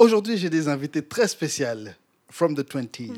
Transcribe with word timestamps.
Aujourd'hui, 0.00 0.38
j'ai 0.38 0.48
des 0.48 0.68
invités 0.68 1.02
très 1.02 1.26
spéciales 1.26 1.96
from 2.30 2.54
the 2.54 2.60
20s. 2.60 3.10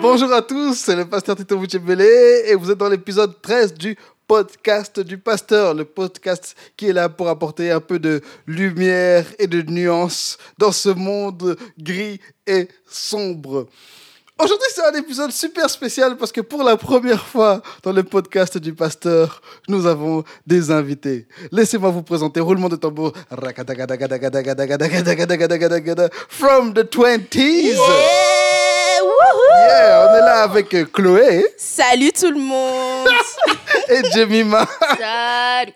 Bonjour 0.00 0.32
à 0.32 0.42
tous, 0.42 0.74
c'est 0.74 0.96
le 0.96 1.08
pasteur 1.08 1.36
Tito 1.36 1.56
Bouchebele 1.56 2.00
et 2.00 2.56
vous 2.56 2.72
êtes 2.72 2.78
dans 2.78 2.88
l'épisode 2.88 3.40
13 3.40 3.74
du 3.74 3.96
podcast 4.26 4.98
du 4.98 5.16
pasteur, 5.16 5.74
le 5.74 5.84
podcast 5.84 6.56
qui 6.76 6.88
est 6.88 6.92
là 6.92 7.08
pour 7.08 7.28
apporter 7.28 7.70
un 7.70 7.80
peu 7.80 8.00
de 8.00 8.20
lumière 8.48 9.26
et 9.38 9.46
de 9.46 9.62
nuance 9.62 10.38
dans 10.58 10.72
ce 10.72 10.88
monde 10.88 11.56
gris 11.78 12.18
et 12.48 12.66
sombre. 12.84 13.68
Aujourd'hui, 14.38 14.68
c'est 14.74 14.84
un 14.84 14.94
épisode 14.94 15.30
super 15.30 15.68
spécial 15.68 16.16
parce 16.16 16.32
que 16.32 16.40
pour 16.40 16.62
la 16.62 16.76
première 16.76 17.24
fois 17.24 17.62
dans 17.82 17.92
le 17.92 18.02
podcast 18.02 18.58
du 18.58 18.72
pasteur, 18.72 19.42
nous 19.68 19.86
avons 19.86 20.24
des 20.46 20.70
invités. 20.70 21.26
Laissez-moi 21.52 21.90
vous 21.90 22.02
présenter 22.02 22.40
roulement 22.40 22.68
de 22.68 22.76
tambour 22.76 23.12
from 26.28 26.72
the 26.74 26.84
20s. 26.84 27.76
Yeah, 29.54 30.08
on 30.08 30.14
est 30.14 30.20
là 30.20 30.42
avec 30.42 30.74
euh, 30.74 30.84
Chloé 30.86 31.44
Salut 31.56 32.12
tout 32.12 32.30
le 32.30 32.38
monde. 32.38 33.08
et 33.88 34.02
Jemima. 34.12 34.66
Salut. 34.98 35.72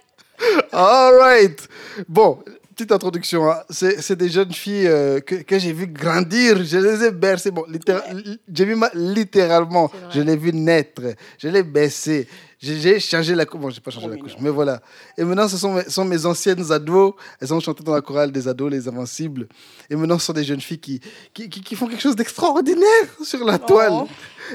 All 0.72 1.14
right. 1.18 1.68
Bon, 2.08 2.42
petite 2.76 2.92
introduction. 2.92 3.50
hein. 3.50 3.62
C'est 3.70 4.16
des 4.16 4.28
jeunes 4.28 4.52
filles 4.52 4.86
euh, 4.86 5.20
que, 5.20 5.36
que 5.36 5.58
j'ai 5.58 5.72
vu 5.72 5.86
grandir. 5.86 6.62
Je 6.64 6.76
les 6.78 7.04
ai 7.04 7.10
bercées. 7.10 7.50
Bon, 7.50 7.64
littéra- 7.68 8.12
li- 8.12 8.38
Jemima, 8.52 8.90
littéralement, 8.94 9.90
je 10.10 10.20
l'ai 10.20 10.36
vu 10.36 10.52
naître. 10.52 11.02
Je 11.38 11.48
l'ai 11.48 11.62
baissé. 11.62 12.28
J'ai 12.58 12.78
j'ai 12.80 13.00
changé 13.00 13.34
la 13.34 13.44
couche. 13.46 13.60
Bon, 13.60 13.70
j'ai 13.70 13.80
pas 13.80 13.90
changé 13.90 14.08
la 14.08 14.16
couche, 14.16 14.32
mais 14.40 14.50
voilà. 14.50 14.80
Et 15.18 15.24
maintenant, 15.24 15.48
ce 15.48 15.56
sont 15.58 15.74
mes, 15.74 15.84
sont 15.84 16.04
mes 16.04 16.24
anciennes 16.26 16.70
ados. 16.72 17.12
Elles 17.40 17.52
ont 17.52 17.60
chanté 17.60 17.82
dans 17.84 17.94
la 17.94 18.00
chorale 18.00 18.30
des 18.32 18.46
ados, 18.48 18.70
les 18.70 18.88
invincibles. 18.88 19.46
Et 19.90 19.96
maintenant, 19.96 20.18
ce 20.18 20.26
sont 20.26 20.32
des 20.32 20.44
jeunes 20.44 20.60
filles 20.60 20.78
qui, 20.80 21.00
qui, 21.34 21.48
qui- 21.48 21.60
qui 21.62 21.74
font 21.76 21.86
quelque 21.86 22.00
chose 22.02 22.16
d'extraordinaire 22.16 23.06
sur 23.22 23.44
la 23.44 23.58
toile. 23.58 23.92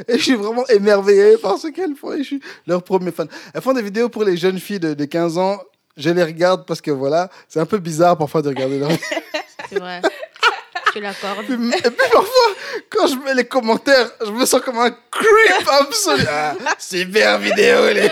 Et 0.07 0.17
je 0.17 0.23
suis 0.23 0.35
vraiment 0.35 0.65
émerveillé 0.67 1.37
par 1.37 1.57
ce 1.57 1.67
qu'elles 1.67 1.95
font. 1.95 2.13
Et 2.13 2.19
je 2.19 2.23
suis 2.23 2.41
leur 2.67 2.81
premier 2.83 3.11
fan. 3.11 3.27
Elles 3.53 3.61
font 3.61 3.73
des 3.73 3.81
vidéos 3.83 4.09
pour 4.09 4.23
les 4.23 4.37
jeunes 4.37 4.59
filles 4.59 4.79
de, 4.79 4.93
de 4.93 5.05
15 5.05 5.37
ans. 5.37 5.59
Je 6.01 6.09
les 6.09 6.23
regarde 6.23 6.65
parce 6.65 6.81
que 6.81 6.91
voilà, 6.91 7.29
c'est 7.47 7.59
un 7.59 7.65
peu 7.65 7.77
bizarre 7.77 8.17
parfois 8.17 8.41
de 8.41 8.49
regarder 8.49 8.79
leur 8.79 8.89
C'est 9.69 9.79
vrai. 9.79 10.01
Je 10.93 10.99
l'accorde. 10.99 11.45
Et 11.49 11.55
puis 11.55 12.09
parfois, 12.11 12.47
quand 12.89 13.07
je 13.07 13.15
mets 13.23 13.33
les 13.33 13.45
commentaires, 13.45 14.11
je 14.25 14.31
me 14.31 14.45
sens 14.45 14.59
comme 14.61 14.77
un 14.79 14.89
creep 14.89 15.67
absolu. 15.79 16.23
Ah, 16.29 16.55
super 16.77 17.37
vidéo, 17.39 17.87
les. 17.93 18.09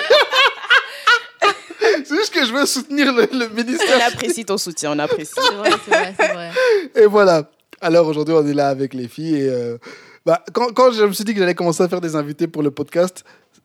C'est 2.06 2.16
juste 2.16 2.34
que 2.34 2.46
je 2.46 2.54
veux 2.54 2.66
soutenir 2.66 3.14
le, 3.14 3.28
le 3.32 3.48
On 3.52 3.56
ministère. 3.56 4.08
apprécie 4.08 4.46
ton 4.46 4.58
soutien, 4.58 4.92
on 4.94 5.00
apprécie. 5.00 5.34
C'est 5.36 5.56
vrai, 5.56 5.70
c'est 5.86 5.92
vrai, 5.92 6.14
c'est 6.18 6.34
vrai. 6.34 6.52
Et 6.96 7.06
voilà. 7.06 7.50
Alors 7.82 8.08
aujourd'hui, 8.08 8.34
on 8.36 8.46
est 8.48 8.54
là 8.54 8.70
avec 8.70 8.94
les 8.94 9.08
filles. 9.08 9.36
Et 9.42 9.50
euh, 9.50 9.78
bah, 10.26 10.44
quand, 10.54 10.74
quand 10.74 10.92
je 10.92 11.04
me 11.04 11.14
suis 11.14 11.24
dit 11.24 11.34
que 11.34 11.40
j'allais 11.40 11.56
commencer 11.56 11.84
à 11.84 11.88
faire 11.90 12.02
des 12.02 12.16
invités 12.16 12.48
pour 12.48 12.64
le 12.64 12.72
podcast, 12.72 13.24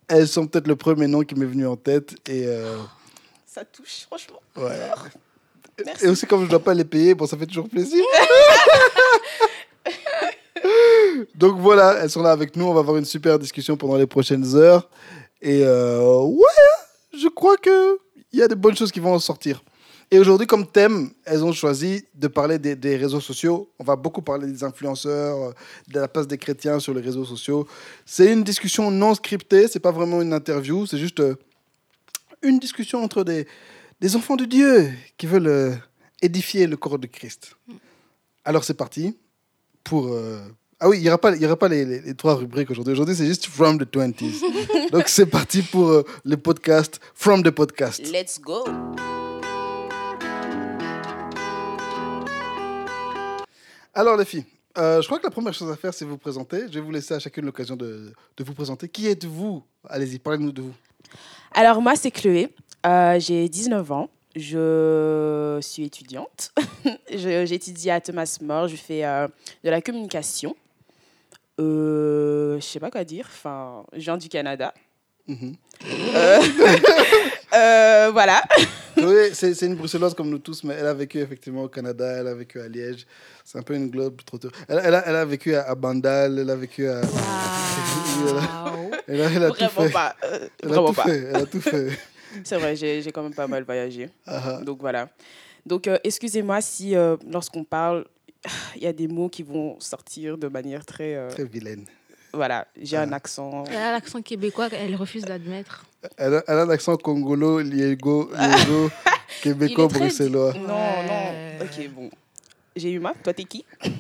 elles 0.08 0.28
sont 0.28 0.46
peut-être 0.46 0.66
le 0.68 0.76
premier 0.76 1.06
nom 1.06 1.22
qui 1.22 1.34
m'est 1.34 1.46
venu 1.46 1.66
en 1.66 1.76
tête. 1.76 2.14
Et, 2.28 2.46
euh, 2.46 2.76
Ça 3.54 3.64
touche, 3.64 4.02
franchement. 4.08 4.40
ouais. 4.56 4.90
Merci. 5.86 6.04
et 6.04 6.08
aussi, 6.08 6.26
comme 6.26 6.40
je 6.40 6.46
ne 6.46 6.50
dois 6.50 6.58
pas 6.58 6.74
les 6.74 6.84
payer, 6.84 7.14
bon, 7.14 7.24
ça 7.24 7.36
fait 7.36 7.46
toujours 7.46 7.68
plaisir. 7.68 8.02
Donc 11.36 11.60
voilà, 11.60 11.98
elles 12.02 12.10
sont 12.10 12.22
là 12.22 12.32
avec 12.32 12.56
nous. 12.56 12.64
On 12.64 12.74
va 12.74 12.80
avoir 12.80 12.96
une 12.96 13.04
super 13.04 13.38
discussion 13.38 13.76
pendant 13.76 13.96
les 13.96 14.08
prochaines 14.08 14.56
heures. 14.56 14.90
Et 15.40 15.62
euh, 15.62 16.20
ouais, 16.22 17.16
je 17.16 17.28
crois 17.28 17.56
qu'il 17.56 17.96
y 18.32 18.42
a 18.42 18.48
de 18.48 18.56
bonnes 18.56 18.76
choses 18.76 18.90
qui 18.90 18.98
vont 18.98 19.14
en 19.14 19.20
sortir. 19.20 19.62
Et 20.10 20.18
aujourd'hui, 20.18 20.48
comme 20.48 20.66
thème, 20.66 21.10
elles 21.24 21.44
ont 21.44 21.52
choisi 21.52 22.04
de 22.14 22.26
parler 22.26 22.58
des, 22.58 22.74
des 22.74 22.96
réseaux 22.96 23.20
sociaux. 23.20 23.68
On 23.78 23.84
va 23.84 23.94
beaucoup 23.94 24.22
parler 24.22 24.48
des 24.48 24.64
influenceurs, 24.64 25.36
euh, 25.36 25.52
de 25.88 26.00
la 26.00 26.08
place 26.08 26.26
des 26.26 26.38
chrétiens 26.38 26.80
sur 26.80 26.92
les 26.92 27.00
réseaux 27.02 27.24
sociaux. 27.24 27.68
C'est 28.04 28.32
une 28.32 28.42
discussion 28.42 28.90
non 28.90 29.14
scriptée, 29.14 29.68
c'est 29.68 29.78
pas 29.78 29.92
vraiment 29.92 30.20
une 30.22 30.32
interview, 30.32 30.86
c'est 30.86 30.98
juste 30.98 31.20
euh, 31.20 31.36
une 32.44 32.58
discussion 32.58 33.02
entre 33.02 33.24
des, 33.24 33.46
des 34.00 34.16
enfants 34.16 34.36
de 34.36 34.44
Dieu 34.44 34.90
qui 35.16 35.26
veulent 35.26 35.46
euh, 35.46 35.74
édifier 36.22 36.66
le 36.66 36.76
corps 36.76 36.98
de 36.98 37.06
Christ. 37.06 37.56
Alors 38.44 38.64
c'est 38.64 38.74
parti 38.74 39.16
pour... 39.82 40.08
euh, 40.12 40.38
Ah 40.80 40.88
oui, 40.88 40.98
il 40.98 41.02
n'y 41.02 41.08
aura 41.08 41.18
pas, 41.18 41.34
il 41.34 41.40
y 41.42 41.46
aura 41.46 41.56
pas 41.58 41.68
les, 41.68 41.84
les- 41.84 42.00
les 42.00 42.14
trois 42.14 42.34
rubriques 42.34 42.70
aujourd'hui. 42.70 42.92
Aujourd'hui, 42.92 43.14
c'est 43.16 43.26
juste 43.26 43.46
From 43.46 43.78
the 43.78 43.84
20s. 43.90 44.90
Donc 44.92 45.08
c'est 45.08 45.26
parti 45.26 45.62
pour 45.62 45.88
euh, 45.90 46.04
le 46.24 46.36
podcast 46.36 47.00
From 47.14 47.42
the 47.42 47.50
Podcast. 47.50 48.00
Let's 48.12 48.40
go. 48.40 48.64
Alors 53.94 54.16
les 54.16 54.24
filles, 54.24 54.44
euh, 54.78 55.00
je 55.00 55.06
crois 55.06 55.18
que 55.18 55.24
la 55.24 55.30
première 55.30 55.54
chose 55.54 55.70
à 55.70 55.76
faire, 55.76 55.94
c'est 55.94 56.04
vous 56.04 56.18
présenter. 56.18 56.62
Je 56.68 56.74
vais 56.74 56.80
vous 56.80 56.90
laisser 56.90 57.14
à 57.14 57.18
chacune 57.20 57.44
l'occasion 57.46 57.76
de, 57.76 58.12
de 58.36 58.44
vous 58.44 58.54
présenter. 58.54 58.88
Qui 58.88 59.06
êtes-vous? 59.06 59.62
Allez-y, 59.88 60.18
parlez-nous 60.18 60.52
de 60.52 60.62
vous. 60.62 60.74
Alors 61.52 61.80
moi, 61.80 61.96
c'est 61.96 62.10
Chloé. 62.10 62.50
Euh, 62.86 63.18
J'ai 63.20 63.48
19 63.48 63.92
ans. 63.92 64.10
Je 64.36 65.58
suis 65.62 65.84
étudiante. 65.84 66.52
J'étudie 67.10 67.90
à 67.90 68.00
Thomas 68.00 68.38
More. 68.42 68.66
Je 68.68 68.76
fais 68.76 69.04
euh, 69.04 69.28
de 69.62 69.70
la 69.70 69.80
communication. 69.80 70.56
Euh, 71.60 72.56
je 72.58 72.64
sais 72.64 72.80
pas 72.80 72.90
quoi 72.90 73.04
dire. 73.04 73.26
Enfin, 73.30 73.84
je 73.92 74.00
viens 74.00 74.16
du 74.16 74.28
Canada. 74.28 74.74
Mhm. 75.28 75.54
Euh, 75.86 76.42
euh, 77.56 78.10
voilà. 78.12 78.42
Chloé, 78.96 79.30
c'est 79.34 79.54
c'est 79.54 79.66
une 79.66 79.74
bruxelloise 79.74 80.14
comme 80.14 80.30
nous 80.30 80.38
tous, 80.38 80.62
mais 80.64 80.74
elle 80.74 80.86
a 80.86 80.94
vécu 80.94 81.18
effectivement 81.18 81.64
au 81.64 81.68
Canada, 81.68 82.06
elle 82.20 82.28
a 82.28 82.34
vécu 82.34 82.60
à 82.60 82.68
Liège. 82.68 83.06
C'est 83.44 83.58
un 83.58 83.62
peu 83.62 83.74
une 83.74 83.90
globe 83.90 84.20
trop 84.24 84.38
Elle, 84.68 84.80
elle, 84.84 84.94
a, 84.94 85.06
elle 85.08 85.16
a 85.16 85.24
vécu 85.24 85.54
à, 85.54 85.62
à 85.68 85.74
Bandal, 85.74 86.38
elle 86.38 86.50
a 86.50 86.56
vécu 86.56 86.88
à... 86.88 87.00
Elle 89.06 89.20
a, 89.20 89.30
elle 89.30 89.44
a 89.44 89.48
tout 89.50 89.54
Vraiment 89.56 89.82
fait. 89.82 89.90
pas. 89.92 90.16
euh, 90.24 90.48
Elle 90.62 90.68
a 90.70 90.72
vraiment 90.72 90.88
tout 90.88 90.94
pas. 90.94 91.02
fait. 91.04 91.18
Elle 91.28 91.36
a 91.36 91.46
tout 91.46 91.60
fait. 91.60 91.88
C'est 92.44 92.56
vrai, 92.56 92.74
j'ai 92.74 93.02
j'ai 93.02 93.12
quand 93.12 93.22
même 93.22 93.34
pas 93.34 93.46
mal 93.46 93.62
voyagé. 93.64 94.08
Ah, 94.26 94.42
ah. 94.58 94.60
Donc 94.64 94.80
voilà. 94.80 95.08
Donc 95.66 95.86
euh, 95.88 95.98
excusez-moi 96.04 96.60
si 96.62 96.96
euh, 96.96 97.16
lorsqu'on 97.30 97.64
parle, 97.64 98.06
il 98.76 98.82
y 98.82 98.86
a 98.86 98.92
des 98.92 99.08
mots 99.08 99.28
qui 99.28 99.42
vont 99.42 99.78
sortir 99.80 100.38
de 100.38 100.48
manière 100.48 100.84
très... 100.86 101.14
euh, 101.16 101.28
Très 101.30 101.44
vilaine. 101.44 101.84
Voilà, 102.34 102.66
j'ai 102.80 102.96
un 102.96 103.12
accent. 103.12 103.64
Elle 103.70 103.76
a 103.76 103.92
l'accent 103.92 104.20
québécois 104.22 104.68
qu'elle 104.70 104.94
refuse 104.96 105.24
d'admettre. 105.24 105.86
Elle 106.16 106.34
a, 106.34 106.44
elle 106.48 106.58
a 106.58 106.62
un 106.62 106.70
accent 106.70 106.96
congolo, 106.96 107.60
liégo, 107.60 108.30
liégo, 108.36 108.90
québécois, 109.42 109.88
très- 109.88 109.98
bruxellois. 110.00 110.52
Non, 110.54 110.74
Ouais. 110.74 111.58
non. 111.58 111.64
Ok, 111.64 111.88
bon. 111.90 112.10
J'ai 112.76 112.90
eu 112.90 112.98
ma. 112.98 113.14
Toi, 113.14 113.32
t'es 113.32 113.44
qui? 113.44 113.64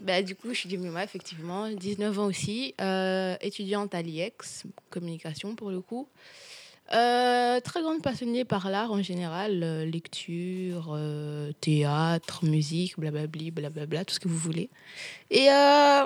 Bah, 0.00 0.20
du 0.22 0.34
coup, 0.36 0.48
je 0.50 0.54
suis 0.54 0.70
Jemima, 0.70 1.02
effectivement. 1.04 1.68
19 1.68 2.18
ans 2.18 2.26
aussi. 2.26 2.74
euh, 2.80 3.36
étudiante 3.40 3.94
à 3.94 4.02
l'IEX, 4.02 4.64
communication 4.90 5.54
pour 5.56 5.70
le 5.70 5.80
coup. 5.80 6.08
Euh, 6.92 7.60
très 7.60 7.80
grande 7.82 8.02
passionnée 8.02 8.44
par 8.44 8.68
l'art 8.68 8.92
en 8.92 9.02
général, 9.02 9.60
euh, 9.62 9.84
lecture, 9.84 10.92
euh, 10.94 11.52
théâtre, 11.60 12.44
musique, 12.44 12.98
blablabli, 12.98 13.50
blablabla, 13.50 14.04
tout 14.04 14.14
ce 14.14 14.20
que 14.20 14.28
vous 14.28 14.36
voulez. 14.36 14.68
Et 15.30 15.48
euh, 15.50 16.04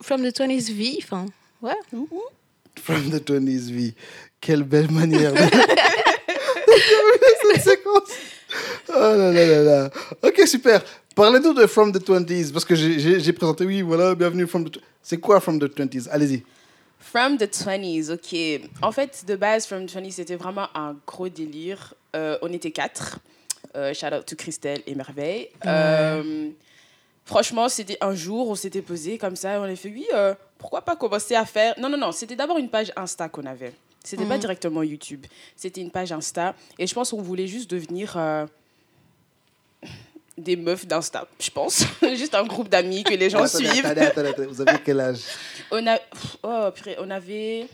From 0.00 0.22
the 0.22 0.32
20s 0.32 0.72
V, 0.72 0.98
enfin, 1.02 1.26
ouais. 1.62 1.74
From 2.76 3.10
the 3.10 3.20
20s 3.20 3.70
V. 3.70 3.94
Quelle 4.40 4.62
belle 4.62 4.90
manière 4.90 5.32
de... 5.32 5.38
de 5.38 5.42
cette 7.52 7.62
séquence. 7.62 8.10
Oh 8.88 8.94
là 8.94 9.32
là 9.32 9.46
là 9.46 9.62
là. 9.62 9.90
Ok, 10.22 10.46
super. 10.46 10.82
Parlez-nous 11.14 11.52
de 11.52 11.66
From 11.66 11.92
the 11.92 11.98
20s, 11.98 12.52
parce 12.52 12.64
que 12.64 12.74
j'ai 12.76 13.32
présenté, 13.32 13.64
oui, 13.64 13.82
voilà, 13.82 14.14
bienvenue 14.14 14.46
From 14.46 14.70
the... 14.70 14.78
C'est 15.02 15.18
quoi 15.18 15.40
From 15.40 15.58
the 15.58 15.64
20s 15.64 16.08
Allez-y. 16.10 16.44
From 17.00 17.36
the 17.36 17.48
20s, 17.48 18.12
ok. 18.12 18.70
En 18.82 18.92
fait, 18.92 19.24
de 19.26 19.34
base, 19.34 19.66
From 19.66 19.86
the 19.86 19.90
20s, 19.90 20.12
c'était 20.12 20.36
vraiment 20.36 20.68
un 20.74 20.96
gros 21.06 21.28
délire. 21.28 21.94
Euh, 22.14 22.38
on 22.42 22.52
était 22.52 22.70
quatre. 22.70 23.18
Euh, 23.76 23.92
shout 23.94 24.14
out 24.14 24.26
to 24.26 24.36
Christelle 24.36 24.80
et 24.86 24.94
Merveille. 24.94 25.48
Euh, 25.66 26.50
franchement, 27.28 27.68
c'était 27.68 27.98
un 28.00 28.14
jour, 28.14 28.48
on 28.48 28.54
s'était 28.56 28.82
posé 28.82 29.18
comme 29.18 29.36
ça, 29.36 29.54
et 29.54 29.58
on 29.58 29.62
a 29.64 29.76
fait, 29.76 29.90
oui, 29.90 30.06
euh, 30.14 30.34
pourquoi 30.58 30.80
pas 30.82 30.96
commencer 30.96 31.34
à 31.36 31.44
faire. 31.44 31.74
Non, 31.78 31.88
non, 31.88 31.98
non, 31.98 32.10
c'était 32.10 32.34
d'abord 32.34 32.58
une 32.58 32.70
page 32.70 32.90
Insta 32.96 33.28
qu'on 33.28 33.44
avait. 33.46 33.72
C'était 34.02 34.24
pas 34.24 34.34
Mhm. 34.34 34.40
directement 34.40 34.82
YouTube. 34.82 35.26
C'était 35.54 35.82
une 35.82 35.90
page 35.90 36.10
Insta. 36.12 36.54
Et 36.78 36.86
je 36.86 36.94
pense 36.94 37.10
qu'on 37.10 37.20
voulait 37.22 37.46
juste 37.46 37.70
devenir. 37.70 38.14
euh, 38.16 38.46
des 40.36 40.54
meufs 40.56 40.86
d'Insta, 40.86 41.26
je 41.40 41.50
pense. 41.50 41.82
Juste 42.14 42.32
un 42.36 42.44
groupe 42.44 42.68
d'amis 42.68 43.02
que 43.02 43.12
les 43.14 43.28
gens 43.28 43.42
Attendez, 43.42 43.66
suivent. 43.66 43.84
attendez, 43.86 44.06
attendez, 44.06 44.28
attendez. 44.28 44.46
Vous 44.48 44.60
avez 44.60 44.78
quel 44.84 45.00
âge? 45.00 45.18
On 45.72 45.84
a, 45.84 45.98
oh, 46.44 46.70
purée, 46.72 46.94
on 47.00 47.10
avait, 47.10 47.66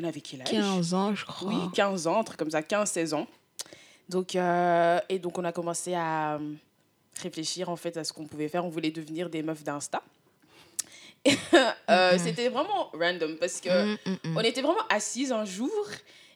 on 0.00 0.04
avait 0.04 0.20
quel 0.22 0.40
âge? 0.40 0.48
15 0.50 0.94
ans, 0.94 1.14
je 1.14 1.26
crois. 1.26 1.50
Oui, 1.52 1.58
15 1.74 2.06
ans, 2.06 2.20
un 2.20 2.24
truc 2.24 2.38
comme 2.38 2.50
ça, 2.50 2.62
15-16 2.62 3.12
ans. 3.12 3.26
Donc, 4.08 4.34
euh, 4.36 4.98
et 5.10 5.18
donc, 5.18 5.36
on 5.36 5.44
a 5.44 5.52
commencé 5.52 5.92
à 5.94 6.36
euh, 6.36 6.38
réfléchir 7.22 7.68
en 7.68 7.76
fait 7.76 7.96
à 7.96 8.04
ce 8.04 8.12
qu'on 8.12 8.26
pouvait 8.26 8.48
faire. 8.48 8.64
On 8.64 8.68
voulait 8.68 8.90
devenir 8.90 9.28
des 9.30 9.42
meufs 9.42 9.64
d'Insta. 9.64 10.02
Euh, 11.90 12.12
Mhm. 12.12 12.18
C'était 12.18 12.48
vraiment 12.48 12.90
random 12.92 13.36
parce 13.38 13.60
que 13.60 13.96
on 14.36 14.40
était 14.40 14.60
vraiment 14.62 14.86
assises 14.88 15.32
un 15.32 15.44
jour 15.44 15.70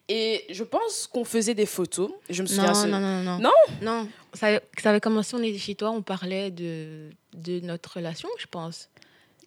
et 0.08 0.44
je 0.50 0.64
pense 0.64 1.06
qu'on 1.06 1.24
faisait 1.24 1.54
des 1.54 1.66
photos. 1.66 2.10
Je 2.28 2.42
me 2.42 2.46
souviens. 2.46 2.66
Non, 2.68 2.74
ce- 2.74 2.86
non, 2.88 2.98
non, 3.00 3.22
non. 3.22 3.38
Non 3.38 3.50
Non, 3.80 4.08
ça, 4.34 4.60
ça 4.82 4.90
avait 4.90 5.00
commencé, 5.00 5.36
on 5.36 5.42
était 5.42 5.58
chez 5.58 5.74
toi, 5.74 5.90
on 5.90 6.02
parlait 6.02 6.50
de, 6.50 7.10
de 7.34 7.60
notre 7.60 7.96
relation, 7.96 8.28
je 8.38 8.46
pense. 8.46 8.88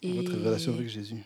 Et- 0.02 0.12
Votre 0.12 0.32
relation 0.42 0.72
avec 0.74 0.88
Jésus. 0.88 1.16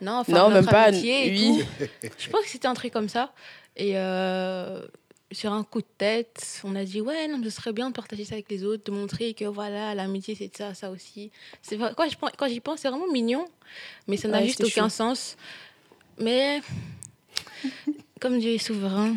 Non, 0.00 0.18
enfin, 0.20 0.32
Non, 0.32 0.50
notre 0.50 0.54
même 0.54 0.66
pas, 0.66 0.90
oui. 0.92 1.64
tout. 1.64 2.08
Je 2.18 2.28
pense 2.30 2.42
que 2.42 2.48
c'était 2.50 2.68
un 2.68 2.74
truc 2.74 2.92
comme 2.92 3.08
ça. 3.08 3.32
Et 3.76 3.92
euh, 3.96 4.82
sur 5.30 5.52
un 5.52 5.62
coup 5.62 5.80
de 5.80 5.86
tête, 5.98 6.60
on 6.64 6.74
a 6.74 6.84
dit 6.84 7.00
ouais, 7.00 7.28
non, 7.28 7.40
ce 7.44 7.50
serait 7.50 7.72
bien 7.72 7.90
de 7.90 7.94
partager 7.94 8.24
ça 8.24 8.34
avec 8.34 8.50
les 8.50 8.64
autres, 8.64 8.84
de 8.84 8.90
montrer 8.92 9.34
que 9.34 9.44
voilà, 9.44 9.94
l'amitié 9.94 10.34
c'est 10.34 10.50
ça, 10.56 10.72
ça 10.74 10.90
aussi. 10.90 11.30
C'est 11.62 11.76
quand 11.78 12.08
je 12.08 12.16
pense- 12.16 12.32
quand 12.36 12.48
j'y 12.48 12.60
pense, 12.60 12.80
c'est 12.80 12.88
vraiment 12.88 13.10
mignon, 13.12 13.44
mais 14.06 14.16
ça 14.16 14.28
n'a 14.28 14.38
Ouais, 14.38 14.46
juste 14.46 14.64
aucun 14.64 14.88
chou. 14.88 14.94
sens. 14.96 15.36
Mais 16.18 16.60
comme 18.20 18.38
Dieu 18.38 18.52
est 18.52 18.58
souverain, 18.58 19.16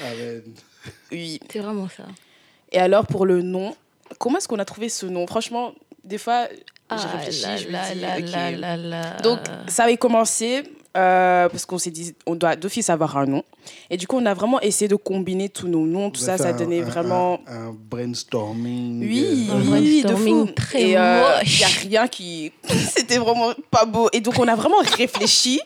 Amen. 0.00 0.42
Oui. 1.10 1.40
c'est 1.50 1.58
vraiment 1.60 1.88
ça. 1.88 2.04
Et 2.70 2.78
alors 2.78 3.06
pour 3.06 3.26
le 3.26 3.42
nom, 3.42 3.74
comment 4.18 4.38
est-ce 4.38 4.48
qu'on 4.48 4.58
a 4.58 4.64
trouvé 4.64 4.88
ce 4.88 5.06
nom? 5.06 5.26
Franchement, 5.26 5.74
des 6.04 6.18
fois, 6.18 6.48
je 6.50 6.58
Ah 6.90 6.96
réfléchis, 7.16 7.42
là 7.42 7.56
je 7.56 7.66
me 7.66 7.72
là 7.72 7.92
dis, 7.94 8.00
là 8.00 8.18
ok. 8.18 8.30
là 8.30 8.50
là 8.60 8.76
là. 8.76 9.16
Donc, 9.22 9.38
ça 9.68 9.84
avait 9.84 9.96
commencé 9.96 10.62
euh, 10.96 11.48
parce 11.48 11.64
qu'on 11.64 11.78
s'est 11.78 11.90
dit, 11.90 12.14
on 12.26 12.34
doit 12.34 12.54
d'office 12.56 12.90
avoir 12.90 13.16
un 13.16 13.26
nom. 13.26 13.42
Et 13.90 13.96
du 13.96 14.06
coup, 14.06 14.16
on 14.18 14.26
a 14.26 14.34
vraiment 14.34 14.60
essayé 14.60 14.88
de 14.88 14.96
combiner 14.96 15.48
tous 15.48 15.68
nos 15.68 15.86
noms, 15.86 16.10
tout 16.10 16.20
ça, 16.20 16.36
ça 16.38 16.52
donnait 16.52 16.82
un- 16.82 16.84
vraiment. 16.84 17.40
Un, 17.46 17.68
un 17.68 17.72
brainstorming. 17.72 19.00
Oui, 19.00 19.46
euh, 19.50 19.52
Un 19.54 19.60
oui, 19.60 19.68
oui, 19.80 20.02
de 20.02 20.08
brainstorming 20.08 20.46
fou. 20.48 20.52
très 20.52 20.82
Et 20.90 20.96
euh, 20.98 21.20
moche. 21.38 21.60
il 21.60 21.88
n'y 21.88 21.96
a 21.96 22.00
rien 22.00 22.08
qui. 22.08 22.52
C'était 22.68 23.18
vraiment 23.18 23.52
pas 23.70 23.84
beau. 23.84 24.08
Et 24.12 24.20
donc, 24.20 24.38
on 24.38 24.48
a 24.48 24.54
vraiment 24.54 24.80
réfléchi 24.96 25.60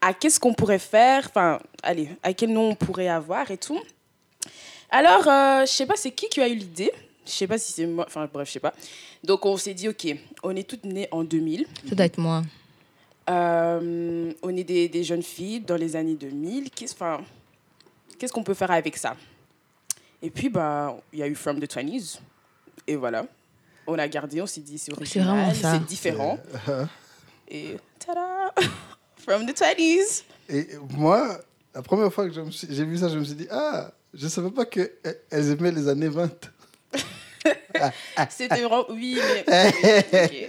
à 0.00 0.14
qu'est-ce 0.14 0.40
qu'on 0.40 0.54
pourrait 0.54 0.78
faire, 0.78 1.26
enfin, 1.28 1.60
allez, 1.82 2.08
à 2.22 2.32
quel 2.32 2.50
nom 2.52 2.70
on 2.70 2.74
pourrait 2.74 3.08
avoir 3.08 3.50
et 3.50 3.58
tout. 3.58 3.78
Alors, 4.90 5.28
euh, 5.28 5.66
je 5.66 5.70
sais 5.72 5.86
pas, 5.86 5.94
c'est 5.96 6.10
qui 6.10 6.28
qui 6.28 6.40
a 6.40 6.48
eu 6.48 6.54
l'idée? 6.54 6.90
Je 7.26 7.30
sais 7.32 7.46
pas 7.46 7.58
si 7.58 7.72
c'est 7.72 7.86
moi, 7.86 8.04
enfin, 8.08 8.28
bref, 8.32 8.48
je 8.48 8.54
sais 8.54 8.60
pas. 8.60 8.72
Donc, 9.22 9.44
on 9.46 9.56
s'est 9.56 9.74
dit, 9.74 9.88
OK, 9.88 10.06
on 10.42 10.56
est 10.56 10.68
toutes 10.68 10.84
nées 10.84 11.06
en 11.12 11.22
2000. 11.22 11.66
Ça 11.88 11.94
doit 11.94 12.06
être 12.06 12.18
moi. 12.18 12.42
Euh, 13.28 14.32
on 14.42 14.56
est 14.56 14.64
des, 14.64 14.88
des 14.88 15.04
jeunes 15.04 15.22
filles 15.22 15.60
dans 15.60 15.76
les 15.76 15.94
années 15.96 16.14
2000. 16.16 16.70
Qu'est-ce 16.70 16.94
enfin, 16.94 17.20
qu'est-ce 18.18 18.32
qu'on 18.32 18.42
peut 18.42 18.54
faire 18.54 18.70
avec 18.70 18.96
ça? 18.96 19.14
Et 20.22 20.30
puis, 20.30 20.48
bah, 20.48 20.96
il 21.12 21.18
y 21.18 21.22
a 21.22 21.26
eu 21.28 21.34
From 21.34 21.60
the 21.60 21.70
20s. 21.70 22.18
Et 22.86 22.96
voilà. 22.96 23.26
On 23.86 23.98
a 23.98 24.06
gardé, 24.08 24.40
on 24.42 24.46
s'est 24.46 24.60
dit, 24.60 24.78
c'est 24.78 24.92
original, 24.92 25.54
ça. 25.54 25.72
c'est 25.74 25.84
différent. 25.86 26.38
euh, 26.68 26.84
Et 27.48 27.76
tada 27.98 28.52
From 29.16 29.46
the 29.46 29.56
20s 29.56 30.22
Et 30.48 30.68
moi, 30.96 31.38
la 31.74 31.82
première 31.82 32.12
fois 32.12 32.26
que 32.28 32.34
je 32.34 32.40
me 32.40 32.50
suis- 32.50 32.68
j'ai 32.70 32.84
vu 32.84 32.98
ça, 32.98 33.08
je 33.08 33.18
me 33.18 33.24
suis 33.24 33.34
dit, 33.34 33.46
ah, 33.50 33.90
je 34.14 34.28
savais 34.28 34.50
pas 34.50 34.64
qu'elles 34.66 34.90
aimaient 35.30 35.72
les 35.72 35.88
années 35.88 36.08
20. 36.08 36.30
C'était 38.30 38.60
vraiment. 38.62 38.84
Oui, 38.90 39.18
mais. 39.46 40.48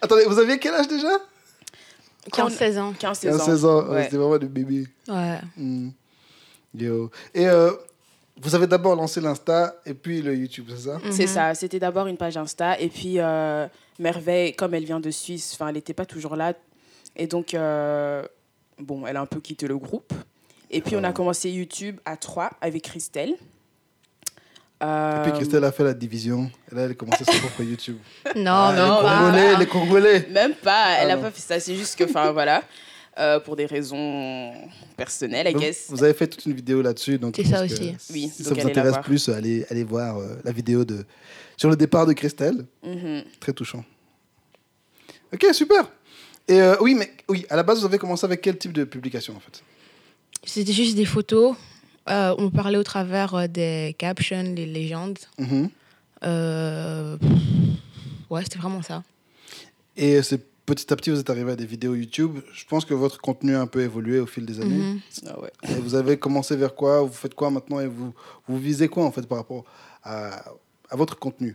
Attendez, 0.00 0.24
vous 0.26 0.38
aviez 0.38 0.58
quel 0.58 0.74
âge 0.74 0.88
déjà 0.88 1.08
Quand- 2.32 2.48
15-16 2.48 2.78
ans. 2.78 2.92
15, 2.98 2.98
15, 2.98 3.18
16 3.20 3.40
ans. 3.40 3.44
16 3.44 3.64
ans. 3.64 3.88
ouais. 3.90 4.04
C'était 4.04 4.16
vraiment 4.16 4.38
des 4.38 4.46
bébés. 4.48 4.86
Ouais. 5.08 5.38
Hmm. 5.56 5.90
Yo. 6.74 7.10
Et 7.34 7.46
euh, 7.46 7.70
vous 8.40 8.54
avez 8.54 8.66
d'abord 8.66 8.96
lancé 8.96 9.20
l'Insta 9.20 9.76
et 9.86 9.94
puis 9.94 10.22
le 10.22 10.34
YouTube, 10.34 10.66
c'est 10.70 10.88
ça 10.88 10.98
C'est 11.10 11.22
Mhm. 11.24 11.28
ça. 11.28 11.54
C'était 11.54 11.78
d'abord 11.78 12.06
une 12.06 12.16
page 12.16 12.36
Insta. 12.36 12.80
Et 12.80 12.88
puis, 12.88 13.14
euh, 13.18 13.66
Merveille, 13.98 14.54
comme 14.56 14.74
elle 14.74 14.84
vient 14.84 15.00
de 15.00 15.10
Suisse, 15.10 15.52
enfin, 15.54 15.68
elle 15.68 15.74
n'était 15.76 15.94
pas 15.94 16.06
toujours 16.06 16.34
là. 16.34 16.54
Et 17.16 17.26
donc, 17.28 17.54
euh, 17.54 18.24
bon, 18.78 19.06
elle 19.06 19.16
a 19.16 19.20
un 19.20 19.26
peu 19.26 19.40
quitté 19.40 19.68
le 19.68 19.78
groupe. 19.78 20.12
Et 20.70 20.80
puis, 20.80 20.96
on 20.96 21.04
a 21.04 21.12
commencé 21.12 21.48
YouTube 21.50 22.00
à 22.04 22.16
trois 22.16 22.50
avec 22.60 22.82
Christelle. 22.82 23.34
Et 24.80 24.84
Euh, 24.86 25.22
puis 25.22 25.32
Christelle 25.32 25.64
a 25.64 25.72
fait 25.72 25.84
la 25.84 25.94
division. 25.94 26.50
Et 26.70 26.74
là, 26.74 26.82
elle 26.82 26.90
a 26.90 26.94
commencé 26.94 27.24
son 27.24 27.38
propre 27.38 27.62
YouTube. 27.62 27.96
Non, 28.36 28.50
Ah, 28.52 28.72
mais 28.72 28.80
les 28.82 28.88
non, 28.88 29.02
pas. 29.02 29.18
Congolais, 29.18 29.56
les 29.58 29.66
Congolais. 29.66 30.28
Même 30.30 30.54
pas. 30.54 30.96
Elle 30.98 31.04
Ah 31.04 31.14
n'a 31.14 31.16
non. 31.16 31.22
pas 31.22 31.30
fait 31.30 31.40
ça. 31.40 31.60
C'est 31.60 31.74
juste 31.76 31.96
que, 31.96 32.04
enfin, 32.04 32.32
voilà. 32.32 32.62
euh, 33.18 33.38
pour 33.38 33.54
des 33.54 33.66
raisons 33.66 34.52
personnelles, 34.96 35.46
I 35.48 35.54
guess. 35.54 35.86
Vous 35.88 36.02
avez 36.02 36.12
fait 36.14 36.26
toute 36.26 36.44
une 36.46 36.52
vidéo 36.54 36.82
là-dessus. 36.82 37.16
donc 37.18 37.34
C'est 37.36 37.44
ça 37.44 37.64
aussi. 37.64 37.94
Oui, 38.12 38.28
Si 38.34 38.42
donc 38.42 38.56
ça 38.56 38.62
vous 38.62 38.68
intéresse 38.68 38.90
voir. 38.90 39.02
plus, 39.02 39.28
allez, 39.28 39.64
allez 39.70 39.84
voir 39.84 40.18
euh, 40.18 40.36
la 40.44 40.50
vidéo 40.50 40.84
de, 40.84 41.04
sur 41.56 41.70
le 41.70 41.76
départ 41.76 42.06
de 42.06 42.12
Christelle. 42.12 42.66
Mhm. 42.84 43.22
Très 43.38 43.52
touchant. 43.52 43.84
Ok, 45.32 45.46
super. 45.52 45.88
Et 46.48 46.60
euh, 46.60 46.76
oui, 46.80 46.94
mais 46.94 47.10
oui, 47.28 47.46
à 47.48 47.56
la 47.56 47.62
base, 47.62 47.78
vous 47.80 47.86
avez 47.86 47.98
commencé 47.98 48.24
avec 48.26 48.40
quel 48.42 48.58
type 48.58 48.72
de 48.72 48.84
publication 48.84 49.34
en 49.36 49.40
fait? 49.40 49.62
C'était 50.44 50.72
juste 50.72 50.94
des 50.96 51.06
photos. 51.06 51.54
Euh, 52.08 52.34
on 52.38 52.50
parlait 52.50 52.76
au 52.78 52.82
travers 52.82 53.34
euh, 53.34 53.46
des 53.46 53.94
captions, 53.98 54.42
les 54.54 54.66
légendes. 54.66 55.18
Mhm. 55.38 55.70
Euh, 56.24 57.16
Ouais, 58.30 58.42
c'était 58.42 58.58
vraiment 58.58 58.82
ça. 58.82 59.02
Et 59.96 60.20
c'est 60.22 60.40
petit 60.66 60.92
à 60.92 60.96
petit, 60.96 61.10
vous 61.10 61.20
êtes 61.20 61.30
arrivé 61.30 61.52
à 61.52 61.56
des 61.56 61.66
vidéos 61.66 61.94
YouTube. 61.94 62.38
Je 62.52 62.64
pense 62.64 62.84
que 62.84 62.94
votre 62.94 63.20
contenu 63.20 63.54
a 63.54 63.60
un 63.60 63.66
peu 63.66 63.80
évolué 63.82 64.18
au 64.18 64.26
fil 64.26 64.44
des 64.44 64.60
années. 64.60 64.74
Mhm. 64.76 65.00
Ah 65.28 65.40
ouais. 65.40 65.52
Et 65.68 65.74
vous 65.74 65.94
avez 65.94 66.18
commencé 66.18 66.56
vers 66.56 66.74
quoi? 66.74 67.02
Vous 67.02 67.12
faites 67.12 67.34
quoi 67.34 67.50
maintenant? 67.50 67.80
Et 67.80 67.86
vous, 67.86 68.12
vous 68.48 68.58
visez 68.58 68.88
quoi 68.88 69.04
en 69.04 69.12
fait 69.12 69.22
par 69.26 69.38
rapport 69.38 69.64
à, 70.02 70.42
à 70.90 70.96
votre 70.96 71.18
contenu? 71.18 71.54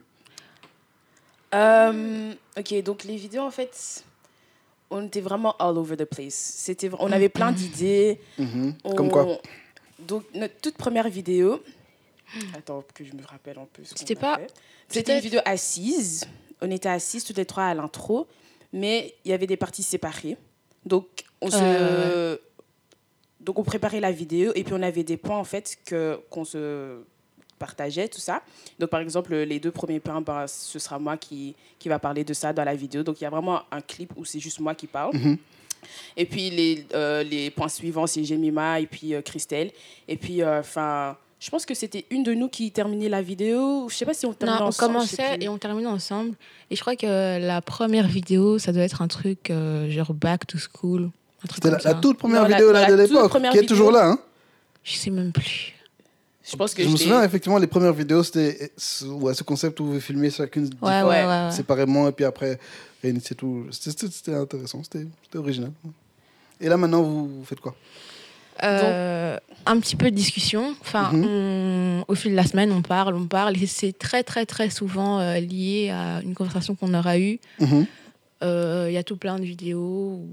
Euh, 1.53 2.31
ok, 2.57 2.83
donc 2.83 3.03
les 3.03 3.15
vidéos, 3.17 3.41
en 3.41 3.51
fait, 3.51 4.03
on 4.91 5.05
était 5.05 5.21
vraiment 5.21 5.55
all 5.57 5.77
over 5.77 5.97
the 5.97 6.05
place. 6.05 6.35
C'était, 6.35 6.89
on 6.99 7.11
avait 7.11 7.29
plein 7.29 7.51
d'idées. 7.51 8.19
Mhm. 8.37 8.75
On- 8.83 8.93
Comme 8.95 9.09
quoi? 9.09 9.39
Donc, 10.07 10.23
notre 10.33 10.55
toute 10.61 10.75
première 10.75 11.09
vidéo. 11.09 11.61
Attends, 12.55 12.83
que 12.93 13.03
je 13.03 13.13
me 13.13 13.25
rappelle 13.25 13.57
un 13.57 13.67
peu. 13.71 13.83
C'était 13.83 14.17
a 14.17 14.19
pas-. 14.19 14.39
C'était 14.87 15.15
une 15.15 15.21
vidéo 15.21 15.39
assise. 15.45 16.25
On 16.61 16.69
était 16.71 16.89
assises 16.89 17.23
toutes 17.23 17.37
les 17.37 17.45
trois 17.45 17.65
à 17.65 17.73
l'intro, 17.73 18.27
mais 18.73 19.15
il 19.25 19.31
y 19.31 19.33
avait 19.33 19.47
des 19.47 19.57
parties 19.57 19.83
séparées. 19.83 20.37
Donc, 20.85 21.05
on 21.41 21.49
se. 21.49 21.57
Euh, 21.61 22.37
Donc, 23.39 23.57
on 23.57 23.63
préparait 23.63 23.99
la 24.01 24.11
vidéo 24.11 24.51
et 24.53 24.63
puis 24.63 24.73
on 24.73 24.81
avait 24.81 25.03
des 25.03 25.17
points, 25.17 25.37
en 25.37 25.43
fait, 25.45 25.77
que, 25.85 26.19
qu'on 26.29 26.43
se 26.43 27.01
partageait, 27.57 28.07
tout 28.07 28.19
ça. 28.19 28.41
Donc, 28.77 28.89
par 28.89 28.99
exemple, 28.99 29.33
les 29.33 29.59
deux 29.59 29.71
premiers 29.71 29.99
points, 29.99 30.21
ben, 30.21 30.45
ce 30.47 30.77
sera 30.79 30.99
moi 30.99 31.17
qui, 31.17 31.55
qui 31.79 31.89
va 31.89 31.99
parler 31.99 32.23
de 32.23 32.33
ça 32.33 32.53
dans 32.53 32.63
la 32.63 32.75
vidéo. 32.75 33.01
Donc, 33.03 33.19
il 33.19 33.23
y 33.23 33.27
a 33.27 33.29
vraiment 33.29 33.61
un 33.71 33.81
clip 33.81 34.11
où 34.17 34.25
c'est 34.25 34.39
juste 34.39 34.59
moi 34.59 34.75
qui 34.75 34.87
parle. 34.87 35.15
Mhm. 35.15 35.37
Et 36.17 36.25
puis, 36.25 36.49
les, 36.49 36.85
euh, 36.93 37.23
les 37.23 37.49
points 37.51 37.69
suivants, 37.69 38.07
c'est 38.07 38.23
Jemima 38.23 38.79
et 38.79 38.85
puis 38.87 39.13
euh, 39.13 39.21
Christelle. 39.21 39.71
Et 40.07 40.17
puis, 40.17 40.43
enfin, 40.43 41.17
je 41.39 41.49
pense 41.49 41.65
que 41.65 41.73
c'était 41.73 42.05
une 42.09 42.23
de 42.23 42.33
nous 42.33 42.49
qui 42.49 42.71
terminait 42.71 43.07
la 43.09 43.21
vidéo. 43.21 43.87
Je 43.89 43.95
sais 43.95 44.05
pas 44.05 44.13
si 44.13 44.25
on 44.25 44.33
terminait 44.33 44.59
Non, 44.59 44.65
on 44.65 44.67
ensemble. 44.69 44.93
commençait 44.93 45.37
et 45.39 45.47
on 45.49 45.57
terminait 45.57 45.87
ensemble. 45.87 46.35
Et 46.69 46.75
je 46.75 46.81
crois 46.81 46.95
que 46.95 47.39
la 47.39 47.61
première 47.61 48.07
vidéo, 48.07 48.59
ça 48.59 48.71
doit 48.73 48.83
être 48.83 49.01
un 49.01 49.07
truc 49.07 49.49
euh, 49.49 49.89
genre 49.89 50.13
back 50.13 50.45
to 50.47 50.57
school. 50.57 51.09
C'était 51.53 51.71
la, 51.71 51.77
la 51.83 51.93
toute 51.93 52.17
première 52.17 52.43
Non, 52.43 52.49
la- 52.49 52.57
vidéo 52.57 52.71
la 52.73 52.81
là, 52.81 52.87
de 52.97 53.01
toute 53.07 53.11
l'époque, 53.15 53.31
qui 53.31 53.37
est 53.47 53.51
vidéo. 53.51 53.63
toujours 53.67 53.91
là. 53.91 54.07
Hein 54.09 54.19
Je 54.83 54.93
sais 54.97 55.09
même 55.09 55.31
plus. 55.31 55.73
Je 56.51 56.55
pense 56.55 56.73
que 56.73 56.83
je 56.83 56.89
me 56.89 56.97
souviens 56.97 57.23
effectivement, 57.23 57.57
les 57.57 57.67
premières 57.67 57.93
vidéos, 57.93 58.23
c'était 58.23 58.71
ce, 58.77 59.05
ouais, 59.05 59.33
ce 59.33 59.43
concept 59.43 59.79
où 59.79 59.85
vous 59.85 59.99
filmiez 59.99 60.29
chacune 60.31 60.65
Ouais, 60.81 60.89
ouais, 60.89 61.03
Ouais. 61.03 61.25
ouais. 61.25 61.45
ouais. 61.45 61.51
séparément 61.51 62.07
et 62.07 62.11
puis 62.11 62.25
après 62.25 62.59
réunissez 63.03 63.35
tout. 63.35 63.65
C'était- 63.71 64.33
intéressant, 64.33 64.81
c'était 64.83 65.05
original. 65.37 65.71
Et 66.59 66.67
là 66.67 66.77
maintenant, 66.77 67.01
vous, 67.03 67.27
vous 67.39 67.45
faites 67.45 67.59
quoi? 67.59 67.75
Euh, 68.63 69.37
un 69.65 69.79
petit 69.79 69.95
peu 69.95 70.11
de 70.11 70.15
discussion. 70.15 70.75
Enfin, 70.81 71.11
Mhm. 71.13 71.25
on- 71.25 72.05
au 72.09 72.15
fil 72.15 72.31
de 72.31 72.35
la 72.35 72.43
semaine, 72.43 72.71
on 72.73 72.81
parle, 72.81 73.15
on 73.15 73.25
parle. 73.25 73.55
Et 73.61 73.67
c'est 73.67 73.97
très, 73.97 74.23
très, 74.23 74.45
très 74.45 74.69
souvent 74.69 75.19
euh, 75.19 75.39
lié 75.39 75.91
à 75.91 76.21
une 76.23 76.33
conversation 76.35 76.75
qu'on 76.75 76.93
aura 76.93 77.17
eue. 77.19 77.39
Mhm. 77.59 77.85
Euh, 78.43 78.87
Il 78.89 78.93
y 78.93 78.97
a 78.97 79.03
tout 79.03 79.15
plein 79.17 79.37
de 79.39 79.43
vidéos. 79.45 80.19
Ou... 80.21 80.27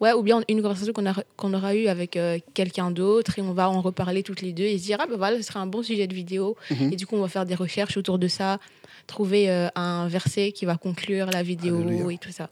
Ouais, 0.00 0.12
ou 0.12 0.22
bien 0.22 0.42
une 0.48 0.62
conversation 0.62 0.92
qu'on 0.92 1.06
aura, 1.06 1.24
qu'on 1.36 1.52
aura 1.54 1.74
eue 1.74 1.88
avec 1.88 2.16
euh, 2.16 2.38
quelqu'un 2.54 2.90
d'autre 2.92 3.38
et 3.38 3.42
on 3.42 3.52
va 3.52 3.68
en 3.68 3.80
reparler 3.80 4.22
toutes 4.22 4.42
les 4.42 4.52
deux 4.52 4.62
et 4.64 4.78
se 4.78 4.84
dire, 4.84 4.98
ah 5.00 5.06
ben 5.08 5.16
voilà, 5.16 5.36
ce 5.38 5.42
serait 5.42 5.58
un 5.58 5.66
bon 5.66 5.82
sujet 5.82 6.06
de 6.06 6.14
vidéo. 6.14 6.56
Mhm. 6.70 6.92
Et 6.92 6.96
du 6.96 7.04
coup, 7.06 7.16
on 7.16 7.20
va 7.22 7.28
faire 7.28 7.44
des 7.44 7.56
recherches 7.56 7.96
autour 7.96 8.18
de 8.18 8.28
ça, 8.28 8.60
trouver 9.08 9.50
euh, 9.50 9.66
un 9.74 10.06
verset 10.06 10.52
qui 10.52 10.66
va 10.66 10.76
conclure 10.76 11.26
la 11.32 11.42
vidéo 11.42 11.78
Alléluia. 11.80 12.12
et 12.14 12.18
tout 12.18 12.30
ça. 12.30 12.48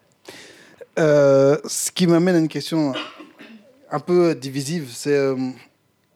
Euh, 0.99 1.57
ce 1.67 1.93
qui 1.93 2.07
m'amène 2.07 2.35
à 2.35 2.39
une 2.39 2.49
question 2.49 2.95
un 3.91 4.01
peu 4.01 4.35
divisive, 4.35 4.91
c'est 4.93 5.17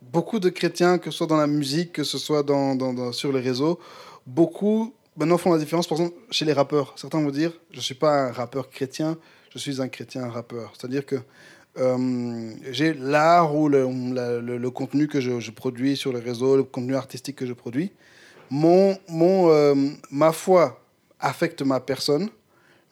beaucoup 0.02 0.40
de 0.40 0.49
chrétiens, 0.49 0.99
que 0.99 1.10
ce 1.12 1.18
soit 1.18 1.26
dans 1.28 1.37
la 1.37 1.46
musique, 1.46 1.92
que 1.92 2.02
ce 2.04 2.18
soit 2.18 2.42
dans, 2.42 2.75
dans- 2.75 2.92
dans- 2.92 3.12
sur 3.12 3.32
les 3.32 3.40
réseaux, 3.40 3.78
beaucoup 4.26 4.92
maintenant 5.16 5.38
font 5.38 5.52
la 5.52 5.58
différence, 5.58 5.87
par 5.87 5.99
exemple, 6.00 6.16
chez 6.30 6.44
les 6.44 6.52
rappeurs. 6.52 6.94
Certains 6.96 7.20
vont 7.22 7.30
dire, 7.30 7.52
je 7.70 7.76
ne 7.76 7.82
suis 7.82 7.94
pas 7.94 8.28
un 8.28 8.32
rappeur 8.32 8.70
chrétien, 8.70 9.18
je 9.50 9.59
suis 9.59 9.80
un 9.80 9.88
chrétien 9.88 10.28
rappeur. 10.28 10.73
C'est-à-dire 10.76 11.04
que 11.04 11.16
euh, 11.78 12.52
j'ai 12.71 12.95
l'art 12.95 13.54
ou 13.54 13.69
le, 13.69 13.87
le- 14.40 14.71
contenu 14.71 15.07
que 15.07 15.21
je, 15.21 15.38
je 15.40 15.50
produis 15.50 15.97
sur 15.97 16.12
les 16.12 16.21
réseaux, 16.21 16.57
le 16.57 16.64
contenu 16.64 16.97
artistique 16.97 17.37
que 17.37 17.47
je 17.47 17.52
produis. 17.52 17.92
Mon, 18.50 18.99
mon, 19.09 19.50
euh, 19.50 19.75
ma 20.11 20.33
foi 20.33 20.83
affecte 21.21 21.62
ma 21.62 21.78
personne, 21.78 22.28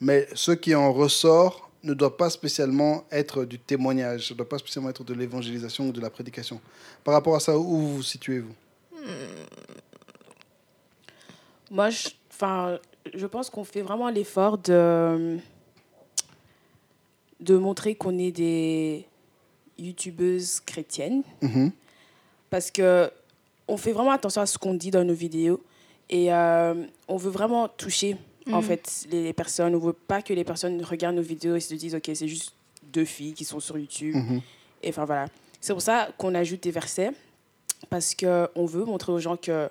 mais 0.00 0.28
ce 0.34 0.52
qui 0.52 0.74
en 0.74 0.92
ressort 0.92 1.70
ne 1.82 1.94
doit 1.94 2.16
pas 2.16 2.30
spécialement 2.30 3.04
être 3.10 3.44
du 3.44 3.58
témoignage, 3.58 4.30
ne 4.30 4.36
doit 4.36 4.48
pas 4.48 4.58
spécialement 4.58 4.90
être 4.90 5.04
de 5.04 5.14
l'évangélisation 5.14 5.88
ou 5.88 5.92
de 5.92 6.00
la 6.00 6.10
prédication. 6.10 6.60
Par 7.02 7.14
rapport 7.14 7.34
à 7.34 7.40
ça, 7.40 7.56
où 7.58 7.62
vous 7.64 7.96
vous 7.96 8.02
situez-vous? 8.02 8.54
Moi, 11.70 11.90
je, 11.90 12.08
je 13.14 13.26
pense 13.26 13.50
qu'on 13.50 13.64
fait 13.64 13.82
vraiment 13.82 14.08
l'effort 14.08 14.58
de, 14.58 15.38
de 17.40 17.56
montrer 17.56 17.94
qu'on 17.94 18.18
est 18.18 18.30
des 18.32 19.06
youtubeuses 19.78 20.60
chrétiennes. 20.60 21.22
Mhm. 21.42 21.70
Parce 22.50 22.70
que 22.70 23.10
on 23.68 23.76
fait 23.76 23.92
vraiment 23.92 24.10
attention 24.12 24.40
à 24.42 24.46
ce 24.46 24.56
qu'on 24.58 24.74
dit 24.74 24.90
dans 24.90 25.04
nos 25.04 25.14
vidéos. 25.14 25.62
Et 26.10 26.32
euh, 26.32 26.86
on 27.06 27.16
veut 27.18 27.30
vraiment 27.30 27.68
toucher, 27.68 28.16
en 28.50 28.60
Mhm. 28.60 28.62
fait, 28.62 29.06
les, 29.10 29.22
les 29.24 29.32
personnes. 29.34 29.74
On 29.74 29.78
veut 29.78 29.92
pas 29.92 30.22
que 30.22 30.32
les 30.32 30.44
personnes 30.44 30.82
regardent 30.82 31.16
nos 31.16 31.22
vidéos 31.22 31.54
et 31.56 31.60
se 31.60 31.74
disent, 31.74 31.94
OK, 31.94 32.10
c'est 32.14 32.28
juste 32.28 32.54
deux 32.92 33.04
filles 33.04 33.34
qui 33.34 33.44
sont 33.44 33.60
sur 33.60 33.76
YouTube. 33.78 34.14
Mhm. 34.16 34.40
Et 34.82 34.88
enfin, 34.88 35.04
voilà. 35.04 35.26
C'est 35.60 35.72
pour 35.74 35.82
ça 35.82 36.08
qu'on 36.16 36.34
ajoute 36.34 36.62
des 36.62 36.70
versets. 36.70 37.10
Parce 37.90 38.14
qu'on 38.14 38.64
veut 38.66 38.84
montrer 38.84 39.12
aux 39.12 39.18
gens 39.20 39.36
que 39.36 39.68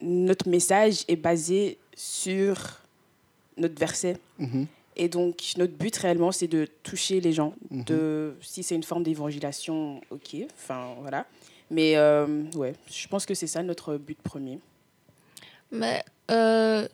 notre 0.00 0.48
message 0.48 1.04
est 1.08 1.16
basé 1.16 1.78
sur 1.94 2.56
notre 3.56 3.78
verset. 3.78 4.16
Et 4.96 5.08
donc, 5.08 5.42
notre 5.56 5.72
but 5.72 5.96
réellement, 5.96 6.32
c'est 6.32 6.48
de 6.48 6.68
toucher 6.82 7.20
les 7.20 7.32
gens. 7.32 7.54
Mhm. 7.70 7.84
De, 7.84 8.34
si 8.42 8.62
c'est 8.62 8.74
une 8.74 8.82
forme 8.82 9.02
d'évangélisation, 9.02 10.00
ok. 10.10 10.36
Enfin, 10.54 10.94
voilà. 11.00 11.26
Mais 11.70 11.96
euh, 11.96 12.44
ouais, 12.56 12.74
je 12.90 13.08
pense 13.08 13.24
que 13.24 13.34
c'est 13.34 13.46
ça 13.46 13.62
notre 13.62 13.96
but 13.96 14.18
premier. 14.20 14.58
Mais, 15.70 16.02
euh, 16.30 16.86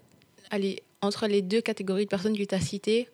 allez, 0.51 0.83
entre 1.03 1.27
les 1.27 1.43
deux 1.43 1.61
catégories 1.61 2.05
de 2.05 2.09
personnes 2.11 2.37
que 2.39 2.45
tu 2.45 2.55
as 2.55 2.61
citées, 2.61 3.09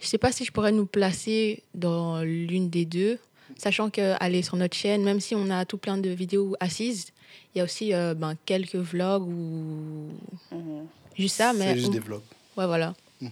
je 0.00 0.06
sais 0.06 0.18
pas 0.18 0.30
si 0.30 0.44
je 0.44 0.52
pourrais 0.52 0.70
nous 0.70 0.86
placer 0.86 1.64
dans 1.74 2.22
l'une 2.22 2.70
des 2.70 2.84
deux, 2.84 3.18
sachant 3.56 3.90
que, 3.90 4.14
allez, 4.20 4.42
sur 4.42 4.56
notre 4.56 4.76
chaîne, 4.76 5.02
même 5.02 5.18
si 5.18 5.34
on 5.34 5.50
a 5.50 5.64
tout 5.64 5.78
plein 5.78 5.98
de 5.98 6.10
vidéos 6.10 6.54
assises, 6.60 7.06
il 7.54 7.58
y 7.58 7.60
a 7.60 7.64
aussi 7.64 7.92
euh, 7.92 8.14
ben, 8.14 8.36
quelques 8.46 8.76
vlogs 8.76 9.26
ou 9.26 10.10
Mhm. 10.52 10.86
juste 11.16 11.34
ça, 11.36 11.52
mais 11.52 11.64
C'est 11.72 11.74
juste 11.74 11.88
on- 11.88 11.92
des 11.92 11.98
vlogs. 11.98 12.22
ouais, 12.56 12.66
voilà. 12.66 12.94
Mhm. 13.20 13.30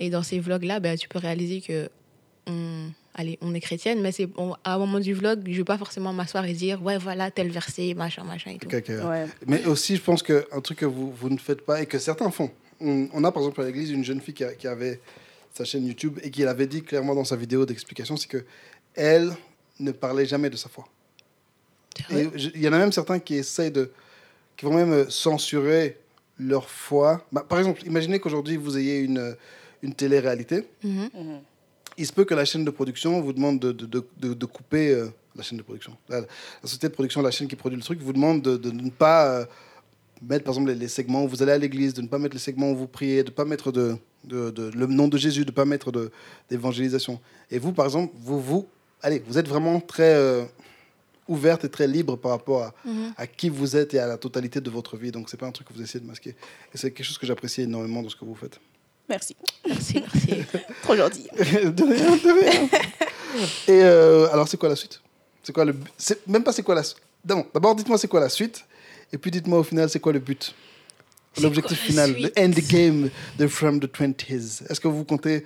Et 0.00 0.10
dans 0.10 0.22
ces 0.22 0.40
vlogs-là, 0.40 0.80
ben, 0.80 0.96
tu 0.98 1.08
peux 1.08 1.18
réaliser 1.18 1.60
que 1.60 1.88
on, 2.46 2.90
allez, 3.14 3.38
on 3.42 3.54
est 3.54 3.60
chrétienne, 3.60 4.00
mais 4.00 4.12
c'est 4.12 4.28
on- 4.36 4.54
à 4.64 4.74
un 4.74 4.78
moment 4.78 4.98
du 4.98 5.12
vlog, 5.14 5.42
je 5.46 5.56
vais 5.58 5.64
pas 5.64 5.76
forcément 5.78 6.12
m'asseoir 6.12 6.44
et 6.46 6.54
dire 6.54 6.82
ouais 6.82 6.96
voilà 6.98 7.30
tel 7.30 7.50
verset, 7.50 7.94
machin, 7.94 8.24
machin 8.24 8.52
et 8.52 8.58
tout. 8.58 8.68
Ouais. 9.06 9.26
Mais 9.46 9.64
aussi, 9.66 9.96
je 9.96 10.00
pense 10.02 10.22
qu'un 10.22 10.60
truc 10.64 10.78
que 10.78 10.86
vous, 10.86 11.12
vous 11.12 11.28
ne 11.28 11.36
faites 11.38 11.60
pas 11.60 11.82
et 11.82 11.86
que 11.86 11.98
certains 11.98 12.30
font. 12.30 12.50
On, 12.80 13.08
on 13.12 13.22
a 13.24 13.30
par 13.30 13.42
exemple 13.42 13.60
à 13.60 13.66
l'église 13.66 13.90
une 13.90 14.02
jeune 14.04 14.20
fille 14.22 14.32
qui, 14.34 14.42
a- 14.44 14.54
qui 14.54 14.66
avait 14.66 15.00
sa 15.52 15.64
chaîne 15.64 15.86
YouTube 15.86 16.18
et 16.22 16.30
qui 16.30 16.42
l'avait 16.42 16.66
dit 16.66 16.82
clairement 16.82 17.14
dans 17.14 17.24
sa 17.24 17.36
vidéo 17.36 17.66
d'explication 17.66 18.16
c'est 18.16 18.28
que 18.28 18.44
elle 18.94 19.30
ne 19.78 19.92
parlait 19.92 20.24
jamais 20.26 20.48
de 20.48 20.56
sa 20.56 20.68
foi. 20.70 20.88
Il 22.10 22.60
y 22.60 22.68
en 22.68 22.72
a 22.72 22.78
même 22.78 22.92
certains 22.92 23.18
qui 23.18 23.34
essayent 23.34 23.70
de. 23.70 23.90
qui 24.56 24.64
vont 24.64 24.72
même 24.74 25.10
censurer 25.10 25.98
leur 26.38 26.70
foi. 26.70 27.26
Bah, 27.32 27.44
par 27.46 27.58
exemple, 27.58 27.84
imaginez 27.86 28.18
qu'aujourd'hui 28.18 28.56
vous 28.56 28.78
ayez 28.78 29.00
une, 29.00 29.18
euh, 29.18 29.34
une 29.82 29.94
télé-réalité. 29.94 30.66
Mhm. 30.84 31.08
Il 31.98 32.06
se 32.06 32.12
peut 32.12 32.24
que 32.24 32.34
la 32.34 32.44
chaîne 32.44 32.64
de 32.64 32.70
production 32.70 33.20
vous 33.20 33.32
demande 33.32 33.58
de, 33.60 33.72
de, 33.72 33.86
de, 33.86 34.04
de- 34.18 34.34
de 34.34 34.46
couper 34.46 34.90
euh, 34.92 35.08
la 35.36 35.42
chaîne 35.42 35.58
de 35.58 35.62
production. 35.62 35.96
La, 36.08 36.20
la 36.20 36.26
société 36.62 36.88
de 36.88 36.92
production, 36.94 37.20
la 37.22 37.30
chaîne 37.30 37.48
qui 37.48 37.56
produit 37.56 37.76
le 37.76 37.82
truc, 37.82 38.00
vous 38.00 38.12
demande 38.12 38.42
de, 38.42 38.70
ne 38.70 38.90
pas 38.90 39.26
euh, 39.26 39.44
mettre, 40.22 40.44
par 40.44 40.54
exemple, 40.54 40.70
les, 40.70 40.76
les 40.76 40.88
segments 40.88 41.24
où 41.24 41.28
vous 41.28 41.42
allez 41.42 41.52
à 41.52 41.58
l'église, 41.58 41.92
de 41.94 42.02
ne 42.02 42.08
pas 42.08 42.18
mettre 42.18 42.34
les 42.34 42.40
segments 42.40 42.70
où 42.70 42.76
vous 42.76 42.86
priez, 42.86 43.22
de 43.22 43.30
ne 43.30 43.34
pas 43.34 43.44
mettre 43.44 43.72
de, 43.72 43.96
le 44.28 44.86
nom 44.86 45.08
de 45.08 45.18
Jésus, 45.18 45.44
de 45.44 45.50
ne 45.50 45.54
pas 45.54 45.64
mettre 45.64 46.10
d'évangélisation. 46.48 47.20
Et 47.50 47.58
vous, 47.58 47.72
par 47.72 47.86
exemple, 47.86 48.14
vous, 48.20 48.40
vous, 48.40 48.68
allez, 49.02 49.22
vous 49.26 49.36
êtes 49.38 49.48
vraiment 49.48 49.80
très 49.80 50.14
euh, 50.14 50.44
ouverte 51.28 51.64
et 51.64 51.68
très 51.68 51.86
libre 51.88 52.16
par 52.16 52.30
rapport 52.32 52.62
à, 52.64 52.74
Mhm. 52.84 53.12
à 53.16 53.26
qui 53.26 53.48
vous 53.48 53.76
êtes 53.76 53.94
et 53.94 53.98
à 53.98 54.06
la 54.06 54.16
totalité 54.16 54.60
de 54.60 54.70
votre 54.70 54.96
vie. 54.96 55.10
Donc, 55.10 55.28
c'est 55.28 55.36
pas 55.36 55.46
un 55.46 55.52
truc 55.52 55.68
que 55.68 55.72
vous 55.74 55.82
essayez 55.82 56.00
de 56.00 56.06
masquer. 56.08 56.30
Et 56.72 56.78
c'est 56.78 56.90
quelque 56.92 57.06
chose 57.06 57.18
que 57.18 57.26
j'apprécie 57.26 57.62
énormément 57.62 58.02
dans 58.02 58.08
ce 58.08 58.16
que 58.16 58.24
vous 58.24 58.34
faites. 58.34 58.58
Merci. 59.10 59.36
Merci, 59.66 60.02
merci. 60.14 60.44
Trop 60.82 60.96
gentil. 60.96 61.28
de 61.34 61.42
rien, 61.42 62.16
de 62.16 62.40
rien. 62.40 62.68
Et 63.68 63.82
euh, 63.84 64.28
alors, 64.32 64.48
c'est 64.48 64.56
quoi 64.56 64.68
la 64.70 64.76
suite? 64.76 65.00
C'est 65.42 65.52
quoi 65.52 65.64
le 65.64 65.72
but? 65.72 65.90
Même 66.26 66.42
pas 66.44 66.52
c'est 66.52 66.62
quoi 66.62 66.74
la 66.74 66.82
suite. 66.82 67.00
D'abord, 67.24 67.74
dites-moi 67.74 67.98
c'est 67.98 68.08
quoi 68.08 68.20
la 68.20 68.28
suite. 68.28 68.64
Et 69.12 69.18
puis 69.18 69.30
dites-moi 69.30 69.58
au 69.58 69.62
final, 69.64 69.90
c'est 69.90 70.00
quoi 70.00 70.12
le 70.12 70.20
but? 70.20 70.54
L'objectif 71.40 71.78
final, 71.80 72.12
le 72.20 72.32
endgame 72.38 73.08
de 73.38 73.46
From 73.46 73.78
the 73.80 73.86
20s. 73.86 74.68
Est-ce 74.70 74.80
que 74.80 74.88
vous 74.88 75.04
comptez 75.04 75.44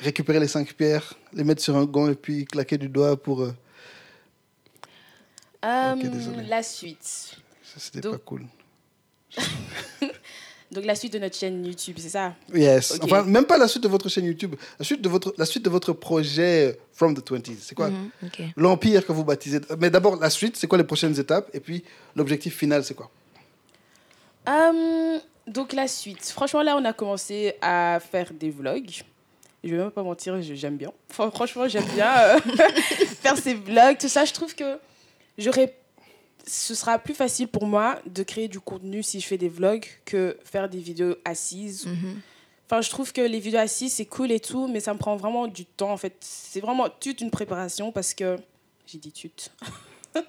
récupérer 0.00 0.40
les 0.40 0.48
cinq 0.48 0.72
pierres, 0.74 1.14
les 1.32 1.44
mettre 1.44 1.62
sur 1.62 1.76
un 1.76 1.84
gant 1.84 2.08
et 2.08 2.14
puis 2.16 2.44
claquer 2.46 2.78
du 2.78 2.88
doigt 2.88 3.16
pour. 3.16 3.42
euh, 3.42 3.52
Euh, 5.64 5.94
la 6.48 6.62
suite. 6.62 7.02
ça, 7.02 7.36
C'était 7.76 8.00
Donc- 8.00 8.12
pas 8.14 8.18
cool. 8.24 8.46
Donc, 10.72 10.84
la 10.84 10.94
suite 10.94 11.12
de 11.12 11.18
notre 11.18 11.36
chaîne 11.36 11.64
YouTube, 11.66 11.96
c'est 11.98 12.10
ça? 12.10 12.34
Yes. 12.54 12.92
Ok. 12.92 13.00
Enfin, 13.04 13.24
même 13.24 13.44
pas 13.44 13.58
la 13.58 13.66
suite 13.66 13.82
de 13.82 13.88
votre 13.88 14.08
chaîne 14.08 14.24
YouTube. 14.24 14.54
La 14.78 14.84
suite 14.84 15.02
de 15.02 15.08
votre, 15.08 15.34
la 15.36 15.44
suite 15.44 15.64
de 15.64 15.70
votre 15.70 15.92
projet 15.92 16.68
euh, 16.68 16.72
From 16.92 17.14
the 17.16 17.28
20s. 17.28 17.56
C'est 17.60 17.74
quoi? 17.74 17.88
Mhm. 17.90 18.10
L'empire 18.56 19.04
que 19.04 19.10
vous 19.12 19.24
baptisez. 19.24 19.60
Mais 19.80 19.90
d'abord, 19.90 20.16
la 20.16 20.30
suite, 20.30 20.56
c'est 20.56 20.66
quoi 20.68 20.78
les 20.78 20.84
prochaines 20.84 21.18
étapes? 21.18 21.50
Et 21.54 21.60
puis, 21.60 21.82
l'objectif 22.14 22.56
final, 22.56 22.84
c'est 22.84 22.94
quoi? 22.94 23.10
Euh, 24.48 25.18
donc 25.46 25.72
la 25.72 25.88
suite. 25.88 26.24
Franchement, 26.30 26.62
là, 26.62 26.76
on 26.76 26.84
a 26.84 26.92
commencé 26.92 27.54
à 27.60 27.98
faire 28.00 28.32
des 28.32 28.50
vlogs. 28.50 28.90
Je 29.62 29.70
vais 29.70 29.76
même 29.76 29.90
pas 29.90 30.02
mentir, 30.02 30.40
je- 30.40 30.54
j'aime 30.54 30.76
bien. 30.76 30.92
Enfin, 31.10 31.30
franchement, 31.30 31.68
j'aime 31.68 31.84
bien 31.94 32.10
euh, 32.16 32.38
faire 33.20 33.36
ces 33.36 33.54
vlogs, 33.54 33.98
tout 33.98 34.08
ça. 34.08 34.24
Je 34.24 34.32
trouve 34.32 34.54
que 34.54 34.78
j'aurais, 35.36 35.76
ce 36.50 36.74
sera 36.74 36.98
plus 36.98 37.14
facile 37.14 37.46
pour 37.48 37.66
moi 37.66 37.98
de 38.06 38.22
créer 38.22 38.48
du 38.48 38.58
contenu 38.60 39.02
si 39.02 39.20
je 39.20 39.26
fais 39.26 39.38
des 39.38 39.48
vlogs 39.48 39.86
que 40.04 40.36
faire 40.44 40.68
des 40.68 40.78
vidéos 40.78 41.14
assises. 41.24 41.86
Mhm. 41.86 42.20
Enfin, 42.66 42.80
je 42.80 42.90
trouve 42.90 43.12
que 43.12 43.20
les 43.20 43.38
vidéos 43.40 43.60
assises, 43.60 43.94
c'est 43.94 44.04
cool 44.06 44.32
et 44.32 44.40
tout, 44.40 44.66
mais 44.68 44.80
ça 44.80 44.92
me 44.92 44.98
prend 44.98 45.16
vraiment 45.16 45.46
du 45.46 45.64
temps, 45.64 45.92
en 45.92 45.96
fait. 45.96 46.14
C'est 46.20 46.60
vraiment 46.60 46.88
toute 46.88 47.20
une 47.20 47.30
préparation 47.30 47.92
parce 47.92 48.14
que... 48.14 48.36
J'ai 48.86 48.98
dit 48.98 49.12
toute. 49.12 49.50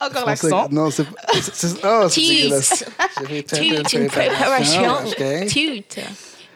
Encore 0.00 0.26
l'accent. 0.26 0.68
Non, 0.70 0.90
c'est 0.90 1.04
oh, 1.84 2.08
c'est 2.08 2.86
Toute 3.46 3.92
une 3.92 4.08
préparation. 4.08 4.92
ok. 5.06 5.46
Toute. 5.46 5.98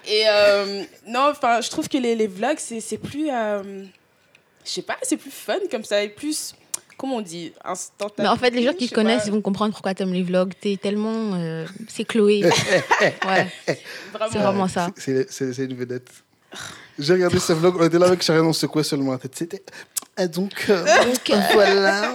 Et 0.08 0.24
euh, 0.26 0.82
non, 1.06 1.28
enfin, 1.30 1.60
je 1.60 1.70
trouve 1.70 1.88
que 1.88 1.98
les, 1.98 2.16
les 2.16 2.26
vlogs, 2.26 2.58
c'est 2.58 2.80
c'est 2.80 2.98
plus. 2.98 3.28
euh, 3.30 3.84
je 4.64 4.70
sais 4.70 4.82
pas, 4.82 4.96
c'est 5.02 5.16
plus 5.16 5.30
fun 5.30 5.58
comme 5.70 5.84
ça 5.84 6.02
et 6.02 6.08
plus. 6.08 6.54
Comment 6.98 7.16
on 7.16 7.20
dit 7.20 7.52
Instantané? 7.64 8.28
Mais 8.28 8.28
en 8.28 8.36
fait, 8.36 8.50
les 8.50 8.62
gens 8.64 8.72
qui 8.74 8.90
connaissent, 8.90 9.22
ils 9.26 9.32
vont 9.32 9.40
comprendre 9.40 9.72
pourquoi 9.72 9.94
t'aimes 9.94 10.12
les 10.12 10.22
vlogs. 10.24 10.52
T'es 10.60 10.76
tellement. 10.76 11.32
euh, 11.36 11.64
c'est 11.88 12.04
Chloé. 12.04 12.44
ouais, 13.00 13.46
Vraiment. 14.12 14.32
c'est 14.32 14.38
vraiment 14.38 14.68
ça. 14.68 14.88
C'est- 14.96 15.30
C'est 15.30 15.52
c'est 15.54 15.64
une 15.64 15.76
vedette. 15.76 16.08
J'ai 16.98 17.12
regardé 17.12 17.38
ce 17.38 17.52
vlog, 17.52 17.76
on 17.78 17.84
était 17.86 17.98
là 17.98 18.06
avec 18.06 18.22
Sharon, 18.22 18.48
on 18.48 18.52
secouait 18.52 18.82
seulement 18.82 19.12
la 19.12 19.18
tête. 19.18 19.34
C'était. 19.36 19.62
Et 20.20 20.26
donc, 20.26 20.52
euh, 20.68 20.84
Donc, 21.04 21.30
euh, 21.30 21.40
voilà. 21.52 22.10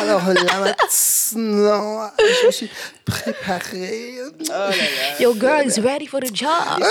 Alors 0.00 0.26
là, 0.34 0.58
maintenant, 0.64 2.10
je 2.18 2.46
me 2.46 2.50
suis 2.50 2.68
préparée. 3.04 4.14
Oh 4.20 4.42
là 4.48 4.68
là. 4.68 5.20
Your 5.20 5.36
girl 5.38 5.64
is 5.64 5.78
ready 5.80 6.08
for 6.08 6.18
the 6.20 6.34
job? 6.34 6.82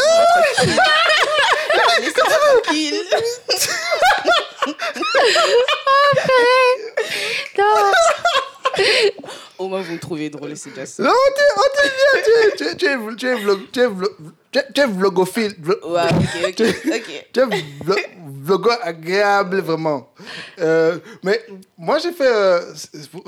Tranquille. 2.15 3.03
Non. 7.57 7.91
Au 9.57 9.67
moins, 9.69 9.81
vous 9.81 9.93
me 9.93 9.99
trouvez 9.99 10.29
drôle, 10.29 10.55
c'est 10.57 10.69
déjà 10.71 10.85
ça. 10.85 11.03
Non, 11.03 11.09
oh, 11.11 11.63
tu 11.75 11.83
es- 11.87 12.55
tu 12.55 12.63
es- 12.63 12.71
tu 12.71 12.77
tu 12.77 12.85
es 12.85 12.97
vlog- 12.97 13.15
tu 13.71 13.79
es 13.79 13.87
vlog- 13.87 14.15
tu 14.73 14.81
es- 14.81 14.87
vlogophile. 14.87 15.53
vlo- 15.61 15.81
Ouais, 15.85 16.09
ok, 16.09 16.49
ok, 16.49 16.59
ok. 16.95 17.27
Tu 17.31 17.39
es 17.39 17.45
vlo- 17.45 18.05
vlogueur 18.43 18.77
agréable, 18.83 19.59
vraiment. 19.61 20.11
Euh, 20.59 20.97
mais 21.23 21.41
moi, 21.77 21.99
j'ai 21.99 22.11
fait. 22.11 22.27
euh, 22.27 22.73
pour, 23.11 23.23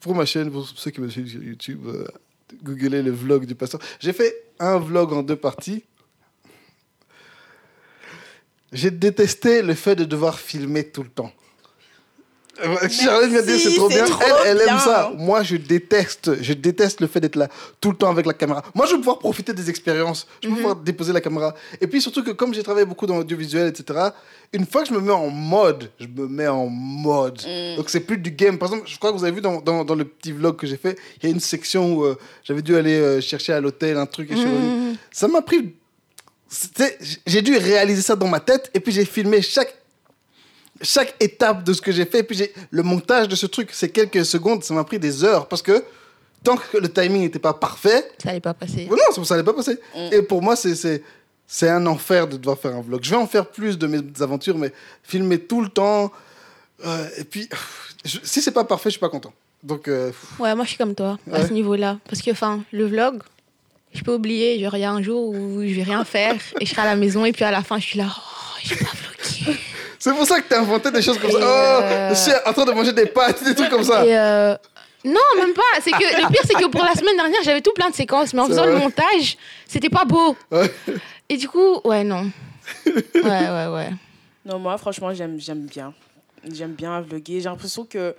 pour 0.00 0.14
ma 0.14 0.26
chaîne, 0.26 0.50
pour 0.50 0.68
ceux 0.68 0.90
qui 0.90 1.00
me 1.00 1.08
suivent 1.08 1.28
sur 1.30 1.42
YouTube, 1.42 1.80
euh, 1.86 2.04
googlez 2.62 3.00
le 3.02 3.10
vlog 3.12 3.46
du 3.46 3.54
pasteur. 3.54 3.80
J'ai 4.00 4.12
fait 4.12 4.44
un 4.58 4.78
vlog 4.78 5.12
en 5.14 5.22
deux 5.22 5.36
parties. 5.36 5.82
J'ai 8.72 8.90
détesté 8.90 9.62
le 9.62 9.74
fait 9.74 9.96
de 9.96 10.04
devoir 10.04 10.38
filmer 10.38 10.84
tout 10.84 11.02
le 11.02 11.08
temps. 11.08 11.32
Euh, 12.62 12.88
Charlotte 12.88 13.30
m'a 13.30 13.40
dit 13.42 13.48
Merci, 13.48 13.70
c'est 13.70 13.76
trop 13.76 13.88
bien. 13.88 14.04
trop 14.04 14.22
elle, 14.44 14.58
elle 14.60 14.68
aime 14.68 14.78
ça. 14.78 15.12
Moi, 15.16 15.42
je 15.42 15.56
déteste. 15.56 16.42
Je 16.42 16.52
déteste 16.52 17.00
le 17.00 17.06
fait 17.06 17.20
d'être 17.20 17.36
là 17.36 17.48
tout 17.80 17.90
le 17.90 17.96
temps 17.96 18.10
avec 18.10 18.26
la 18.26 18.34
caméra. 18.34 18.62
Moi, 18.74 18.86
je 18.86 18.92
veux 18.92 18.98
pouvoir 18.98 19.18
profiter 19.18 19.52
des 19.52 19.70
expériences. 19.70 20.26
Je 20.42 20.48
veux 20.48 20.56
pouvoir 20.56 20.76
déposer 20.76 21.12
la 21.12 21.20
caméra. 21.20 21.54
Et 21.80 21.86
puis 21.86 22.00
surtout 22.02 22.22
que 22.22 22.32
comme 22.32 22.52
j'ai 22.52 22.62
travaillé 22.62 22.86
beaucoup 22.86 23.06
dans 23.06 23.16
l'audiovisuel, 23.16 23.68
etc. 23.68 24.10
Une 24.52 24.66
fois 24.66 24.82
que 24.82 24.88
je 24.88 24.94
me 24.94 25.00
mets 25.00 25.12
en 25.12 25.30
mode, 25.30 25.90
je 25.98 26.06
me 26.06 26.28
mets 26.28 26.48
en 26.48 26.66
mode. 26.66 27.40
Donc 27.76 27.88
c'est 27.88 28.00
plus 28.00 28.18
du 28.18 28.30
game. 28.30 28.58
Par 28.58 28.68
exemple, 28.68 28.88
je 28.90 28.98
crois 28.98 29.12
que 29.12 29.16
vous 29.16 29.24
avez 29.24 29.34
vu 29.34 29.40
dans, 29.40 29.60
dans, 29.60 29.84
dans 29.84 29.94
le 29.94 30.04
petit 30.04 30.32
vlog 30.32 30.56
que 30.56 30.66
j'ai 30.66 30.76
fait, 30.76 30.98
il 31.22 31.28
y 31.28 31.32
a 31.32 31.34
une 31.34 31.40
section 31.40 31.94
où 31.94 32.04
euh, 32.04 32.18
j'avais 32.44 32.62
dû 32.62 32.76
aller 32.76 32.98
euh, 33.00 33.20
chercher 33.20 33.52
à 33.52 33.60
l'hôtel 33.60 33.96
un 33.96 34.06
truc. 34.06 34.30
Et 34.30 34.34
revenu. 34.34 34.96
Ça 35.10 35.28
m'a 35.28 35.40
pris 35.40 35.74
j'ai 37.26 37.42
dû 37.42 37.56
réaliser 37.56 38.02
ça 38.02 38.16
dans 38.16 38.26
ma 38.28 38.40
tête 38.40 38.70
et 38.74 38.80
puis 38.80 38.92
j'ai 38.92 39.04
filmé 39.04 39.40
chaque 39.42 39.74
chaque 40.82 41.14
étape 41.20 41.62
de 41.64 41.72
ce 41.72 41.80
que 41.82 41.92
j'ai 41.92 42.06
fait 42.06 42.20
et 42.20 42.22
puis 42.22 42.42
le 42.70 42.82
montage 42.82 43.28
de 43.28 43.36
ce 43.36 43.46
truc 43.46 43.70
c'est 43.72 43.90
quelques 43.90 44.24
secondes 44.24 44.64
ça 44.64 44.72
m'a 44.74 44.84
pris 44.84 44.98
des 44.98 45.22
heures 45.24 45.46
parce 45.46 45.62
que 45.62 45.84
tant 46.42 46.56
que 46.56 46.78
le 46.78 46.90
timing 46.90 47.22
n'était 47.22 47.38
pas 47.38 47.52
parfait 47.54 48.10
Ça 48.22 48.30
allait 48.30 48.40
pas 48.40 48.54
passer. 48.54 48.88
non 48.90 49.24
ça 49.24 49.34
n'allait 49.34 49.44
pas 49.44 49.52
passer. 49.52 49.78
Et 50.10 50.22
pour 50.22 50.42
moi 50.42 50.56
c'est 50.56 51.68
un 51.68 51.84
enfer 51.86 52.26
de 52.28 52.36
devoir 52.36 52.58
faire 52.58 52.74
un 52.76 52.80
vlog. 52.80 53.00
Je 53.02 53.10
vais 53.10 53.16
en 53.16 53.26
faire 53.26 53.46
plus 53.46 53.76
de 53.78 53.86
mes 53.86 54.00
aventures 54.20 54.56
mais 54.56 54.72
filmer 55.02 55.38
tout 55.38 55.60
le 55.60 55.68
temps 55.68 56.10
euh, 56.86 57.08
et 57.18 57.24
puis 57.24 57.48
je- 58.04 58.18
si 58.22 58.40
c'est 58.40 58.52
pas 58.52 58.64
parfait 58.64 58.88
je 58.88 58.92
suis 58.94 59.00
pas 59.00 59.10
content. 59.10 59.32
Donc 59.62 59.86
euh, 59.86 60.10
Ouais, 60.38 60.54
moi 60.54 60.64
je 60.64 60.70
suis 60.70 60.78
comme 60.78 60.94
toi 60.94 61.18
à 61.30 61.46
ce 61.46 61.52
niveau-là. 61.52 61.98
Parce 62.08 62.22
que, 62.22 62.30
enfin, 62.30 62.64
le 62.72 62.86
vlog, 62.86 63.20
je 63.92 64.02
peux 64.02 64.14
oublier, 64.14 64.60
genre, 64.60 64.76
il 64.76 64.80
y 64.80 64.84
a 64.84 64.90
un 64.90 65.02
jour 65.02 65.28
où 65.28 65.62
je 65.62 65.74
vais 65.74 65.82
rien 65.82 66.04
faire 66.04 66.36
et 66.60 66.66
je 66.66 66.70
serai 66.70 66.82
à 66.82 66.86
la 66.86 66.96
maison 66.96 67.24
et 67.24 67.32
puis 67.32 67.44
à 67.44 67.50
la 67.50 67.62
fin, 67.62 67.78
je 67.78 67.86
suis 67.86 67.98
là, 67.98 68.06
oh, 68.08 68.58
j'ai 68.62 68.76
pas 68.76 68.84
vlogué. 68.84 69.58
c'est 69.98 70.14
pour 70.14 70.26
ça 70.26 70.40
que 70.40 70.48
t'as 70.48 70.60
inventé 70.60 70.90
des 70.90 71.02
choses 71.02 71.18
comme 71.18 71.32
ça 71.32 71.38
oh 71.40 71.82
euh, 71.82 72.10
je 72.10 72.14
suis 72.14 72.32
en 72.46 72.52
train 72.52 72.64
de 72.64 72.72
manger 72.72 72.92
des 72.92 73.06
pâtes 73.06 73.42
des 73.44 73.54
trucs 73.54 73.70
comme 73.70 73.84
ça 73.84 74.06
Et 74.06 74.16
euh, 74.16 74.54
non, 75.04 75.20
même 75.38 75.54
pas. 75.54 75.80
C'est 75.80 75.92
que 75.92 75.98
le 75.98 76.28
pire, 76.28 76.42
c'est 76.44 76.54
que 76.54 76.66
pour 76.66 76.84
la 76.84 76.94
semaine 76.94 77.16
dernière, 77.16 77.42
j'avais 77.42 77.62
tout 77.62 77.72
plein 77.72 77.88
de 77.88 77.94
séquences, 77.94 78.34
mais 78.34 78.40
en 78.40 78.46
faisant 78.46 78.66
le 78.66 78.76
montage, 78.76 79.38
c'était 79.66 79.88
pas 79.88 80.04
beau. 80.04 80.36
Ouais. 80.50 80.70
Et 81.28 81.36
du 81.36 81.48
coup, 81.48 81.80
ouais, 81.84 82.04
non. 82.04 82.30
Ouais, 82.86 83.00
ouais, 83.24 83.66
ouais. 83.72 83.90
Non, 84.44 84.58
moi, 84.58 84.76
franchement, 84.78 85.14
j'aime, 85.14 85.40
j'aime 85.40 85.66
bien. 85.66 85.94
J'aime 86.50 86.72
bien 86.72 87.00
vlogger. 87.00 87.40
J'ai 87.40 87.48
l'impression 87.48 87.84
que. 87.84 88.14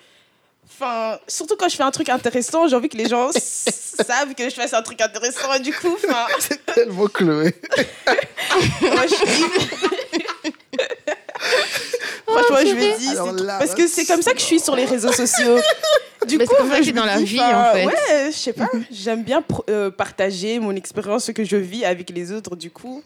Enfin, 0.66 1.20
surtout 1.28 1.56
quand 1.58 1.70
je 1.70 1.76
fais 1.76 1.84
un 1.84 1.92
truc 1.92 2.10
intéressant, 2.10 2.68
j'ai 2.68 2.76
envie 2.76 2.90
que 2.90 2.98
les 2.98 3.08
gens 3.10 3.30
savent 3.36 4.34
que 4.36 4.50
je 4.50 4.56
fasse 4.56 4.74
un 4.74 4.82
truc 4.82 5.02
intéressant. 5.02 5.60
Du 5.60 5.74
coup, 5.74 5.96
enfin, 5.96 6.26
c'est 6.40 6.66
tellement 6.66 7.08
Chloé 7.08 7.54
moi, 8.82 9.06
je 9.08 9.16
suis. 9.16 9.46
Franchement, 12.26 12.58
je 12.62 12.74
me 12.76 12.98
dis. 13.00 13.10
Alors 13.10 13.36
c'est- 13.38 13.44
là, 13.44 13.58
parce 13.60 13.76
que 13.76 13.88
c'est 13.88 14.06
comme 14.06 14.22
ça 14.22 14.34
que 14.34 14.40
je 14.40 14.46
suis 14.46 14.60
sur 14.60 14.76
les 14.76 14.86
réseaux 14.86 15.12
sociaux. 15.12 15.58
Du 16.28 16.38
Mais 16.38 16.46
coup, 16.46 16.54
c'est 16.56 16.62
comme 16.62 16.70
ça 16.70 16.78
que 16.78 16.84
je 16.84 16.90
t'es 16.92 16.96
dans 16.96 17.06
la 17.06 17.18
dis, 17.18 17.24
vie, 17.26 17.42
en 17.42 17.74
fait. 17.74 17.84
Ouais, 17.88 18.30
je 18.32 18.38
sais 18.38 18.54
pas. 18.54 18.70
J'aime 18.92 19.24
bien 19.24 19.44
euh, 19.72 19.90
partager 19.90 20.60
mon 20.60 20.76
expérience, 20.76 21.26
ce 21.26 21.32
que 21.32 21.44
je 21.44 21.58
vis 21.58 21.84
avec 21.84 22.12
les 22.12 22.32
autres. 22.32 22.56
Du 22.56 22.70
coup, 22.70 23.02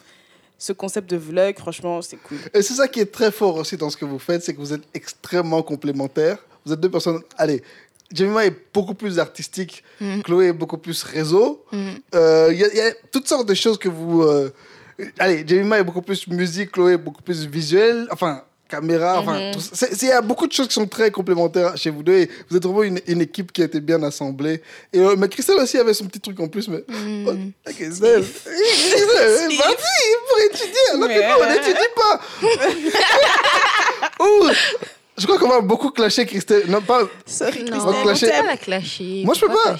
ce 0.59 0.73
concept 0.73 1.09
de 1.09 1.15
vlog, 1.15 1.57
franchement, 1.57 2.01
c'est 2.01 2.17
cool. 2.17 2.37
Et 2.53 2.61
c'est 2.61 2.73
ça 2.73 2.89
qui 2.89 2.99
est 2.99 3.09
très 3.09 3.31
fort 3.31 3.55
aussi 3.55 3.77
dans 3.77 3.89
ce 3.89 3.95
que 3.95 4.03
vous 4.03 4.19
faites, 4.19 4.43
c'est 4.43 4.53
que 4.53 4.59
vous 4.59 4.73
êtes 4.73 4.83
extrêmement 4.93 5.63
complémentaires. 5.63 6.39
Vous 6.65 6.73
êtes 6.73 6.79
deux 6.79 6.89
personnes. 6.91 7.21
Allez, 7.37 7.61
Jemima 8.13 8.45
est 8.45 8.55
beaucoup 8.73 8.93
plus 8.93 9.19
artistique, 9.19 9.83
Mm. 9.99 10.21
Chloé 10.21 10.47
est 10.47 10.53
beaucoup 10.53 10.77
plus 10.77 11.03
réseau. 11.03 11.63
Mm. 11.71 11.89
Euh, 12.15 12.49
Il 12.51 12.59
y, 12.59 12.63
a- 12.63 12.67
il 12.73 12.77
y 12.77 12.81
a 12.81 12.91
toutes 13.11 13.27
sortes 13.27 13.47
de 13.47 13.53
choses 13.53 13.77
que 13.77 13.89
vous. 13.89 14.23
euh, 14.23 14.51
Allez, 15.19 15.43
Jemima 15.47 15.79
est 15.79 15.83
beaucoup 15.83 16.01
plus 16.01 16.25
musique, 16.27 16.71
Chloé 16.71 16.93
est 16.93 16.97
beaucoup 16.97 17.21
plus 17.21 17.45
visuel. 17.47 18.07
Enfin, 18.11 18.43
caméra. 18.69 19.19
Enfin, 19.19 19.51
il 20.01 20.07
y 20.07 20.11
a 20.11 20.21
beaucoup 20.21 20.47
de 20.47 20.53
choses 20.53 20.67
qui 20.69 20.73
sont 20.73 20.87
très 20.87 21.11
complémentaires 21.11 21.75
chez 21.77 21.89
vous 21.91 22.01
deux. 22.01 22.13
Et 22.19 22.29
vous 22.49 22.55
êtes 22.57 22.63
vraiment 22.63 22.81
une, 22.83 22.99
une 23.07 23.21
équipe 23.21 23.51
qui 23.51 23.61
a 23.61 23.65
été 23.65 23.79
bien 23.81 24.01
assemblée. 24.03 24.61
Et, 24.93 24.99
euh, 24.99 25.15
mais 25.17 25.27
Christelle 25.29 25.57
aussi 25.57 25.77
avait 25.77 25.93
son 25.93 26.05
petit 26.05 26.19
truc 26.21 26.39
en 26.39 26.47
plus. 26.47 26.67
Mais 26.69 26.83
Mm. 26.87 27.27
Oh, 27.27 27.71
Christelle, 27.71 28.23
Christelle, 28.45 29.37
Steve. 29.37 29.59
vas-y 29.59 30.15
pour 30.27 30.39
étudier. 30.49 30.85
Alors 30.93 31.07
que 31.09 31.13
Mais- 31.13 31.27
nous, 31.29 31.43
on 31.43 31.49
n'étudie 31.51 31.89
pas. 31.95 32.21
Ouh, 34.25 34.49
je 35.17 35.25
crois 35.25 35.37
qu'on 35.39 35.49
va 35.49 35.61
beaucoup 35.61 35.91
clasher 35.91 36.25
Christelle. 36.25 36.69
Non, 36.69 36.81
pas. 36.81 37.01
Sorry, 37.25 37.63
Non, 37.63 37.77
va 37.79 37.93
Christelle, 37.93 38.03
clasher. 38.03 38.05
on 38.05 38.09
on 38.09 38.13
peut 38.13 38.19
t'aime. 38.27 38.41
pas 38.45 38.51
la 38.51 38.57
clasher. 38.57 39.23
Moi, 39.25 39.33
je 39.33 39.39
peux 39.41 39.47
pas. 39.47 39.77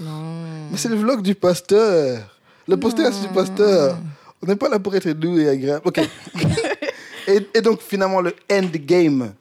Non. 0.00 0.68
Mais 0.70 0.76
c'est 0.78 0.88
le 0.88 0.96
vlog 0.96 1.22
du 1.22 1.34
pasteur. 1.34 2.22
Le 2.66 2.76
podcast 2.78 3.20
du 3.20 3.28
pasteur. 3.28 3.98
On 4.42 4.46
n'est 4.46 4.56
pas 4.56 4.68
là 4.70 4.78
pour 4.78 4.94
être 4.96 5.10
doux 5.10 5.38
et 5.38 5.48
agréable. 5.48 5.82
Ok. 5.86 5.98
et, 7.26 7.46
et 7.54 7.60
donc, 7.60 7.80
finalement, 7.82 8.20
le 8.22 8.34
endgame 8.50 9.34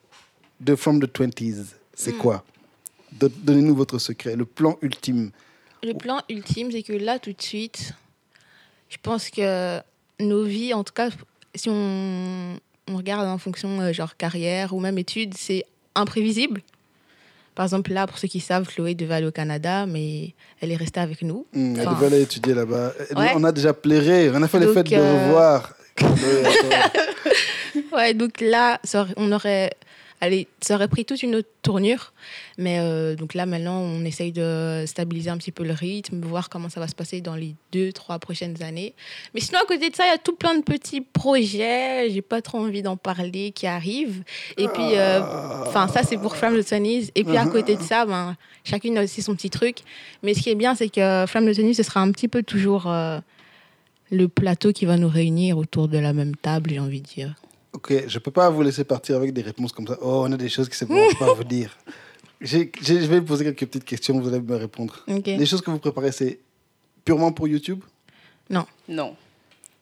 de 0.60 0.76
From 0.76 1.00
the 1.00 1.06
20s, 1.06 1.68
c'est 1.94 2.14
quoi? 2.18 2.44
Do- 3.14 3.30
Donnez-nous 3.30 3.76
votre 3.76 3.98
secret, 4.00 4.36
le 4.36 4.44
plan 4.46 4.78
ultime. 4.82 5.32
Le 5.82 5.94
plan 5.94 6.20
ultime, 6.30 6.72
c'est 6.72 6.84
que 6.84 6.92
là, 6.94 7.20
tout 7.20 7.32
de 7.32 7.42
suite, 7.42 7.94
je 8.90 8.98
pense 9.02 9.30
que 9.30 9.80
nos 10.20 10.44
vies, 10.44 10.74
en 10.74 10.84
tout 10.84 10.94
cas, 10.94 11.10
si 11.56 11.70
on, 11.70 12.58
on 12.90 12.98
regarde 12.98 13.28
en 13.28 13.38
fonction 13.38 13.80
euh, 13.82 13.94
genre 13.94 14.18
carrière 14.18 14.74
ou 14.74 14.80
même 14.80 14.98
études, 14.98 15.34
c'est 15.38 15.64
imprévisible. 15.96 16.62
Par 17.56 17.66
exemple, 17.66 17.92
là, 17.92 18.08
pour 18.08 18.18
ceux 18.18 18.28
qui 18.28 18.40
savent, 18.40 18.68
Chloé 18.68 18.96
devait 18.96 19.16
aller 19.16 19.28
au 19.28 19.32
Canada, 19.32 19.86
mais 19.86 20.34
elle 20.62 20.72
est 20.72 20.76
restée 20.78 21.00
avec 21.02 21.22
nous. 21.22 21.46
Hmm, 21.54 21.76
elle 21.76 21.88
Enfin, 21.88 21.96
devait 21.96 22.06
aller 22.08 22.22
étudier 22.22 22.54
là-bas. 22.54 22.94
Ouais. 23.16 23.32
On 23.36 23.44
a 23.44 23.52
déjà 23.52 23.74
plairé. 23.74 24.30
On 24.34 24.42
a 24.42 24.48
fait 24.48 24.60
les 24.60 24.74
fêtes 24.74 24.90
de 24.90 24.96
euh, 24.96 25.28
revoir. 25.28 25.74
Ouais, 27.94 28.14
donc 28.14 28.42
là, 28.42 28.80
on 29.18 29.32
aurait, 29.32 29.72
allez, 30.22 30.48
ça 30.62 30.76
aurait 30.76 30.88
pris 30.88 31.06
toute 31.06 31.24
une 31.24 31.36
autre 31.36 31.50
tournure. 31.62 32.14
Mais 32.58 32.80
euh, 32.80 33.16
donc 33.16 33.34
là, 33.34 33.46
maintenant, 33.46 33.80
on 33.80 34.04
essaye 34.06 34.32
de 34.32 34.84
stabiliser 34.86 35.30
un 35.30 35.38
petit 35.38 35.52
peu 35.52 35.64
le 35.64 35.74
rythme, 35.74 36.22
voir 36.22 36.50
comment 36.50 36.70
ça 36.70 36.80
va 36.80 36.88
se 36.88 36.96
passer 36.96 37.22
dans 37.22 37.36
les 37.36 37.56
deux, 37.72 37.92
trois 37.92 38.20
prochaines 38.20 38.62
années. 38.62 38.94
Mais 39.34 39.40
sinon, 39.40 39.60
à 39.60 39.66
côté 39.66 39.90
de 39.90 39.96
ça, 39.96 40.06
il 40.06 40.10
y 40.10 40.14
a 40.14 40.18
tout 40.18 40.36
plein 40.36 40.56
de 40.56 40.64
petits 40.64 41.02
projets. 41.02 42.10
J'ai 42.10 42.22
pas 42.22 42.42
trop 42.42 42.60
envie 42.60 42.82
d'en 42.82 42.98
parler 42.98 43.52
qui 43.52 43.68
arrivent. 43.68 44.24
Et 44.58 44.68
puis, 44.68 44.96
euh, 44.96 45.22
enfin, 45.68 45.88
ça, 45.88 46.04
c'est 46.04 46.18
pour 46.18 46.36
Flamme 46.36 46.56
de 46.56 46.62
Tennis. 46.62 47.12
Et 47.16 47.24
puis, 47.24 47.38
à 47.38 47.46
côté 47.46 47.76
de 47.76 47.82
ça, 47.82 48.06
ben, 48.06 48.36
chacune 48.64 48.98
a 48.98 49.04
aussi 49.04 49.22
son 49.22 49.36
petit 49.36 49.50
truc. 49.50 49.80
Mais 50.24 50.34
ce 50.34 50.42
qui 50.42 50.50
est 50.50 50.56
bien, 50.56 50.76
c'est 50.76 50.90
que 50.90 51.26
Flamme 51.28 51.46
de 51.46 51.54
Tennis, 51.54 51.78
ce 51.78 51.84
sera 51.84 52.02
un 52.02 52.12
petit 52.12 52.28
peu 52.28 52.44
toujours 52.44 52.88
euh, 52.88 53.20
le 54.12 54.28
plateau 54.28 54.72
qui 54.74 54.86
va 54.86 54.98
nous 54.98 55.10
réunir 55.10 55.58
autour 55.58 55.88
de 55.88 55.98
la 55.98 56.14
même 56.14 56.36
table, 56.36 56.72
j'ai 56.72 56.80
envie 56.80 57.02
de 57.02 57.08
dire. 57.08 57.36
Ok, 57.74 57.94
je 58.08 58.20
peux 58.20 58.32
pas 58.32 58.50
vous 58.50 58.62
laisser 58.64 58.84
partir 58.84 59.16
avec 59.16 59.32
des 59.34 59.42
réponses 59.42 59.72
comme 59.72 59.88
ça. 59.88 59.98
Oh, 60.02 60.24
on 60.28 60.32
a 60.32 60.38
des 60.38 60.50
choses 60.50 60.68
qui 60.70 60.84
ne 60.84 60.90
vont 60.90 61.14
pas 61.20 61.34
vous 61.34 61.44
dire. 61.44 61.76
J'ai- 62.42 62.72
j'ai- 62.82 63.02
je 63.02 63.06
vais 63.08 63.20
vous 63.20 63.26
poser 63.26 63.44
quelques 63.44 63.66
petites 63.66 63.84
questions, 63.84 64.18
vous 64.18 64.30
allez 64.30 64.40
me 64.40 64.56
répondre. 64.56 65.04
Ok. 65.10 65.26
Les 65.26 65.46
choses 65.46 65.60
que 65.62 65.70
vous 65.72 65.78
préparez, 65.80 66.14
c'est 66.14 66.40
purement 67.04 67.34
pour 67.34 67.50
YouTube? 67.50 67.82
Non. 68.50 68.66
Non. 68.88 69.14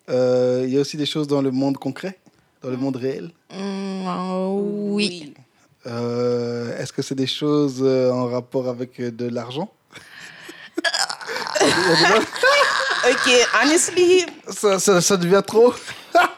Euh, 0.10 0.63
Il 0.67 0.73
y 0.73 0.78
a 0.78 0.82
aussi 0.82 0.97
des 0.97 1.06
choses 1.06 1.28
dans 1.28 1.43
le 1.43 1.52
monde 1.52 1.78
concret, 1.78 2.17
dans 2.63 2.69
le 2.71 2.78
monde 2.78 2.95
réel? 2.95 3.30
Mm, 3.52 4.08
euh, 4.08 4.47
oui. 4.50 5.36
Euh, 5.86 6.76
Est-ce 6.80 6.91
que 6.91 7.04
c'est 7.04 7.13
des 7.13 7.28
choses 7.28 7.78
euh, 7.84 8.10
en 8.12 8.26
rapport 8.28 8.67
avec 8.67 9.00
euh, 9.00 9.12
de 9.12 9.28
l'argent? 9.30 9.71
Ok, 13.10 13.32
honestly, 13.63 14.26
ça, 14.50 14.80
ça, 14.80 15.00
ça 15.02 15.15
devient 15.17 15.41
trop 15.45 15.73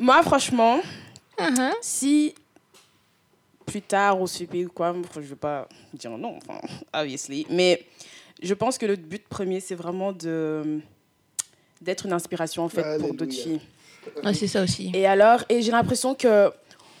moi, 0.00 0.22
franchement, 0.22 0.80
Uh-huh. 1.38 1.72
si 1.80 2.34
plus 3.64 3.80
tard 3.80 4.20
au 4.20 4.26
super 4.26 4.60
ou 4.66 4.68
quoi, 4.68 4.94
je 5.14 5.20
vais 5.20 5.36
pas 5.36 5.66
dire 5.94 6.10
non, 6.18 6.36
enfin, 6.36 6.60
obviously. 6.92 7.46
Mais 7.48 7.82
je 8.42 8.52
pense 8.52 8.76
que 8.76 8.84
le 8.84 8.96
but 8.96 9.26
premier, 9.26 9.60
c'est 9.60 9.74
vraiment 9.74 10.12
de 10.12 10.80
d'être 11.80 12.04
une 12.04 12.12
inspiration 12.12 12.64
en 12.64 12.68
fait 12.68 12.98
pour 12.98 13.14
d'autres 13.14 13.32
filles. 13.32 13.60
Ouais, 14.22 14.34
c'est 14.34 14.48
ça 14.48 14.62
aussi. 14.62 14.90
Et 14.92 15.06
alors, 15.06 15.44
et 15.48 15.62
j'ai 15.62 15.70
l'impression 15.72 16.14
que 16.14 16.50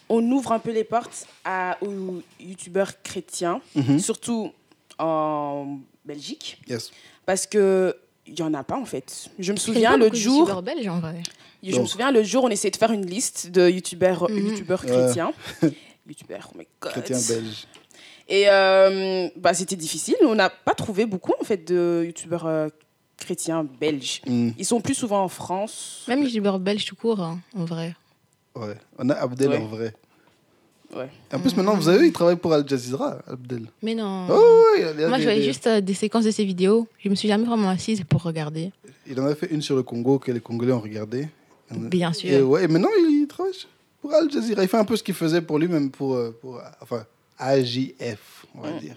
on 0.08 0.22
ouvre 0.30 0.52
un 0.52 0.58
peu 0.58 0.70
les 0.72 0.84
portes 0.84 1.26
à, 1.44 1.76
aux 1.82 2.22
youtubeurs 2.40 3.02
chrétiens, 3.02 3.60
Mhm. 3.74 3.98
surtout 3.98 4.52
en 4.98 5.78
Belgique, 6.04 6.62
Yes. 6.66 6.90
parce 7.26 7.46
que 7.46 7.94
il 8.26 8.38
y 8.38 8.42
en 8.42 8.54
a 8.54 8.64
pas 8.64 8.76
en 8.78 8.86
fait. 8.86 9.28
Je 9.38 9.52
me 9.52 9.58
souviens 9.58 9.96
l'autre 9.98 10.14
jour, 10.16 10.38
youtubeurs 10.40 10.62
belges, 10.62 10.88
en 10.88 11.00
vrai. 11.00 11.22
Je 11.62 11.78
me 11.80 11.86
souviens 11.86 12.10
le 12.10 12.22
jour 12.22 12.44
on 12.44 12.48
essayait 12.48 12.70
de 12.70 12.76
faire 12.76 12.92
une 12.92 13.06
liste 13.06 13.50
de 13.50 13.68
youtubeurs 13.68 14.30
Mhm. 14.30 14.46
youtubeurs 14.48 14.84
Ouais. 14.84 14.90
chrétiens. 14.90 15.32
youtubeurs, 16.08 16.50
oh 16.54 16.58
my 16.58 16.66
god. 16.80 16.92
Chrétien 16.92 17.18
belge. 17.28 17.66
Et 18.28 18.44
euh, 18.48 19.28
bah, 19.36 19.54
c'était 19.54 19.76
difficile. 19.76 20.14
On 20.24 20.34
n'a 20.36 20.50
pas 20.50 20.74
trouvé 20.74 21.04
beaucoup 21.06 21.32
en 21.40 21.44
fait 21.44 21.66
de 21.68 22.04
youtubeurs 22.06 22.46
euh, 22.46 22.68
chrétiens 23.16 23.66
belges. 23.80 24.22
Hmm, 24.26 24.50
Ils 24.56 24.64
sont 24.64 24.80
plus 24.80 24.94
souvent 24.94 25.22
en 25.24 25.28
France. 25.28 26.04
Même 26.08 26.22
youtubeurs 26.22 26.58
belges 26.60 26.84
tout 26.84 26.96
court, 26.96 27.20
hein, 27.20 27.40
en 27.56 27.64
vrai. 27.64 27.94
ouais. 28.56 28.74
On 28.98 29.08
a 29.10 29.14
Abdel 29.14 29.48
Ouais. 29.50 29.56
en 29.58 29.66
vrai. 29.66 29.94
Ouais. 30.96 31.08
En 31.32 31.38
plus, 31.38 31.54
maintenant, 31.56 31.74
vous 31.76 31.88
avez 31.88 31.98
vu, 31.98 32.06
il 32.08 32.12
travaille 32.12 32.34
pour 32.36 32.52
Al 32.52 32.66
Jazeera, 32.68 33.18
Abdel. 33.28 33.66
Mais 33.80 33.94
non. 33.94 34.26
Oh, 34.28 34.64
ouais, 34.74 34.92
il 34.94 35.00
y 35.00 35.04
a- 35.04 35.08
Moi, 35.08 35.18
je 35.18 35.22
voyais 35.22 35.42
juste 35.42 35.66
euh, 35.68 35.80
des 35.80 35.94
séquences 35.94 36.24
de 36.24 36.32
ses 36.32 36.44
vidéos. 36.44 36.88
Je 36.98 37.08
me 37.08 37.14
suis 37.14 37.28
jamais 37.28 37.44
vraiment 37.44 37.68
assise 37.68 38.02
pour 38.08 38.22
regarder. 38.24 38.72
Il 39.06 39.20
en 39.20 39.26
a 39.26 39.34
fait 39.36 39.46
une 39.52 39.62
sur 39.62 39.76
le 39.76 39.84
Congo 39.84 40.18
que 40.18 40.32
les 40.32 40.40
Congolais 40.40 40.72
ont 40.72 40.80
regardé. 40.80 41.28
Bien 41.70 42.10
Et 42.10 42.14
sûr. 42.14 42.48
ouais, 42.48 42.64
et 42.64 42.68
maintenant, 42.68 42.88
il 42.98 43.26
travaille 43.28 43.52
pour 44.02 44.12
Al 44.14 44.30
Jazeera. 44.30 44.62
Il 44.62 44.68
fait 44.68 44.76
un 44.76 44.84
peu 44.84 44.96
ce 44.96 45.02
qu'il 45.02 45.14
faisait 45.14 45.40
pour 45.40 45.58
lui, 45.58 45.68
même 45.68 45.90
pour, 45.90 46.14
euh, 46.14 46.36
pour 46.40 46.56
euh, 46.56 46.60
enfin, 46.80 47.04
AJF, 47.38 48.18
on 48.54 48.60
va 48.62 48.70
Mm. 48.70 48.78
dire. 48.80 48.96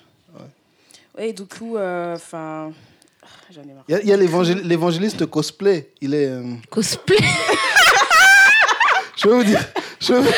Et 1.20 1.32
du 1.34 1.46
coup, 1.46 1.78
euh, 1.78 2.16
enfin, 2.16 2.72
j'en 3.54 3.62
ai 3.62 3.66
marre. 3.74 3.84
Il 3.88 3.96
y 3.96 3.98
a, 3.98 4.04
y 4.04 4.12
a 4.14 4.18
l'évangél- 4.18 4.64
l'évangéliste 4.64 5.26
cosplay. 5.28 5.92
Il 6.02 6.14
est. 6.16 6.28
euh, 6.28 6.44
Cosplay? 6.72 7.18
je 9.18 9.28
vais 9.28 9.34
vous 9.36 9.44
dire. 9.44 9.64
Je 10.00 10.14
vais, 10.14 10.32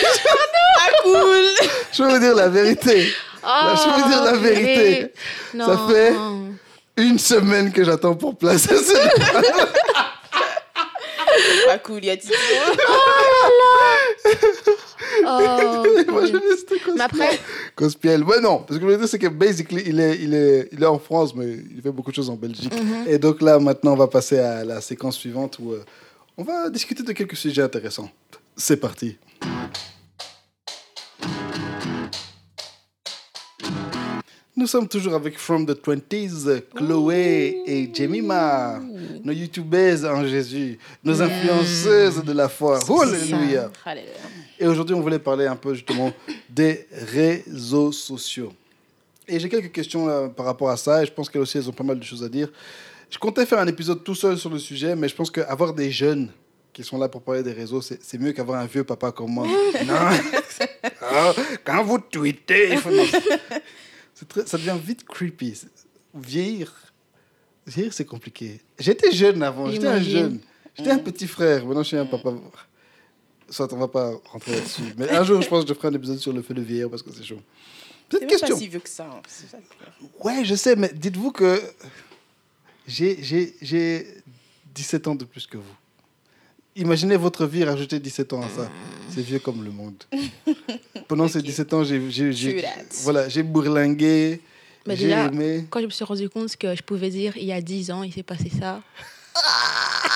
Ah 0.77 0.89
cool. 1.03 1.45
je 1.93 2.03
vais 2.03 2.13
vous 2.13 2.19
dire 2.19 2.35
la 2.35 2.49
vérité. 2.49 3.07
Je 3.43 4.03
veux 4.03 4.09
dire 4.09 4.23
la 4.23 4.33
Oh, 4.35 4.39
vérité. 4.39 5.11
purée. 5.53 5.65
Ça 5.65 5.75
Non. 5.75 5.87
fait- 5.87 6.15
Une 6.97 7.19
semaine 7.19 7.71
que 7.71 7.83
j'attends 7.83 8.15
pour 8.15 8.37
placer 8.37 8.75
ce. 8.77 8.93
pas 11.65 11.79
cool, 11.79 11.99
il 12.03 12.05
y 12.05 12.09
a 12.09 12.17
Tito. 12.17 12.33
Oh, 15.25 15.83
Imaginez, 16.07 16.39
c'était 16.57 16.75
mais 16.95 17.01
après, 17.01 17.39
Cospiel. 17.75 18.23
Ouais, 18.23 18.39
non, 18.41 18.59
parce 18.59 18.79
que 18.79 18.85
le 18.85 18.97
truc, 18.97 19.09
c'est 19.09 19.19
que 19.19 19.27
basically, 19.27 19.83
il 19.85 19.99
est, 19.99 20.17
il, 20.21 20.33
est, 20.33 20.69
il 20.71 20.81
est 20.81 20.87
en 20.87 20.99
France, 20.99 21.35
mais 21.35 21.45
il 21.45 21.81
fait 21.81 21.91
beaucoup 21.91 22.11
de 22.11 22.15
choses 22.15 22.29
en 22.29 22.35
Belgique. 22.35 22.73
Mhm. 22.73 23.05
Et 23.07 23.17
donc 23.17 23.41
là, 23.41 23.59
maintenant, 23.59 23.93
on 23.93 23.97
va 23.97 24.07
passer 24.07 24.39
à 24.39 24.63
la 24.63 24.81
séquence 24.81 25.17
suivante 25.17 25.57
où 25.59 25.71
euh, 25.71 25.83
on 26.37 26.43
va 26.43 26.69
discuter 26.69 27.03
de 27.03 27.11
quelques 27.11 27.37
sujets 27.37 27.61
intéressants. 27.61 28.09
C'est 28.55 28.77
parti. 28.77 29.17
Nous 34.57 34.67
sommes 34.67 34.87
toujours 34.87 35.15
avec 35.15 35.37
From 35.37 35.65
the 35.65 35.73
20s, 35.73 36.61
Chloé 36.73 37.61
et 37.65 37.89
Jemima, 37.93 38.79
nos 39.21 39.33
youtubeuses 39.33 40.05
en 40.05 40.25
Jésus, 40.25 40.79
nos 41.03 41.21
influenceuses 41.21 42.23
de 42.23 42.31
la 42.31 42.47
foi. 42.47 42.79
Alléluia. 43.33 43.69
Et 44.57 44.65
aujourd'hui, 44.65 44.95
on 44.95 45.01
voulait 45.01 45.19
parler 45.19 45.45
un 45.45 45.57
peu 45.57 45.73
justement 45.73 46.13
des 46.49 46.87
réseaux 46.91 47.91
sociaux. 47.91 48.53
Et 49.27 49.41
j'ai 49.41 49.49
quelques 49.49 49.73
questions 49.73 50.05
là, 50.05 50.29
par 50.29 50.45
rapport 50.45 50.69
à 50.69 50.77
ça, 50.77 51.03
et 51.03 51.05
je 51.05 51.11
pense 51.11 51.29
qu'elles 51.29 51.41
aussi, 51.41 51.57
elles 51.57 51.67
ont 51.67 51.73
pas 51.73 51.83
mal 51.83 51.99
de 51.99 52.03
choses 52.05 52.23
à 52.23 52.29
dire. 52.29 52.47
Je 53.09 53.17
comptais 53.17 53.45
faire 53.45 53.59
un 53.59 53.67
épisode 53.67 54.05
tout 54.05 54.15
seul 54.15 54.37
sur 54.37 54.49
le 54.49 54.59
sujet, 54.59 54.95
mais 54.95 55.09
je 55.09 55.15
pense 55.15 55.29
qu'avoir 55.29 55.73
des 55.73 55.91
jeunes 55.91 56.29
qui 56.71 56.81
sont 56.81 56.97
là 56.97 57.09
pour 57.09 57.21
parler 57.21 57.43
des 57.43 57.51
réseaux, 57.53 57.81
c'est 57.81 58.17
mieux 58.19 58.31
qu'avoir 58.31 58.61
un 58.61 58.67
vieux 58.67 58.85
papa 58.85 59.11
comme 59.11 59.31
moi. 59.31 59.47
non, 59.85 59.93
Ah, 61.01 61.33
quand 61.65 61.83
vous 61.83 61.99
tweetez, 61.99 62.69
il 62.71 62.77
faut... 62.77 62.89
très- 64.27 64.45
ça 64.45 64.57
devient 64.57 64.77
vite 64.83 65.03
creepy. 65.05 65.53
Vieillir, 66.13 66.73
vieillir 67.67 67.93
c'est 67.93 68.05
compliqué. 68.05 68.61
J'étais 68.79 69.11
jeune 69.11 69.41
avant, 69.43 69.69
j'étais 69.69 69.87
un 69.87 70.01
jeune. 70.01 70.39
J'étais 70.77 70.91
un 70.91 70.99
petit 70.99 71.27
frère, 71.27 71.65
maintenant 71.65 71.83
je 71.83 71.87
suis 71.89 71.97
un 71.97 72.05
papa. 72.05 72.33
Soit 73.49 73.71
on 73.73 73.77
va 73.77 73.87
pas 73.87 74.11
rentrer 74.31 74.53
là-dessus. 74.53 74.81
Mais 74.97 75.09
un 75.09 75.23
jour, 75.23 75.41
je 75.41 75.47
pense 75.47 75.63
que 75.63 75.69
je 75.69 75.73
ferai 75.75 75.89
un 75.89 75.93
épisode 75.93 76.17
sur 76.17 76.33
le 76.33 76.41
fait 76.41 76.53
de 76.53 76.61
vieillir 76.61 76.89
parce 76.89 77.01
que 77.03 77.11
c'est 77.13 77.23
chaud. 77.23 77.39
C'est 78.11 78.17
Petite 78.19 78.29
question. 78.29 78.55
pas 78.55 78.61
si 78.61 78.67
vieux 78.67 78.79
que 78.79 78.89
ça. 78.89 79.05
hein. 79.05 79.21
Ça. 79.27 79.57
Ouais, 80.23 80.43
je 80.45 80.55
sais, 80.55 80.75
mais 80.75 80.91
dites-vous 80.93 81.31
que 81.31 81.61
j'ai 82.87 84.05
17 84.73 85.07
ans 85.07 85.15
de 85.15 85.25
plus 85.25 85.47
que 85.47 85.57
vous. 85.57 85.75
Imaginez 86.75 87.15
votre 87.15 87.45
vie 87.45 87.63
rajouter 87.63 87.99
17 87.99 88.33
ans 88.33 88.41
à 88.41 88.49
ça. 88.49 88.69
C'est 89.09 89.21
vieux 89.21 89.39
comme 89.39 89.63
le 89.63 89.71
monde. 89.71 90.03
Pendant 91.07 91.27
ces 91.27 91.39
Ok. 91.39 91.45
17 91.45 91.73
ans, 91.73 91.83
j'ai 91.83 91.99
voilà, 93.03 93.27
bourlingué, 93.43 94.41
j'ai 94.87 95.09
aimé. 95.09 95.65
quand 95.69 95.79
je 95.79 95.85
me 95.85 95.91
suis 95.91 96.03
rendu 96.03 96.29
compte 96.29 96.55
que 96.57 96.75
je 96.75 96.83
pouvais 96.83 97.09
dire 97.09 97.37
il 97.37 97.45
y 97.45 97.53
a 97.53 97.61
10 97.61 97.91
ans, 97.91 98.03
il 98.03 98.11
s'est 98.11 98.23
passé 98.23 98.51
ça. 98.57 98.81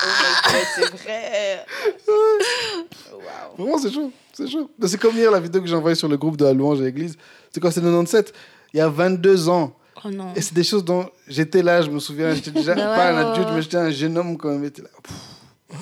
Oh 0.02 0.56
c'est 0.76 0.90
vrai. 0.92 1.66
Wow. 2.08 3.58
Vraiment, 3.58 3.78
c'est 3.78 3.92
chaud. 3.92 4.12
C'est 4.32 4.48
chaud. 4.48 4.70
C'est 4.86 4.98
comme 4.98 5.16
hier 5.18 5.30
la 5.30 5.42
vidéo 5.42 5.62
que 5.62 5.68
j'ai 5.68 5.76
envoyée 5.76 5.96
sur 5.96 6.08
le 6.08 6.16
groupe 6.16 6.38
de 6.38 6.46
la 6.46 6.54
louange 6.54 6.80
à 6.80 6.86
l'église. 6.86 7.18
C'est 7.52 7.60
quoi 7.60 7.70
C'est 7.70 7.82
97. 7.82 8.34
Il 8.74 8.78
y 8.78 8.80
a 8.80 8.88
22 8.88 9.50
ans. 9.50 9.76
Oh 10.06 10.10
non. 10.10 10.34
Et 10.36 10.42
c'est 10.42 10.54
des 10.54 10.64
choses 10.64 10.86
dont 10.86 11.10
j'étais 11.28 11.62
là, 11.62 11.82
je 11.82 11.90
me 11.90 12.00
souviens. 12.00 12.34
J'étais 12.34 12.52
déjà 12.52 12.76
Bah 12.76 12.92
ouais, 12.92 12.96
pas 12.96 13.10
un 13.12 13.32
adulte, 13.32 13.50
mais 13.54 13.62
j'étais 13.62 13.78
un 13.78 13.92
jeune 13.92 14.18
homme 14.18 14.38
quand 14.38 14.50
même. 14.50 14.64
Là. 14.64 15.78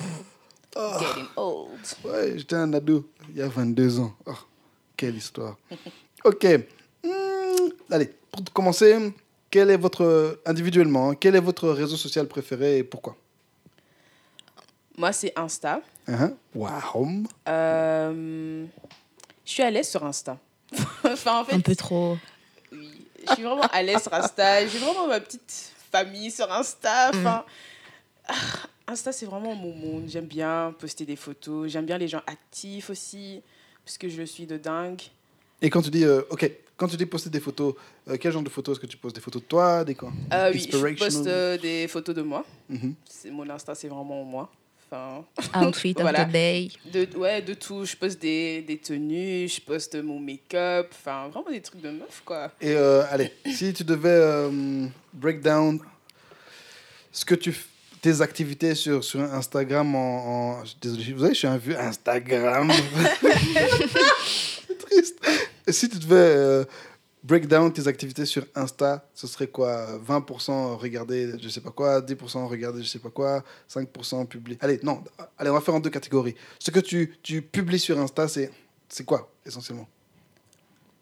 Getting 1.00 1.28
old. 1.36 1.70
Ouais, 2.04 2.34
j'étais 2.38 2.56
un 2.56 2.72
ado 2.74 3.10
il 3.30 3.38
y 3.38 3.42
a 3.42 3.48
22 3.48 4.00
ans. 4.00 4.14
Oh, 4.26 4.32
quelle 4.96 5.16
histoire. 5.16 5.58
Ok. 6.24 6.46
Hmm, 7.06 7.70
allez, 7.92 8.12
pour 8.32 8.44
commencer, 8.52 9.14
quel 9.52 9.70
est 9.70 9.78
votre, 9.78 10.40
individuellement, 10.46 11.12
hein, 11.12 11.16
quel 11.16 11.36
est 11.36 11.40
votre 11.40 11.70
réseau 11.70 11.96
social 11.96 12.28
préféré 12.28 12.80
et 12.80 12.84
pourquoi? 12.84 13.16
Moi, 14.98 15.14
c'est 15.14 15.32
Insta. 15.38 15.80
Hein 16.08 16.34
Wow. 16.56 17.24
Euh, 17.48 18.66
je 19.46 19.52
suis 19.52 19.64
à 19.64 19.70
l'aise 19.70 19.88
sur 19.88 20.04
Insta. 20.04 20.38
enfin, 21.06 21.42
en 21.42 21.46
fait, 21.46 21.54
Un 21.54 21.60
peu 21.62 21.76
trop. 21.76 22.18
oui, 22.72 23.06
je 23.28 23.34
suis 23.36 23.44
vraiment 23.44 23.62
à 23.72 23.82
l'aise 23.84 24.02
sur 24.02 24.14
Insta. 24.14 24.68
J'ai 24.68 24.80
vraiment 24.80 25.08
ma 25.08 25.20
petite 25.20 25.72
famille 25.92 26.32
sur 26.32 26.52
Insta. 26.52 27.12
Enfin, 27.14 27.46
ah, 28.28 28.34
Insta, 28.88 29.12
c'est 29.12 29.26
vraiment 29.26 29.54
mon 29.56 29.74
monde. 29.74 30.06
J'aime 30.08 30.26
bien 30.28 30.74
poster 30.80 31.06
des 31.06 31.16
photos. 31.18 31.70
J'aime 31.72 31.86
bien 31.86 31.98
les 31.98 32.08
gens 32.08 32.22
actifs 32.26 32.90
aussi, 32.90 33.42
parce 33.84 33.98
que 33.98 34.08
je 34.08 34.24
suis 34.24 34.46
de 34.46 34.58
dingue. 34.58 35.02
Et 35.62 35.70
quand 35.70 35.82
tu 35.82 35.90
dis, 35.90 36.06
euh, 36.06 36.22
ok, 36.30 36.50
quand 36.78 36.88
tu 36.88 36.96
dis 36.96 37.06
poster 37.06 37.30
des 37.30 37.40
photos, 37.40 37.74
euh, 38.08 38.18
quel 38.20 38.32
genre 38.32 38.44
de 38.44 38.50
photos? 38.50 38.76
Est-ce 38.78 38.82
que 38.82 38.86
tu 38.90 38.98
postes 38.98 39.16
Des 39.16 39.22
photos 39.22 39.42
de 39.42 39.48
toi 39.48 39.84
Des 39.84 39.96
quoi? 39.96 40.12
Euh, 40.32 40.52
oui, 40.54 40.70
je 40.72 40.94
poste 40.96 41.28
euh, 41.28 41.58
des 41.58 41.88
photos 41.88 42.16
de 42.16 42.22
moi. 42.22 42.46
Mhm. 42.70 42.94
C'est 43.10 43.32
mon 43.32 43.50
Insta, 43.50 43.76
c'est 43.76 43.88
vraiment 43.90 44.24
moi. 44.24 44.50
Enfin, 44.90 45.26
Outfit 45.68 45.94
Voilà. 45.98 46.22
of 46.22 46.28
the 46.30 46.32
day. 46.32 46.70
de, 46.94 47.18
ouais, 47.18 47.42
de 47.42 47.56
tout. 47.56 47.84
Je 47.84 47.98
poste 47.98 48.22
des, 48.22 48.62
des 48.62 48.78
tenues, 48.78 49.50
je 49.50 49.60
poste 49.60 49.96
mon 49.96 50.18
make-up. 50.20 50.88
Enfin, 50.94 51.28
vraiment 51.28 51.50
des 51.52 51.60
trucs 51.62 51.82
de 51.82 51.90
meuf, 51.90 52.22
quoi. 52.24 52.52
Et 52.62 52.72
euh, 52.72 53.04
allez, 53.10 53.34
si 53.52 53.74
tu 53.74 53.84
devais 53.84 54.08
euh, 54.12 54.86
break 55.12 55.42
down 55.42 55.78
ce 57.12 57.26
que 57.26 57.36
tu 57.36 57.50
f- 57.52 57.66
tes 58.02 58.22
activités 58.22 58.76
sur, 58.76 59.04
sur 59.04 59.20
Instagram 59.22 59.96
en, 59.96 60.60
en- 60.60 60.64
désolé, 60.82 61.14
vous 61.14 61.20
savez, 61.22 61.34
je 61.34 61.40
suis 61.40 61.48
un 61.48 61.58
vieux 61.58 61.80
Instagram. 61.80 62.72
C'est 64.68 64.78
triste. 64.88 65.20
Et 65.66 65.72
si 65.72 65.90
tu 65.90 65.98
devais 66.00 66.16
euh, 66.16 66.64
break 67.24 67.48
down 67.48 67.72
tes 67.74 67.88
activités 67.88 68.26
sur 68.26 68.46
Insta, 68.56 69.06
ce 69.14 69.28
serait 69.28 69.48
quoi? 69.48 70.00
20% 70.08 70.76
regarder 70.78 71.34
je 71.42 71.50
sais 71.50 71.60
pas 71.62 71.72
quoi, 71.72 72.00
10% 72.02 72.46
regarder 72.48 72.82
je 72.84 72.88
sais 72.88 73.00
pas 73.00 73.10
quoi, 73.10 73.44
5% 73.70 74.26
publier. 74.28 74.58
Allez, 74.62 74.80
non, 74.84 75.04
allez, 75.38 75.50
on 75.50 75.54
va 75.54 75.62
faire 75.62 75.76
en 75.76 75.80
deux 75.80 75.90
catégories. 75.90 76.36
Ce 76.60 76.72
que 76.72 76.80
tu, 76.80 77.18
tu 77.24 77.42
publies 77.42 77.80
sur 77.80 78.00
Insta, 78.00 78.28
c'est 78.28 78.52
c'est 78.90 79.04
quoi 79.04 79.30
essentiellement? 79.46 79.88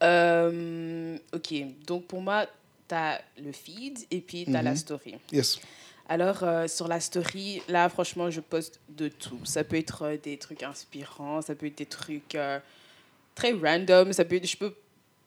Euh, 0.04 1.18
ok, 1.34 1.54
donc 1.86 2.06
pour 2.08 2.22
moi, 2.22 2.46
tu 2.88 2.96
as 2.96 3.22
le 3.44 3.52
feed 3.52 4.00
et 4.12 4.22
puis 4.22 4.46
tu 4.46 4.56
as 4.56 4.62
la 4.62 4.72
Mhm. 4.72 4.78
story. 4.78 5.16
Yes. 5.32 5.60
Alors, 6.08 6.44
euh, 6.44 6.68
sur 6.68 6.88
la 6.88 7.00
story, 7.00 7.62
là, 7.68 7.90
franchement, 7.90 8.30
je 8.30 8.40
poste 8.42 8.80
de 8.90 9.08
tout. 9.08 9.40
Ça 9.44 9.64
peut 9.64 9.78
être 9.78 10.04
euh, 10.04 10.18
des 10.22 10.38
trucs 10.38 10.62
inspirants, 10.64 11.42
ça 11.42 11.56
peut 11.56 11.66
être 11.66 11.78
des 11.80 11.86
trucs 11.88 12.36
euh, 12.36 12.60
très 13.34 13.54
random, 13.54 14.14
ça 14.14 14.24
peut 14.24 14.36
être- 14.36 14.48
je 14.48 14.56
peux 14.58 14.74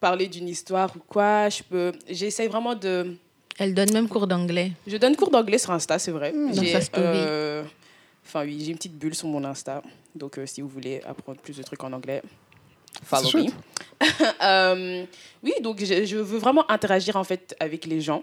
parler 0.01 0.29
d'une 0.29 0.49
histoire 0.49 0.91
ou 0.95 1.01
quoi. 1.01 1.49
Je 1.49 1.63
peux, 1.65 1.93
j'essaie 2.09 2.47
vraiment 2.47 2.75
de. 2.77 3.17
Elle 3.59 3.75
donne 3.75 3.93
même 3.93 4.09
cours 4.09 4.29
d'anglais. 4.29 4.71
Je 4.87 4.97
donne 4.97 5.17
cours 5.17 5.31
d'anglais 5.31 5.59
sur 5.59 5.73
Insta, 5.73 5.99
c'est 5.99 6.13
vrai. 6.13 6.31
Dans 6.33 6.53
J'ai, 6.63 6.73
Enfin, 8.25 8.45
oui, 8.45 8.61
j'ai 8.63 8.71
une 8.71 8.77
petite 8.77 8.97
bulle 8.97 9.15
sur 9.17 9.27
mon 9.27 9.43
Insta. 9.43 9.83
Donc, 10.15 10.39
si 10.47 10.61
vous 10.61 10.69
voulez 10.69 11.01
apprendre 11.05 11.41
plus 11.41 11.57
de 11.57 11.63
trucs 11.65 11.83
en 11.83 11.93
anglais, 11.93 12.23
follow 13.03 13.29
me. 13.39 13.51
Oui, 15.43 15.53
donc 15.61 15.81
je, 15.85 16.05
je 16.05 16.17
veux 16.17 16.39
vraiment 16.39 16.71
interagir 16.71 17.17
en 17.17 17.25
fait 17.25 17.57
avec 17.59 17.85
les 17.87 18.01
gens. 18.01 18.23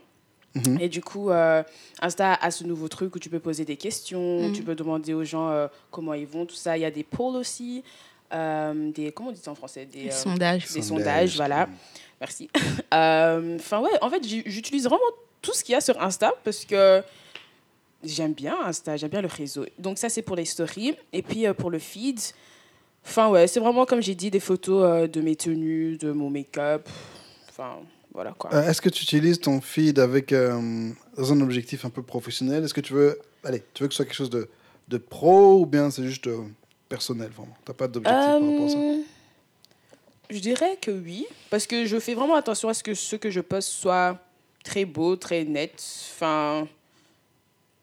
Mhm. 0.56 0.78
Et 0.80 0.88
du 0.89 1.02
coup, 1.02 1.30
euh, 1.32 1.62
Insta 2.02 2.34
a 2.34 2.50
ce 2.52 2.63
nouveau 2.63 2.88
truc 2.88 3.15
où 3.15 3.20
tu 3.20 3.30
peux 3.30 3.39
poser 3.39 3.65
des 3.65 3.76
questions, 3.78 4.48
Mhm. 4.48 4.54
tu 4.54 4.63
peux 4.63 4.76
demander 4.76 5.13
aux 5.13 5.24
gens 5.26 5.50
euh, 5.50 5.68
comment 5.91 6.13
ils 6.13 6.26
vont, 6.28 6.46
tout 6.46 6.56
ça. 6.56 6.78
Il 6.78 6.82
y 6.82 6.86
a 6.86 6.91
des 6.91 7.04
polls 7.04 7.36
aussi, 7.36 7.84
euh, 8.34 8.91
des 8.91 9.12
comment 9.12 9.30
on 9.30 9.34
dit 9.34 9.39
ça 9.41 9.52
en 9.52 9.56
français, 9.56 9.86
des, 9.86 10.08
euh, 10.08 10.12
sondages. 10.12 10.72
des 10.72 10.82
sondages, 10.82 11.36
voilà. 11.36 11.68
Merci. 12.22 12.50
Euh, 12.94 13.58
Enfin 13.60 13.82
ouais, 13.82 13.89
en 14.02 14.10
fait, 14.10 14.26
j'u- 14.26 14.44
j'utilise 14.46 14.86
vraiment 14.86 15.04
tout 15.41 15.54
ce 15.54 15.63
qu'il 15.63 15.74
y 15.74 15.76
a 15.76 15.82
sur 15.82 16.02
Insta 16.02 16.34
parce 16.46 16.63
que 16.63 17.04
j'aime 18.04 18.32
bien 18.34 18.56
Insta, 18.63 18.96
j'aime 18.96 19.10
bien 19.10 19.22
le 19.22 19.28
réseau. 19.28 19.65
Donc 19.80 19.98
ça, 19.98 20.08
c'est 20.08 20.22
pour 20.22 20.36
les 20.38 20.46
stories. 20.46 20.96
Et 21.12 21.22
puis 21.22 21.46
euh, 21.46 21.54
pour 21.54 21.70
le 21.70 21.80
feed, 21.80 22.20
enfin 23.06 23.28
ouais, 23.30 23.48
c'est 23.48 23.60
vraiment 23.60 23.86
comme 23.86 24.02
j'ai 24.02 24.15
dit, 24.15 24.32
des 24.32 24.39
photos 24.39 24.84
euh, 24.86 25.08
de 25.08 25.20
mes 25.20 25.36
tenues, 25.36 25.98
de 25.98 26.12
mon 26.13 26.30
make-up. 26.30 26.88
Enfin 27.50 27.78
voilà 28.15 28.34
quoi. 28.38 28.51
Euh, 28.54 28.67
Est-ce 28.69 28.82
que 28.82 28.89
tu 28.89 29.04
utilises 29.04 29.39
ton 29.39 29.62
feed 29.62 29.99
avec 29.99 30.32
euh, 30.34 30.89
dans 31.17 31.34
un 31.34 31.41
objectif 31.41 31.86
un 31.86 31.89
peu 31.91 32.01
professionnel? 32.01 32.63
Est-ce 32.63 32.73
que 32.73 32.82
tu 32.82 32.93
veux, 32.93 33.19
allez, 33.43 33.62
tu 33.73 33.84
veux 33.84 33.88
que 33.89 33.93
ce 33.93 33.97
soit 33.97 34.06
quelque 34.06 34.15
chose 34.15 34.30
de, 34.32 34.49
de 34.88 34.97
pro 34.97 35.60
ou 35.62 35.65
bien 35.67 35.91
c'est 35.91 36.04
juste 36.06 36.25
euh, 36.28 36.41
personnel 36.89 37.30
vraiment? 37.36 37.56
T'as 37.65 37.73
pas 37.73 37.88
d'objectif 37.88 38.25
par 38.25 38.41
rapport 38.41 38.65
à 38.65 38.69
ça? 38.69 38.78
Euh, 38.80 39.01
Je 40.32 40.39
dirais 40.39 40.78
que 40.82 40.91
oui, 40.91 41.28
parce 41.51 41.67
que 41.67 41.86
je 41.86 41.99
fais 41.99 42.15
vraiment 42.15 42.36
attention 42.36 42.69
à 42.69 42.73
ce 42.73 42.82
que 42.84 42.93
ce 42.95 43.15
que 43.15 43.30
je 43.30 43.41
poste 43.41 43.69
soit 43.69 44.17
très 44.63 44.86
beau, 44.86 45.15
très 45.15 45.43
net. 45.43 45.73
Enfin, 46.15 46.67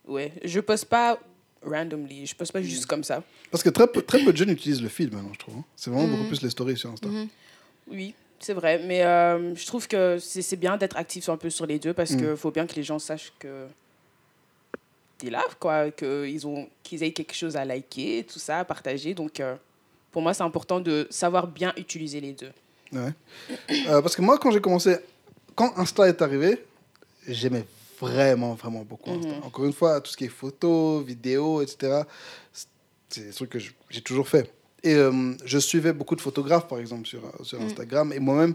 ouais, 0.08 0.32
je 0.44 0.60
poste 0.60 0.86
pas 0.86 1.18
randomly, 1.64 2.26
je 2.26 2.34
poste 2.34 2.52
pas 2.52 2.62
juste 2.62 2.86
comme 2.86 3.04
ça. 3.04 3.22
Parce 3.50 3.62
que 3.62 3.68
très 3.70 3.86
peu, 3.86 4.02
très 4.02 4.24
peu 4.24 4.32
de 4.32 4.36
jeunes 4.36 4.50
utilisent 4.50 4.82
le 4.82 4.88
feed 4.88 5.12
maintenant, 5.12 5.32
je 5.34 5.38
trouve. 5.38 5.56
hein. 5.58 5.64
C'est 5.76 5.90
vraiment 5.90 6.08
beaucoup 6.08 6.24
plus 6.28 6.42
les 6.42 6.50
stories 6.50 6.76
sur 6.76 6.90
Insta. 6.90 7.08
Mhm. 7.08 7.28
Oui, 7.88 8.14
c'est 8.42 8.54
vrai, 8.54 8.78
mais 8.84 9.04
euh, 9.04 9.54
je 9.54 9.66
trouve 9.66 9.86
que 9.88 10.18
c'est 10.18 10.42
c'est 10.42 10.56
bien 10.56 10.76
d'être 10.76 10.96
actif 10.96 11.28
un 11.28 11.36
peu 11.36 11.50
sur 11.50 11.66
les 11.66 11.78
deux 11.78 11.94
parce 11.94 12.10
Mm. 12.12 12.16
qu'il 12.18 12.36
faut 12.36 12.50
bien 12.50 12.66
que 12.66 12.74
les 12.74 12.82
gens 12.82 12.98
sachent 12.98 13.32
que 13.38 13.66
t'es 15.18 15.30
là, 15.30 15.44
quoi, 15.60 15.90
qu'ils 15.90 16.46
ont 16.46 16.68
qu'ils 16.82 17.02
aient 17.02 17.12
quelque 17.12 17.34
chose 17.34 17.56
à 17.56 17.64
liker, 17.64 18.24
tout 18.24 18.38
ça, 18.38 18.58
à 18.60 18.64
partager. 18.64 19.14
Donc, 19.14 19.38
euh, 19.40 19.54
pour 20.10 20.22
moi, 20.22 20.34
c'est 20.34 20.42
important 20.42 20.80
de 20.80 21.06
savoir 21.10 21.46
bien 21.46 21.72
utiliser 21.76 22.20
les 22.20 22.32
deux. 22.32 22.52
Ouais. 22.92 23.12
Euh, 23.88 24.02
parce 24.02 24.14
que 24.16 24.22
moi, 24.22 24.38
quand 24.38 24.50
j'ai 24.50 24.60
commencé, 24.60 24.96
quand 25.54 25.72
Insta 25.78 26.08
est 26.08 26.20
arrivé, 26.22 26.62
j'aimais 27.26 27.64
vraiment, 28.00 28.54
vraiment 28.54 28.82
beaucoup 28.82 29.10
Insta. 29.10 29.28
Mhm. 29.36 29.42
Encore 29.44 29.64
une 29.64 29.72
fois, 29.72 30.00
tout 30.00 30.10
ce 30.10 30.16
qui 30.16 30.24
est 30.24 30.28
photos, 30.28 31.04
vidéos, 31.04 31.62
etc. 31.62 32.02
c'est 33.08 33.24
des 33.26 33.32
trucs 33.32 33.50
que 33.50 33.58
j'ai 33.58 34.00
toujours 34.00 34.28
fait. 34.28 34.50
Et 34.84 34.94
euh, 34.94 35.32
je 35.44 35.58
suivais 35.58 35.92
beaucoup 35.92 36.16
de 36.16 36.20
photographes, 36.20 36.66
par 36.68 36.78
exemple, 36.78 37.06
sur, 37.06 37.22
sur 37.44 37.60
Mm. 37.60 37.64
Instagram. 37.66 38.12
Et 38.12 38.18
moi-même, 38.18 38.54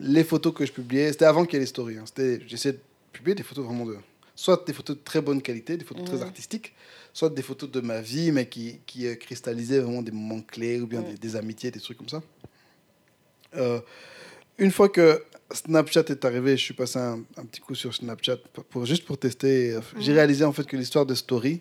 les 0.00 0.24
photos 0.24 0.54
que 0.54 0.64
je 0.64 0.72
publiais, 0.72 1.12
c'était 1.12 1.26
avant 1.26 1.44
qu'il 1.44 1.54
y 1.54 1.56
ait 1.58 1.60
les 1.60 1.66
stories. 1.66 1.98
hein. 1.98 2.04
J'essayais 2.46 2.72
de 2.74 2.80
publier 3.12 3.34
des 3.34 3.42
photos 3.42 3.64
vraiment 3.66 3.84
de. 3.86 3.96
Soit 4.34 4.64
des 4.66 4.72
photos 4.72 4.96
de 4.96 5.02
très 5.02 5.20
bonne 5.20 5.42
qualité, 5.42 5.76
des 5.76 5.84
photos 5.84 6.04
très 6.06 6.22
artistiques, 6.22 6.72
soit 7.12 7.28
des 7.28 7.42
photos 7.42 7.70
de 7.70 7.80
ma 7.82 8.00
vie, 8.00 8.32
mais 8.32 8.46
qui, 8.48 8.80
qui 8.86 9.06
euh, 9.06 9.14
cristallisaient 9.14 9.80
vraiment 9.80 10.00
des 10.00 10.10
moments 10.10 10.40
clés 10.40 10.80
ou 10.80 10.86
bien 10.86 11.02
des, 11.02 11.14
des 11.18 11.36
amitiés, 11.36 11.70
des 11.70 11.80
trucs 11.80 11.98
comme 11.98 12.08
ça. 12.08 12.22
Euh, 13.54 13.80
une 14.58 14.70
fois 14.70 14.88
que 14.88 15.22
Snapchat 15.52 16.04
est 16.08 16.24
arrivé, 16.24 16.56
je 16.56 16.62
suis 16.62 16.74
passé 16.74 16.98
un, 16.98 17.20
un 17.36 17.44
petit 17.44 17.60
coup 17.60 17.74
sur 17.74 17.94
Snapchat 17.94 18.38
pour, 18.54 18.64
pour- 18.64 18.86
juste 18.86 19.04
pour 19.04 19.18
tester. 19.18 19.78
J'ai 19.98 20.14
réalisé 20.14 20.44
en 20.44 20.52
fait 20.52 20.64
que 20.64 20.76
l'histoire 20.78 21.04
de 21.04 21.14
story, 21.14 21.60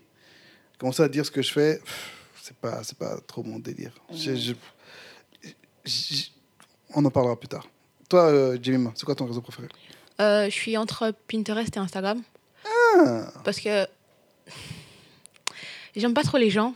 commencer 0.79 1.03
à 1.03 1.09
dire 1.09 1.25
ce 1.25 1.31
que 1.31 1.41
je 1.41 1.51
fais, 1.51 1.79
pff, 1.83 2.11
c'est 2.51 2.57
pas 2.69 2.83
c'est 2.83 2.97
pas 2.97 3.15
trop 3.27 3.43
mon 3.43 3.59
délire. 3.59 3.91
Je- 4.13 4.35
je- 4.35 4.53
je- 5.85 6.23
on 6.93 7.03
en 7.05 7.09
parlera 7.09 7.39
plus 7.39 7.47
tard. 7.47 7.65
Toi, 8.09 8.25
euh, 8.25 8.57
Jimmy, 8.61 8.89
c'est 8.95 9.05
quoi 9.05 9.15
ton 9.15 9.25
réseau 9.25 9.41
préféré? 9.41 9.67
Euh, 10.19 10.45
je 10.45 10.51
suis 10.51 10.75
entre 10.77 11.13
Pinterest 11.31 11.75
et 11.75 11.79
Instagram. 11.79 12.21
Ah. 12.97 13.23
Parce 13.43 13.59
que 13.59 13.87
j'aime 15.95 16.13
pas 16.13 16.23
trop 16.23 16.37
les 16.37 16.49
gens. 16.49 16.73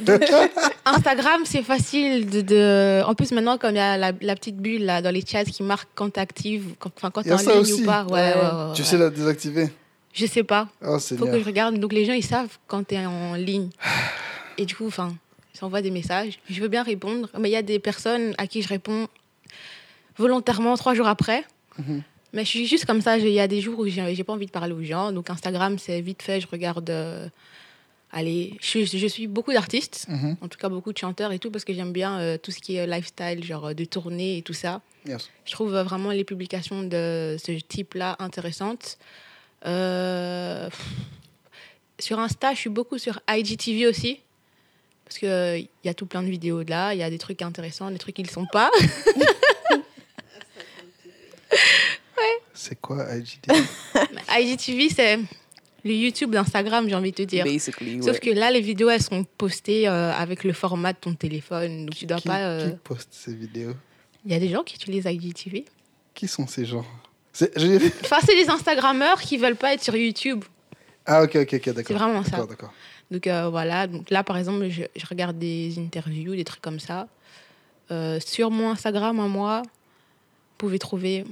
Donc, 0.00 0.22
Instagram, 0.84 1.42
c'est 1.44 1.62
facile 1.62 2.28
de, 2.28 2.40
de- 2.40 3.02
En 3.06 3.14
plus, 3.14 3.32
maintenant, 3.32 3.56
comme 3.58 3.72
il 3.72 3.78
y 3.78 3.80
a 3.80 3.96
la, 3.96 4.12
la 4.20 4.34
petite 4.34 4.56
bulle 4.56 4.84
là, 4.84 5.00
dans 5.02 5.10
les 5.10 5.24
chats 5.24 5.44
qui 5.44 5.62
marque 5.62 5.88
quand 5.94 6.10
tu 6.10 6.20
actives, 6.20 6.74
quand, 6.78 6.90
quand 7.10 7.22
tu 7.22 7.32
en 7.32 7.36
ligne 7.36 7.48
aussi. 7.50 7.82
ou 7.82 7.84
pas. 7.86 8.04
Ouais, 8.04 8.12
Ouais. 8.12 8.34
ouais, 8.34 8.68
ouais, 8.68 8.74
Tu 8.74 8.84
sais 8.84 8.98
la 8.98 9.10
désactiver? 9.10 9.68
Je 10.12 10.26
sais 10.26 10.42
pas. 10.42 10.68
Oh, 10.82 10.98
faut 10.98 11.26
que 11.26 11.38
je 11.38 11.44
regarde. 11.44 11.78
Donc 11.78 11.92
les 11.92 12.04
gens, 12.04 12.12
ils 12.14 12.24
savent 12.24 12.58
quand 12.66 12.86
tu 12.86 12.94
es 12.96 13.06
en 13.06 13.34
ligne. 13.34 13.70
Et 14.58 14.66
du 14.66 14.74
coup, 14.76 14.86
enfin, 14.86 15.14
ils 15.54 15.58
s'envoient 15.58 15.82
des 15.82 15.90
messages. 15.90 16.38
Je 16.48 16.60
veux 16.60 16.68
bien 16.68 16.82
répondre, 16.82 17.28
mais 17.38 17.48
il 17.48 17.52
y 17.52 17.56
a 17.56 17.62
des 17.62 17.78
personnes 17.78 18.34
à 18.38 18.46
qui 18.46 18.62
je 18.62 18.68
réponds 18.68 19.08
volontairement 20.16 20.76
trois 20.76 20.94
jours 20.94 21.06
après. 21.08 21.44
Mhm. 21.78 22.02
Mais 22.32 22.44
je 22.44 22.48
suis 22.50 22.66
juste 22.66 22.84
comme 22.84 23.00
ça. 23.00 23.18
Il 23.18 23.28
y 23.28 23.40
a 23.40 23.48
des 23.48 23.60
jours 23.60 23.78
où 23.80 23.86
j'ai 23.88 24.22
pas 24.24 24.32
envie 24.32 24.46
de 24.46 24.50
parler 24.52 24.72
aux 24.72 24.82
gens. 24.82 25.10
Donc 25.12 25.30
Instagram, 25.30 25.78
c'est 25.78 26.00
vite 26.00 26.22
fait. 26.22 26.40
Je 26.40 26.46
regarde. 26.46 26.88
euh, 26.90 27.28
allez, 28.12 28.56
je, 28.60 28.66
suis- 28.66 28.86
je 28.86 29.06
suis 29.06 29.26
beaucoup 29.28 29.52
d'artistes, 29.52 30.06
Mhm. 30.08 30.36
en 30.40 30.48
tout 30.48 30.58
cas 30.58 30.68
beaucoup 30.68 30.92
de 30.92 30.98
chanteurs 30.98 31.30
et 31.32 31.38
tout, 31.38 31.50
parce 31.52 31.64
que 31.64 31.72
j'aime 31.72 31.92
bien 31.92 32.18
euh, 32.18 32.38
tout 32.38 32.50
ce 32.50 32.58
qui 32.58 32.74
est 32.76 32.84
lifestyle, 32.86 33.42
genre 33.44 33.66
euh, 33.66 33.74
de 33.74 33.84
tournée 33.84 34.38
et 34.38 34.42
tout 34.42 34.52
ça. 34.52 34.80
Yes. 35.06 35.30
Je 35.44 35.52
trouve 35.52 35.74
euh, 35.74 35.84
vraiment 35.84 36.10
les 36.10 36.24
publications 36.24 36.82
de 36.82 37.36
ce 37.44 37.52
type-là 37.52 38.16
intéressantes. 38.18 38.98
Pff, 39.62 40.86
sur 42.00 42.18
Insta, 42.18 42.52
je 42.54 42.58
suis 42.58 42.70
beaucoup 42.70 42.98
sur 42.98 43.20
IGTV 43.28 43.86
aussi. 43.86 44.18
Parce 45.10 45.18
qu'il 45.18 45.68
y 45.82 45.88
a 45.88 45.94
tout 45.94 46.06
plein 46.06 46.22
de 46.22 46.28
vidéos 46.30 46.62
de 46.62 46.70
là, 46.70 46.94
il 46.94 46.98
y 47.00 47.02
a 47.02 47.10
des 47.10 47.18
trucs 47.18 47.42
intéressants, 47.42 47.90
des 47.90 47.98
trucs 47.98 48.14
qui 48.14 48.22
ne 48.22 48.28
le 48.28 48.32
sont 48.32 48.46
pas. 48.46 48.70
C'est 52.54 52.80
quoi 52.80 53.06
IGTV 53.16 53.58
IGTV, 54.38 54.88
c'est 54.94 55.18
le 55.82 55.92
YouTube 55.92 56.30
d'Instagram, 56.30 56.86
j'ai 56.88 56.94
envie 56.94 57.10
de 57.10 57.16
te 57.16 57.22
dire. 57.22 57.44
Basically, 57.44 58.02
Sauf 58.02 58.12
ouais. 58.12 58.18
que 58.20 58.30
là, 58.30 58.50
les 58.50 58.60
vidéos, 58.60 58.90
elles 58.90 59.02
sont 59.02 59.24
postées 59.24 59.88
euh, 59.88 60.12
avec 60.12 60.44
le 60.44 60.52
format 60.52 60.92
de 60.92 60.98
ton 61.00 61.14
téléphone. 61.14 61.86
Donc 61.86 61.94
tu 61.96 62.04
dois 62.06 62.18
qui, 62.18 62.28
pas. 62.28 62.38
euh, 62.40 62.70
qui 62.70 62.76
poste 62.84 63.08
ces 63.12 63.34
vidéos? 63.34 63.72
Il 64.26 64.30
y 64.32 64.34
a 64.34 64.38
des 64.38 64.50
gens 64.50 64.62
qui 64.62 64.74
utilisent 64.76 65.06
IGTV. 65.06 65.64
Qui 66.14 66.28
sont 66.28 66.46
ces 66.46 66.66
gens? 66.66 66.84
C'est- 67.32 67.50
Enfin, 68.04 68.18
c'est 68.24 68.34
les 68.36 68.50
Instagrammeurs 68.50 69.20
qui 69.22 69.38
veulent 69.38 69.56
pas 69.56 69.72
être 69.72 69.82
sur 69.82 69.96
YouTube. 69.96 70.44
Ah, 71.06 71.22
ok, 71.22 71.36
ok, 71.36 71.54
ok, 71.54 71.64
d'accord. 71.70 71.84
C'est 71.86 71.94
vraiment 71.94 72.22
ça. 72.22 72.30
D'accord, 72.32 72.46
d'accord. 72.46 72.72
Donc 73.10 73.26
euh, 73.26 73.48
voilà, 73.48 73.86
donc 73.86 74.08
là 74.10 74.22
par 74.22 74.36
exemple, 74.36 74.68
je, 74.68 74.82
je 74.94 75.06
regarde 75.06 75.38
des 75.38 75.78
interviews, 75.78 76.34
des 76.36 76.44
trucs 76.44 76.62
comme 76.62 76.78
ça. 76.80 77.08
Euh, 77.90 78.20
sur 78.24 78.50
mon 78.50 78.70
Instagram, 78.70 79.18
à 79.18 79.26
moi, 79.26 79.62
vous 79.62 79.68
pouvez 80.58 80.78
trouver 80.78 81.24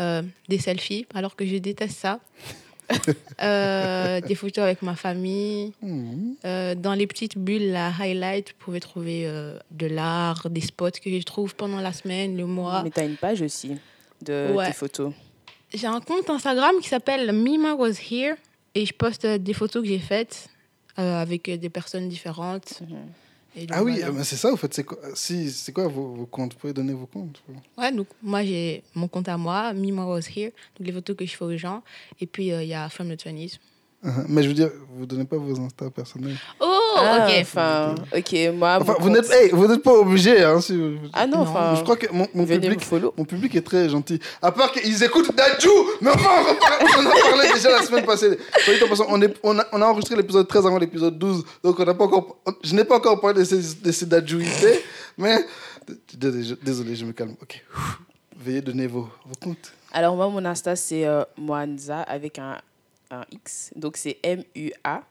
euh, 0.00 0.22
des 0.48 0.58
selfies, 0.58 1.06
alors 1.14 1.36
que 1.36 1.44
je 1.46 1.56
déteste 1.56 1.98
ça. 1.98 2.18
Des 3.40 4.34
photos 4.34 4.64
avec 4.64 4.82
ma 4.82 4.94
famille. 4.94 5.72
Euh, 6.44 6.74
dans 6.74 6.92
les 6.94 7.06
petites 7.06 7.38
bulles, 7.38 7.70
la 7.72 7.90
highlight, 7.98 8.48
vous 8.50 8.54
pouvez 8.64 8.80
trouver 8.80 9.26
de 9.70 9.86
l'art, 9.86 10.48
des 10.50 10.60
spots 10.60 10.90
que 11.02 11.10
je 11.10 11.22
trouve 11.22 11.54
pendant 11.54 11.80
la 11.80 11.92
semaine, 11.92 12.36
le 12.36 12.46
mois. 12.46 12.82
Mais 12.82 12.90
t'as 12.90 13.06
une 13.06 13.16
page 13.16 13.40
aussi 13.42 13.76
de 14.22 14.52
Ouais. 14.54 14.66
tes 14.66 14.72
photos. 14.72 15.12
J'ai 15.72 15.86
un 15.86 16.00
compte 16.00 16.28
Instagram 16.30 16.74
qui 16.82 16.88
s'appelle 16.88 17.32
Mima 17.32 17.74
Was 17.74 17.98
Here 18.10 18.36
et 18.74 18.84
je 18.86 18.92
poste 18.92 19.26
des 19.26 19.54
photos 19.54 19.82
que 19.82 19.88
j'ai 19.88 19.98
faites 19.98 20.48
euh, 20.98 21.20
avec 21.22 21.50
des 21.50 21.70
personnes 21.70 22.08
différentes. 22.08 22.80
Mhm. 22.80 22.96
Et 23.56 23.66
Ah 23.70 23.84
oui, 23.84 24.00
voilà. 24.00 24.18
euh, 24.20 24.24
c'est 24.24 24.36
ça, 24.36 24.52
en 24.52 24.56
fait. 24.56 24.74
C'est 24.74 24.82
quoi, 24.82 24.98
si, 25.14 25.48
c'est 25.50 25.70
quoi 25.72 25.86
vos, 25.86 26.14
vos 26.14 26.26
comptes? 26.26 26.54
Vous 26.54 26.58
pouvez 26.58 26.72
donner 26.72 26.92
vos 26.92 27.06
comptes 27.06 27.40
Ouais, 27.78 27.92
donc 27.92 28.08
moi 28.20 28.44
j'ai 28.44 28.82
mon 28.96 29.06
compte 29.06 29.28
à 29.28 29.36
moi, 29.36 29.72
Was 29.72 30.28
Here, 30.34 30.50
donc 30.76 30.86
les 30.88 30.92
photos 30.92 31.16
que 31.16 31.24
je 31.24 31.36
fais 31.36 31.44
aux 31.44 31.56
gens. 31.56 31.82
Et 32.20 32.26
puis 32.26 32.50
euh, 32.52 32.62
il 32.64 32.68
y 32.68 32.74
a 32.74 32.88
From 32.88 33.08
the 33.14 33.20
20s. 33.20 33.58
Mais 34.28 34.42
je 34.42 34.48
veux 34.48 34.54
dire, 34.54 34.70
vous 34.96 35.06
donnez 35.06 35.24
pas 35.24 35.36
vos 35.36 35.58
Insta 35.60 35.88
personnels. 35.90 36.36
Oh, 36.60 36.80
Ah, 36.96 37.26
ok. 37.26 37.34
Enfin, 37.40 37.94
ok, 38.16 38.36
moi. 38.54 38.78
Enfin, 38.80 38.94
vous 39.00 39.08
compte- 39.08 39.16
n'êtes 39.16 39.30
hey, 39.32 39.50
vous 39.50 39.66
n'êtes 39.66 39.82
pas 39.82 39.92
obligé. 39.94 40.42
Hein, 40.44 40.60
si 40.60 40.76
vous- 40.76 40.98
Ah 41.12 41.26
non, 41.26 41.38
enfin. 41.38 41.74
je 41.76 41.82
crois 41.82 41.96
que 41.96 42.06
mon, 42.12 42.28
mon 42.34 42.44
venez 42.44 42.60
public, 42.60 42.80
me 42.80 42.84
follow. 42.84 43.14
mon 43.16 43.24
public 43.24 43.54
est 43.56 43.62
très 43.62 43.88
gentil. 43.88 44.20
À 44.42 44.52
part 44.52 44.70
qu'ils 44.72 45.02
écoutent 45.02 45.34
Dadju, 45.34 45.68
mais 46.00 46.10
on, 46.14 46.16
va 46.16 46.30
en 46.30 46.42
reparler- 46.42 46.86
on 46.98 47.06
en 47.06 47.10
a 47.10 47.30
parlé 47.30 47.52
déjà 47.54 47.70
la 47.70 47.82
semaine 47.82 48.04
passée. 48.04 48.38
On, 49.08 49.22
est, 49.22 49.34
on, 49.42 49.58
a, 49.58 49.64
on 49.72 49.82
a 49.82 49.86
enregistré 49.86 50.16
l'épisode 50.16 50.46
13 50.46 50.66
avant 50.66 50.78
l'épisode 50.78 51.18
12, 51.18 51.44
donc 51.64 51.80
on 51.80 51.84
n'a 51.84 51.94
pas 51.94 52.04
encore, 52.04 52.36
on- 52.46 52.52
je 52.62 52.74
n'ai 52.74 52.84
pas 52.84 52.96
encore 52.96 53.20
parlé 53.20 53.40
de 53.40 53.44
ces, 53.44 53.74
de 53.82 53.90
ces 53.92 54.06
mais 55.16 55.44
désolé, 56.14 56.56
désolé, 56.62 56.96
je 56.96 57.04
me 57.04 57.12
calme. 57.12 57.34
Ok, 57.42 57.64
veuillez 58.38 58.60
donner 58.60 58.86
vos, 58.86 59.08
vos 59.26 59.34
comptes. 59.42 59.72
Alors, 59.92 60.16
moi, 60.16 60.28
mon 60.28 60.44
Insta, 60.44 60.74
c'est 60.76 61.06
euh, 61.06 61.22
Moanza 61.38 62.00
avec 62.02 62.38
un, 62.38 62.58
un 63.14 63.24
X. 63.30 63.70
Donc, 63.76 63.96
c'est 63.96 64.18
M-U-A-N-X-A-A. 64.22 65.04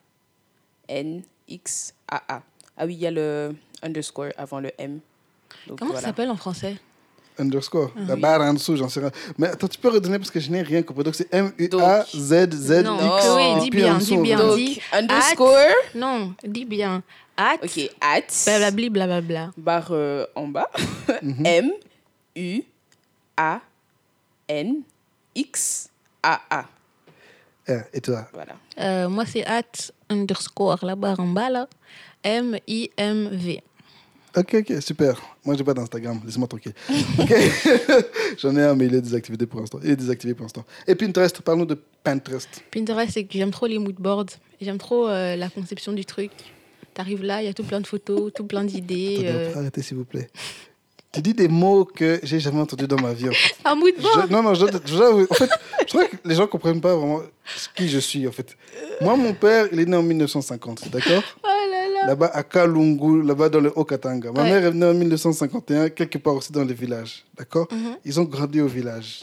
Ah 2.77 2.85
oui, 2.85 2.93
il 2.95 2.99
y 3.01 3.07
a 3.07 3.11
le 3.11 3.55
underscore 3.81 4.29
avant 4.37 4.59
le 4.59 4.71
M. 4.77 4.99
Donc, 5.67 5.79
Comment 5.79 5.93
ça 5.95 6.01
s'appelle 6.01 6.29
en 6.29 6.35
français? 6.37 6.77
Underscore, 7.37 7.91
Ah 7.95 7.99
la 8.09 8.13
Oui. 8.15 8.21
barre 8.21 8.41
en 8.41 8.53
dessous, 8.53 8.75
j'en 8.77 8.89
sais 8.89 8.99
rien. 8.99 9.11
Mais 9.39 9.47
attends, 9.47 9.67
tu 9.67 9.79
peux 9.79 9.89
redonner 9.89 10.19
parce 10.19 10.29
que 10.29 10.39
je 10.39 10.51
n'ai 10.51 10.61
rien 10.61 10.83
compris. 10.83 11.03
Donc 11.03 11.15
c'est 11.15 11.33
M-U-A-Z-Z-X. 11.33 12.83
Non. 12.83 12.97
Chloé, 13.19 13.59
dis 13.61 13.69
bien, 13.71 13.97
dessous, 13.97 14.15
dis 14.17 14.21
bien. 14.21 14.37
Donc, 14.37 14.55
dit 14.55 14.79
underscore. 14.91 15.57
Non, 15.95 16.35
dis 16.43 16.65
bien. 16.65 17.01
At, 17.35 17.55
Ok, 17.63 17.89
at. 18.01 18.21
blablabli, 18.45 18.89
blablabla. 18.91 19.51
Barre 19.57 19.87
euh, 19.91 20.25
en 20.35 20.47
bas. 20.47 20.69
Mhm. 21.23 21.45
M-U-A-N-X-A-A. 24.95 26.39
Ah, 26.49 26.65
Et 27.67 28.01
toi 28.01 28.27
Voilà. 28.33 28.55
Euh, 28.79 29.09
moi 29.09 29.25
c'est 29.25 29.45
at 29.45 29.91
underscore, 30.09 30.79
la 30.83 30.95
barre 30.95 31.19
en 31.19 31.27
bas 31.27 31.49
là. 31.49 31.67
M-I-M-V. 32.23 33.61
Ok, 34.35 34.55
ok, 34.55 34.81
super. 34.81 35.21
Moi, 35.45 35.55
j'ai 35.55 35.63
pas 35.63 35.75
d'Instagram, 35.75 36.19
laisse-moi 36.25 36.47
tranquille. 36.47 36.73
Ok. 37.19 37.33
J'en 38.39 38.55
ai 38.55 38.63
un, 38.63 38.73
mais 38.73 38.87
il 38.87 38.95
est 38.95 39.01
désactivé 39.01 39.45
pour 39.45 39.59
l'instant. 39.59 39.79
Il 39.83 39.91
est 39.91 39.95
désactivé 39.95 40.33
pour 40.33 40.43
l'instant. 40.43 40.65
Et 40.87 40.95
Pinterest, 40.95 41.39
parle-nous 41.41 41.67
de 41.67 41.77
Pinterest. 42.03 42.63
Pinterest, 42.71 43.13
c'est 43.13 43.25
que 43.25 43.33
j'aime 43.33 43.51
trop 43.51 43.67
les 43.67 43.77
moodboards. 43.77 44.37
J'aime 44.59 44.79
trop 44.79 45.07
euh, 45.07 45.35
la 45.35 45.49
conception 45.49 45.93
du 45.93 46.03
truc. 46.03 46.31
T'arrives 46.95 47.23
là, 47.23 47.43
il 47.43 47.45
y 47.45 47.47
a 47.47 47.53
tout 47.53 47.63
plein 47.63 47.81
de 47.81 47.85
photos, 47.85 48.31
tout 48.33 48.45
plein 48.45 48.63
d'idées. 48.63 49.21
Euh. 49.25 49.53
arrêtez 49.55 49.83
s'il 49.83 49.97
vous 49.97 50.05
plaît. 50.05 50.29
Tu 51.13 51.21
dis 51.21 51.33
des 51.35 51.47
mots 51.47 51.85
que 51.85 52.19
j'ai 52.23 52.39
jamais 52.39 52.59
entendus 52.61 52.87
dans 52.87 52.99
ma 52.99 53.13
vie. 53.13 53.29
En 53.29 53.33
fait. 53.33 53.55
Un 53.65 53.75
moodboard 53.75 54.27
Je- 54.27 54.33
non, 54.33 54.41
non, 54.41 54.55
je, 54.55 54.65
je 54.85 55.03
en 55.29 55.33
fait, 55.35 55.49
je 55.81 55.85
crois 55.93 56.05
que 56.05 56.15
les 56.25 56.33
gens 56.33 56.47
comprennent 56.47 56.81
pas 56.81 56.95
vraiment 56.95 57.21
qui 57.75 57.87
je 57.87 57.99
suis, 57.99 58.27
en 58.27 58.31
fait. 58.31 58.57
Moi, 58.99 59.15
mon 59.15 59.33
père, 59.35 59.67
il 59.71 59.79
est 59.79 59.85
né 59.85 59.95
en 59.95 60.01
1950, 60.01 60.89
d'accord? 60.89 61.21
Oh 61.43 61.47
là 61.47 62.01
là 62.01 62.07
Là-bas, 62.07 62.31
à 62.33 62.41
Kalungu, 62.41 63.21
là-bas 63.21 63.47
dans 63.49 63.59
le 63.59 63.71
Haut-Katanga. 63.77 64.31
Ma 64.31 64.41
Ouais. 64.41 64.49
mère 64.49 64.65
est 64.65 64.71
venue 64.71 64.85
en 64.85 64.93
1951, 64.95 65.89
quelque 65.89 66.17
part 66.17 66.33
aussi 66.33 66.51
dans 66.51 66.63
le 66.65 66.73
village, 66.73 67.23
d'accord? 67.37 67.67
Mhm. 67.71 67.97
Ils 68.03 68.19
ont 68.19 68.23
grandi 68.25 68.59
au 68.59 68.67
village. 68.67 69.21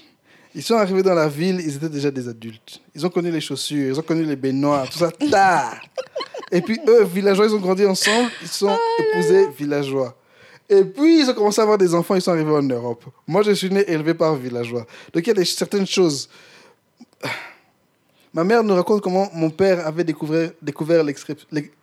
Ils 0.54 0.62
sont 0.62 0.74
arrivés 0.76 1.02
dans 1.02 1.14
la 1.14 1.26
ville, 1.28 1.60
ils 1.60 1.74
étaient 1.76 1.88
déjà 1.88 2.10
des 2.12 2.28
adultes. 2.28 2.80
Ils 2.94 3.04
ont 3.04 3.10
connu 3.10 3.32
les 3.32 3.40
chaussures, 3.40 3.88
ils 3.94 3.98
ont 3.98 4.02
connu 4.02 4.24
les 4.24 4.36
baignoires, 4.36 4.88
tout 4.88 4.98
ça, 4.98 5.10
tard. 5.10 5.80
Et 6.52 6.60
puis 6.60 6.78
eux, 6.88 7.02
villageois, 7.04 7.46
ils 7.46 7.54
ont 7.54 7.58
grandi 7.60 7.84
ensemble, 7.84 8.30
ils 8.42 8.48
sont 8.48 8.76
épousés 9.00 9.48
villageois. 9.58 10.16
Et 10.70 10.84
puis, 10.84 11.20
ils 11.20 11.28
ont 11.28 11.34
commencé 11.34 11.60
à 11.60 11.64
avoir 11.64 11.78
des 11.78 11.92
enfants, 11.94 12.14
ils 12.14 12.22
sont 12.22 12.30
arrivés 12.30 12.52
en 12.52 12.62
Europe. 12.62 13.04
Moi, 13.26 13.42
je 13.42 13.50
suis 13.50 13.68
né 13.70 13.84
élevé 13.90 14.14
par 14.14 14.36
villageois. 14.36 14.86
Donc, 15.12 15.26
il 15.26 15.28
y 15.28 15.30
a 15.32 15.34
des, 15.34 15.44
certaines 15.44 15.86
choses. 15.86 16.28
Ma 18.32 18.44
mère 18.44 18.62
nous 18.62 18.74
raconte 18.74 19.02
comment 19.02 19.28
mon 19.34 19.50
père 19.50 19.84
avait 19.84 20.04
découvert, 20.04 20.52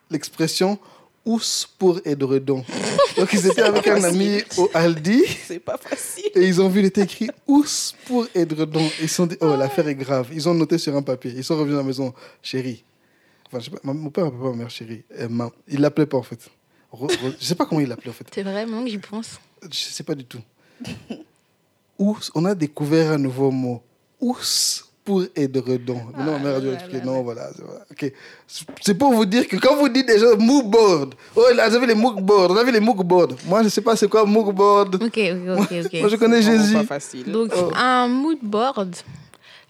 l'expression 0.10 0.80
ous 1.26 1.42
pour 1.78 2.00
édredon. 2.06 2.64
Donc, 3.18 3.34
ils 3.34 3.46
étaient 3.46 3.62
avec 3.62 3.86
un 3.88 4.02
ami 4.06 4.42
au 4.58 4.70
Aldi 4.74 5.24
C'est 5.46 5.60
pas 5.60 5.78
facile. 5.78 6.32
et 6.36 6.48
ils 6.48 6.62
ont 6.62 6.70
vu, 6.70 6.80
il 6.80 6.86
était 6.86 7.02
écrit 7.02 7.30
ous 7.46 7.66
pour 8.06 8.26
édredon. 8.34 8.90
Ils 9.02 9.10
se 9.10 9.16
sont 9.16 9.26
dit, 9.26 9.36
oh, 9.42 9.56
l'affaire 9.58 9.90
est 9.90 9.96
grave. 9.96 10.30
Ils 10.32 10.48
ont 10.48 10.54
noté 10.54 10.78
sur 10.78 10.96
un 10.96 11.02
papier. 11.02 11.34
Ils 11.36 11.44
sont 11.44 11.58
revenus 11.58 11.76
à 11.76 11.80
la 11.80 11.84
maison, 11.84 12.14
chérie. 12.42 12.86
Enfin, 13.48 13.60
je 13.60 13.66
sais 13.66 13.72
pas, 13.72 13.80
mon 13.84 14.10
père 14.10 14.28
appelait 14.28 14.40
pas 14.42 14.50
ma 14.52 14.56
mère 14.56 14.70
chérie. 14.70 15.04
Euh, 15.20 15.28
ma- 15.30 15.52
il 15.68 15.82
l'appelait 15.82 16.06
pas 16.06 16.18
en 16.18 16.24
fait. 16.24 16.40
Ro- 16.92 17.08
Ro- 17.08 17.32
je 17.40 17.46
sais 17.46 17.56
pas 17.56 17.66
comment 17.66 17.82
il 17.82 17.88
l'appelait 17.90 18.10
en 18.10 18.14
fait. 18.14 18.26
C'est 18.34 18.44
vrai, 18.44 18.66
maintenant 18.66 18.84
que 18.84 18.90
j'y 18.90 18.98
pense. 18.98 19.40
Je 19.64 19.78
sais 19.78 20.04
pas 20.04 20.16
du 20.16 20.24
tout. 20.26 20.40
On 22.00 22.46
a 22.46 22.54
découvert 22.56 23.12
un 23.14 23.18
nouveau 23.18 23.52
mot. 23.52 23.82
Ous 24.22 24.84
pour 25.04 25.24
édredon. 25.36 26.02
Mais 26.18 26.24
non, 26.26 26.60
dû 26.60 26.70
Ah, 26.70 26.74
expliquer. 26.74 26.98
là, 27.00 27.06
Non, 27.06 27.24
voilà. 27.24 27.50
c'est 27.56 27.64
voilà. 27.64 27.86
Ok. 27.90 28.12
C'est 28.82 28.94
pour 28.94 29.14
vous 29.14 29.26
dire 29.26 29.48
que 29.48 29.56
quand 29.56 29.76
vous 29.78 29.88
dites 29.88 30.06
déjà 30.06 30.36
moodboard, 30.36 31.16
oh, 31.36 31.46
là, 31.56 31.70
vous 31.70 31.76
avez 31.76 31.88
les 31.88 31.96
moodboards, 31.96 32.52
vous 32.52 32.58
avez 32.60 32.72
les 32.74 32.80
moodboards. 32.82 33.36
Moi, 33.46 33.64
je 33.64 33.70
sais 33.70 33.82
pas 33.82 33.96
c'est 33.96 34.10
quoi 34.10 34.26
moodboard. 34.26 34.96
Ok, 34.96 35.18
ok, 35.18 35.60
ok, 35.60 35.72
ok. 35.86 35.94
Moi, 36.02 36.10
je 36.10 36.16
connais 36.18 36.42
Vraiment 36.42 36.62
Jésus. 36.64 36.74
pas 36.74 36.84
facile. 36.84 37.32
Donc, 37.32 37.52
Oh. 37.56 37.72
un 37.76 38.08
mood 38.10 38.40
board, 38.42 38.96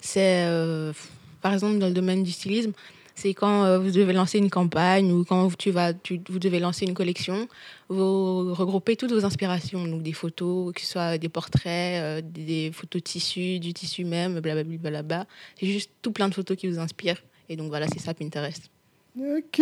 c'est, 0.00 0.44
euh, 0.48 0.92
par 1.40 1.52
exemple, 1.54 1.78
dans 1.78 1.86
le 1.86 1.94
domaine 1.94 2.24
du 2.24 2.32
stylisme, 2.32 2.72
c'est 3.20 3.34
quand 3.34 3.64
euh, 3.64 3.78
vous 3.78 3.90
devez 3.90 4.12
lancer 4.12 4.38
une 4.38 4.48
campagne 4.50 5.10
ou 5.12 5.24
quand 5.24 5.54
tu 5.56 5.70
vas, 5.70 5.92
tu- 5.92 6.20
vous 6.28 6.38
devez 6.38 6.60
lancer 6.60 6.84
une 6.86 6.94
collection, 6.94 7.48
vous 7.88 8.54
regroupez 8.54 8.94
toutes 8.96 9.12
vos 9.12 9.24
inspirations, 9.24 9.84
donc 9.86 10.02
des 10.02 10.12
photos, 10.12 10.72
que 10.72 10.80
ce 10.80 10.86
soit 10.92 11.18
des 11.18 11.28
portraits, 11.28 12.02
euh, 12.02 12.20
des, 12.22 12.44
des 12.44 12.70
photos 12.72 13.02
de 13.02 13.04
tissu, 13.04 13.58
du 13.58 13.72
tissu 13.74 14.04
même, 14.04 14.38
blablabla. 14.40 14.78
blablabla. 14.78 15.26
C'est 15.58 15.66
juste 15.66 15.90
tout 16.02 16.12
plein 16.12 16.28
de 16.28 16.34
photos 16.34 16.56
qui 16.56 16.68
vous 16.68 16.78
inspirent. 16.78 17.22
Et 17.48 17.56
donc 17.56 17.68
voilà, 17.68 17.86
c'est 17.88 17.98
ça 18.00 18.14
Pinterest. 18.14 18.70
Ok. 19.18 19.60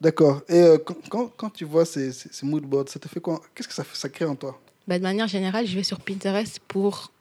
D'accord. 0.00 0.42
Et 0.48 0.54
euh, 0.60 0.78
quand, 0.78 0.96
quand, 1.08 1.32
quand 1.36 1.50
tu 1.50 1.64
vois 1.64 1.84
ces, 1.84 2.12
ces, 2.12 2.28
ces 2.30 2.44
moodboards, 2.46 2.88
ça 2.88 2.98
te 3.00 3.08
fait 3.08 3.20
quoi? 3.20 3.40
Qu'est-ce 3.54 3.68
que 3.68 3.74
ça, 3.74 3.82
fait- 3.84 3.96
ça 3.96 4.08
crée 4.08 4.26
en 4.26 4.36
toi? 4.36 4.60
Bah, 4.86 4.98
de 4.98 5.02
manière 5.02 5.26
générale, 5.26 5.66
je 5.66 5.74
vais 5.74 5.82
sur 5.82 6.00
Pinterest 6.00 6.60
pour 6.68 7.12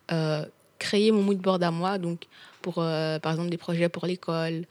créer 0.77 1.11
mon 1.11 1.23
mood 1.23 1.37
board 1.37 1.63
à 1.63 1.71
moi. 1.71 1.97
Donc, 1.97 2.27
pour, 2.61 2.75
euh, 2.79 3.17
par 3.19 3.31
exemple, 3.31 3.49
des 3.49 3.57
projets 3.57 3.89
pour 3.89 4.05
l'école 4.05 4.65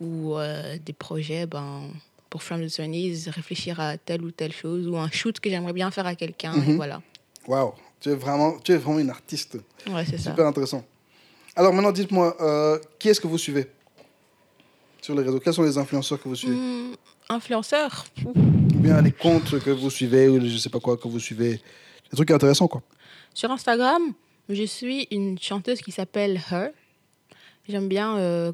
ou 0.00 0.36
euh, 0.36 0.76
des 0.84 0.92
projets 0.92 1.46
ben, 1.46 1.84
pour 2.30 2.42
From 2.42 2.66
the 2.66 2.70
Twenties, 2.74 3.28
réfléchir 3.30 3.80
à 3.80 3.96
telle 3.96 4.22
ou 4.22 4.30
telle 4.30 4.52
chose 4.52 4.86
ou 4.88 4.96
un 4.96 5.10
shoot 5.10 5.38
que 5.40 5.48
j'aimerais 5.50 5.72
bien 5.72 5.90
faire 5.90 6.06
à 6.06 6.14
quelqu'un. 6.14 6.52
Et 6.54 6.58
Mhm. 6.70 6.76
voilà. 6.76 7.02
Waouh. 7.46 7.72
Tu 8.00 8.10
es 8.10 8.14
vraiment, 8.14 8.58
tu 8.58 8.72
es 8.72 8.76
vraiment 8.76 8.98
une 8.98 9.10
artiste. 9.10 9.56
Ouais, 9.88 10.04
c'est 10.04 10.18
ça. 10.18 10.30
Super 10.30 10.46
intéressant. 10.46 10.84
Alors 11.54 11.72
maintenant, 11.72 11.92
dites-moi, 11.92 12.36
euh, 12.40 12.78
qui 12.98 13.08
est-ce 13.08 13.20
que 13.20 13.26
vous 13.26 13.38
suivez 13.38 13.66
sur 15.00 15.14
les 15.14 15.22
réseaux? 15.22 15.40
Quels 15.40 15.54
sont 15.54 15.62
les 15.62 15.78
influenceurs 15.78 16.20
que 16.22 16.28
vous 16.28 16.34
suivez? 16.34 16.54
Hmm, 16.56 16.94
influenceur 17.30 18.04
Ou 18.26 18.32
bien 18.78 19.00
les 19.00 19.12
comptes 19.12 19.58
que 19.60 19.70
vous 19.70 19.88
suivez 19.90 20.28
ou 20.28 20.38
les 20.38 20.48
je 20.50 20.58
sais 20.58 20.68
pas 20.68 20.80
quoi 20.80 20.96
que 20.96 21.08
vous 21.08 21.18
suivez 21.20 21.52
Des 22.10 22.16
trucs 22.16 22.30
intéressants, 22.30 22.68
quoi. 22.68 22.82
Sur 23.32 23.50
Instagram, 23.50 24.02
je 24.48 24.64
suis 24.64 25.08
une 25.10 25.38
chanteuse 25.38 25.80
qui 25.80 25.92
s'appelle 25.92 26.40
Her. 26.50 26.68
J'aime 27.68 27.88
bien. 27.88 28.16
euh, 28.18 28.52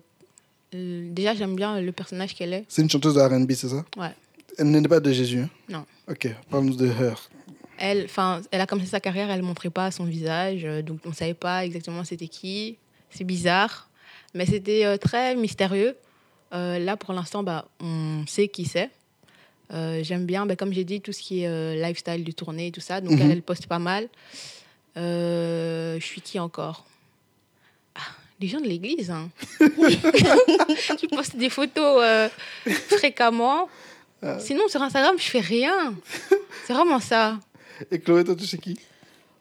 euh, 0.75 1.09
déjà, 1.13 1.35
j'aime 1.35 1.55
bien 1.57 1.81
le 1.81 1.93
personnage 1.93 2.35
qu'elle 2.35 2.53
est. 2.53 2.65
C'est 2.69 2.83
une 2.83 2.91
chanteuse 2.91 3.15
de 3.15 3.21
R&B, 3.21 3.53
c'est 3.53 3.69
ça? 3.69 3.85
Ouais. 3.97 4.11
Elle 4.59 4.71
n'est 4.71 4.83
pas 4.89 5.01
de 5.01 5.13
Jésus. 5.13 5.41
hein? 5.41 5.51
Non. 5.69 5.85
Ok, 6.09 6.29
parle-nous 6.51 6.77
de 6.77 6.87
Her. 6.87 7.15
Elle, 7.79 8.07
elle 8.51 8.61
a 8.61 8.67
commencé 8.67 8.89
sa 8.89 9.01
carrière, 9.01 9.31
elle 9.31 9.41
ne 9.41 9.47
montrait 9.47 9.71
pas 9.71 9.91
son 9.91 10.05
visage, 10.05 10.65
euh, 10.65 10.83
donc 10.83 11.01
on 11.05 11.09
ne 11.09 11.15
savait 11.15 11.35
pas 11.35 11.65
exactement 11.65 12.05
c'était 12.05 12.29
qui. 12.29 12.77
C'est 13.11 13.25
bizarre, 13.25 13.89
mais 14.35 14.47
c'était 14.47 14.85
euh, 14.85 14.97
très 14.99 15.35
mystérieux. 15.37 15.97
Euh, 16.55 16.79
là, 16.79 16.97
pour 16.97 17.13
l'instant, 17.15 17.43
bah, 17.43 17.67
on 17.81 18.25
sait 18.27 18.49
qui 18.49 18.67
c'est. 18.67 18.91
Euh, 19.73 20.03
J'aime 20.05 20.27
bien, 20.27 20.45
bah, 20.47 20.55
comme 20.55 20.73
j'ai 20.73 20.85
dit, 20.85 21.01
tout 21.01 21.13
ce 21.13 21.21
qui 21.23 21.43
est 21.43 21.49
euh, 21.49 21.75
lifestyle 21.75 22.25
du 22.25 22.35
tournée 22.35 22.67
et 22.69 22.73
tout 22.73 22.81
ça. 22.83 23.01
Donc, 23.01 23.13
Mhm. 23.13 23.23
elle, 23.23 23.31
elle 23.33 23.43
poste 23.43 23.67
pas 23.67 23.79
mal. 23.79 24.09
Euh, 24.97 25.99
je 25.99 26.05
suis 26.05 26.21
qui 26.21 26.39
encore? 26.39 26.85
Les 28.43 28.49
gens 28.49 28.61
de 28.61 28.67
l'église. 28.67 29.09
Hein. 29.11 29.31
tu 30.99 31.07
postes 31.07 31.37
des 31.37 31.49
photos 31.49 32.03
euh, 32.03 32.29
fréquemment. 32.89 33.69
Ah. 34.21 34.39
Sinon, 34.41 34.67
sur 34.69 34.83
Instagram, 34.83 35.15
je 35.17 35.31
fais 35.31 35.39
rien. 35.41 35.95
C'est 36.67 36.73
vraiment 36.73 36.99
ça. 36.99 37.39
Et 37.91 38.01
Chloé, 38.01 38.25
toi, 38.25 38.35
tu 38.35 38.45
sais 38.47 38.59
qui? 38.59 38.77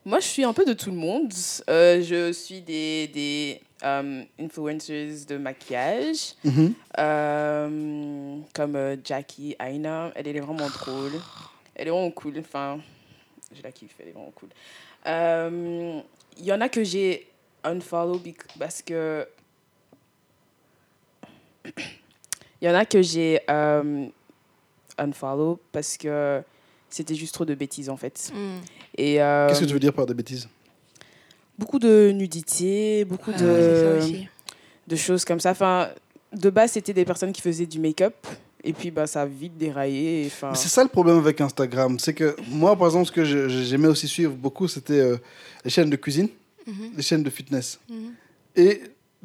Moi, 0.06 0.20
je 0.20 0.28
suis 0.28 0.44
un 0.44 0.54
peu 0.54 0.66
de 0.66 0.74
tout 0.74 0.92
le 0.92 0.96
monde. 0.98 1.32
Euh, 1.70 2.02
je 2.04 2.32
suis 2.32 2.62
des, 2.62 3.08
des 3.08 3.62
euh, 3.84 4.24
influencers 4.40 5.26
de 5.28 5.38
maquillage, 5.38 6.34
Mhm. 6.44 6.74
euh, 7.00 8.38
comme 8.54 8.76
euh, 8.76 8.96
Jackie 9.04 9.56
Aina. 9.60 10.12
Elle, 10.16 10.28
elle 10.28 10.38
est 10.38 10.42
vraiment 10.42 10.70
drôle. 10.70 11.12
Elle 11.76 11.88
est 11.88 11.92
vraiment 11.92 12.12
cool. 12.12 12.34
Enfin, 12.40 12.80
je 13.56 13.64
la 13.64 13.72
kiffe, 13.72 13.96
elle 14.00 14.10
est 14.10 14.12
vraiment 14.12 14.34
cool. 14.36 14.50
Il 16.38 16.46
y 16.46 16.54
en 16.54 16.62
a 16.62 16.70
que 16.70 16.84
j'ai 16.84 17.28
unfollow 17.64 18.22
parce 18.60 18.82
que. 18.82 19.28
Il 21.66 21.72
y 22.68 22.70
en 22.70 22.76
a 22.76 22.86
que 22.86 23.02
j'ai 23.02 23.40
euh, 23.50 24.08
unfollow 24.98 25.60
parce 25.72 25.98
que 25.98 26.42
c'était 26.90 27.16
juste 27.16 27.34
trop 27.34 27.46
de 27.46 27.56
bêtises 27.56 27.90
en 27.90 27.98
fait. 27.98 28.32
Hmm. 28.34 28.60
Et, 28.98 29.22
euh, 29.22 29.48
Qu'est-ce 29.48 29.62
que 29.62 29.66
tu 29.66 29.74
veux 29.74 29.80
dire 29.80 29.94
par 29.94 30.06
des 30.06 30.14
bêtises? 30.14 30.48
beaucoup 31.62 31.80
de 31.80 32.12
nudité, 32.12 33.06
beaucoup 33.06 33.32
Ah, 33.36 33.40
de, 33.40 34.00
de 34.88 34.96
choses 34.96 35.24
comme 35.24 35.40
ça. 35.40 35.52
Enfin, 35.52 35.90
de 36.34 36.50
base, 36.50 36.72
c'était 36.72 36.94
des 36.94 37.06
personnes 37.06 37.32
qui 37.32 37.42
faisaient 37.42 37.68
du 37.68 37.80
make-up. 37.80 38.16
Et 38.64 38.74
puis, 38.74 38.92
bah, 38.92 39.08
ça 39.08 39.24
a 39.24 39.26
vite 39.26 39.58
déraillé. 39.58 40.30
C'est 40.54 40.70
ça 40.70 40.84
le 40.84 40.90
problème 40.90 41.18
avec 41.18 41.42
Instagram. 41.42 41.98
C'est 42.00 42.14
que 42.14 42.36
moi, 42.50 42.76
par 42.76 42.88
exemple, 42.88 43.08
ce 43.08 43.12
que 43.12 43.24
j'aimais 43.24 43.88
aussi 43.88 44.08
suivre 44.08 44.34
beaucoup, 44.34 44.68
c'était 44.68 45.00
euh, 45.00 45.18
les 45.64 45.72
chaînes 45.72 45.90
de 45.90 45.96
cuisine, 45.96 46.30
Mhm. 46.68 46.92
les 46.96 47.02
chaînes 47.04 47.24
de 47.24 47.30
fitness. 47.30 47.80
Mhm. 47.90 48.14
Et 48.56 48.82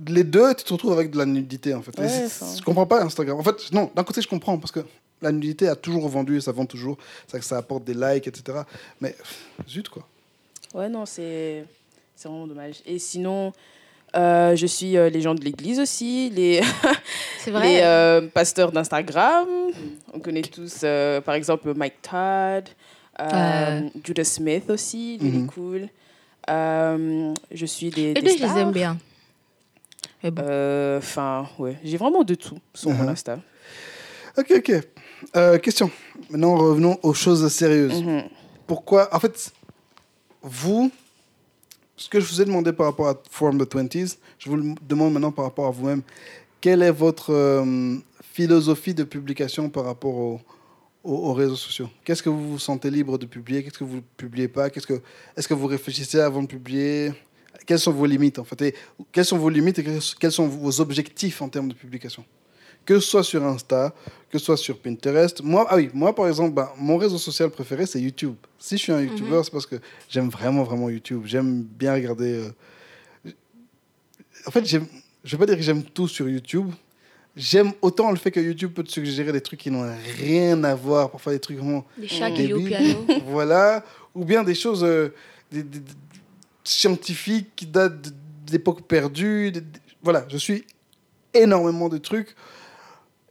les 0.08 0.24
deux, 0.24 0.54
tu 0.54 0.64
te 0.64 0.72
retrouves 0.72 0.92
avec 0.92 1.10
de 1.10 1.18
la 1.18 1.26
nudité, 1.26 1.74
en 1.74 1.82
fait. 1.82 1.98
Ouais. 1.98 2.28
Je 2.56 2.62
comprends 2.62 2.86
pas 2.86 3.02
Instagram. 3.02 3.38
En 3.38 3.42
fait, 3.42 3.72
non, 3.72 3.90
d'un 3.94 4.04
côté, 4.04 4.20
je 4.22 4.28
comprends, 4.28 4.58
parce 4.58 4.72
que 4.72 4.80
la 5.22 5.32
nudité 5.32 5.68
a 5.68 5.74
toujours 5.76 6.06
vendu 6.08 6.36
et 6.36 6.40
ça 6.40 6.52
vend 6.52 6.66
toujours. 6.66 6.98
Ça, 7.26 7.40
ça 7.40 7.56
apporte 7.58 7.84
des 7.84 7.94
likes, 7.94 8.26
etc. 8.26 8.58
Mais 9.00 9.14
zut, 9.68 9.88
quoi. 9.88 10.06
ouais, 10.74 10.88
non, 10.88 11.06
c'est 11.06 11.64
c'est 12.14 12.28
vraiment 12.28 12.46
dommage. 12.46 12.82
Et 12.86 12.98
sinon, 12.98 13.52
euh, 14.16 14.54
je 14.56 14.66
suis 14.66 14.96
euh, 14.96 15.10
les 15.10 15.20
gens 15.20 15.34
de 15.34 15.42
l'église 15.44 15.78
aussi, 15.80 16.30
les, 16.30 16.60
C'est 17.40 17.50
les 17.50 17.56
vrai. 17.56 17.84
euh, 17.84 18.28
pasteurs 18.28 18.72
d'Instagram. 18.72 19.46
On 20.14 20.20
connaît 20.20 20.42
tous, 20.42 20.80
euh, 20.84 21.20
par 21.20 21.34
exemple, 21.34 21.72
Mike 21.74 22.00
Todd, 22.02 22.68
euh. 23.20 23.80
Judah 24.04 24.24
Smith 24.24 24.64
aussi, 24.70 25.16
il 25.20 25.42
est 25.44 25.46
cool. 25.46 25.88
Euh, 26.50 27.32
je 27.50 27.66
suis 27.66 27.90
des. 27.90 28.14
Les 28.14 28.14
des 28.14 28.22
deux, 28.22 28.36
je 28.38 28.42
les 28.54 28.60
aime 28.60 28.72
bien. 28.72 28.98
Bon. 30.22 30.42
Euh, 30.42 30.98
Enfin, 30.98 31.48
ouais, 31.58 31.76
j'ai 31.84 31.96
vraiment 31.96 32.24
de 32.24 32.34
tout 32.34 32.58
sur 32.74 32.90
mon 32.90 33.02
Mhm. 33.04 33.08
Insta. 33.10 33.38
Ok, 34.38 34.52
ok. 34.56 34.72
Euh, 35.36 35.58
question. 35.58 35.90
Maintenant, 36.30 36.56
revenons 36.56 36.98
aux 37.02 37.14
choses 37.14 37.46
sérieuses. 37.52 38.02
Mhm. 38.02 38.24
pourquoi 38.66 39.14
En 39.14 39.20
fait, 39.20 39.52
vous, 40.42 40.90
ce 41.96 42.08
que 42.08 42.18
je 42.20 42.26
vous 42.26 42.42
ai 42.42 42.44
demandé 42.44 42.72
par 42.72 42.86
rapport 42.86 43.08
à 43.08 43.14
Form 43.30 43.58
the 43.64 43.68
20s, 43.72 44.18
je 44.38 44.50
vous 44.50 44.56
le 44.56 44.74
demande 44.82 45.12
maintenant 45.12 45.30
par 45.32 45.44
rapport 45.44 45.66
à 45.66 45.70
vous-même. 45.70 46.02
Quelle 46.60 46.82
est 46.82 46.90
votre 46.90 47.32
euh, 47.32 47.96
philosophie 48.32 48.94
de 48.94 49.04
publication 49.04 49.68
par 49.70 49.84
rapport 49.84 50.14
au- 50.14 50.40
aux, 51.06 51.32
réseaux 51.32 51.56
sociaux 51.56 51.88
Qu'est-ce 52.04 52.22
que 52.22 52.28
vous 52.28 52.52
vous 52.52 52.58
sentez 52.58 52.90
libre 52.90 53.18
de 53.18 53.26
publier? 53.26 53.62
Qu'est-ce 53.62 53.78
que 53.78 53.84
vous 53.84 53.96
ne 53.96 54.00
publiez 54.16 54.48
pas? 54.48 54.70
Qu'est-ce 54.70 54.86
que, 54.86 55.00
Est-ce 55.36 55.46
que 55.46 55.54
vous 55.54 55.66
réfléchissez 55.66 56.20
avant 56.20 56.42
de 56.42 56.48
publier? 56.48 57.12
Quelles 57.64 57.78
sont 57.78 57.92
vos 57.92 58.06
limites 58.06 58.38
en 58.38 58.44
fait? 58.44 58.62
Et 58.62 58.74
quelles 59.12 59.24
sont 59.24 59.38
vos 59.38 59.48
limites 59.48 59.78
et 59.78 59.84
quels 60.18 60.32
sont 60.32 60.46
vos 60.46 60.80
objectifs 60.80 61.40
en 61.42 61.48
termes 61.48 61.68
de 61.68 61.74
publication? 61.74 62.24
Que 62.84 63.00
ce 63.00 63.08
soit 63.10 63.24
sur 63.24 63.44
Insta, 63.44 63.92
que 64.30 64.38
ce 64.38 64.44
soit 64.44 64.56
sur 64.56 64.78
Pinterest. 64.78 65.42
Moi, 65.42 65.66
ah 65.68 65.76
oui, 65.76 65.90
moi 65.92 66.14
par 66.14 66.28
exemple, 66.28 66.54
ben, 66.54 66.68
mon 66.78 66.96
réseau 66.96 67.18
social 67.18 67.50
préféré, 67.50 67.86
c'est 67.86 68.00
YouTube. 68.00 68.34
Si 68.58 68.76
je 68.76 68.82
suis 68.82 68.92
un 68.92 69.00
YouTuber, 69.00 69.40
c'est 69.42 69.50
parce 69.50 69.66
que 69.66 69.76
j'aime 70.08 70.28
vraiment, 70.28 70.62
vraiment 70.62 70.88
YouTube. 70.88 71.22
J'aime 71.24 71.62
bien 71.62 71.94
regarder. 71.94 72.44
euh, 73.26 73.30
En 74.46 74.50
fait, 74.50 74.64
je 74.64 74.78
ne 74.78 74.84
vais 75.24 75.38
pas 75.38 75.46
dire 75.46 75.56
que 75.56 75.62
j'aime 75.62 75.82
tout 75.82 76.06
sur 76.06 76.28
YouTube. 76.28 76.70
J'aime 77.36 77.72
autant 77.82 78.10
le 78.10 78.16
fait 78.16 78.30
que 78.30 78.40
YouTube 78.40 78.72
peut 78.72 78.82
te 78.82 78.90
suggérer 78.90 79.30
des 79.30 79.42
trucs 79.42 79.60
qui 79.60 79.70
n'ont 79.70 79.86
rien 80.18 80.64
à 80.64 80.74
voir, 80.74 81.10
parfois 81.10 81.32
des 81.34 81.38
trucs 81.38 81.58
vraiment 81.58 81.84
Des 81.98 82.08
chats 82.08 82.30
qui 82.30 82.48
jouent 82.48 82.56
au 82.56 82.64
piano. 82.66 83.06
voilà, 83.26 83.84
ou 84.14 84.24
bien 84.24 84.42
des 84.42 84.54
choses 84.54 84.82
euh, 84.82 85.12
des- 85.52 85.62
des- 85.62 85.80
des- 85.80 85.92
scientifiques 86.64 87.50
qui 87.54 87.66
datent 87.66 88.00
d- 88.00 88.10
d'époques 88.46 88.82
perdues. 88.86 89.52
des- 89.52 89.60
des- 89.60 89.80
Voilà, 90.02 90.24
je 90.28 90.36
suis 90.38 90.64
énormément 91.34 91.88
de 91.88 91.98
trucs. 91.98 92.34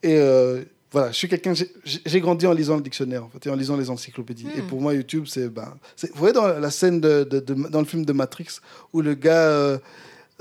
Et 0.03 0.17
euh, 0.19 0.63
voilà, 0.91 1.11
je 1.11 1.17
suis 1.17 1.27
quelqu'un. 1.27 1.53
j'ai- 1.55 2.21
grandi 2.21 2.45
en 2.45 2.53
lisant 2.53 2.75
le 2.75 2.83
dictionnaire, 2.83 3.23
en 3.25 3.29
fait, 3.29 3.45
et 3.47 3.49
en 3.49 3.55
lisant 3.55 3.75
les 3.75 3.89
encyclopédies. 3.89 4.47
Et 4.55 4.61
Hmm. 4.61 4.67
pour 4.67 4.81
moi, 4.81 4.93
YouTube, 4.93 5.25
c'est. 5.27 5.49
Ben, 5.49 5.73
vous 6.03 6.09
voyez 6.15 6.33
dans 6.33 6.47
la 6.47 6.69
scène 6.71 7.01
de, 7.01 7.23
de- 7.23 7.39
de- 7.39 7.69
dans 7.69 7.79
le 7.79 7.85
film 7.85 8.05
de 8.05 8.13
Matrix 8.13 8.47
où 8.93 9.01
le 9.01 9.15
gars. 9.15 9.47
euh, 9.49 9.77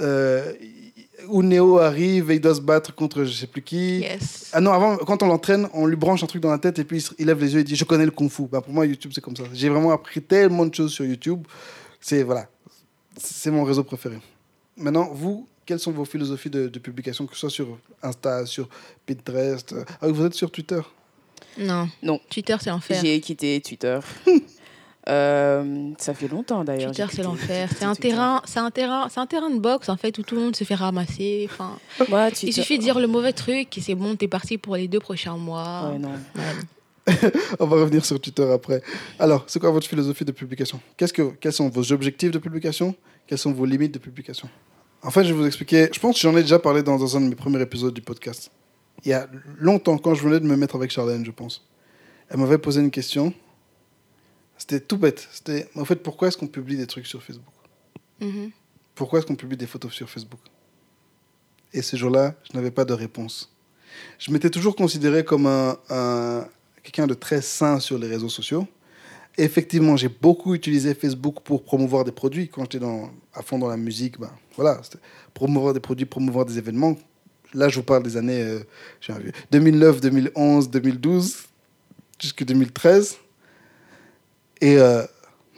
euh, 0.01 0.53
où 1.29 1.43
Neo 1.43 1.79
arrive 1.79 2.31
et 2.31 2.35
il 2.35 2.41
doit 2.41 2.55
se 2.55 2.61
battre 2.61 2.95
contre 2.95 3.25
je 3.25 3.33
sais 3.33 3.47
plus 3.47 3.63
qui. 3.63 4.01
Yes. 4.01 4.51
Ah 4.53 4.61
non, 4.61 4.73
avant, 4.73 4.97
quand 4.97 5.23
on 5.23 5.27
l'entraîne, 5.27 5.69
on 5.73 5.87
lui 5.87 5.97
branche 5.97 6.23
un 6.23 6.27
truc 6.27 6.43
dans 6.43 6.51
la 6.51 6.59
tête 6.59 6.79
et 6.79 6.85
puis 6.85 7.05
il, 7.19 7.27
lève 7.27 7.41
les 7.41 7.55
yeux 7.55 7.61
et 7.61 7.65
dit 7.65 7.77
Je 7.77 7.85
connais 7.85 8.05
le 8.05 8.11
kung 8.11 8.31
fu. 8.31 8.45
Bah, 8.45 8.61
pour 8.61 8.73
moi, 8.73 8.87
YouTube, 8.87 9.13
c'est 9.15 9.21
comme 9.21 9.37
ça. 9.37 9.45
J'ai 9.53 9.69
vraiment 9.69 9.93
appris 9.93 10.23
tellement 10.23 10.67
de 10.67 10.75
choses 10.75 10.93
sur 10.93 11.05
YouTube. 11.05 11.47
C'est 12.01 12.23
voilà, 12.23 12.49
c'est 13.17 13.51
mon 13.51 13.65
réseau 13.65 13.85
préféré. 13.85 14.19
Maintenant, 14.77 15.09
vous, 15.13 15.47
quelles 15.65 15.79
sont 15.79 15.93
vos 15.93 16.05
philosophies 16.05 16.51
de, 16.51 16.69
de 16.69 16.79
publication, 16.79 17.27
que 17.27 17.35
ce 17.35 17.41
soit 17.41 17.51
sur 17.51 17.79
Insta, 18.03 18.45
sur 18.47 18.69
Pinterest 19.07 19.73
euh, 19.73 19.85
Ah, 20.01 20.09
vous 20.09 20.25
êtes 20.25 20.35
sur 20.35 20.51
Twitter? 20.51 20.81
Non. 21.59 21.89
Non. 22.03 22.21
Twitter, 22.29 22.57
c'est 22.61 22.71
l'enfer. 22.71 23.01
J'ai 23.01 23.21
quitté 23.21 23.61
Twitter. 23.61 23.99
Euh, 25.09 25.91
ça 25.99 26.15
fait 26.15 26.29
longtemps 26.29 26.65
d'ailleurs. 26.65 26.91
Twitter, 26.91 27.07
c'est 27.13 27.23
l'enfer. 27.23 27.69
C'est 27.77 27.85
un 27.85 27.95
terrain, 27.95 28.41
c'est 28.47 28.59
un 28.59 28.71
terrain, 28.71 29.09
c'est 29.11 29.21
un 29.21 29.27
terrain 29.27 29.51
de 29.51 29.59
boxe 29.59 29.89
en 29.89 29.97
fait 29.97 30.17
où 30.19 30.23
tout 30.23 30.35
le 30.35 30.41
monde 30.41 30.57
se 30.57 30.65
fait 30.65 30.75
ramasser. 30.75 31.49
Enfin, 31.51 31.79
il 32.43 32.53
suffit 32.53 32.79
de 32.79 32.83
dire 32.83 32.99
le 32.99 33.07
mauvais 33.07 33.33
truc 33.33 33.77
et 33.77 33.81
c'est 33.81 33.95
bon, 33.95 34.17
t'es 34.17 34.29
parti 34.29 34.57
pour 34.57 34.77
les 34.77 34.89
deux 34.89 35.01
prochains 35.01 35.37
mois. 35.37 35.91
Ouais, 35.93 35.99
non. 35.99 36.11
Ouais. 36.37 36.43
On 37.61 37.67
va 37.67 37.77
revenir 37.77 38.05
sur 38.05 38.19
Twitter 38.19 38.51
après. 38.51 38.83
Alors, 39.19 39.45
c'est 39.47 39.59
quoi 39.59 39.71
votre 39.71 39.87
philosophie 39.87 40.25
de 40.25 40.33
publication? 40.33 40.81
Qu'est-ce 40.97 41.13
que, 41.13 41.33
Quels 41.39 41.53
sont 41.53 41.69
vos 41.69 41.93
objectifs 41.93 42.31
de 42.31 42.39
publication? 42.39 42.95
Quelles 43.27 43.39
sont 43.39 43.53
vos 43.53 43.67
limites 43.67 43.93
de 43.93 43.99
publication? 43.99 44.49
En 45.03 45.11
fait, 45.11 45.25
je 45.25 45.35
vais 45.35 45.39
vous 45.39 45.47
expliquer. 45.47 45.91
Je 45.93 46.01
pense 46.01 46.15
que 46.15 46.21
j'en 46.23 46.35
ai 46.37 46.41
déjà 46.41 46.59
parlé 46.59 46.83
dans, 46.83 46.99
dans 46.99 47.17
un 47.17 47.21
de 47.21 47.27
mes 47.27 47.35
premiers 47.35 47.61
épisodes 47.61 47.93
du 47.93 48.01
podcast. 48.01 48.51
Il 49.05 49.11
y 49.11 49.13
a 49.13 49.29
longtemps, 49.59 49.99
quand 49.99 50.15
je 50.15 50.23
venais 50.23 50.41
de 50.41 50.47
me 50.47 50.57
mettre 50.57 50.77
avec 50.77 50.91
Charlène, 50.91 51.27
je 51.27 51.31
pense. 51.31 51.67
Elle 52.31 52.39
m'avait 52.39 52.57
posé 52.59 52.81
une 52.81 52.91
question. 52.91 53.35
C'était 54.67 54.81
tout 54.81 54.97
bête. 54.97 55.29
C'était, 55.31 55.69
en 55.77 55.85
fait, 55.85 55.97
pourquoi 55.97 56.29
est-ce 56.29 56.39
qu'on 56.39 56.47
publie 56.47 56.79
des 56.79 56.87
trucs 56.87 57.07
sur 57.07 57.23
Facebook? 57.23 57.45
Mhm. 58.19 58.51
Pourquoi 58.95 59.19
est-ce 59.19 59.27
qu'on 59.27 59.35
publie 59.37 59.59
des 59.59 59.67
photos 59.67 59.93
sur 59.93 60.09
Facebook? 60.09 60.41
Et 61.75 61.83
ce 61.83 61.97
jour-là, 61.97 62.35
je 62.51 62.57
n'avais 62.57 62.71
pas 62.71 62.87
de 62.87 62.95
réponse. 62.95 63.53
Je 64.19 64.31
m'étais 64.33 64.49
toujours 64.49 64.75
considéré 64.75 65.23
comme 65.23 65.47
un, 65.47 65.77
un- 65.91 66.49
quelqu'un 66.83 67.07
de 67.07 67.13
très 67.13 67.43
sain 67.43 67.79
sur 67.79 67.99
les 67.99 68.07
réseaux 68.09 68.31
sociaux. 68.31 68.67
Effectivement, 69.37 69.99
j'ai 69.99 70.09
beaucoup 70.09 70.55
utilisé 70.55 70.95
Facebook 70.95 71.41
pour 71.45 71.63
promouvoir 71.63 72.05
des 72.05 72.13
produits. 72.13 72.49
Quand 72.49 72.63
j'étais 72.63 72.79
dans, 72.79 73.11
à 73.35 73.43
fond 73.43 73.59
dans 73.59 73.69
la 73.69 73.77
musique, 73.77 74.19
ben, 74.19 74.31
voilà, 74.57 74.81
promouvoir 75.35 75.75
des 75.75 75.81
produits, 75.81 76.07
promouvoir 76.07 76.47
des 76.47 76.57
événements. 76.57 76.97
Là, 77.53 77.69
je 77.69 77.77
vous 77.77 77.83
parle 77.85 78.03
des 78.03 78.17
années 78.17 78.41
euh, 78.43 78.61
j'ai 79.03 79.13
un 79.13 79.19
vieux- 79.19 79.33
2009, 79.51 80.01
2011, 80.01 80.71
2012, 80.71 81.49
jusqu'en 82.19 82.45
2013. 82.47 83.19
Et, 84.65 84.79
euh, 84.79 85.03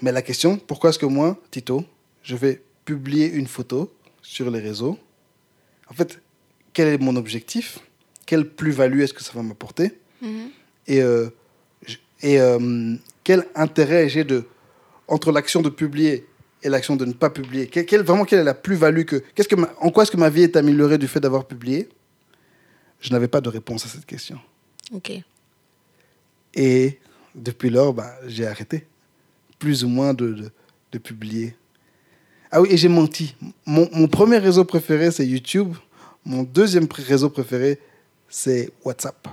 mais 0.02 0.10
la 0.10 0.20
question, 0.22 0.56
pourquoi 0.58 0.90
est-ce 0.90 0.98
que 0.98 1.06
moi, 1.06 1.38
Tito, 1.52 1.84
je 2.24 2.34
vais 2.34 2.60
publier 2.84 3.30
une 3.30 3.46
photo 3.46 3.92
sur 4.20 4.50
les 4.50 4.58
réseaux? 4.60 4.98
En 5.88 5.94
fait, 5.94 6.20
quel 6.72 6.88
est 6.88 6.98
mon 6.98 7.14
objectif? 7.14 7.78
Quelle 8.26 8.48
plus-value 8.50 9.00
est-ce 9.02 9.14
que 9.14 9.22
ça 9.22 9.32
va 9.32 9.42
m'apporter? 9.42 9.92
Mhm. 10.20 10.48
Et, 10.88 11.00
euh, 11.02 11.28
et 12.22 12.40
euh, 12.40 12.96
quel 13.22 13.46
intérêt 13.54 14.08
j'ai 14.08 14.24
de 14.24 14.44
entre 15.06 15.30
l'action 15.30 15.62
de 15.62 15.68
publier 15.68 16.26
et 16.64 16.68
l'action 16.68 16.96
de 16.96 17.04
ne 17.04 17.12
pas 17.12 17.30
publier? 17.30 17.70
Vraiment, 18.02 18.24
quelle 18.24 18.40
est 18.40 18.44
la 18.44 18.54
plus-value 18.54 19.04
que, 19.04 19.22
qu'est-ce 19.36 19.48
que 19.48 19.54
ma- 19.54 19.72
En 19.80 19.90
quoi 19.90 20.02
est-ce 20.02 20.10
que 20.10 20.16
ma 20.16 20.30
vie 20.30 20.42
est 20.42 20.56
améliorée 20.56 20.98
du 20.98 21.06
fait 21.06 21.20
d'avoir 21.20 21.46
publié? 21.46 21.88
Je 23.00 23.12
n'avais 23.12 23.28
pas 23.28 23.40
de 23.40 23.48
réponse 23.48 23.86
à 23.86 23.88
cette 23.88 24.06
question. 24.06 24.40
Ok. 24.92 25.12
Et 26.54 26.98
depuis 27.36 27.70
lors, 27.70 27.92
bah, 27.92 28.12
j'ai 28.26 28.46
arrêté, 28.46 28.86
plus 29.58 29.84
ou 29.84 29.88
moins, 29.88 30.14
de, 30.14 30.28
de, 30.32 30.50
de 30.92 30.98
publier. 30.98 31.54
Ah 32.50 32.60
oui, 32.60 32.68
et 32.70 32.76
j'ai 32.76 32.88
menti. 32.88 33.34
Mon, 33.66 33.88
mon 33.92 34.06
premier 34.08 34.38
réseau 34.38 34.64
préféré, 34.64 35.10
c'est 35.10 35.26
YouTube. 35.26 35.74
Mon 36.24 36.42
deuxième 36.42 36.86
réseau 36.90 37.30
préféré, 37.30 37.78
c'est 38.28 38.70
WhatsApp. 38.84 39.28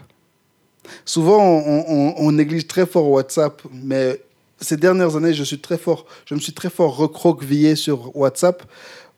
Souvent, 1.05 1.39
on, 1.41 1.85
on- 1.87 2.13
on 2.17 2.31
néglige 2.31 2.67
très 2.67 2.85
fort 2.85 3.09
WhatsApp, 3.09 3.61
mais 3.71 4.21
ces 4.59 4.77
dernières 4.77 5.15
années, 5.15 5.33
je, 5.33 5.43
suis 5.43 5.59
très 5.59 5.77
fort, 5.77 6.05
je 6.25 6.35
me 6.35 6.39
suis 6.39 6.53
très 6.53 6.69
fort 6.69 6.95
recroquevillé 6.95 7.75
sur 7.75 8.15
WhatsApp 8.15 8.63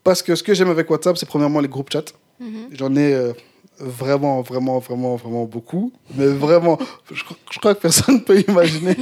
parce 0.03 0.21
que 0.21 0.35
ce 0.35 0.43
que 0.43 0.53
j'aime 0.53 0.69
avec 0.69 0.89
WhatsApp, 0.89 1.17
c'est 1.17 1.25
premièrement 1.27 1.59
les 1.59 1.67
groupes 1.67 1.91
chat. 1.91 2.13
Mhm. 2.39 2.67
J'en 2.73 2.95
ai 2.95 3.13
euh, 3.13 3.33
vraiment, 3.79 4.41
vraiment, 4.41 4.79
vraiment, 4.79 5.15
vraiment 5.15 5.45
beaucoup. 5.45 5.91
Mais 6.15 6.27
vraiment, 6.27 6.77
je, 7.11 7.23
crois- 7.23 7.37
je 7.51 7.59
crois 7.59 7.75
que 7.75 7.81
personne 7.81 8.15
ne 8.15 8.19
peut 8.27 8.39
imaginer 8.47 8.95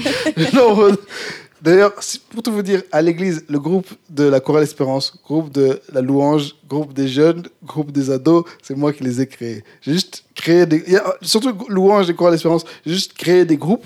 D'ailleurs, 1.64 1.93
pour 2.30 2.43
tout 2.43 2.51
vous 2.51 2.61
dire, 2.61 2.84
à 2.91 3.01
l'église, 3.01 3.45
le 3.47 3.57
groupe 3.57 3.88
de 4.09 4.26
la 4.26 4.41
Chorale 4.41 4.64
Espérance, 4.64 5.18
groupe 5.24 5.49
de 5.49 5.80
la 5.93 6.01
Louange, 6.01 6.55
groupe 6.68 6.91
des 6.91 7.07
jeunes, 7.07 7.43
groupe 7.64 7.89
des 7.93 8.11
ados, 8.11 8.43
c'est 8.61 8.76
moi 8.76 8.91
qui 8.91 9.05
les 9.05 9.22
ai 9.22 9.28
créés. 9.28 9.64
J'ai 9.80 9.93
juste 9.93 10.26
créé 10.36 10.66
des. 10.66 10.84
surtout 11.22 11.53
Louange 11.70 12.09
et 12.09 12.14
Chorale 12.16 12.34
Espérance, 12.34 12.66
j'ai 12.86 12.95
juste 12.95 13.14
créé 13.14 13.45
des 13.45 13.55
groupes. 13.55 13.86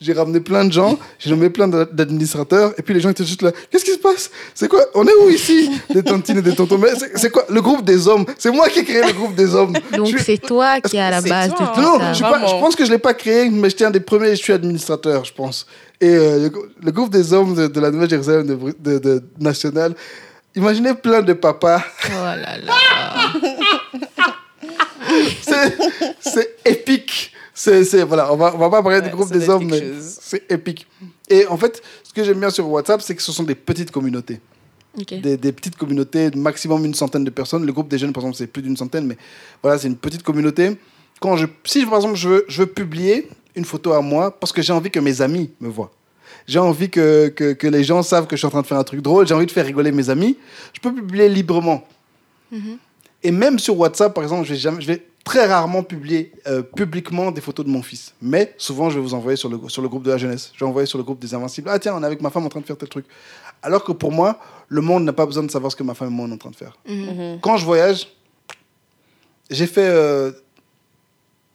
J'ai 0.00 0.12
ramené 0.12 0.38
plein 0.38 0.64
de 0.64 0.72
gens, 0.72 0.96
j'ai 1.18 1.28
nommé 1.30 1.50
plein 1.50 1.66
d'a- 1.66 1.84
d'administrateurs, 1.84 2.72
et 2.78 2.82
puis 2.82 2.94
les 2.94 3.00
gens 3.00 3.10
étaient 3.10 3.24
juste 3.24 3.42
là. 3.42 3.50
Qu'est-ce 3.68 3.84
qui 3.84 3.90
se 3.90 3.98
passe? 3.98 4.30
C'est 4.54 4.68
quoi? 4.68 4.80
On 4.94 5.04
est 5.04 5.14
où 5.24 5.28
ici? 5.28 5.70
Des 5.90 6.04
tontines 6.04 6.38
et 6.38 6.42
des 6.42 6.54
tontons. 6.54 6.78
Mais 6.78 6.90
c'est 7.16 7.30
quoi? 7.30 7.44
Le 7.50 7.60
groupe 7.60 7.84
des 7.84 8.06
hommes. 8.06 8.24
C'est 8.38 8.52
moi 8.52 8.68
qui 8.68 8.78
ai 8.78 8.84
créé 8.84 9.02
le 9.04 9.12
groupe 9.12 9.34
des 9.34 9.52
hommes. 9.56 9.72
Donc 9.96 10.06
suis- 10.06 10.20
c'est 10.22 10.38
toi 10.38 10.80
qui 10.80 10.96
es 10.96 11.00
à 11.00 11.10
la 11.10 11.20
base 11.20 11.52
toi, 11.52 11.66
de 11.66 11.74
tout 11.74 11.80
non, 11.80 11.98
ça. 11.98 12.12
je, 12.12 12.20
pas- 12.22 12.46
je 12.46 12.52
pense 12.60 12.76
que 12.76 12.84
je 12.84 12.90
ne 12.90 12.94
l'ai 12.94 13.00
pas 13.00 13.12
créé, 13.14 13.50
mais 13.50 13.70
j'étais 13.70 13.86
un 13.86 13.90
des 13.90 13.98
premiers, 13.98 14.30
je 14.36 14.42
suis 14.42 14.52
administrateur, 14.52 15.24
je 15.24 15.32
pense. 15.32 15.66
Et 16.00 16.14
euh, 16.14 16.48
le, 16.48 16.52
le 16.80 16.92
groupe 16.92 17.10
des 17.10 17.32
hommes 17.32 17.56
de, 17.56 17.66
de 17.66 17.80
la 17.80 17.90
Nouvelle-Jérusalem 17.90 18.46
de, 18.46 18.56
de, 18.78 18.98
de 19.00 19.22
nationale, 19.40 19.94
imaginez 20.54 20.94
plein 20.94 21.22
de 21.22 21.32
papas. 21.32 21.82
Oh 22.06 22.12
là 22.14 22.56
là. 22.64 22.72
C'est 26.20 26.56
épique. 26.64 27.32
C'est, 27.60 27.82
c'est- 27.84 28.04
voilà, 28.04 28.32
on 28.32 28.36
va, 28.36 28.54
on 28.54 28.58
va 28.58 28.70
pas 28.70 28.82
parler 28.84 29.00
du 29.00 29.06
Ouais, 29.06 29.12
groupe 29.12 29.26
ça 29.28 29.34
doit 29.34 29.40
des 29.42 29.50
hommes, 29.50 29.66
mais 29.68 29.82
c'est 30.00 30.48
épique. 30.48 30.86
Et 31.28 31.44
en 31.48 31.56
fait, 31.56 31.82
ce 32.04 32.12
que 32.12 32.22
j'aime 32.22 32.38
bien 32.38 32.50
sur 32.50 32.68
WhatsApp, 32.68 33.02
c'est 33.02 33.16
que 33.16 33.22
ce 33.22 33.32
sont 33.32 33.42
des 33.42 33.56
petites 33.56 33.90
communautés. 33.90 34.38
Des, 35.20 35.36
des 35.36 35.50
petites 35.52 35.76
communautés, 35.76 36.30
maximum 36.36 36.84
une 36.84 36.94
centaine 36.94 37.24
de 37.24 37.30
personnes. 37.30 37.66
Le 37.66 37.72
groupe 37.72 37.88
des 37.88 37.98
jeunes, 37.98 38.12
par 38.12 38.22
exemple, 38.22 38.36
c'est 38.36 38.46
plus 38.46 38.62
d'une 38.62 38.76
centaine, 38.76 39.06
mais 39.08 39.16
voilà, 39.60 39.76
c'est 39.76 39.88
une 39.88 39.96
petite 39.96 40.22
communauté. 40.22 40.76
Quand 41.20 41.36
je, 41.36 41.46
si, 41.64 41.84
par 41.84 41.96
exemple, 41.96 42.14
je 42.14 42.28
veux, 42.28 42.44
je 42.48 42.62
veux 42.62 42.68
publier 42.68 43.28
une 43.56 43.64
photo 43.64 43.92
à 43.92 44.00
moi 44.02 44.30
parce 44.38 44.52
que 44.52 44.62
j'ai 44.62 44.72
envie 44.72 44.90
que 44.92 45.00
mes 45.00 45.20
amis 45.20 45.50
me 45.60 45.68
voient. 45.68 45.90
J'ai 46.46 46.60
envie 46.60 46.88
que, 46.90 47.26
que, 47.28 47.54
que 47.54 47.66
les 47.66 47.82
gens 47.82 48.02
savent 48.04 48.28
que 48.28 48.36
je 48.36 48.38
suis 48.38 48.46
en 48.46 48.50
train 48.50 48.62
de 48.62 48.66
faire 48.68 48.78
un 48.78 48.84
truc 48.84 49.00
drôle. 49.02 49.26
J'ai 49.26 49.34
envie 49.34 49.46
de 49.46 49.50
faire 49.50 49.66
rigoler 49.66 49.90
mes 49.90 50.10
amis. 50.10 50.36
Je 50.72 50.80
peux 50.80 50.94
publier 50.94 51.28
librement. 51.28 51.82
Mhm. 52.52 52.78
Et 53.24 53.32
même 53.32 53.58
sur 53.58 53.76
WhatsApp, 53.76 54.14
par 54.14 54.22
exemple, 54.22 54.44
je 54.46 54.52
vais, 54.54 54.58
jamais, 54.60 54.80
je 54.80 54.86
vais 54.86 55.02
très 55.28 55.44
rarement 55.46 55.82
publier 55.82 56.32
euh, 56.46 56.62
publiquement 56.62 57.30
des 57.30 57.42
photos 57.42 57.66
de 57.66 57.70
mon 57.70 57.82
fils. 57.82 58.14
Mais 58.22 58.54
souvent, 58.56 58.88
je 58.88 58.96
vais 58.96 59.02
vous 59.02 59.12
envoyer 59.12 59.36
sur 59.36 59.50
le, 59.50 59.58
sur 59.68 59.82
le 59.82 59.88
groupe 59.88 60.02
de 60.02 60.10
la 60.10 60.16
jeunesse. 60.16 60.50
Je 60.54 60.60
vais 60.60 60.66
envoyer 60.66 60.86
sur 60.86 60.96
le 60.96 61.04
groupe 61.04 61.18
des 61.18 61.34
Invincibles. 61.34 61.68
Ah 61.70 61.78
tiens, 61.78 61.94
on 61.96 62.02
est 62.02 62.06
avec 62.06 62.22
ma 62.22 62.30
femme 62.30 62.46
en 62.46 62.48
train 62.48 62.60
de 62.60 62.64
faire 62.66 62.78
tel 62.78 62.88
truc. 62.88 63.04
Alors 63.62 63.84
que 63.84 63.92
pour 63.92 64.10
moi, 64.10 64.38
le 64.68 64.80
monde 64.80 65.04
n'a 65.04 65.12
pas 65.12 65.26
besoin 65.26 65.42
de 65.42 65.50
savoir 65.50 65.70
ce 65.70 65.76
que 65.76 65.82
ma 65.82 65.92
femme 65.92 66.08
et 66.08 66.10
moi 66.10 66.24
on 66.26 66.30
est 66.30 66.34
en 66.34 66.38
train 66.38 66.50
de 66.50 66.56
faire. 66.56 66.78
Mhm. 66.88 66.96
Mhm. 66.96 67.40
Quand 67.42 67.58
je 67.58 67.66
voyage, 67.66 68.08
j'ai 69.50 69.66
fait... 69.66 69.88
euh, 69.88 70.32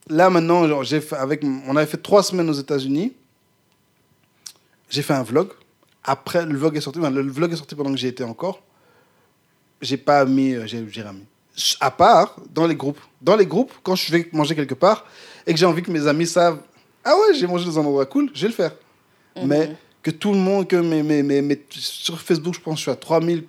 là 0.07 0.29
maintenant, 0.29 0.67
genre, 0.67 0.83
j'ai 0.83 1.01
fait 1.01 1.15
avec, 1.15 1.43
on 1.67 1.75
avait 1.75 1.87
fait 1.87 2.01
trois 2.09 2.21
semaines 2.21 2.49
aux 2.49 2.59
États-Unis. 2.65 3.13
J'ai 4.89 5.01
fait 5.01 5.13
un 5.13 5.23
vlog. 5.23 5.49
Après, 6.03 6.45
le 6.45 6.55
vlog 6.57 6.77
est 6.77 6.81
sorti. 6.81 6.99
enfin, 6.99 7.09
le 7.09 7.23
vlog 7.23 7.51
est 7.51 7.55
sorti 7.55 7.73
pendant 7.73 7.91
que 7.91 7.97
j'y 7.97 8.07
étais 8.07 8.23
encore. 8.23 8.61
J'ai 9.81 9.97
pas 9.97 10.25
mis, 10.25 10.53
euh, 10.53 10.67
j'ai 10.67 10.87
j'ai 10.89 11.01
rien 11.01 11.13
mis. 11.13 11.25
À 11.79 11.91
part 11.91 12.35
dans 12.53 12.65
les 12.65 12.75
groupes. 12.75 12.99
Dans 13.21 13.35
les 13.35 13.45
groupes, 13.45 13.71
quand 13.83 13.95
je 13.95 14.11
vais 14.11 14.27
manger 14.33 14.55
quelque 14.55 14.73
part 14.73 15.05
et 15.45 15.53
que 15.53 15.59
j'ai 15.59 15.65
envie 15.65 15.81
que 15.83 15.91
mes 15.91 16.07
amis 16.07 16.25
savent, 16.27 16.59
ah 17.05 17.13
ouais, 17.15 17.35
j'ai 17.35 17.45
mangé 17.47 17.65
dans 17.65 17.77
un 17.79 17.81
endroit 17.85 18.05
cool, 18.05 18.29
je 18.33 18.41
vais 18.41 18.47
le 18.47 18.53
faire. 18.53 18.71
Mhm. 19.35 19.47
Mais 19.47 19.75
que 20.01 20.11
tout 20.11 20.31
le 20.31 20.37
monde, 20.39 20.67
que 20.67 20.75
mes, 20.77 21.03
mes, 21.03 21.21
mes, 21.23 21.41
mes- 21.41 21.61
sur 21.69 22.19
Facebook, 22.19 22.55
je 22.55 22.59
pense 22.59 22.73
que 22.75 22.77
je 22.79 22.81
suis 22.83 22.91
à 22.91 22.95
3000. 22.95 23.43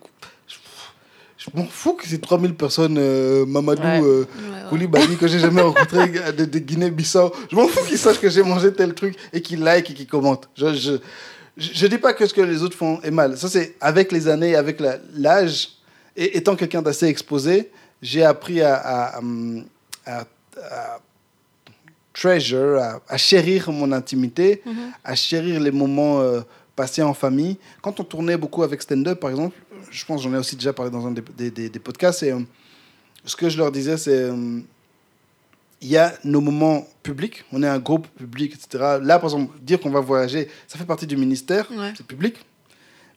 Je, 1.36 1.50
m'en 1.54 1.64
fous 1.66 1.92
que 1.94 2.06
c'est 2.06 2.20
3000 2.20 2.54
personnes, 2.54 2.96
euh, 2.98 3.44
Mamadou, 3.44 3.82
Ouais. 3.82 4.00
euh, 4.02 4.20
Ouais, 4.20 4.24
ouais. 4.24 4.68
Koulibaly, 4.70 5.16
que 5.16 5.26
j'ai 5.26 5.38
jamais 5.38 5.60
rencontré 5.62 6.08
de, 6.38 6.44
de 6.46 6.58
Guinée-Bissau. 6.58 7.32
Je 7.50 7.56
m'en 7.56 7.68
fous 7.68 7.84
qu'ils 7.86 7.98
sachent 7.98 8.20
que 8.20 8.30
j'ai 8.30 8.42
mangé 8.42 8.72
tel 8.72 8.94
truc 8.94 9.14
et 9.32 9.42
qu'ils 9.42 9.60
like 9.60 9.90
et 9.90 9.94
qu'ils 9.94 10.06
commentent. 10.06 10.48
Je, 10.56 10.72
je, 10.74 10.92
je, 11.58 11.86
dis 11.86 11.98
pas 11.98 12.12
que 12.14 12.26
ce 12.26 12.32
que 12.32 12.40
les 12.40 12.62
autres 12.62 12.76
font 12.76 12.98
est 13.02 13.10
mal. 13.10 13.36
Ça, 13.36 13.48
c'est 13.48 13.76
avec 13.80 14.10
les 14.12 14.26
années, 14.28 14.54
avec 14.56 14.80
l'âge, 15.14 15.70
et 16.16 16.38
étant 16.38 16.56
quelqu'un 16.56 16.80
d'assez 16.80 17.06
exposé, 17.06 17.70
j'ai 18.04 18.22
appris 18.24 18.60
à, 18.60 18.74
à, 18.76 19.20
à- 20.06 20.24
à 20.60 21.00
treasure, 22.12 22.78
à, 22.80 23.00
à 23.08 23.16
chérir 23.16 23.70
mon 23.72 23.90
intimité, 23.92 24.62
Mhm. 24.64 24.74
à 25.02 25.14
chérir 25.14 25.58
les 25.60 25.72
moments 25.72 26.20
euh, 26.20 26.40
passés 26.76 27.02
en 27.02 27.14
famille. 27.14 27.56
Quand 27.82 27.98
on 28.00 28.04
tournait 28.04 28.36
beaucoup 28.36 28.62
avec 28.62 28.82
stand-up, 28.82 29.18
par 29.20 29.30
exemple, 29.30 29.56
je 29.90 30.04
pense 30.04 30.18
que 30.22 30.28
j'en 30.28 30.34
ai 30.34 30.38
aussi 30.38 30.56
déjà 30.56 30.72
parlé 30.72 30.90
dans 30.90 31.06
un 31.06 31.10
des, 31.12 31.22
des- 31.36 31.50
des- 31.50 31.68
des 31.70 31.78
podcasts, 31.78 32.22
et 32.22 32.32
euh, 32.32 32.40
ce 33.24 33.34
que 33.36 33.48
je 33.48 33.56
leur 33.58 33.72
disais, 33.72 33.96
c'est 33.96 34.10
euh, 34.30 34.60
il 35.80 35.88
y 35.88 35.96
a 35.96 36.14
nos 36.24 36.40
moments 36.40 36.86
publics, 37.02 37.44
on 37.52 37.62
est 37.62 37.68
un 37.68 37.78
groupe 37.78 38.06
public, 38.16 38.54
etc. 38.54 38.98
Là, 39.02 39.18
par 39.18 39.24
exemple, 39.30 39.52
dire 39.60 39.80
qu'on 39.80 39.90
va 39.90 40.00
voyager, 40.00 40.48
ça 40.68 40.78
fait 40.78 40.86
partie 40.86 41.06
du 41.06 41.16
ministère, 41.16 41.68
Ouais. 41.72 41.92
c'est 41.96 42.06
public. 42.06 42.36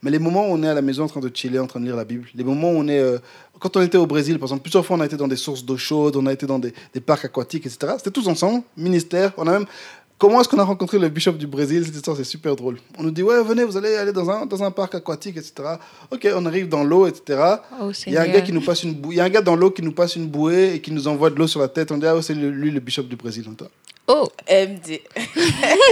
Mais 0.03 0.11
les 0.11 0.19
moments 0.19 0.47
où 0.47 0.51
on 0.53 0.63
est 0.63 0.67
à 0.67 0.73
la 0.73 0.81
maison 0.81 1.03
en 1.03 1.07
train 1.07 1.19
de 1.21 1.31
chiller, 1.33 1.59
en 1.59 1.67
train 1.67 1.79
de 1.79 1.85
lire 1.85 1.95
la 1.95 2.05
Bible, 2.05 2.27
les 2.35 2.43
moments 2.43 2.71
où 2.71 2.75
on 2.77 2.87
est. 2.87 2.99
euh, 2.99 3.17
quand 3.59 3.75
on 3.77 3.81
était 3.81 3.97
au 3.97 4.05
Brésil, 4.05 4.37
par 4.37 4.47
exemple, 4.47 4.61
plusieurs 4.61 4.85
fois 4.85 4.97
on 4.97 4.99
a 5.01 5.05
été 5.05 5.17
dans 5.17 5.27
des 5.27 5.35
sources 5.35 5.63
d'eau 5.65 5.77
chaude, 5.77 6.15
on 6.15 6.25
a 6.27 6.33
été 6.33 6.45
dans 6.45 6.59
des, 6.59 6.73
des 6.93 6.99
parcs 7.01 7.25
aquatiques, 7.25 7.65
etc. 7.65 7.93
C'était 7.97 8.11
tous 8.11 8.27
ensemble, 8.27 8.63
ministère. 8.77 9.31
On 9.37 9.47
a 9.47 9.51
même 9.51 9.65
Comment 10.19 10.41
est-ce 10.41 10.49
qu'on 10.49 10.57
a 10.57 10.63
rencontré 10.63 10.97
le 10.97 11.09
bishop 11.09 11.33
du 11.33 11.45
Brésil? 11.45 11.85
Cette 11.85 11.93
histoire, 11.93 12.17
c'est 12.17 12.23
super 12.23 12.55
drôle. 12.55 12.77
On 12.97 13.03
nous 13.03 13.11
dit, 13.11 13.21
ouais, 13.21 13.43
venez, 13.43 13.63
vous 13.63 13.77
allez 13.77 13.93
aller 13.95 14.11
dans 14.11 14.27
un, 14.31 14.47
dans 14.47 14.63
un 14.63 14.71
parc 14.71 14.95
aquatique, 14.95 15.37
etc. 15.37 15.53
Ok, 16.09 16.27
on 16.35 16.43
arrive 16.47 16.67
dans 16.67 16.83
l'eau, 16.83 17.05
etc. 17.05 17.39
Oh, 17.79 17.91
Il 18.07 18.13
y 18.13 18.17
a 18.17 18.23
un 18.23 18.27
gars 18.27 18.41
qui 18.41 18.51
nous 18.51 18.61
passe 18.61 18.81
une 18.81 18.95
bouée. 18.95 19.13
Il 19.13 19.17
y 19.19 19.21
a 19.21 19.25
un 19.25 19.29
gars 19.29 19.41
dans 19.43 19.55
l'eau 19.55 19.69
qui 19.69 19.83
nous 19.83 19.91
passe 19.91 20.15
une 20.15 20.25
bouée 20.25 20.73
et 20.73 20.81
qui 20.81 20.91
nous 20.91 21.07
envoie 21.07 21.29
de 21.29 21.35
l'eau 21.35 21.45
sur 21.45 21.59
la 21.59 21.67
tête. 21.67 21.91
On 21.91 21.99
dit, 21.99 22.07
ah, 22.07 22.15
ouais, 22.15 22.23
c'est 22.23 22.33
lui, 22.33 22.71
le 22.71 22.79
bishop 22.79 23.03
du 23.03 23.15
Brésil. 23.15 23.43
Dit, 23.43 23.65
Oh, 24.07 24.27
MD. 24.49 25.01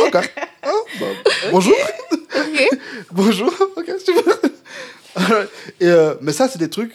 Ok. 0.07 0.15
Ah, 0.15 0.71
bah, 0.99 1.05
bonjour. 1.51 1.75
ok. 2.11 2.69
Bonjour. 3.15 3.51
Ok, 3.77 3.91
super. 4.03 4.23
Et, 5.79 5.85
euh, 5.87 6.15
mais 6.21 6.31
ça, 6.33 6.47
c'est 6.49 6.59
des 6.59 6.69
trucs. 6.69 6.93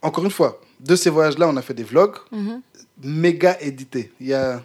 Encore 0.00 0.24
une 0.24 0.30
fois, 0.30 0.60
de 0.80 0.94
ces 0.96 1.10
voyages-là, 1.10 1.48
on 1.48 1.56
a 1.56 1.62
fait 1.62 1.74
des 1.74 1.82
vlogs 1.84 2.16
Mhm. 2.30 2.60
méga 3.02 3.56
édités. 3.60 4.12
Il 4.20 4.28
y 4.28 4.34
a 4.34 4.62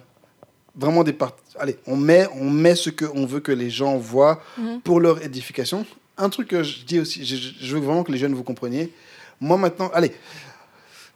vraiment 0.76 1.02
des 1.04 1.12
parties. 1.12 1.42
Allez, 1.58 1.76
on 1.86 1.96
met, 1.96 2.26
on 2.34 2.48
met 2.50 2.74
ce 2.76 2.90
qu'on 2.90 3.26
veut 3.26 3.40
que 3.40 3.52
les 3.52 3.70
gens 3.70 3.96
voient 3.98 4.40
Mhm. 4.56 4.80
pour 4.82 5.00
leur 5.00 5.22
édification. 5.24 5.84
Un 6.16 6.28
truc 6.30 6.48
que 6.48 6.62
je 6.62 6.84
dis 6.84 7.00
aussi, 7.00 7.24
je, 7.24 7.74
veux 7.76 7.80
vraiment 7.80 8.04
que 8.04 8.12
les 8.12 8.18
jeunes 8.18 8.34
vous 8.34 8.44
compreniez. 8.44 8.92
Moi 9.40 9.56
maintenant, 9.56 9.90
allez, 9.94 10.12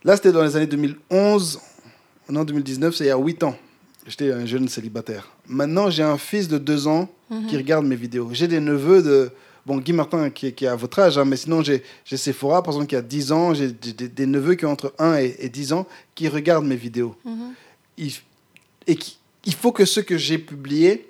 là 0.04 0.14
c'était 0.16 0.30
dans 0.32 0.42
les 0.42 0.54
années 0.56 0.66
2011, 0.68 1.60
non 2.28 2.44
2019, 2.44 2.94
c'est 2.94 3.04
il 3.04 3.08
y 3.08 3.10
a 3.10 3.18
8 3.18 3.42
ans. 3.42 3.56
J'étais 4.06 4.32
un 4.32 4.46
jeune 4.46 4.68
célibataire. 4.68 5.30
Maintenant, 5.52 5.90
j'ai 5.90 6.02
un 6.02 6.18
fils 6.18 6.48
de 6.48 6.58
2 6.58 6.86
ans 6.88 7.08
qui 7.48 7.56
regarde 7.56 7.86
mes 7.86 7.96
vidéos. 7.96 8.28
J'ai 8.32 8.48
des 8.48 8.60
neveux 8.60 9.02
de. 9.02 9.30
Bon, 9.64 9.76
Guy 9.78 9.92
Martin 9.92 10.28
qui, 10.30 10.48
est- 10.48 10.52
qui 10.52 10.64
est 10.64 10.68
à 10.68 10.74
votre 10.74 10.98
âge, 10.98 11.16
hein, 11.16 11.24
mais 11.24 11.36
sinon 11.36 11.62
j'ai 11.62 11.82
Sephora, 12.16 12.62
par 12.62 12.74
exemple, 12.74 12.88
qui 12.88 12.96
a 12.96 13.00
10 13.02 13.30
ans. 13.32 13.54
J'ai 13.54 13.70
des, 13.70 14.26
neveux 14.26 14.54
qui 14.56 14.66
ont 14.66 14.72
entre 14.72 14.92
1 14.98 15.16
et, 15.18 15.36
et 15.38 15.48
10 15.48 15.72
ans 15.72 15.86
qui 16.16 16.28
regardent 16.28 16.66
mes 16.66 16.76
vidéos. 16.76 17.14
Mhm. 17.24 17.52
Il, 17.96 18.12
et 18.88 18.96
qui- 18.96 19.18
il 19.44 19.54
faut 19.54 19.70
que 19.72 19.84
ce 19.84 20.00
que 20.00 20.18
j'ai 20.18 20.38
publié 20.38 21.08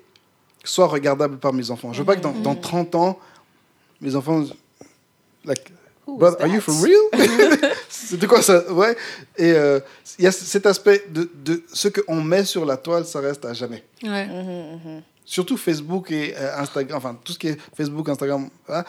soit 0.63 0.87
regardable 0.87 1.39
par 1.39 1.51
mes 1.51 1.71
enfants. 1.71 1.91
Je 1.93 1.99
veux 1.99 2.05
pas 2.05 2.15
que 2.15 2.21
dans, 2.21 2.31
dans 2.31 2.55
30 2.55 2.93
ans, 2.95 3.19
mes 4.01 4.15
enfants. 4.15 4.45
Was 6.05 6.35
are 6.39 6.47
you 6.47 6.59
for 6.61 6.75
real? 6.81 6.99
C'était 7.89 8.27
quoi 8.27 8.41
ça? 8.41 8.71
Ouais. 8.71 8.95
Et 9.37 9.51
euh, 9.53 9.79
il 10.19 10.25
y 10.25 10.27
a 10.27 10.31
cet 10.31 10.65
aspect 10.65 11.05
de, 11.09 11.29
de 11.43 11.63
ce 11.71 11.87
qu'on 11.87 12.21
met 12.21 12.43
sur 12.43 12.65
la 12.65 12.77
toile, 12.77 13.05
ça 13.05 13.19
reste 13.19 13.45
à 13.45 13.53
jamais. 13.53 13.83
Ouais. 14.03 14.25
Mhm, 14.27 14.79
mhm. 14.85 15.01
Surtout 15.25 15.55
Facebook 15.57 16.11
et 16.11 16.35
euh, 16.37 16.57
Instagram, 16.59 16.97
enfin 16.97 17.17
tout 17.23 17.31
ce 17.33 17.39
qui 17.39 17.47
est 17.47 17.57
Facebook, 17.75 18.09
Instagram, 18.09 18.49
hein, 18.67 18.83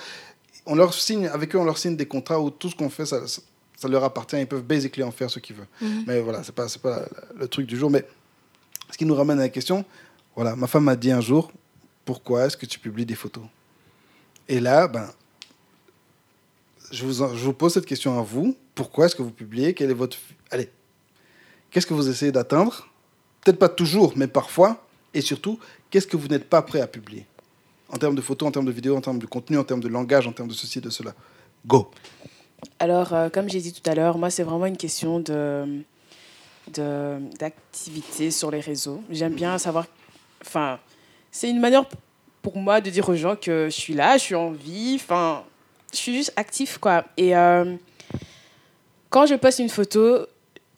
on 0.66 0.74
leur 0.74 0.92
signe, 0.92 1.28
avec 1.28 1.54
eux, 1.54 1.58
on 1.58 1.64
leur 1.64 1.78
signe 1.78 1.96
des 1.96 2.06
contrats 2.06 2.40
où 2.40 2.50
tout 2.50 2.68
ce 2.68 2.74
qu'on 2.74 2.90
fait, 2.90 3.06
ça, 3.06 3.20
ça, 3.26 3.88
leur 3.88 4.02
appartient. 4.02 4.36
Ils 4.40 4.46
peuvent 4.46 4.62
basically 4.64 5.04
en 5.04 5.12
faire 5.12 5.30
ce 5.30 5.38
qu'ils 5.38 5.54
veulent. 5.56 5.66
Mhm. 5.80 6.04
Mais 6.08 6.20
voilà, 6.20 6.42
c'est 6.42 6.54
pas, 6.54 6.66
c'est 6.68 6.82
pas 6.82 7.00
la- 7.00 7.08
le 7.38 7.46
truc 7.48 7.66
du 7.66 7.76
jour. 7.76 7.90
Mais 7.90 8.04
ce 8.90 8.98
qui 8.98 9.04
nous 9.06 9.14
ramène 9.14 9.38
à 9.38 9.42
la 9.42 9.48
question, 9.50 9.84
voilà, 10.34 10.56
ma 10.56 10.66
femme 10.66 10.84
m'a 10.84 10.96
dit 10.96 11.12
un 11.12 11.20
jour, 11.20 11.52
pourquoi 12.04 12.46
est-ce 12.46 12.56
que 12.56 12.66
tu 12.66 12.78
publies 12.80 13.06
des 13.06 13.14
photos? 13.14 13.44
Et 14.48 14.58
là, 14.58 14.88
ben, 14.88 15.08
je 16.90 17.04
vous, 17.06 17.52
pose 17.52 17.74
cette 17.74 17.86
question 17.86 18.18
à 18.18 18.22
vous. 18.22 18.56
Pourquoi 18.74 19.06
est-ce 19.06 19.16
que 19.16 19.22
vous 19.22 19.30
publiez? 19.30 19.74
Quel 19.74 19.90
est 19.90 19.94
votre... 19.94 20.16
Allez, 20.50 20.70
qu'est-ce 21.70 21.86
que 21.86 21.94
vous 21.94 22.08
essayez 22.08 22.32
d'atteindre? 22.32 22.88
Peut-être 23.42 23.58
pas 23.58 23.68
toujours, 23.68 24.12
mais 24.16 24.26
parfois. 24.26 24.86
Et 25.12 25.20
surtout, 25.20 25.58
qu'est-ce 25.90 26.06
que 26.06 26.16
vous 26.16 26.28
n'êtes 26.28 26.48
pas 26.48 26.62
prêt 26.62 26.80
à 26.80 26.86
publier? 26.86 27.26
En 27.88 27.96
termes 27.96 28.14
de 28.14 28.20
photos, 28.20 28.48
en 28.48 28.52
termes 28.52 28.66
de 28.66 28.72
vidéos, 28.72 28.96
en 28.96 29.00
termes 29.00 29.18
de 29.18 29.26
contenu, 29.26 29.58
en 29.58 29.64
termes 29.64 29.80
de 29.80 29.88
langage, 29.88 30.26
en 30.26 30.32
termes 30.32 30.48
de 30.48 30.54
ceci, 30.54 30.80
de 30.80 30.90
cela. 30.90 31.14
Go 31.66 31.90
Alors, 32.78 33.12
euh, 33.12 33.28
comme 33.28 33.48
j'ai 33.48 33.60
dit 33.60 33.72
tout 33.72 33.88
à 33.88 33.94
l'heure, 33.94 34.18
moi, 34.18 34.30
c'est 34.30 34.42
vraiment 34.42 34.66
une 34.66 34.76
question 34.76 35.20
de- 35.20 35.82
d'activité 37.38 38.30
sur 38.30 38.50
les 38.50 38.60
réseaux. 38.60 39.02
J'aime 39.10 39.34
bien 39.34 39.58
savoir... 39.58 39.86
Enfin, 40.40 40.78
c'est 41.30 41.48
une 41.48 41.60
manière 41.60 41.86
pour 42.42 42.56
moi 42.56 42.80
de 42.80 42.90
dire 42.90 43.08
aux 43.08 43.14
gens 43.14 43.36
que 43.36 43.66
je 43.70 43.74
suis 43.74 43.94
là, 43.94 44.18
je 44.18 44.22
suis 44.22 44.34
en 44.34 44.52
vie, 44.52 44.94
enfin, 44.96 45.44
je 45.94 46.00
suis 46.00 46.14
juste 46.14 46.32
actif, 46.36 46.78
quoi. 46.78 47.04
Et 47.16 47.36
euh, 47.36 47.74
quand 49.10 49.26
je 49.26 49.34
poste 49.34 49.58
une 49.58 49.68
photo, 49.68 50.26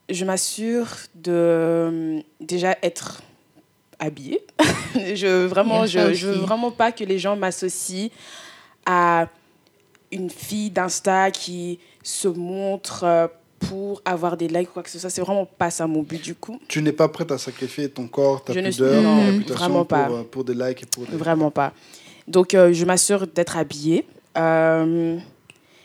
je 0.09 0.25
m'assure 0.25 0.89
de 1.15 1.33
euh, 1.33 2.21
déjà 2.41 2.77
être 2.83 3.23
habillée. 3.99 4.45
je 4.95 5.47
vraiment, 5.47 5.87
je, 5.87 6.15
je 6.15 6.29
veux 6.29 6.39
vraiment 6.39 6.71
pas 6.71 6.93
que 6.93 7.05
les 7.05 7.19
gens 7.19 7.37
m'associent 7.37 8.11
à 8.85 9.29
une 10.13 10.31
fille 10.31 10.71
d'Insta 10.71 11.31
qui 11.31 11.79
se 12.03 12.29
montre 12.29 13.05
euh, 13.05 13.27
pour 13.59 14.01
avoir 14.05 14.37
des 14.37 14.49
likes 14.49 14.71
ou 14.71 14.73
quoi 14.75 14.83
que 14.83 14.91
ce 14.91 14.99
soit. 14.99 15.11
C'est 15.11 15.21
vraiment 15.21 15.47
pas 15.47 15.71
ça 15.71 15.87
mon 15.87 16.03
but 16.03 16.23
du 16.23 16.35
coup. 16.35 16.61
Tu 16.69 16.83
n'es 16.83 16.93
pas 16.93 17.09
prête 17.09 17.31
à 17.33 17.39
sacrifier 17.39 17.89
ton 17.89 18.07
corps, 18.07 18.45
ta 18.45 18.53
Je 18.53 18.61
pudeur, 18.61 19.03
ta 19.03 19.25
réputation 19.25 19.55
vraiment 19.55 19.85
pas. 19.85 20.05
Pour, 20.05 20.17
euh, 20.17 20.23
pour 20.23 20.45
des 20.45 20.55
likes 20.55 20.83
et 20.83 20.87
pour 20.87 21.07
des... 21.07 21.17
Vraiment 21.17 21.51
pas. 21.51 21.73
Donc, 22.29 22.55
euh, 22.55 22.73
je 22.73 22.85
m'assure 22.85 23.27
d'être 23.27 23.57
habillée. 23.57 24.05
Euh, 24.37 25.17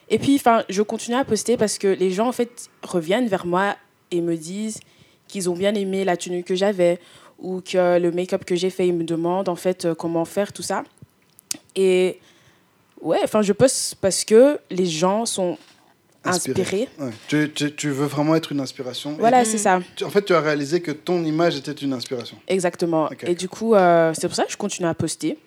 et 0.10 0.20
puis, 0.20 0.36
enfin, 0.36 0.64
je 0.70 0.82
continue 0.82 1.16
à 1.18 1.24
poster 1.24 1.58
parce 1.58 1.78
que 1.78 1.88
les 1.88 2.12
gens, 2.12 2.28
en 2.28 2.32
fait, 2.32 2.70
reviennent 2.84 3.28
vers 3.28 3.46
moi 3.46 3.76
et 4.12 4.22
me 4.22 4.36
disent 4.36 4.80
qu'ils 5.28 5.50
ont 5.50 5.56
bien 5.56 5.74
aimé 5.76 6.04
la 6.04 6.18
tenue 6.18 6.44
que 6.44 6.56
j'avais 6.56 7.00
ou 7.40 7.62
que 7.62 7.98
le 7.98 8.12
make-up 8.12 8.44
que 8.46 8.56
j'ai 8.56 8.70
fait, 8.70 8.88
ils 8.88 8.94
me 8.94 9.04
demandent, 9.04 9.50
en 9.50 9.56
fait, 9.56 9.86
euh, 9.86 9.96
comment 9.96 10.26
faire, 10.26 10.52
tout 10.54 10.62
ça. 10.64 10.84
Et 11.76 12.20
ouais, 13.02 13.20
enfin, 13.24 13.42
je 13.42 13.54
poste 13.54 13.96
parce 14.02 14.24
que 14.26 14.60
les 14.70 14.86
gens 14.86 15.26
sont 15.26 15.58
Inspiré. 16.24 16.62
inspirés. 16.62 16.90
Ouais. 17.00 17.12
Tu, 17.28 17.52
tu- 17.52 17.74
tu 17.74 17.90
veux 17.90 18.06
vraiment 18.06 18.36
être 18.36 18.52
une 18.52 18.60
inspiration. 18.60 19.16
Voilà, 19.18 19.44
c'est 19.44 19.58
ça. 19.58 19.80
tu- 19.96 20.04
en 20.04 20.10
fait, 20.12 20.24
tu 20.24 20.34
as 20.36 20.42
réalisé 20.42 20.82
que 20.82 20.92
ton 20.92 21.24
image 21.24 21.56
était 21.58 21.72
une 21.72 21.94
inspiration. 21.94 22.38
Exactement. 22.48 23.10
Et 23.26 23.34
du 23.34 23.50
coup, 23.50 23.74
euh, 23.74 24.14
c'est 24.14 24.28
pour 24.28 24.36
ça 24.36 24.44
que 24.44 24.52
je 24.52 24.58
continue 24.58 24.88
à 24.88 24.94
poster. 24.94 25.38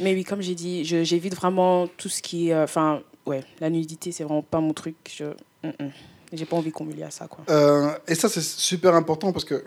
Mais 0.00 0.14
oui, 0.14 0.24
comme 0.24 0.40
j'ai 0.40 0.54
dit, 0.54 0.84
j'évite 0.84 1.34
vraiment 1.34 1.86
tout 1.86 2.08
ce 2.08 2.22
qui. 2.22 2.52
euh, 2.52 2.64
Enfin, 2.64 3.00
ouais, 3.26 3.44
la 3.60 3.70
nudité, 3.70 4.12
c'est 4.12 4.24
vraiment 4.24 4.42
pas 4.42 4.60
mon 4.60 4.72
truc. 4.72 4.96
Je 5.12 5.24
mm-mm. 5.64 5.90
j'ai 6.32 6.44
pas 6.44 6.56
envie 6.56 6.70
qu'on 6.70 6.84
me 6.84 6.92
lie 6.92 7.02
à 7.02 7.10
ça, 7.10 7.26
quoi. 7.26 7.44
Euh, 7.50 7.90
et 8.08 8.14
ça, 8.14 8.28
c'est 8.28 8.42
super 8.42 8.94
important 8.94 9.32
parce 9.32 9.44
que 9.44 9.64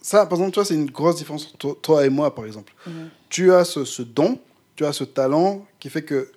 ça, 0.00 0.24
par 0.26 0.38
exemple, 0.38 0.52
toi, 0.52 0.64
c'est 0.64 0.74
une 0.74 0.90
grosse 0.90 1.16
différence 1.16 1.50
entre 1.52 1.80
toi, 1.80 2.06
et 2.06 2.08
moi, 2.08 2.34
par 2.34 2.46
exemple. 2.46 2.72
Mhm. 2.86 3.10
Tu 3.28 3.52
as 3.52 3.64
ce, 3.64 3.84
ce 3.84 4.02
don, 4.02 4.38
tu 4.76 4.84
as 4.84 4.92
ce 4.92 5.04
talent 5.04 5.66
qui 5.80 5.90
fait 5.90 6.02
que 6.02 6.30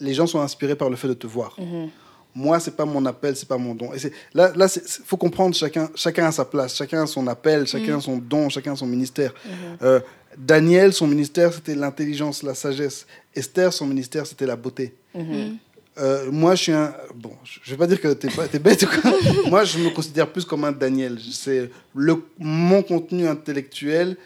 les 0.00 0.14
gens 0.14 0.26
sont 0.26 0.40
inspirés 0.40 0.76
par 0.76 0.88
le 0.88 0.96
fait 0.96 1.08
de 1.08 1.14
te 1.14 1.26
voir. 1.26 1.56
Mhm. 1.58 1.90
Moi, 2.34 2.60
c'est 2.60 2.76
pas 2.76 2.84
mon 2.84 3.04
appel, 3.06 3.34
c'est 3.34 3.48
pas 3.48 3.58
mon 3.58 3.74
don. 3.74 3.92
Et 3.92 3.98
là, 4.34 4.52
là, 4.54 4.68
faut 5.04 5.16
comprendre 5.16 5.56
chacun, 5.56 5.90
chacun 5.96 6.26
a 6.26 6.30
sa 6.30 6.44
place, 6.44 6.76
chacun 6.76 7.02
a 7.02 7.06
son 7.06 7.26
appel, 7.26 7.66
chacun 7.66 7.98
a 7.98 8.00
son 8.00 8.18
don, 8.18 8.48
chacun 8.48 8.74
a 8.74 8.76
son 8.76 8.86
ministère. 8.86 9.34
Euh, 9.82 9.98
Daniel, 10.36 10.92
son 10.92 11.06
ministère, 11.06 11.52
c'était 11.52 11.74
l'intelligence, 11.74 12.42
la 12.42 12.54
sagesse. 12.54 13.06
Esther, 13.34 13.72
son 13.72 13.86
ministère, 13.86 14.26
c'était 14.26 14.46
la 14.46 14.56
beauté. 14.56 14.94
Mhm. 15.14 15.56
Euh, 15.98 16.30
moi, 16.30 16.54
je 16.54 16.62
suis 16.64 16.72
un. 16.72 16.94
Bon, 17.14 17.32
je 17.42 17.70
vais 17.70 17.76
pas 17.76 17.86
dire 17.86 18.00
que 18.00 18.12
t'es 18.12 18.28
pas- 18.28 18.46
t'es 18.46 18.58
bête 18.60 18.82
ou 18.84 18.86
quoi. 18.86 19.10
moi, 19.50 19.64
je 19.64 19.78
me 19.78 19.90
considère 19.90 20.30
plus 20.30 20.44
comme 20.44 20.62
un 20.64 20.70
Daniel. 20.72 21.18
C'est 21.32 21.70
le 21.94 22.22
mon 22.38 22.82
contenu 22.82 23.26
intellectuel 23.26 24.16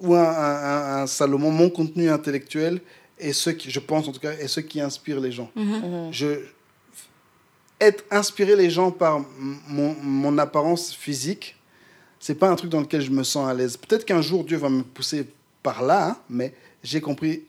ou 0.00 0.14
un, 0.14 0.22
un- 0.22 0.64
un- 0.98 1.02
un 1.02 1.06
Salomon, 1.06 1.50
mon 1.50 1.70
contenu 1.70 2.10
intellectuel 2.10 2.80
et 3.18 3.32
ce 3.32 3.50
qui, 3.50 3.70
je 3.70 3.80
pense 3.80 4.06
en 4.06 4.12
tout 4.12 4.20
cas, 4.20 4.32
est 4.32 4.48
ce 4.48 4.60
qui 4.60 4.80
inspire 4.82 5.18
les 5.18 5.32
gens. 5.32 5.50
Mhm. 5.56 6.08
Je 6.12 6.40
être 7.80 8.04
inspiré 8.10 8.56
les 8.56 8.70
gens 8.70 8.90
par 8.90 9.16
m- 9.18 9.24
mon, 9.68 9.94
mon 10.02 10.36
apparence 10.38 10.92
physique, 10.92 11.56
c'est 12.20 12.34
pas 12.34 12.48
un 12.48 12.56
truc 12.56 12.70
dans 12.70 12.80
lequel 12.80 13.00
je 13.00 13.10
me 13.10 13.22
sens 13.22 13.48
à 13.48 13.54
l'aise. 13.54 13.76
Peut-être 13.76 14.04
qu'un 14.04 14.22
jour 14.22 14.44
Dieu 14.44 14.56
va 14.56 14.68
me 14.68 14.82
pousser 14.82 15.26
par 15.62 15.82
là, 15.82 16.10
hein, 16.10 16.16
mais 16.28 16.52
j'ai 16.82 17.00
compris 17.00 17.44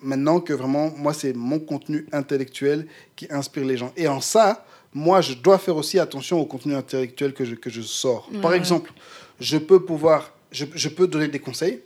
maintenant 0.00 0.40
que 0.40 0.52
vraiment 0.52 0.90
moi 0.96 1.14
c'est 1.14 1.32
mon 1.32 1.58
contenu 1.58 2.06
intellectuel 2.12 2.86
qui 3.16 3.26
inspire 3.30 3.64
les 3.64 3.76
gens. 3.76 3.92
Et 3.96 4.08
en 4.08 4.20
ça, 4.20 4.64
moi 4.94 5.20
je 5.20 5.34
dois 5.34 5.58
faire 5.58 5.76
aussi 5.76 5.98
attention 5.98 6.40
au 6.40 6.44
contenu 6.46 6.74
intellectuel 6.74 7.32
que 7.34 7.44
je, 7.44 7.54
que 7.54 7.70
je 7.70 7.82
sors. 7.82 8.28
Par 8.40 8.54
exemple, 8.54 8.92
je 9.40 9.58
peux 9.58 9.84
pouvoir, 9.84 10.32
je, 10.50 10.64
je 10.74 10.88
peux 10.88 11.06
donner 11.06 11.28
des 11.28 11.38
conseils. 11.38 11.80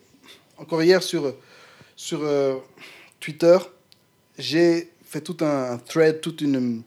Encore 0.59 0.83
hier 0.83 1.03
sur 1.03 1.35
sur 1.97 2.21
euh, 2.23 2.57
Twitter, 3.21 3.57
j'ai 4.39 4.91
fait 5.03 5.23
tout 5.23 5.37
un, 5.41 5.73
un 5.73 5.79
thread, 5.79 6.21
tout 6.21 6.37
une, 6.45 6.83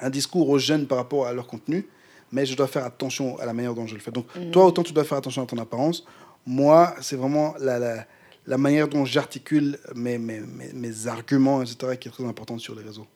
un 0.00 0.10
discours 0.10 0.48
aux 0.50 0.58
jeunes 0.58 0.86
par 0.86 0.98
rapport 0.98 1.26
à 1.26 1.32
leur 1.32 1.46
contenu, 1.46 1.86
mais 2.32 2.46
je 2.46 2.56
dois 2.56 2.66
faire 2.66 2.84
attention 2.84 3.38
à 3.38 3.46
la 3.46 3.52
manière 3.52 3.74
dont 3.74 3.86
je 3.86 3.94
le 3.94 4.00
fais. 4.00 4.10
Donc, 4.10 4.26
toi, 4.52 4.64
autant 4.66 4.82
tu 4.82 4.92
dois 4.92 5.04
faire 5.04 5.18
attention 5.18 5.42
à 5.42 5.46
ton 5.46 5.58
apparence. 5.58 6.04
Moi, 6.46 6.94
c'est 7.00 7.16
vraiment 7.16 7.54
la, 7.58 7.78
la, 7.78 8.04
la 8.46 8.58
manière 8.58 8.88
dont 8.88 9.04
j'articule 9.04 9.78
mes, 9.94 10.18
mes, 10.18 10.40
mes, 10.40 10.72
mes 10.72 11.06
arguments, 11.06 11.62
etc., 11.62 11.96
qui 11.98 12.08
est 12.08 12.10
très 12.12 12.24
importante 12.24 12.60
sur 12.60 12.74
les 12.74 12.82
réseaux. 12.82 13.06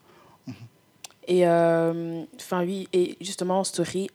Et 1.27 1.47
euh, 1.47 2.23
enfin, 2.37 2.65
oui, 2.65 2.89
et 2.93 3.17
justement, 3.21 3.61
en 3.61 3.65
story. 3.65 4.09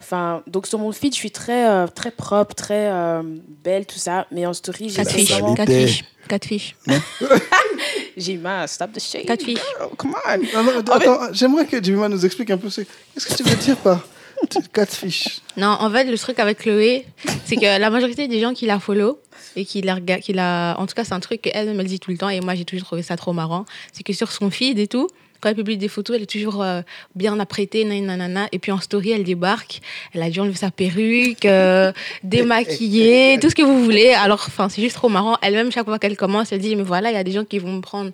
Enfin, 0.00 0.42
donc 0.46 0.66
sur 0.68 0.78
mon 0.78 0.92
feed, 0.92 1.12
je 1.12 1.18
suis 1.18 1.30
très, 1.32 1.68
euh, 1.68 1.86
très 1.88 2.10
propre, 2.12 2.54
très 2.54 2.88
euh, 2.90 3.20
belle, 3.64 3.84
tout 3.84 3.98
ça. 3.98 4.26
Mais 4.30 4.46
en 4.46 4.52
story, 4.54 4.88
j'ai 4.88 4.96
Quatre 5.02 5.10
fiches. 5.12 5.30
vraiment... 5.32 5.54
Quatre 5.54 5.72
fiches. 5.72 6.04
Quatre 6.28 6.44
fiches. 6.46 6.76
J'ai 8.16 8.36
mal, 8.36 8.68
stop 8.68 8.92
the 8.92 9.00
shade. 9.00 9.26
Quatre 9.26 9.44
fiches. 9.44 9.60
girl, 9.78 9.90
Come 9.96 10.14
on. 10.26 10.38
Non, 10.38 10.62
non, 10.64 10.92
attends, 10.92 11.32
j'aimerais 11.32 11.66
que 11.66 11.82
Jimmy 11.82 12.00
nous 12.08 12.24
explique 12.26 12.50
un 12.50 12.58
peu. 12.58 12.68
c'est- 12.70 12.86
Qu'est-ce 13.14 13.26
que 13.28 13.34
tu 13.34 13.42
veux 13.44 13.56
dire 13.56 13.76
par 13.76 14.04
Catfish. 14.72 15.40
Non, 15.56 15.76
en 15.80 15.90
fait, 15.90 16.04
le 16.04 16.18
truc 16.18 16.38
avec 16.38 16.58
Chloé, 16.58 17.06
c'est 17.44 17.56
que 17.56 17.78
la 17.78 17.90
majorité 17.90 18.28
des 18.28 18.40
gens 18.40 18.54
qui 18.54 18.66
la 18.66 18.78
follow 18.78 19.20
et 19.56 19.64
qui 19.64 19.82
la 19.82 19.94
regardent, 19.94 20.22
qui 20.22 20.32
la... 20.32 20.76
en 20.78 20.86
tout 20.86 20.94
cas, 20.94 21.04
c'est 21.04 21.14
un 21.14 21.20
truc 21.20 21.42
qu'elle-même 21.42 21.80
elle 21.80 21.86
dit 21.86 22.00
tout 22.00 22.10
le 22.10 22.18
temps 22.18 22.28
et 22.28 22.40
moi 22.40 22.54
j'ai 22.54 22.64
toujours 22.64 22.86
trouvé 22.86 23.02
ça 23.02 23.16
trop 23.16 23.32
marrant. 23.32 23.64
C'est 23.92 24.02
que 24.02 24.12
sur 24.12 24.30
son 24.30 24.50
feed 24.50 24.78
et 24.78 24.86
tout, 24.86 25.08
quand 25.40 25.48
elle 25.50 25.54
publie 25.54 25.76
des 25.76 25.88
photos, 25.88 26.16
elle 26.16 26.22
est 26.22 26.26
toujours 26.26 26.62
euh, 26.62 26.82
bien 27.14 27.38
apprêtée, 27.38 27.84
nanana. 27.84 28.48
Et 28.52 28.58
puis 28.58 28.72
en 28.72 28.80
story, 28.80 29.12
elle 29.12 29.24
débarque, 29.24 29.80
elle 30.12 30.22
a 30.22 30.30
dû 30.30 30.40
enlever 30.40 30.56
sa 30.56 30.70
perruque, 30.70 31.44
euh, 31.44 31.92
démaquiller, 32.24 33.38
tout 33.40 33.50
ce 33.50 33.54
que 33.54 33.62
vous 33.62 33.84
voulez. 33.84 34.10
Alors, 34.10 34.44
enfin, 34.46 34.68
c'est 34.68 34.82
juste 34.82 34.96
trop 34.96 35.08
marrant. 35.08 35.36
Elle-même, 35.42 35.70
chaque 35.70 35.84
fois 35.84 35.98
qu'elle 35.98 36.16
commence, 36.16 36.50
elle 36.52 36.60
dit, 36.60 36.74
mais 36.74 36.82
voilà, 36.82 37.10
il 37.10 37.14
y 37.14 37.18
a 37.18 37.24
des 37.24 37.32
gens 37.32 37.44
qui 37.44 37.58
vont 37.58 37.72
me 37.72 37.80
prendre 37.80 38.10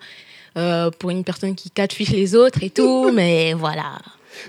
euh, 0.58 0.90
pour 0.90 1.10
une 1.10 1.24
personne 1.24 1.54
qui 1.54 1.70
catfish 1.70 2.10
les 2.10 2.34
autres 2.34 2.62
et 2.62 2.70
tout, 2.70 3.10
mais 3.14 3.54
voilà. 3.54 3.98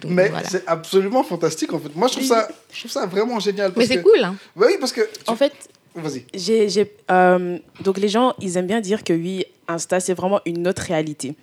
Donc, 0.01 0.11
Mais 0.11 0.29
voilà. 0.29 0.47
c'est 0.49 0.63
absolument 0.67 1.23
fantastique 1.23 1.73
en 1.73 1.79
fait. 1.79 1.95
Moi, 1.95 2.07
je 2.07 2.13
trouve 2.13 2.25
ça, 2.27 2.47
je 2.71 2.79
trouve 2.79 2.91
ça 2.91 3.05
vraiment 3.05 3.39
génial. 3.39 3.71
Mais 3.75 3.85
c'est 3.85 3.97
que- 3.97 4.01
cool, 4.03 4.23
hein. 4.23 4.35
Ouais, 4.55 4.67
oui, 4.67 4.73
parce 4.79 4.91
que. 4.91 5.01
tu- 5.01 5.07
En 5.27 5.35
fait, 5.35 5.53
Vas-y. 5.95 6.25
j'ai, 6.33 6.69
j'ai, 6.69 6.91
euh, 7.11 7.57
donc 7.81 7.97
les 7.97 8.09
gens, 8.09 8.33
ils 8.41 8.57
aiment 8.57 8.67
bien 8.67 8.81
dire 8.81 9.03
que 9.03 9.13
oui, 9.13 9.45
Insta, 9.67 9.99
c'est 9.99 10.13
vraiment 10.13 10.41
une 10.45 10.67
autre 10.67 10.83
réalité. 10.83 11.35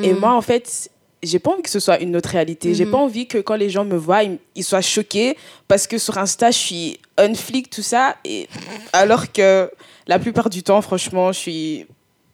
Et 0.00 0.12
Mhm. 0.12 0.20
moi, 0.20 0.32
en 0.34 0.40
fait, 0.42 0.90
j'ai 1.22 1.40
pas 1.40 1.50
envie 1.50 1.62
que 1.62 1.70
ce 1.70 1.80
soit 1.80 1.98
une 2.00 2.14
autre 2.16 2.28
réalité. 2.30 2.74
J'ai 2.74 2.84
Mhm. 2.84 2.90
pas 2.92 2.98
envie 2.98 3.26
que 3.26 3.38
quand 3.38 3.56
les 3.56 3.68
gens 3.70 3.84
me 3.84 3.96
voient, 3.96 4.22
ils, 4.22 4.38
ils 4.54 4.62
soient 4.64 4.80
choqués 4.80 5.36
parce 5.66 5.86
que 5.88 5.98
sur 5.98 6.16
Insta, 6.16 6.50
je 6.52 6.56
suis 6.58 7.00
un 7.16 7.34
flic, 7.34 7.68
tout 7.70 7.82
ça. 7.82 8.16
Et 8.24 8.48
alors 8.92 9.32
que 9.32 9.68
la 10.06 10.18
plupart 10.20 10.48
du 10.48 10.62
temps, 10.62 10.80
franchement, 10.80 11.32
je 11.32 11.38
suis 11.40 11.86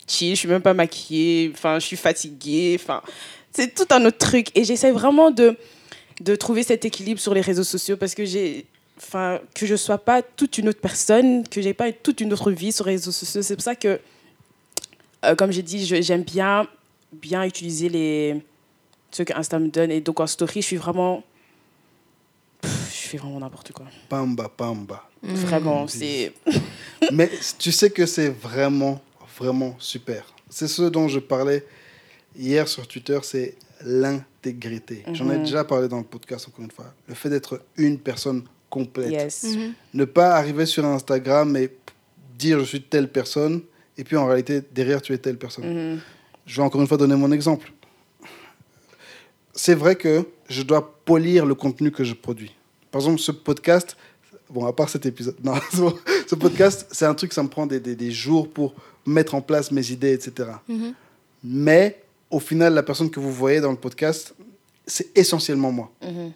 chill, 0.07 0.35
je 0.35 0.41
suis 0.41 0.49
même 0.49 0.61
pas 0.61 0.75
maquillée, 0.75 1.51
enfin, 1.55 1.79
je 1.79 1.87
suis 1.87 1.97
fatiguée, 1.97 2.79
enfin, 2.79 3.01
c'est 3.55 3.75
tout 3.75 3.87
un 3.91 4.05
autre 4.05 4.19
truc. 4.19 4.49
Et 4.55 4.65
j'essaie 4.65 4.91
vraiment 4.91 5.31
de, 5.31 5.57
de 6.21 6.37
trouver 6.37 6.63
cet 6.63 6.85
équilibre 6.85 7.21
sur 7.21 7.33
les 7.35 7.41
réseaux 7.41 7.65
sociaux 7.65 7.97
parce 7.97 8.15
que 8.15 8.25
j'ai. 8.25 8.67
Enfin, 8.97 9.41
que 9.55 9.67
je 9.67 9.75
sois 9.75 9.99
pas 9.99 10.23
toute 10.23 10.57
une 10.59 10.69
autre 10.69 10.81
personne, 10.81 11.47
que 11.49 11.61
j'ai 11.61 11.75
pas 11.75 11.91
toute 11.93 12.21
une 12.21 12.33
autre 12.33 12.53
vie 12.53 12.71
sur 12.71 12.85
les 12.87 12.93
réseaux 12.93 13.11
sociaux. 13.11 13.43
C'est 13.43 13.57
pour 13.57 13.65
ça 13.65 13.75
que, 13.75 13.99
euh, 15.25 15.35
comme 15.35 15.51
j'ai 15.51 15.63
dit, 15.63 15.85
je- 15.85 16.01
j'aime 16.01 16.23
bien, 16.23 16.69
bien 17.13 17.43
utiliser 17.45 17.89
les, 17.89 18.41
ce 19.11 19.25
que 19.25 19.33
Insta 19.37 19.59
me 19.59 19.69
donne. 19.69 19.91
Et 19.91 20.01
donc 20.01 20.21
en 20.21 20.27
story, 20.29 20.63
je 20.63 20.67
suis 20.67 20.77
vraiment. 20.77 21.25
Pff, 22.61 22.89
je 23.03 23.09
fais 23.09 23.17
vraiment 23.19 23.41
n'importe 23.41 23.73
quoi. 23.73 23.87
Pamba, 24.09 24.49
pamba. 24.49 25.09
Vraiment, 25.23 25.89
c'est. 25.89 26.33
Mais 27.13 27.31
tu 27.59 27.73
sais 27.73 27.91
que 27.91 28.07
c'est 28.07 28.29
vraiment, 28.29 29.01
vraiment 29.39 29.75
super. 29.81 30.25
C'est 30.51 30.69
ce 30.69 30.83
dont 30.83 31.09
je 31.09 31.19
parlais 31.19 31.65
hier 32.37 32.69
sur 32.69 32.87
Twitter, 32.87 33.19
c'est 33.23 33.57
l'intégrité. 33.85 35.05
J'en 35.13 35.31
ai 35.31 35.37
Mhm. 35.39 35.45
déjà 35.45 35.65
parlé 35.65 35.89
dans 35.89 35.99
le 35.99 36.05
podcast, 36.05 36.47
encore 36.49 36.65
une 36.65 36.71
fois. 36.71 36.93
Le 37.09 37.15
fait 37.15 37.29
d'être 37.31 37.61
une 37.77 37.99
personne 37.99 38.45
complète. 38.71 39.11
Yes. 39.11 39.45
Mhm. 39.45 39.73
Ne 39.95 40.05
pas 40.05 40.35
arriver 40.37 40.67
sur 40.67 40.85
Instagram 40.85 41.57
et 41.57 41.71
dire 42.39 42.59
je 42.61 42.65
suis 42.65 42.83
telle 42.83 43.09
personne, 43.09 43.63
et 43.97 44.05
puis 44.05 44.17
en 44.17 44.27
réalité, 44.27 44.63
derrière, 44.73 45.01
tu 45.03 45.13
es 45.13 45.19
telle 45.19 45.37
personne. 45.39 45.93
Mhm. 45.95 46.01
Je 46.47 46.57
vais 46.57 46.63
encore 46.63 46.81
une 46.81 46.87
fois 46.87 46.97
donner 46.99 47.17
mon 47.17 47.31
exemple. 47.33 47.73
C'est 49.55 49.75
vrai 49.75 49.95
que 49.97 50.25
je 50.49 50.63
dois 50.63 50.99
polir 51.05 51.47
le 51.47 51.55
contenu 51.55 51.91
que 51.91 52.05
je 52.05 52.15
produis. 52.15 52.53
Par 52.91 53.01
exemple, 53.01 53.21
ce 53.21 53.33
podcast, 53.33 53.97
bon, 54.51 54.67
à 54.67 54.73
part 54.73 54.89
cet 54.89 55.07
épisode, 55.07 55.37
non, 55.45 55.55
ce 56.27 56.35
podcast, 56.35 56.87
c'est 56.91 57.07
un 57.07 57.15
truc, 57.15 57.33
ça 57.33 57.43
me 57.43 57.49
prend 57.49 57.67
des, 57.67 57.81
des- 57.81 57.95
des 57.97 58.11
jours 58.11 58.49
pour 58.53 58.75
mettre 59.07 59.35
en 59.35 59.41
place 59.41 59.71
mes 59.71 59.91
idées, 59.91 60.13
etc. 60.13 60.49
Mais 61.43 62.03
au 62.31 62.41
final, 62.41 62.75
la 62.75 62.83
personne 62.83 63.11
que 63.11 63.21
vous 63.21 63.33
voyez 63.33 63.61
dans 63.61 63.71
le 63.71 63.77
podcast, 63.77 64.35
c'est 64.87 65.17
essentiellement 65.17 65.73
moi. 65.73 65.91
Mhm. 66.03 66.33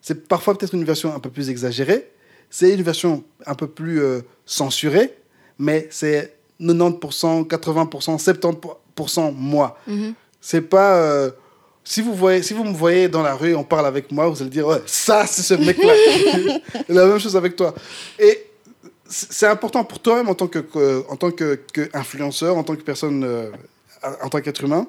C'est 0.00 0.26
parfois 0.28 0.56
peut-être 0.56 0.74
une 0.74 0.84
version 0.84 1.14
un 1.14 1.18
peu 1.20 1.30
plus 1.30 1.48
exagérée, 1.50 2.10
c'est 2.50 2.72
une 2.74 2.82
version 2.82 3.24
un 3.46 3.54
peu 3.54 3.66
plus 3.66 4.00
euh, 4.02 4.20
censurée, 4.46 5.16
mais 5.58 5.88
c'est 5.90 6.36
90%, 6.60 7.46
80%, 7.46 8.18
70% 8.96 9.34
moi. 9.34 9.78
Mhm. 9.86 10.14
C'est 10.40 10.60
pas. 10.62 10.96
euh, 10.98 11.30
si, 11.86 12.00
vous 12.00 12.14
voyez, 12.14 12.42
si 12.42 12.54
vous 12.54 12.64
me 12.64 12.72
voyez 12.72 13.08
dans 13.08 13.22
la 13.22 13.34
rue, 13.34 13.54
on 13.54 13.64
parle 13.64 13.86
avec 13.86 14.10
moi, 14.12 14.26
vous 14.28 14.40
allez 14.40 14.50
dire, 14.50 14.66
ouais, 14.66 14.82
ça, 14.86 15.26
c'est 15.26 15.42
ce 15.42 15.54
mec-là. 15.54 15.92
la 16.88 17.06
même 17.06 17.18
chose 17.18 17.36
avec 17.36 17.56
toi. 17.56 17.74
Et 18.18 18.46
c'est 19.06 19.46
important 19.46 19.84
pour 19.84 19.98
toi-même 20.00 20.28
en 20.28 20.34
tant 20.34 20.46
que, 20.46 20.60
que- 20.60 21.04
en 21.10 21.16
tant 21.16 21.30
que, 21.30 21.60
que 21.72 21.88
influenceur, 21.92 22.56
en 22.56 22.62
tant 22.64 22.74
que 22.74 22.82
personne, 22.82 23.22
euh, 23.24 23.50
en 24.22 24.28
tant 24.30 24.40
qu'être 24.40 24.64
humain. 24.64 24.86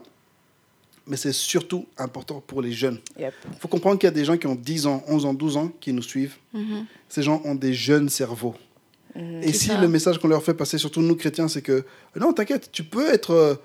Mais 1.08 1.18
c'est 1.18 1.34
surtout 1.34 1.86
important 1.98 2.42
pour 2.46 2.62
les 2.62 2.72
jeunes. 2.72 3.00
Yep. 3.20 3.34
Il 3.54 3.60
faut 3.60 3.68
comprendre 3.68 4.00
qu'il 4.00 4.08
y 4.08 4.10
a 4.10 4.12
des 4.14 4.26
gens 4.26 4.38
qui 4.38 4.48
ont 4.48 4.56
10 4.56 4.88
ans, 4.88 5.04
11 5.08 5.26
ans, 5.26 5.34
12 5.36 5.58
ans 5.58 5.72
qui 5.80 5.94
nous 5.94 6.02
suivent. 6.02 6.36
Mhm. 6.54 6.86
Ces 7.10 7.22
gens 7.22 7.42
ont 7.46 7.54
des 7.56 7.74
jeunes 7.74 8.10
cerveaux. 8.10 8.56
Mhm. 9.16 9.44
Et 9.44 9.54
si 9.54 9.68
ça. 9.68 9.80
le 9.80 9.88
message 9.88 10.18
qu'on 10.18 10.28
leur 10.28 10.44
fait 10.44 10.56
passer, 10.56 10.78
surtout 10.80 11.02
nous 11.02 11.16
chrétiens, 11.16 11.48
c'est 11.48 11.62
que 11.62 11.86
non, 12.16 12.34
t'inquiète, 12.34 12.72
tu 12.72 12.84
peux 12.84 13.08
être 13.14 13.32
euh, 13.32 13.56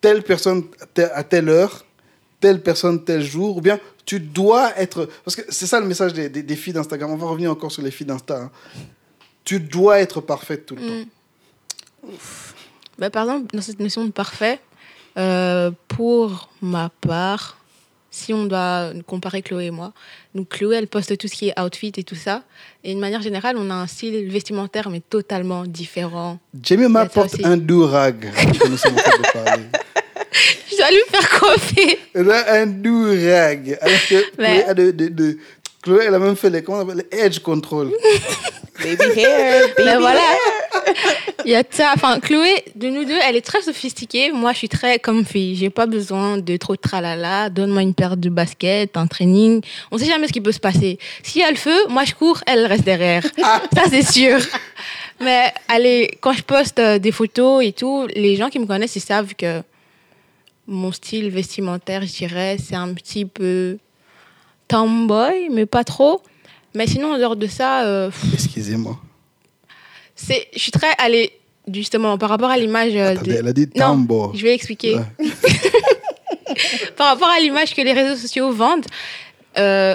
telle 0.00 0.22
personne 0.22 0.64
à 0.80 0.86
te- 0.86 1.00
à 1.12 1.24
telle 1.24 1.48
heure, 1.50 1.84
telle 2.40 2.62
personne 2.62 3.04
tel 3.04 3.22
jour, 3.22 3.58
ou 3.58 3.60
bien 3.60 3.78
tu 4.06 4.18
dois 4.18 4.72
être. 4.78 5.08
Parce 5.24 5.36
que 5.36 5.42
c'est 5.50 5.66
ça 5.66 5.80
le 5.80 5.86
message 5.86 6.14
des, 6.14 6.30
des, 6.30 6.42
des 6.42 6.56
filles 6.56 6.72
d'Instagram. 6.72 7.10
On 7.10 7.16
va 7.16 7.26
revenir 7.26 7.50
encore 7.50 7.70
sur 7.70 7.82
les 7.82 7.90
filles 7.90 8.06
d'Insta. 8.06 8.44
hein. 8.44 8.50
Tu 9.44 9.60
dois 9.60 10.00
être 10.00 10.20
parfaite 10.22 10.64
tout 10.66 10.74
le 10.76 10.80
temps. 10.82 11.08
Mm. 12.04 12.10
Bah, 12.98 13.10
par 13.10 13.24
exemple, 13.24 13.54
dans 13.54 13.62
cette 13.62 13.80
notion 13.80 14.04
de 14.04 14.10
parfait, 14.10 14.58
euh, 15.18 15.70
pour 15.88 16.48
ma 16.62 16.90
part, 17.00 17.56
si 18.10 18.32
on 18.32 18.46
doit 18.46 18.90
comparer 19.06 19.42
Chloé 19.42 19.66
et 19.66 19.70
moi, 19.70 19.92
donc 20.34 20.48
Chloé, 20.48 20.76
elle 20.76 20.86
poste 20.88 21.16
tout 21.18 21.28
ce 21.28 21.34
qui 21.34 21.48
est 21.48 21.60
outfit 21.60 21.92
et 21.96 22.04
tout 22.04 22.14
ça. 22.14 22.42
Et 22.84 22.94
de 22.94 22.98
manière 23.00 23.20
générale, 23.22 23.56
on 23.58 23.68
a 23.70 23.74
un 23.74 23.86
style 23.86 24.28
vestimentaire, 24.30 24.88
mais 24.90 25.00
totalement 25.00 25.64
différent. 25.64 26.38
Jemima 26.62 27.06
porte 27.06 27.34
aussi. 27.34 27.44
un 27.44 27.56
durag. 27.56 28.30
Je 30.70 30.76
dois 30.76 30.90
lui 30.90 30.98
faire 31.10 31.28
coiffer. 31.40 31.98
Elle 32.14 32.30
a 32.30 32.60
un 32.60 32.66
durag. 32.66 33.78
Alors 33.80 33.98
que 34.08 34.14
Mais- 34.38 34.60
Chloé, 34.62 34.64
a 34.70 34.74
de, 34.74 34.90
de- 34.90 35.08
de- 35.08 35.38
Chloé, 35.82 36.04
elle 36.08 36.14
a 36.14 36.18
même 36.18 36.36
fait 36.36 36.50
les, 36.50 36.62
comment 36.62 36.78
on 36.78 36.88
appelle, 36.88 37.04
les 37.12 37.18
edge 37.18 37.38
control. 37.40 37.92
Baby 38.78 39.20
hair, 39.20 39.68
baby 39.76 39.84
Ben 39.84 39.98
voilà. 39.98 40.20
hair. 40.20 40.94
Il 41.44 41.50
y 41.50 41.56
a 41.56 41.64
ça. 41.68 41.92
Enfin, 41.96 42.20
Chloé, 42.20 42.64
de 42.76 42.88
nous 42.88 43.04
deux, 43.04 43.18
elle 43.26 43.34
est 43.34 43.44
très 43.44 43.60
sophistiquée. 43.60 44.30
Moi, 44.30 44.52
je 44.52 44.58
suis 44.58 44.68
très 44.68 45.00
comme 45.00 45.24
fille. 45.24 45.56
J'ai 45.56 45.70
pas 45.70 45.86
besoin 45.86 46.38
de 46.38 46.56
trop 46.56 46.76
de 46.76 46.80
tralala. 46.80 47.50
Donne-moi 47.50 47.82
une 47.82 47.94
paire 47.94 48.16
de 48.16 48.28
baskets, 48.28 48.96
un 48.96 49.08
training. 49.08 49.62
On 49.90 49.98
sait 49.98 50.06
jamais 50.06 50.28
ce 50.28 50.32
qui 50.32 50.40
peut 50.40 50.52
se 50.52 50.60
passer. 50.60 50.98
S'il 51.24 51.40
y 51.40 51.44
a 51.44 51.50
le 51.50 51.56
feu, 51.56 51.76
moi, 51.88 52.04
je 52.04 52.14
cours, 52.14 52.40
elle 52.46 52.66
reste 52.66 52.84
derrière. 52.84 53.24
ça, 53.36 53.82
c'est 53.90 54.02
sûr. 54.02 54.38
Mais 55.20 55.52
allez, 55.66 56.16
quand 56.20 56.32
je 56.32 56.42
poste 56.42 56.78
euh, 56.78 56.98
des 57.00 57.10
photos 57.10 57.64
et 57.64 57.72
tout, 57.72 58.06
les 58.14 58.36
gens 58.36 58.48
qui 58.48 58.60
me 58.60 58.66
connaissent, 58.66 58.94
ils 58.94 59.00
savent 59.00 59.34
que 59.34 59.62
mon 60.68 60.92
style 60.92 61.30
vestimentaire, 61.30 62.02
je 62.02 62.12
dirais, 62.12 62.56
c'est 62.64 62.76
un 62.76 62.94
petit 62.94 63.24
peu 63.24 63.78
tomboy, 64.68 65.48
mais 65.50 65.66
pas 65.66 65.84
trop. 65.84 66.22
Mais 66.74 66.86
sinon, 66.86 67.14
en 67.14 67.18
dehors 67.18 67.36
de 67.36 67.46
ça, 67.46 67.84
euh, 67.86 68.10
Excusez-moi. 68.34 68.98
c'est, 70.14 70.46
je 70.54 70.58
suis 70.60 70.70
très 70.70 70.92
allée, 70.98 71.32
justement, 71.72 72.18
par 72.18 72.28
rapport 72.28 72.50
à 72.50 72.56
l'image. 72.58 72.92
euh, 72.94 73.14
de- 73.16 73.32
elle 73.32 73.48
a 73.48 73.52
dit 73.52 73.66
Non, 73.74 73.86
tambour. 73.86 74.32
je 74.36 74.42
vais 74.42 74.54
expliquer. 74.54 74.96
Ouais. 74.96 75.02
Par 76.96 77.08
rapport 77.08 77.28
à 77.28 77.38
l'image 77.40 77.74
que 77.74 77.82
les 77.82 77.92
réseaux 77.92 78.16
sociaux 78.16 78.50
vendent, 78.52 78.86
euh, 79.58 79.94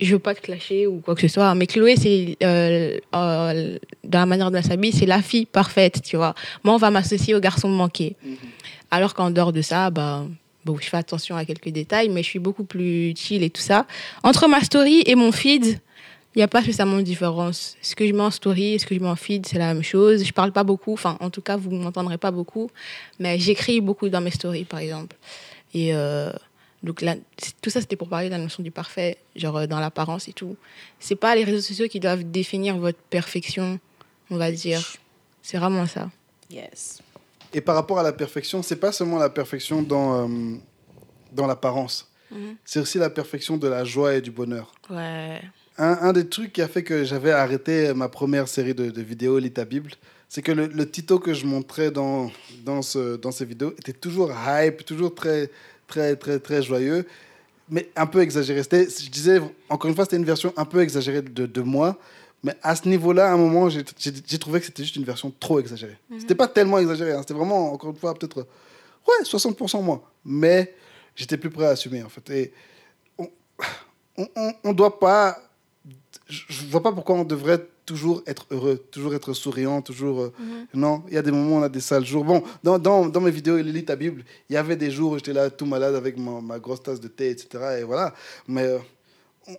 je 0.00 0.12
veux 0.12 0.18
pas 0.18 0.34
te 0.34 0.40
clasher 0.42 0.86
ou 0.86 1.00
quoi 1.00 1.14
que 1.14 1.22
ce 1.22 1.28
soit, 1.28 1.54
mais 1.54 1.66
Chloé, 1.66 1.96
c'est 1.96 2.36
euh, 2.42 2.98
euh, 3.14 3.78
dans 4.04 4.18
la 4.20 4.26
manière 4.26 4.50
de 4.50 4.60
s'habiller, 4.60 4.92
c'est 4.92 5.06
la 5.06 5.22
fille 5.22 5.46
parfaite, 5.46 6.02
tu 6.02 6.16
vois. 6.16 6.34
Moi, 6.64 6.74
on 6.74 6.78
va 6.78 6.90
m'associer 6.90 7.34
au 7.34 7.40
garçon 7.40 7.68
manqué. 7.68 8.16
Alors 8.90 9.14
qu'en 9.14 9.30
dehors 9.30 9.52
de 9.52 9.62
ça, 9.62 9.88
bah, 9.90 10.24
bon, 10.66 10.76
je 10.78 10.88
fais 10.88 10.96
attention 10.96 11.36
à 11.36 11.44
quelques 11.44 11.68
détails, 11.68 12.08
mais 12.08 12.22
je 12.22 12.28
suis 12.28 12.38
beaucoup 12.40 12.64
plus 12.64 13.14
chill 13.16 13.42
et 13.42 13.50
tout 13.50 13.62
ça. 13.62 13.86
Entre 14.24 14.48
ma 14.48 14.60
story 14.60 15.02
et 15.06 15.14
mon 15.14 15.30
feed, 15.30 15.64
il 15.64 16.40
n'y 16.40 16.42
a 16.42 16.48
pas 16.48 16.60
spécialement 16.60 16.96
de 16.96 17.02
différence. 17.02 17.76
Ce 17.80 17.94
que 17.94 18.06
je 18.06 18.12
mets 18.12 18.22
en 18.22 18.30
story 18.30 18.74
et 18.74 18.78
ce 18.78 18.84
que 18.84 18.94
je 18.94 19.00
mets 19.00 19.08
en 19.08 19.16
feed, 19.16 19.46
c'est 19.46 19.58
la 19.58 19.72
même 19.72 19.84
chose. 19.84 20.24
Je 20.24 20.32
parle 20.32 20.52
pas 20.52 20.64
beaucoup, 20.64 20.92
enfin, 20.92 21.16
en 21.20 21.30
tout 21.30 21.40
cas, 21.40 21.56
vous 21.56 21.70
ne 21.70 21.82
m'entendrez 21.82 22.18
pas 22.18 22.32
beaucoup, 22.32 22.68
mais 23.20 23.38
j'écris 23.38 23.80
beaucoup 23.80 24.08
dans 24.08 24.20
mes 24.20 24.32
stories, 24.32 24.64
par 24.64 24.80
exemple. 24.80 25.16
Et 25.72 25.94
euh, 25.94 26.30
donc, 26.82 27.00
là, 27.00 27.14
tout 27.62 27.70
ça, 27.70 27.80
c'était 27.80 27.96
pour 27.96 28.08
parler 28.08 28.26
de 28.26 28.32
la 28.32 28.38
notion 28.38 28.62
du 28.62 28.72
parfait, 28.72 29.16
genre 29.36 29.56
euh, 29.56 29.66
dans 29.66 29.78
l'apparence 29.78 30.28
et 30.28 30.32
tout. 30.32 30.56
C'est 30.98 31.16
pas 31.16 31.34
les 31.36 31.44
réseaux 31.44 31.62
sociaux 31.62 31.88
qui 31.88 32.00
doivent 32.00 32.24
définir 32.24 32.76
votre 32.76 32.98
perfection, 32.98 33.78
on 34.30 34.36
va 34.36 34.50
dire. 34.50 34.82
C'est 35.42 35.58
vraiment 35.58 35.86
ça. 35.86 36.10
Yes. 36.50 37.00
Et 37.54 37.60
par 37.60 37.74
rapport 37.74 37.98
à 37.98 38.02
la 38.02 38.12
perfection, 38.12 38.62
c'est 38.62 38.76
pas 38.76 38.92
seulement 38.92 39.18
la 39.18 39.30
perfection 39.30 39.82
dans, 39.82 40.28
euh, 40.28 40.56
dans 41.32 41.46
l'apparence. 41.46 42.10
Mhm. 42.30 42.56
C'est 42.64 42.80
aussi 42.80 42.98
la 42.98 43.10
perfection 43.10 43.56
de 43.56 43.68
la 43.68 43.84
joie 43.84 44.14
et 44.14 44.20
du 44.20 44.30
bonheur. 44.30 44.72
Ouais. 44.90 45.40
Un, 45.78 45.98
un 46.02 46.12
des 46.12 46.26
trucs 46.28 46.52
qui 46.52 46.62
a 46.62 46.68
fait 46.68 46.82
que 46.82 47.04
j'avais 47.04 47.32
arrêté 47.32 47.92
ma 47.94 48.08
première 48.08 48.48
série 48.48 48.74
de, 48.74 48.90
de 48.90 49.02
vidéos, 49.02 49.38
Lis 49.38 49.52
ta 49.52 49.64
Bible, 49.64 49.92
c'est 50.28 50.42
que 50.42 50.52
le, 50.52 50.66
le 50.66 50.90
Tito 50.90 51.18
que 51.18 51.34
je 51.34 51.46
montrais 51.46 51.90
dans, 51.90 52.30
dans, 52.64 52.82
ce, 52.82 53.16
dans 53.16 53.30
ces 53.30 53.44
vidéos 53.44 53.72
était 53.78 53.92
toujours 53.92 54.32
hype, 54.46 54.84
toujours 54.84 55.14
très, 55.14 55.50
très, 55.86 56.16
très, 56.16 56.38
très 56.40 56.62
joyeux. 56.62 57.06
mais 57.68 57.90
un 57.96 58.06
peu 58.06 58.20
exagéré. 58.20 58.62
Je 58.62 59.10
disais, 59.10 59.40
encore 59.68 59.88
une 59.88 59.94
fois, 59.94 60.04
c'était 60.04 60.16
une 60.16 60.24
version 60.24 60.52
un 60.56 60.64
peu 60.64 60.80
exagérée 60.80 61.22
de, 61.22 61.46
de 61.46 61.60
moi. 61.62 61.98
Mais 62.46 62.54
à 62.62 62.76
ce 62.76 62.88
niveau-là, 62.88 63.28
à 63.28 63.32
un 63.32 63.36
moment, 63.36 63.68
j'ai 63.68 63.82
trouvé 64.38 64.60
que 64.60 64.66
c'était 64.66 64.84
juste 64.84 64.94
une 64.94 65.02
version 65.04 65.32
trop 65.40 65.58
exagérée. 65.58 65.98
C'était 66.20 66.36
pas 66.36 66.46
tellement 66.46 66.78
exagéré. 66.78 67.10
hein. 67.12 67.18
C'était 67.22 67.34
vraiment, 67.34 67.72
encore 67.72 67.90
une 67.90 67.96
fois, 67.96 68.14
peut-être, 68.14 68.38
ouais, 69.08 69.24
60% 69.24 69.82
moins. 69.82 70.00
Mais 70.24 70.72
j'étais 71.16 71.36
plus 71.38 71.50
prêt 71.50 71.66
à 71.66 71.70
assumer, 71.70 72.04
en 72.04 72.08
fait. 72.08 72.30
Et 72.30 72.52
on 73.18 73.28
on, 74.16 74.28
on, 74.36 74.52
on 74.62 74.72
doit 74.72 74.98
pas. 75.00 75.36
Je 76.28 76.66
vois 76.66 76.82
pas 76.84 76.92
pourquoi 76.92 77.16
on 77.16 77.24
devrait 77.24 77.66
toujours 77.84 78.22
être 78.26 78.46
heureux, 78.52 78.76
toujours 78.90 79.14
être 79.14 79.32
souriant, 79.32 79.82
toujours. 79.82 80.20
euh, 80.22 80.32
Non, 80.72 81.02
il 81.08 81.14
y 81.14 81.18
a 81.18 81.22
des 81.22 81.30
moments 81.32 81.56
où 81.56 81.58
on 81.60 81.62
a 81.64 81.68
des 81.68 81.80
sales 81.80 82.04
jours. 82.06 82.24
Bon, 82.24 82.42
dans, 82.62 82.78
dans, 82.78 83.06
dans 83.06 83.20
mes 83.20 83.30
vidéos, 83.32 83.58
il 83.58 83.72
lit 83.72 83.84
ta 83.84 83.96
Bible, 83.96 84.24
il 84.48 84.54
y 84.54 84.56
avait 84.56 84.76
des 84.76 84.90
jours 84.92 85.12
où 85.12 85.16
j'étais 85.18 85.32
là 85.32 85.50
tout 85.50 85.66
malade 85.66 85.94
avec 85.96 86.16
ma, 86.16 86.40
ma 86.40 86.58
grosse 86.60 86.82
tasse 86.82 87.00
de 87.00 87.08
thé, 87.08 87.30
etc. 87.30 87.48
Et 87.80 87.82
voilà. 87.84 88.14
Mais 88.48 88.62
euh, 88.66 88.78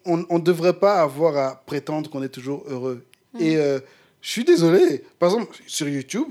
on 0.05 0.17
ne 0.17 0.39
devrait 0.43 0.77
pas 0.79 1.01
avoir 1.01 1.37
à 1.37 1.63
prétendre 1.65 2.09
qu'on 2.09 2.23
est 2.23 2.29
toujours 2.29 2.63
heureux. 2.67 3.03
Et 3.39 3.57
euh, 3.57 3.79
je 4.21 4.29
suis 4.29 4.43
désolé. 4.43 5.03
Par 5.19 5.31
exemple, 5.33 5.55
sur 5.67 5.87
YouTube, 5.87 6.27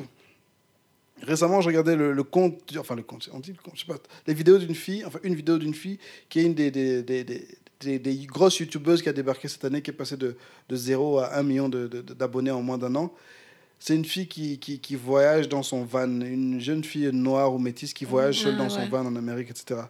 récemment, 1.22 1.60
je 1.60 1.68
regardais 1.68 1.96
le, 1.96 2.12
le 2.12 2.22
compte, 2.22 2.60
enfin 2.78 2.94
le 2.94 3.02
compte, 3.02 3.28
on 3.32 3.38
dit 3.40 3.52
le 3.52 3.62
compte, 3.62 3.74
je 3.76 3.80
sais 3.80 3.86
pas, 3.86 3.98
les 4.26 4.34
vidéos 4.34 4.58
d'une 4.58 4.74
fille, 4.74 5.04
enfin 5.04 5.18
une 5.22 5.34
vidéo 5.34 5.58
d'une 5.58 5.74
fille 5.74 5.98
qui 6.28 6.40
est 6.40 6.44
une 6.44 6.54
des, 6.54 6.70
des, 6.70 7.02
des, 7.02 7.24
des, 7.24 7.46
des- 7.80 7.98
des 7.98 8.16
grosses 8.26 8.58
youtubeuses 8.58 9.02
qui 9.02 9.08
a 9.08 9.12
débarqué 9.12 9.48
cette 9.48 9.64
année, 9.64 9.82
qui 9.82 9.90
est 9.90 9.94
passée 9.94 10.16
de, 10.16 10.36
de 10.68 10.76
0 10.76 11.18
à 11.18 11.36
1 11.38 11.42
million 11.42 11.68
d'abonnés 11.68 12.50
en 12.50 12.62
moins 12.62 12.78
d'un 12.78 12.94
an. 12.94 13.12
C'est 13.78 13.94
une 13.94 14.06
fille 14.06 14.26
qui, 14.28 14.58
qui, 14.58 14.78
qui 14.80 14.94
voyage 14.94 15.48
dans 15.50 15.62
son 15.62 15.84
van, 15.84 16.04
une 16.22 16.58
jeune 16.58 16.82
fille 16.82 17.10
noire 17.12 17.52
ou 17.54 17.58
métisse 17.58 17.92
qui 17.92 18.06
voyage 18.06 18.40
seule 18.40 18.54
Ah, 18.56 18.62
dans 18.64 18.70
son 18.70 18.80
ouais. 18.80 18.88
van 18.88 19.04
en 19.04 19.14
Amérique, 19.14 19.50
etc. 19.50 19.80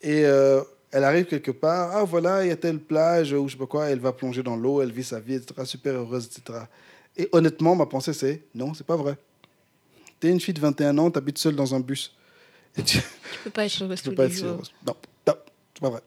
Et 0.00 0.24
euh, 0.24 0.62
elle 0.96 1.04
arrive 1.04 1.26
quelque 1.26 1.50
part, 1.50 1.94
ah 1.94 2.04
voilà, 2.04 2.44
il 2.44 2.48
y 2.48 2.50
a 2.50 2.56
telle 2.56 2.78
plage 2.78 3.32
ou 3.32 3.46
je 3.48 3.52
sais 3.52 3.58
pas 3.58 3.66
quoi, 3.66 3.86
elle 3.90 4.00
va 4.00 4.12
plonger 4.12 4.42
dans 4.42 4.56
l'eau, 4.56 4.80
elle 4.82 4.92
vit 4.92 5.04
sa 5.04 5.20
vie, 5.20 5.34
etc., 5.34 5.54
super 5.64 5.94
heureuse, 5.94 6.26
etc. 6.26 6.60
Et 7.16 7.28
honnêtement, 7.32 7.74
ma 7.76 7.86
pensée 7.86 8.12
c'est, 8.12 8.42
non, 8.54 8.72
c'est 8.74 8.86
pas 8.86 8.96
vrai. 8.96 9.16
T'es 10.20 10.30
une 10.30 10.40
fille 10.40 10.54
de 10.54 10.60
21 10.60 10.96
ans, 10.98 11.10
t'habites 11.10 11.38
seule 11.38 11.54
dans 11.56 11.74
un 11.74 11.80
bus. 11.80 12.14
Et 12.78 12.82
tu, 12.82 12.98
Tu 12.98 13.04
peux 13.44 13.50
pas 13.50 13.66
être 13.66 13.82
heureuse 13.82 13.98
tu 14.02 14.04
peux 14.04 14.10
tous 14.10 14.16
pas 14.16 14.26
les 14.28 14.34
jours. 14.34 14.48
heureuse. 14.48 14.72
Non, 14.86 14.94
non, 15.26 15.34
c'est 15.74 15.80
pas 15.82 15.90
vrai. 15.90 16.00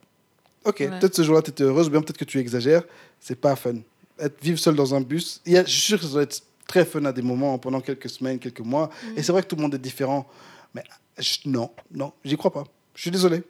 Ok, 0.65 0.77
Ouais. 0.79 0.99
peut-être 0.99 1.15
ce 1.15 1.23
jour-là, 1.23 1.41
tu 1.41 1.51
étais 1.51 1.63
heureuse, 1.63 1.87
ou 1.87 1.91
bien 1.91 2.01
peut-être 2.01 2.17
que 2.17 2.25
tu 2.25 2.39
exagères. 2.39 2.83
C'est 3.19 3.35
pas 3.39 3.55
fun. 3.55 3.75
Être, 4.19 4.41
vivre 4.43 4.59
seul 4.59 4.75
dans 4.75 4.93
un 4.95 5.01
bus, 5.01 5.41
il 5.45 5.53
y 5.53 5.57
a, 5.57 5.63
je 5.63 5.69
suis 5.71 5.81
sûr 5.81 5.99
que 5.99 6.05
ça 6.05 6.11
doit 6.11 6.23
être 6.23 6.41
très 6.67 6.85
fun 6.85 7.05
à 7.05 7.11
des 7.13 7.21
moments, 7.21 7.57
pendant 7.59 7.79
quelques 7.81 8.09
semaines, 8.09 8.39
quelques 8.39 8.59
mois. 8.59 8.89
Et 9.15 9.23
c'est 9.23 9.31
vrai 9.31 9.41
que 9.43 9.47
tout 9.47 9.55
le 9.55 9.61
monde 9.61 9.73
est 9.75 9.79
différent. 9.79 10.27
Mais 10.73 10.83
je- 11.17 11.37
non, 11.45 11.71
non, 11.91 12.11
j'y 12.25 12.35
crois 12.37 12.51
pas. 12.51 12.65
Je 12.95 13.01
suis 13.01 13.11
désolé. 13.11 13.43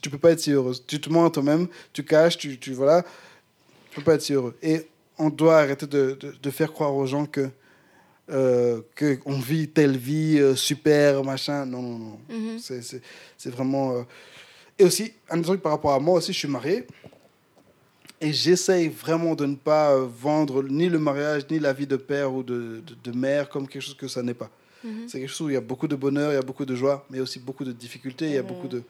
Tu 0.00 0.10
peux 0.10 0.18
pas 0.18 0.30
être 0.32 0.40
si 0.40 0.52
heureuse. 0.52 0.82
Tu 0.86 1.00
te 1.00 1.10
mens 1.10 1.26
à 1.26 1.30
toi-même, 1.30 1.68
tu 1.92 2.02
caches, 2.04 2.38
tu, 2.38 2.58
tu 2.58 2.72
voilà. 2.72 3.02
Tu 3.90 3.96
peux 3.96 4.02
pas 4.02 4.14
être 4.14 4.22
si 4.22 4.32
heureux. 4.32 4.56
Et 4.62 4.86
on 5.18 5.30
doit 5.30 5.58
arrêter 5.58 5.86
de, 5.86 6.16
de, 6.20 6.34
de 6.42 6.50
faire 6.50 6.72
croire 6.72 6.94
aux 6.94 7.06
gens 7.06 7.26
que 7.26 7.48
euh, 8.30 8.80
que 8.96 9.18
on 9.24 9.38
vit 9.38 9.68
telle 9.68 9.96
vie 9.96 10.38
euh, 10.40 10.56
super 10.56 11.22
machin. 11.22 11.64
Non, 11.64 11.80
non, 11.82 11.98
non. 11.98 12.18
Mhm. 12.28 12.58
C'est- 12.58 12.82
C'est 12.82 13.00
c'est 13.36 13.50
vraiment. 13.50 13.92
euh, 13.96 14.02
Et 14.78 14.84
aussi, 14.84 15.12
un 15.30 15.40
truc 15.40 15.62
par 15.62 15.72
rapport 15.72 15.92
à 15.92 16.00
moi 16.00 16.16
aussi, 16.18 16.32
je 16.32 16.38
suis 16.38 16.48
marié. 16.48 16.86
Et 18.20 18.32
j'essaye 18.32 18.88
vraiment 18.88 19.34
de 19.34 19.44
ne 19.46 19.56
pas 19.56 19.92
euh, 19.92 20.06
vendre 20.06 20.62
ni 20.62 20.88
le 20.88 20.98
mariage, 20.98 21.42
ni 21.50 21.58
la 21.58 21.72
vie 21.74 21.86
de 21.86 21.96
père 21.96 22.32
ou 22.32 22.42
de, 22.42 22.82
de, 22.86 23.10
de 23.10 23.16
mère 23.16 23.48
comme 23.50 23.68
quelque 23.68 23.82
chose 23.82 23.96
que 23.96 24.08
ça 24.08 24.22
n'est 24.22 24.34
pas. 24.34 24.50
Mhm. 24.82 25.06
C'est 25.06 25.20
quelque 25.20 25.28
chose 25.30 25.46
où 25.46 25.50
il 25.50 25.54
y 25.54 25.56
a 25.56 25.60
beaucoup 25.60 25.86
de 25.86 25.96
bonheur, 25.96 26.32
il 26.32 26.34
y 26.34 26.38
a 26.38 26.42
beaucoup 26.42 26.64
de 26.64 26.74
joie, 26.74 27.06
mais 27.10 27.20
aussi 27.20 27.38
beaucoup 27.38 27.64
de 27.64 27.72
difficultés, 27.72 28.26
il 28.26 28.32
y 28.34 28.38
a 28.38 28.42
beaucoup 28.42 28.68
de, 28.68 28.82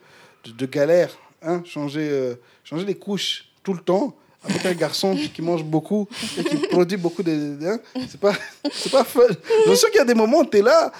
de, 0.47 0.57
de 0.57 0.65
galères. 0.65 1.15
Hein? 1.41 1.61
Changer, 1.65 2.07
euh, 2.09 2.35
changer 2.63 2.85
les 2.85 2.95
couches 2.95 3.45
tout 3.63 3.73
le 3.73 3.79
temps 3.79 4.15
avec 4.43 4.65
un 4.65 4.73
garçon 4.73 5.15
qui 5.33 5.41
mange 5.41 5.63
beaucoup 5.63 6.07
et 6.37 6.43
qui 6.43 6.55
produit 6.67 6.97
beaucoup 6.97 7.23
de. 7.23 7.57
Hein? 7.65 7.79
C'est 8.07 8.19
pas, 8.19 8.33
c'est 8.71 8.91
pas 8.91 9.03
fun. 9.03 9.21
Je 9.65 9.69
suis 9.71 9.77
sûr 9.77 9.89
qu'il 9.89 9.97
y 9.99 10.01
a 10.01 10.05
des 10.05 10.13
moments 10.15 10.39
où 10.39 10.45
tu 10.45 10.57
es 10.57 10.61
là. 10.61 10.91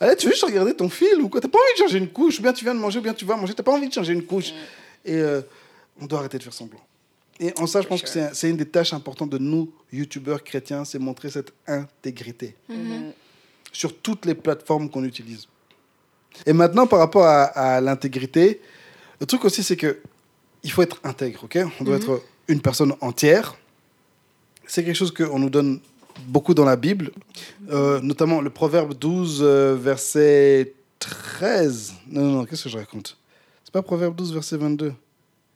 Allez, 0.00 0.16
tu 0.16 0.26
veux 0.26 0.32
juste 0.32 0.44
regarder 0.44 0.74
ton 0.74 0.88
film 0.88 1.24
ou 1.24 1.28
quoi? 1.28 1.40
T'as 1.40 1.48
pas 1.48 1.58
envie 1.58 1.74
de 1.82 1.86
changer 1.86 1.98
une 1.98 2.08
couche, 2.08 2.38
ou 2.38 2.42
bien 2.42 2.52
tu 2.54 2.64
viens 2.64 2.74
de 2.74 2.80
manger, 2.80 2.98
ou 3.00 3.02
bien 3.02 3.12
tu 3.12 3.24
vas 3.26 3.36
manger, 3.36 3.52
t'as 3.54 3.62
pas 3.62 3.72
envie 3.72 3.86
de 3.88 3.92
changer 3.92 4.14
une 4.14 4.24
couche. 4.24 4.52
Et 5.04 5.14
euh, 5.16 5.42
on 6.00 6.06
doit 6.06 6.20
arrêter 6.20 6.38
de 6.38 6.42
faire 6.42 6.54
semblant. 6.54 6.80
Et 7.38 7.52
en 7.58 7.66
ça, 7.66 7.80
je 7.82 7.86
pense 7.86 8.02
que 8.02 8.08
c'est 8.08 8.34
c'est 8.34 8.48
une 8.50 8.56
des 8.56 8.66
tâches 8.66 8.92
importantes 8.94 9.30
de 9.30 9.38
nous, 9.38 9.70
youtubeurs 9.92 10.42
chrétiens, 10.42 10.84
c'est 10.86 10.98
montrer 10.98 11.30
cette 11.30 11.52
intégrité 11.66 12.54
Mhm. 12.68 13.12
sur 13.72 13.96
toutes 13.98 14.24
les 14.26 14.34
plateformes 14.34 14.88
qu'on 14.90 15.04
utilise. 15.04 15.46
Et 16.46 16.52
maintenant, 16.52 16.86
par 16.86 16.98
rapport 16.98 17.24
à, 17.24 17.44
à 17.44 17.80
l'intégrité, 17.80 18.60
le 19.20 19.26
truc 19.26 19.44
aussi, 19.44 19.62
c'est 19.62 19.76
que 19.76 19.98
il 20.62 20.70
faut 20.70 20.82
être 20.82 20.98
intègre, 21.04 21.44
ok? 21.44 21.58
On 21.80 21.84
doit 21.84 21.96
être 21.96 22.22
une 22.48 22.60
personne 22.60 22.94
entière. 23.00 23.56
C'est 24.66 24.84
quelque 24.84 24.96
chose 24.96 25.12
qu'on 25.12 25.38
nous 25.38 25.50
donne 25.50 25.80
beaucoup 26.26 26.52
dans 26.54 26.64
la 26.64 26.76
Bible, 26.76 27.12
euh, 27.70 28.00
notamment 28.02 28.40
le 28.40 28.50
Proverbe 28.50 28.94
12, 28.94 29.40
euh, 29.42 29.76
verset 29.80 30.74
13. 30.98 31.94
Non, 32.08 32.22
non, 32.22 32.32
non, 32.38 32.44
qu'est-ce 32.44 32.64
que 32.64 32.68
je 32.68 32.76
raconte? 32.78 33.16
C'est 33.64 33.72
pas 33.72 33.82
Proverbe 33.82 34.14
12, 34.14 34.34
verset 34.34 34.58
22. 34.58 34.92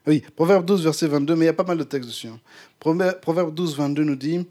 Oui, 0.07 0.23
Proverbe 0.37 0.65
12, 0.65 0.85
verset 0.85 1.07
22, 1.07 1.35
mais 1.37 1.45
il 1.45 1.47
y 1.47 1.51
a 1.51 1.55
pas 1.55 1.65
mal 1.65 1.79
de 1.79 1.85
textes 1.85 2.09
dessus. 2.09 2.29
hein. 2.29 2.39
Proverbe 2.81 3.21
Proverbe 3.21 3.55
12, 3.55 3.77
22 3.77 4.05
nous 4.05 4.17
dit 4.17 4.47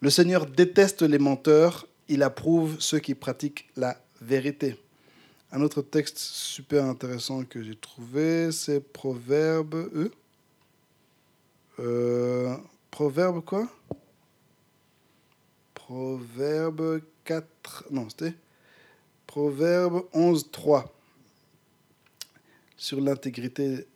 Le 0.00 0.10
Seigneur 0.10 0.46
déteste 0.46 1.02
les 1.02 1.18
menteurs, 1.18 1.86
il 2.08 2.22
approuve 2.22 2.76
ceux 2.78 2.98
qui 2.98 3.14
pratiquent 3.14 3.68
la 3.76 3.96
vérité. 4.20 4.76
Un 5.54 5.60
autre 5.60 5.82
texte 5.82 6.18
super 6.18 6.84
intéressant 6.84 7.44
que 7.44 7.62
j'ai 7.62 7.76
trouvé, 7.76 8.50
c'est 8.50 8.80
Proverbe. 8.80 9.88
Euh, 9.94 10.10
euh, 11.78 12.56
Proverbe 12.90 13.40
quoi? 13.44 13.68
Proverbe 15.72 17.02
4. 17.22 17.84
Non, 17.92 18.08
c'était 18.08 18.34
Proverbe 19.28 20.02
11, 20.12 20.50
3. 20.50 20.92
Sur 22.76 23.00
l'intégrité 23.00 23.86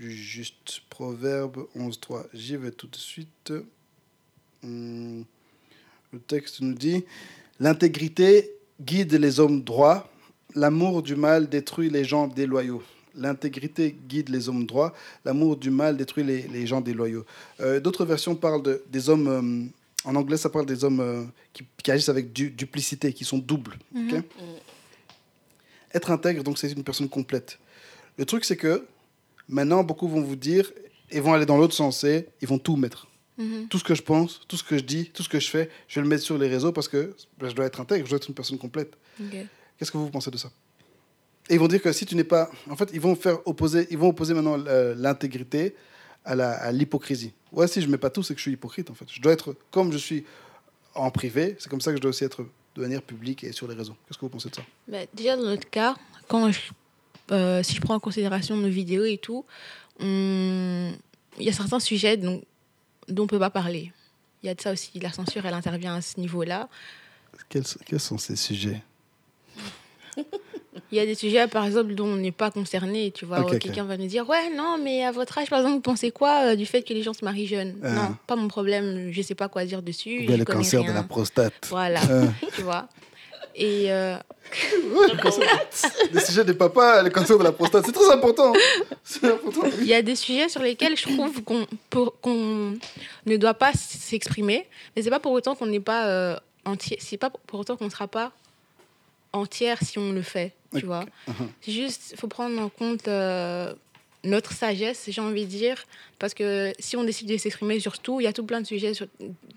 du 0.00 0.10
juste. 0.10 0.80
Proverbe 0.90 1.68
11, 1.76 2.00
3. 2.00 2.26
J'y 2.34 2.56
vais 2.56 2.72
tout 2.72 2.88
de 2.88 2.96
suite. 2.96 3.52
Hum, 4.64 5.24
Le 6.12 6.18
texte 6.18 6.60
nous 6.60 6.74
dit 6.74 7.04
L'intégrité 7.60 8.50
guide 8.80 9.12
les 9.12 9.38
hommes 9.38 9.62
droits, 9.62 10.10
l'amour 10.54 11.02
du 11.02 11.16
mal 11.16 11.48
détruit 11.48 11.90
les 11.90 12.04
gens 12.04 12.26
déloyaux. 12.28 12.82
L'intégrité 13.14 13.96
guide 14.08 14.28
les 14.28 14.48
hommes 14.48 14.64
droits, 14.66 14.94
l'amour 15.24 15.56
du 15.56 15.70
mal 15.70 15.96
détruit 15.96 16.24
les, 16.24 16.42
les 16.42 16.66
gens 16.66 16.80
déloyaux. 16.80 17.24
Euh, 17.60 17.80
D'autres 17.80 18.04
versions 18.04 18.36
parlent 18.36 18.62
de, 18.62 18.82
des 18.90 19.08
hommes, 19.08 19.26
euh, 19.28 20.08
en 20.08 20.14
anglais 20.14 20.36
ça 20.36 20.50
parle 20.50 20.66
des 20.66 20.84
hommes 20.84 21.00
euh, 21.00 21.24
qui, 21.52 21.64
qui 21.82 21.90
agissent 21.90 22.08
avec 22.10 22.32
du- 22.32 22.50
duplicité, 22.50 23.12
qui 23.12 23.24
sont 23.24 23.38
doubles. 23.38 23.76
ok 23.96 24.22
Être 25.94 26.10
intègre, 26.10 26.44
donc 26.44 26.58
c'est 26.58 26.70
une 26.70 26.84
personne 26.84 27.08
complète. 27.08 27.58
Le 28.18 28.24
truc 28.26 28.44
c'est 28.44 28.56
que 28.56 28.84
maintenant 29.48 29.82
beaucoup 29.82 30.06
vont 30.08 30.20
vous 30.20 30.36
dire, 30.36 30.70
et 31.10 31.20
vont 31.20 31.32
aller 31.32 31.46
dans 31.46 31.56
l'autre 31.56 31.74
sens, 31.74 32.00
c'est 32.00 32.28
ils 32.42 32.48
vont 32.48 32.58
tout 32.58 32.76
mettre 32.76 33.06
Mhm. 33.38 33.68
tout 33.68 33.78
ce 33.78 33.84
que 33.84 33.94
je 33.94 34.02
pense, 34.02 34.40
tout 34.48 34.56
ce 34.56 34.64
que 34.64 34.76
je 34.76 34.82
dis, 34.82 35.10
tout 35.14 35.22
ce 35.22 35.28
que 35.28 35.38
je 35.38 35.48
fais, 35.48 35.70
je 35.86 35.94
vais 36.00 36.02
le 36.02 36.08
mettre 36.08 36.24
sur 36.24 36.36
les 36.38 36.48
réseaux 36.48 36.72
parce 36.72 36.88
que 36.88 37.14
ben, 37.38 37.48
je 37.48 37.54
dois 37.54 37.66
être 37.66 37.80
intègre, 37.80 38.04
je 38.04 38.10
dois 38.10 38.16
être 38.16 38.26
une 38.28 38.34
personne 38.34 38.58
complète. 38.58 38.94
Qu'est-ce 39.78 39.90
que 39.92 39.96
vous 39.98 40.10
pensez 40.10 40.30
de 40.30 40.36
ça? 40.36 40.50
Et 41.48 41.54
ils 41.54 41.60
vont 41.60 41.68
dire 41.68 41.80
que 41.80 41.92
si 41.92 42.04
tu 42.04 42.14
n'es 42.14 42.24
pas... 42.24 42.50
En 42.68 42.76
fait, 42.76 42.90
ils 42.92 43.00
vont 43.00 43.14
faire 43.16 43.38
opposer, 43.46 43.86
ils 43.90 43.96
vont 43.98 44.08
opposer 44.08 44.34
maintenant 44.34 44.58
euh, 44.66 44.94
l'intégrité 44.96 45.74
à 46.24 46.34
la- 46.34 46.52
à 46.52 46.72
l'hypocrisie. 46.72 47.32
Ouais, 47.52 47.66
si 47.68 47.80
je 47.80 47.86
mets 47.88 47.96
pas 47.96 48.10
tout, 48.10 48.22
c'est 48.22 48.34
que 48.34 48.38
je 48.38 48.42
suis 48.42 48.52
hypocrite 48.52 48.90
en 48.90 48.94
fait. 48.94 49.06
Je 49.10 49.20
dois 49.22 49.32
être 49.32 49.56
comme 49.70 49.90
je 49.92 49.96
suis 49.98 50.24
en 50.94 51.10
privé, 51.10 51.56
c'est 51.58 51.68
comme 51.70 51.80
ça 51.80 51.90
que 51.92 51.96
je 51.96 52.02
dois 52.02 52.10
aussi 52.10 52.24
être 52.24 52.44
de 52.74 52.82
manière 52.82 53.00
publique 53.02 53.44
et 53.44 53.52
sur 53.52 53.66
les 53.68 53.74
réseaux. 53.74 53.96
Qu'est-ce 54.06 54.18
que 54.18 54.24
vous 54.26 54.28
pensez 54.30 54.50
de 54.50 54.54
ça? 54.56 54.62
Bah, 54.88 54.98
déjà, 55.14 55.36
dans 55.36 55.44
notre 55.44 55.70
cas, 55.70 55.96
quand 56.26 56.50
je- 56.52 56.60
euh, 57.30 57.62
si 57.62 57.74
je 57.76 57.80
prends 57.80 57.94
en 57.94 58.00
considération 58.00 58.56
nos 58.56 58.68
vidéos 58.68 59.04
et 59.04 59.16
tout, 59.18 59.46
on- 60.00 60.92
il 61.38 61.44
y 61.44 61.48
a 61.48 61.52
certains 61.52 61.80
sujets 61.80 62.16
dont, 62.16 62.42
dont 63.08 63.22
on 63.22 63.24
ne 63.24 63.28
peut 63.30 63.38
pas 63.38 63.50
parler. 63.50 63.92
Il 64.42 64.46
y 64.46 64.48
a 64.50 64.54
de 64.54 64.60
ça 64.60 64.72
aussi. 64.72 64.98
La 65.00 65.12
censure, 65.12 65.46
elle 65.46 65.54
intervient 65.54 65.94
à 65.94 66.00
ce 66.02 66.20
niveau-là. 66.20 66.68
quels, 67.48 67.64
quels 67.86 68.00
sont 68.00 68.18
ces 68.18 68.36
sujets? 68.36 68.82
Il 70.92 70.96
y 70.96 71.00
a 71.00 71.06
des 71.06 71.14
sujets, 71.14 71.46
par 71.48 71.64
exemple, 71.66 71.94
dont 71.94 72.06
on 72.06 72.16
n'est 72.16 72.32
pas 72.32 72.50
concerné. 72.50 73.10
Tu 73.10 73.24
vois, 73.26 73.38
quelqu'un 73.58 73.84
va 73.84 73.96
nous 73.96 74.06
dire 74.06 74.28
Ouais, 74.28 74.48
non, 74.56 74.78
mais 74.82 75.04
à 75.04 75.10
votre 75.12 75.36
âge, 75.38 75.48
par 75.50 75.58
exemple, 75.58 75.74
vous 75.76 75.80
pensez 75.82 76.10
quoi 76.10 76.52
euh, 76.52 76.56
du 76.56 76.66
fait 76.66 76.82
que 76.82 76.94
les 76.94 77.02
gens 77.02 77.12
se 77.12 77.24
marient 77.24 77.46
jeunes 77.46 77.74
Ah. 77.82 77.90
Non, 77.92 78.16
pas 78.26 78.36
mon 78.36 78.48
problème. 78.48 79.10
Je 79.12 79.18
ne 79.18 79.22
sais 79.22 79.34
pas 79.34 79.48
quoi 79.48 79.64
dire 79.64 79.82
dessus. 79.82 80.20
Ou 80.22 80.26
bien 80.26 80.34
je 80.34 80.38
le 80.38 80.44
connais 80.44 80.58
cancer 80.60 80.84
de 80.84 80.92
la 80.92 81.02
prostate 81.02 81.52
Voilà, 81.68 82.00
Euh, 82.10 82.26
tu 82.54 82.62
vois. 82.62 82.88
Et 83.60 83.90
euh, 83.92 84.14
ouais, 84.14 85.08
le 85.12 85.20
cancer- 85.20 85.44
le 86.12 86.20
sujet 86.20 86.44
des 86.44 86.54
papas, 86.54 87.02
le 87.02 87.10
cancer 87.10 87.36
de 87.38 87.42
la 87.44 87.50
prostate, 87.52 87.84
c'est 87.86 87.92
très 87.92 88.10
important. 88.12 88.52
Il 89.80 89.84
y 89.86 89.94
a 89.94 90.00
des 90.02 90.14
sujets 90.14 90.48
sur 90.48 90.62
lesquels 90.62 90.96
je 90.96 91.02
trouve 91.02 91.42
qu'on 91.42 91.66
ne 93.26 93.36
doit 93.36 93.54
pas 93.54 93.72
s'exprimer, 93.74 94.66
mais 94.94 95.02
c'est 95.02 95.10
pas 95.10 95.18
pour 95.20 95.32
autant 95.32 95.54
qu'on 95.56 95.66
n'est 95.66 95.80
pas 95.80 96.06
euh, 96.06 96.36
entier. 96.64 96.98
C'est 97.00 97.16
pas 97.16 97.30
pour 97.30 97.58
autant 97.60 97.76
qu'on 97.76 97.86
ne 97.86 97.90
sera 97.90 98.06
pas 98.06 98.30
entière 99.32 99.78
si 99.82 99.98
on 99.98 100.12
le 100.12 100.22
fait, 100.22 100.52
tu 100.76 100.86
vois. 100.86 101.04
C'est 101.60 101.72
juste, 101.72 102.14
faut 102.18 102.28
prendre 102.28 102.60
en 102.60 102.68
compte 102.68 103.06
euh, 103.08 103.74
notre 104.24 104.52
sagesse, 104.52 105.04
j'ai 105.08 105.20
envie 105.20 105.44
de 105.44 105.50
dire, 105.50 105.84
parce 106.18 106.34
que 106.34 106.72
si 106.78 106.96
on 106.96 107.04
décide 107.04 107.28
de 107.28 107.36
s'exprimer 107.36 107.78
sur 107.78 107.98
tout, 107.98 108.20
il 108.20 108.24
y 108.24 108.26
a 108.26 108.32
tout 108.32 108.44
plein 108.44 108.60
de 108.60 108.66
sujets 108.66 108.94
sur- 108.94 109.06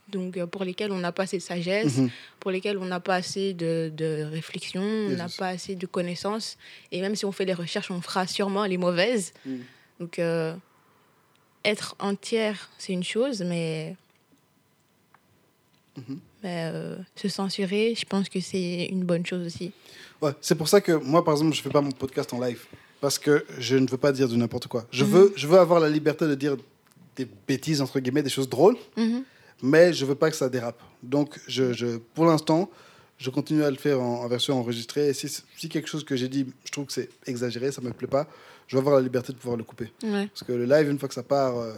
donc, 0.09 0.37
euh, 0.37 0.45
pour 0.45 0.63
lesquels 0.63 0.91
on 0.91 0.99
n'a 0.99 1.11
pas 1.11 1.23
assez 1.23 1.37
de 1.37 1.41
sagesse, 1.41 1.97
Mhm. 1.97 2.09
pour 2.39 2.51
lesquels 2.51 2.77
on 2.77 2.85
n'a 2.85 2.99
pas 2.99 3.15
assez 3.15 3.53
de, 3.53 3.91
de 3.95 4.23
réflexion, 4.29 4.81
on 4.83 5.09
n'a 5.09 5.27
pas 5.29 5.47
assez 5.47 5.75
de 5.75 5.85
connaissances. 5.87 6.57
Et 6.91 7.01
même 7.01 7.15
si 7.15 7.25
on 7.25 7.31
fait 7.31 7.45
les 7.45 7.53
recherches, 7.53 7.89
on 7.91 8.01
fera 8.01 8.27
sûrement 8.27 8.65
les 8.65 8.77
mauvaises. 8.77 9.33
Mm. 9.45 9.57
Donc, 9.99 10.19
euh, 10.19 10.53
être 11.63 11.95
entière, 11.99 12.69
c'est 12.77 12.93
une 12.93 13.03
chose, 13.03 13.41
mais, 13.41 13.95
Mhm. 15.97 16.19
Mais 16.43 16.69
euh, 16.73 16.95
se 17.15 17.27
censurer, 17.29 17.93
je 17.97 18.05
pense 18.05 18.29
que 18.29 18.39
c'est 18.39 18.85
une 18.91 19.03
bonne 19.03 19.25
chose 19.25 19.45
aussi. 19.45 19.71
Ouais, 20.21 20.31
c'est 20.41 20.55
pour 20.55 20.67
ça 20.67 20.81
que 20.81 20.91
moi, 20.91 21.23
par 21.23 21.33
exemple, 21.35 21.55
je 21.55 21.61
fais 21.61 21.69
pas 21.69 21.81
mon 21.81 21.91
podcast 21.91 22.33
en 22.33 22.39
live. 22.41 22.65
Parce 22.99 23.17
que 23.17 23.43
je 23.57 23.77
ne 23.77 23.89
veux 23.89 23.97
pas 23.97 24.11
dire 24.11 24.27
du 24.27 24.37
n'importe 24.37 24.67
quoi. 24.67 24.85
Je, 24.91 25.03
Mhm. 25.03 25.09
veux, 25.11 25.33
je 25.35 25.47
veux 25.47 25.57
avoir 25.57 25.79
la 25.79 25.89
liberté 25.89 26.27
de 26.27 26.35
dire 26.35 26.55
des 27.15 27.27
bêtises, 27.47 27.81
entre 27.81 27.99
guillemets, 27.99 28.21
des 28.23 28.29
choses 28.29 28.47
drôles, 28.47 28.77
Mhm. 28.95 29.23
mais 29.63 29.91
je 29.93 30.05
veux 30.05 30.13
pas 30.15 30.29
que 30.29 30.35
ça 30.37 30.49
dérape. 30.49 30.79
Donc, 31.01 31.39
je, 31.47 31.73
je, 31.73 31.97
pour 31.97 32.25
l'instant, 32.25 32.69
je 33.17 33.29
continue 33.31 33.63
à 33.63 33.71
le 33.71 33.77
faire 33.77 33.99
en, 33.99 34.23
en 34.23 34.27
version 34.27 34.59
enregistrée. 34.59 35.09
Et 35.09 35.13
si, 35.13 35.27
si 35.57 35.67
quelque 35.69 35.87
chose 35.89 36.03
que 36.03 36.15
j'ai 36.15 36.27
dit, 36.29 36.45
je 36.63 36.71
trouve 36.71 36.85
que 36.85 36.93
c'est 36.93 37.09
exagéré, 37.25 37.71
ça 37.71 37.81
me 37.81 37.91
plaît 37.91 38.07
pas, 38.07 38.27
je 38.67 38.75
vais 38.75 38.79
avoir 38.81 38.95
la 38.95 39.01
liberté 39.01 39.33
de 39.33 39.37
pouvoir 39.39 39.57
le 39.57 39.63
couper. 39.63 39.91
Ouais. 40.03 40.27
Parce 40.27 40.43
que 40.43 40.51
le 40.53 40.65
live, 40.65 40.89
une 40.89 40.99
fois 40.99 41.09
que 41.09 41.15
ça 41.15 41.23
part, 41.23 41.57
euh, 41.57 41.73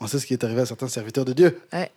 on 0.00 0.06
sait 0.06 0.18
ce 0.18 0.26
qui 0.26 0.32
est 0.32 0.42
arrivé 0.42 0.62
à 0.62 0.66
certains 0.66 0.88
serviteurs 0.88 1.24
de 1.26 1.34
Dieu. 1.34 1.60
Ouais. 1.72 1.90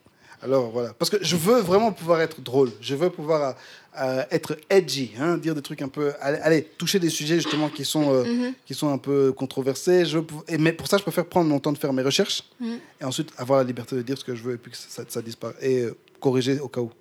Alors 0.46 0.70
voilà, 0.70 0.93
parce 0.93 1.10
que 1.10 1.18
je 1.24 1.36
veux 1.36 1.60
vraiment 1.60 1.91
pouvoir 1.91 2.22
être 2.22 2.39
drôle, 2.39 2.72
je 2.80 2.93
veux 2.93 3.10
pouvoir 3.10 3.41
euh, 3.41 3.54
euh, 4.00 4.24
être 4.30 4.56
edgy, 4.70 5.12
hein, 5.20 5.38
dire 5.38 5.56
des 5.56 5.62
trucs 5.64 5.82
un 5.82 5.88
peu, 5.88 6.14
allez, 6.22 6.38
allez, 6.38 6.64
toucher 6.64 7.00
des 7.00 7.10
sujets 7.10 7.34
justement 7.38 7.68
qui 7.68 7.84
sont, 7.84 8.14
euh, 8.14 8.24
Mhm. 8.26 8.54
qui 8.64 8.76
sont 8.76 8.89
un 8.89 9.00
peu 9.00 9.32
controversés. 9.34 10.06
Je 10.06 10.20
veux 10.20 10.24
pou- 10.24 10.43
et, 10.48 10.60
mais 10.60 10.72
pour 10.72 10.86
ça, 10.88 10.98
je 11.00 11.02
préfère 11.02 11.26
prendre 11.26 11.50
mon 11.50 11.60
temps 11.60 11.72
de 11.72 11.80
faire 11.80 11.91
mes 11.93 12.04
recherches 12.04 12.43
Mhm. 12.60 12.78
et 13.02 13.04
ensuite 13.06 13.32
avoir 13.38 13.58
la 13.58 13.66
liberté 13.66 13.96
de 13.96 14.04
dire 14.04 14.20
ce 14.20 14.24
que 14.24 14.36
je 14.36 14.43
veux 14.43 14.54
et 14.54 14.58
puis 14.58 14.70
que 14.72 14.78
ça, 14.78 15.04
ça 15.08 15.22
disparaît 15.24 15.56
et 15.62 15.82
euh, 15.82 15.98
corriger 16.20 16.60
au 16.60 16.68
cas 16.68 16.82
où. 16.82 16.91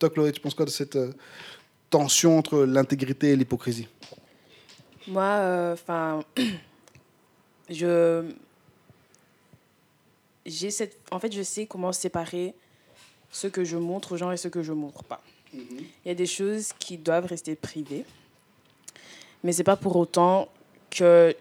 Toi, 0.00 0.10
Chloé, 0.10 0.32
tu 0.32 0.40
penses 0.40 0.54
quoi 0.54 0.64
de 0.66 0.70
cette 0.70 0.98
tension 1.90 2.36
entre 2.38 2.64
l'intégrité 2.64 3.28
et 3.30 3.36
l'hypocrisie? 3.36 3.86
Moi, 5.06 5.70
enfin, 5.74 6.24
je, 7.70 8.24
j'ai 10.44 10.70
cette, 10.70 10.98
en 11.12 11.20
fait, 11.20 11.32
je 11.32 11.42
sais 11.42 11.66
comment 11.66 11.92
séparer 11.92 12.54
ce 13.34 13.48
que 13.48 13.64
je 13.64 13.76
montre 13.76 14.12
aux 14.12 14.16
gens 14.16 14.30
et 14.30 14.36
ce 14.36 14.46
que 14.46 14.62
je 14.62 14.72
montre 14.72 15.02
pas. 15.02 15.20
Il 15.52 15.86
y 16.06 16.10
a 16.10 16.14
des 16.14 16.26
choses 16.26 16.72
qui 16.78 16.96
doivent 16.96 17.26
rester 17.26 17.56
privées, 17.56 18.04
mais 19.42 19.52
c'est 19.52 19.64
pas 19.64 19.76
pour 19.76 19.96
autant 19.96 20.48
que 20.88 21.34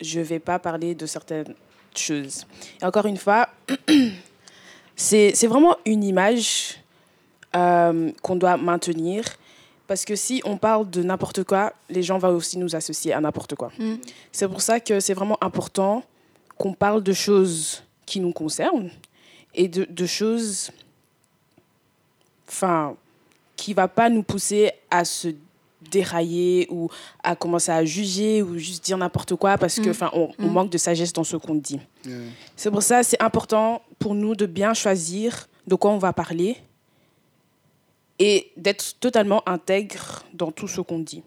je 0.00 0.20
vais 0.20 0.38
pas 0.38 0.58
parler 0.58 0.94
de 0.94 1.06
certaines 1.06 1.54
choses. 1.96 2.46
Et 2.80 2.84
encore 2.84 3.06
une 3.06 3.16
fois, 3.16 3.48
c'est 4.96 5.32
c'est 5.34 5.46
vraiment 5.46 5.76
une 5.86 6.04
image 6.04 6.78
euh, 7.56 8.12
qu'on 8.22 8.36
doit 8.36 8.58
maintenir. 8.58 9.24
Parce 9.86 10.06
que 10.06 10.16
si 10.16 10.40
on 10.46 10.56
parle 10.56 10.88
de 10.88 11.02
n'importe 11.02 11.44
quoi, 11.44 11.74
les 11.90 12.02
gens 12.02 12.16
vont 12.16 12.34
aussi 12.34 12.58
nous 12.58 12.74
associer 12.74 13.12
à 13.12 13.20
n'importe 13.20 13.54
quoi. 13.54 13.70
Mm. 13.78 13.96
C'est 14.32 14.48
pour 14.48 14.62
ça 14.62 14.80
que 14.80 14.98
c'est 14.98 15.12
vraiment 15.12 15.36
important 15.42 16.02
qu'on 16.56 16.72
parle 16.72 17.02
de 17.02 17.12
choses 17.12 17.82
qui 18.06 18.20
nous 18.20 18.32
concernent 18.32 18.90
et 19.54 19.68
de, 19.68 19.84
de 19.84 20.06
choses 20.06 20.70
enfin, 22.48 22.96
qui 23.56 23.70
ne 23.70 23.76
va 23.76 23.88
pas 23.88 24.08
nous 24.10 24.22
pousser 24.22 24.72
à 24.90 25.04
se 25.04 25.28
dérailler 25.90 26.66
ou 26.70 26.88
à 27.22 27.36
commencer 27.36 27.70
à 27.70 27.84
juger 27.84 28.42
ou 28.42 28.56
juste 28.58 28.82
dire 28.84 28.96
n'importe 28.96 29.34
quoi 29.36 29.58
parce 29.58 29.76
que 29.78 29.88
Mm. 29.88 29.90
enfin 29.90 30.10
on, 30.14 30.32
on 30.38 30.46
Mm. 30.48 30.52
manque 30.52 30.70
de 30.70 30.78
sagesse 30.78 31.12
dans 31.12 31.24
ce 31.24 31.36
qu'on 31.36 31.54
dit. 31.56 31.78
C'est 32.56 32.70
pour 32.70 32.82
ça 32.82 33.02
c'est 33.02 33.22
important 33.22 33.82
pour 33.98 34.14
nous 34.14 34.34
de 34.34 34.46
bien 34.46 34.72
choisir 34.74 35.46
de 35.66 35.74
quoi 35.74 35.90
on 35.90 35.98
va 35.98 36.12
parler 36.14 36.56
et 38.18 38.50
d'être 38.56 38.98
totalement 38.98 39.46
intègre 39.48 40.24
dans 40.32 40.50
tout 40.52 40.68
ce 40.68 40.80
qu'on 40.80 41.00
dit. 41.00 41.22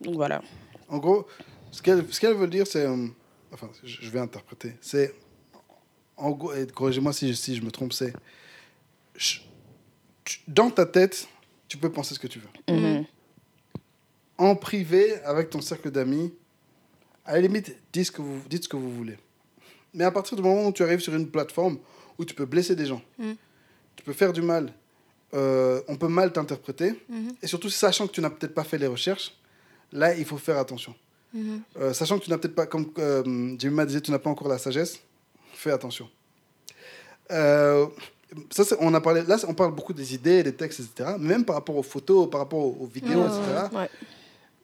Donc 0.00 0.14
voilà. 0.16 0.42
En 0.88 0.98
gros, 0.98 1.26
ce 1.70 1.80
qu'elle 1.82 2.04
ce 2.12 2.20
qu'elle 2.20 2.34
veut 2.34 2.48
dire, 2.48 2.66
c'est. 2.66 2.84
euh, 2.86 3.06
enfin, 3.52 3.68
je 3.84 4.10
vais 4.10 4.20
interpréter. 4.20 4.74
C'est. 4.80 5.14
En 6.16 6.30
gros, 6.32 6.52
corrigez-moi 6.74 7.12
si, 7.12 7.28
je- 7.28 7.34
si 7.34 7.54
je 7.56 7.62
me 7.62 7.70
trompe, 7.70 7.92
c'est. 7.92 8.12
Tu- 10.28 10.40
Dans 10.46 10.70
ta 10.70 10.84
tête, 10.86 11.26
tu 11.68 11.76
peux 11.78 11.90
penser 11.90 12.14
ce 12.14 12.18
que 12.20 12.26
tu 12.26 12.38
veux. 12.40 12.74
Mhm. 12.74 13.04
En 14.38 14.54
privé, 14.54 15.20
avec 15.24 15.50
ton 15.50 15.60
cercle 15.60 15.90
d'amis, 15.90 16.32
à 17.24 17.32
la 17.34 17.40
limite, 17.40 17.74
dites 17.92 18.06
ce, 18.06 18.12
que 18.12 18.22
vous, 18.22 18.40
dites 18.48 18.64
ce 18.64 18.68
que 18.68 18.76
vous 18.76 18.90
voulez. 18.90 19.18
Mais 19.94 20.04
à 20.04 20.10
partir 20.10 20.36
du 20.36 20.42
moment 20.42 20.66
où 20.68 20.72
tu 20.72 20.82
arrives 20.82 21.00
sur 21.00 21.14
une 21.14 21.28
plateforme 21.30 21.78
où 22.18 22.24
tu 22.24 22.34
peux 22.34 22.44
blesser 22.44 22.76
des 22.76 22.86
gens, 22.86 23.02
Mm. 23.18 23.32
tu 23.96 24.04
peux 24.04 24.12
faire 24.12 24.32
du 24.32 24.42
mal, 24.42 24.72
euh, 25.34 25.80
on 25.88 25.96
peut 25.96 26.08
mal 26.08 26.32
t'interpréter, 26.32 26.94
Mhm. 27.08 27.32
et 27.42 27.46
surtout 27.46 27.70
sachant 27.70 28.06
que 28.06 28.12
tu 28.12 28.20
n'as 28.20 28.30
peut-être 28.30 28.54
pas 28.54 28.64
fait 28.64 28.78
les 28.78 28.86
recherches, 28.86 29.34
là, 29.92 30.14
il 30.14 30.24
faut 30.24 30.38
faire 30.38 30.58
attention. 30.58 30.94
Mhm. 31.34 31.62
Euh, 31.80 31.92
sachant 31.92 32.18
que 32.18 32.24
tu 32.24 32.30
n'as 32.30 32.38
peut-être 32.38 32.54
pas, 32.54 32.66
comme 32.66 32.92
euh, 32.98 33.56
Jemima 33.58 33.84
disait, 33.86 34.00
tu 34.00 34.10
n'as 34.10 34.18
pas 34.18 34.30
encore 34.30 34.48
la 34.48 34.58
sagesse, 34.58 35.00
fais 35.52 35.70
attention. 35.72 36.08
Ça, 38.50 38.62
on 38.80 38.92
a 38.94 39.00
parlé, 39.00 39.22
là, 39.22 39.36
on 39.48 39.54
parle 39.54 39.74
beaucoup 39.74 39.92
des 39.94 40.14
idées, 40.14 40.42
des 40.42 40.54
textes, 40.54 40.80
etc. 40.80 41.14
Mais 41.18 41.28
même 41.28 41.44
par 41.44 41.56
rapport 41.56 41.76
aux 41.76 41.82
photos, 41.82 42.28
par 42.28 42.40
rapport 42.40 42.60
aux, 42.60 42.86
vidéos, 42.92 43.24
etc. 43.24 43.40
Ouais. 43.72 43.88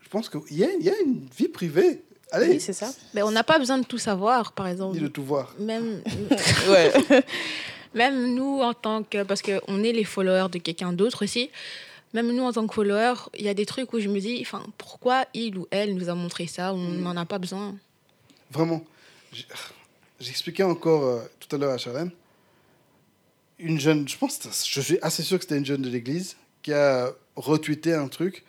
Je 0.03 0.09
pense 0.09 0.29
qu'il 0.29 0.59
y, 0.59 0.65
a- 0.65 0.73
il 0.79 0.85
y 0.85 0.91
a 0.91 1.01
une 1.01 1.27
vie 1.37 1.49
privée. 1.49 2.03
Allez, 2.31 2.49
Oui, 2.55 2.61
c'est 2.61 2.73
ça. 2.73 2.91
Mais 3.15 3.23
on 3.23 3.31
n'a 3.31 3.45
pas 3.45 3.59
besoin 3.59 3.79
de 3.79 3.85
tout 3.85 3.99
savoir, 3.99 4.53
par 4.53 4.67
exemple. 4.67 4.95
ni 4.97 5.01
de 5.01 5.09
tout 5.09 5.23
voir. 5.25 5.55
Même, 5.59 6.03
même 7.95 8.35
nous, 8.35 8.61
en 8.61 8.75
tant 8.75 9.03
que. 9.03 9.23
Parce 9.23 9.41
qu'on 9.43 9.83
est 9.83 9.93
les 9.93 10.05
followers 10.05 10.49
de 10.51 10.59
quelqu'un 10.59 10.93
d'autre 10.93 11.25
aussi. 11.25 11.51
Même 12.13 12.31
nous, 12.33 12.43
en 12.45 12.53
tant 12.53 12.67
que 12.67 12.75
followers, 12.75 13.29
il 13.37 13.45
y 13.45 13.49
a 13.49 13.55
des 13.55 13.67
trucs 13.67 13.93
où 13.93 13.99
je 14.01 14.09
me 14.09 14.21
dis 14.21 14.39
enfin, 14.43 14.63
pourquoi 14.79 15.25
il 15.35 15.59
ou 15.59 15.67
elle 15.71 15.95
nous 15.95 16.09
a 16.09 16.15
montré 16.15 16.47
ça? 16.47 16.73
On 16.73 16.79
n'en 16.79 17.17
a 17.17 17.25
pas 17.25 17.39
besoin. 17.39 17.75
Vraiment. 18.51 18.85
J'expliquais 20.21 20.63
encore 20.63 21.05
euh, 21.05 21.21
tout 21.41 21.55
à 21.57 21.59
l'heure 21.59 21.73
à 21.73 21.79
Charlène. 21.79 22.11
Une 23.59 23.79
jeune, 23.79 24.09
je 24.09 24.17
pense, 24.19 24.41
je 24.69 24.81
suis 24.81 24.99
assez 25.03 25.23
sûr 25.23 25.39
que 25.39 25.45
c'était 25.45 25.57
une 25.59 25.65
jeune 25.67 25.83
de 25.83 25.89
l'église 25.89 26.37
qui 26.63 26.73
a 26.73 27.13
retweeté 27.37 27.93
un 27.95 28.09
truc. 28.09 28.45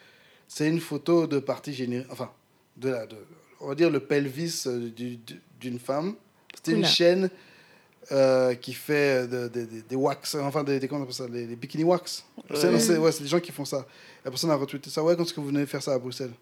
C'est 0.47 0.67
une 0.67 0.79
photo 0.79 1.27
de 1.27 1.39
partie 1.39 1.73
générale, 1.73 2.07
enfin, 2.11 2.31
de 2.77 2.89
la, 2.89 3.05
de, 3.05 3.15
on 3.61 3.67
va 3.67 3.75
dire 3.75 3.89
le 3.89 3.99
pelvis 3.99 4.63
euh, 4.67 4.89
du- 4.89 5.17
du- 5.17 5.41
d'une 5.59 5.79
femme. 5.79 6.15
C'était 6.55 6.71
une 6.73 6.85
chaîne 6.85 7.29
euh, 8.11 8.53
qui 8.55 8.73
fait 8.73 9.27
de- 9.27 9.47
de- 9.47 9.65
de- 9.65 9.81
des 9.87 9.95
wax, 9.95 10.35
enfin 10.35 10.63
des, 10.63 10.79
des, 10.79 10.87
comment 10.87 11.01
on 11.01 11.03
appelle 11.03 11.15
ça, 11.15 11.27
les, 11.27 11.45
les 11.47 11.55
bikini 11.55 11.83
wax. 11.83 12.23
C'est 12.79 12.97
ouais, 12.97 13.11
c'est 13.11 13.23
des 13.23 13.29
gens 13.29 13.39
qui 13.39 13.51
font 13.51 13.65
ça. 13.65 13.85
La 14.23 14.31
personne 14.31 14.51
a 14.51 14.55
retweeté 14.55 14.89
ça. 14.89 15.03
Ouais, 15.03 15.15
quand 15.15 15.23
est-ce 15.23 15.33
que 15.33 15.39
vous 15.39 15.47
venez 15.47 15.65
faire 15.65 15.81
ça 15.83 15.93
à 15.93 15.99
Bruxelles? 15.99 16.33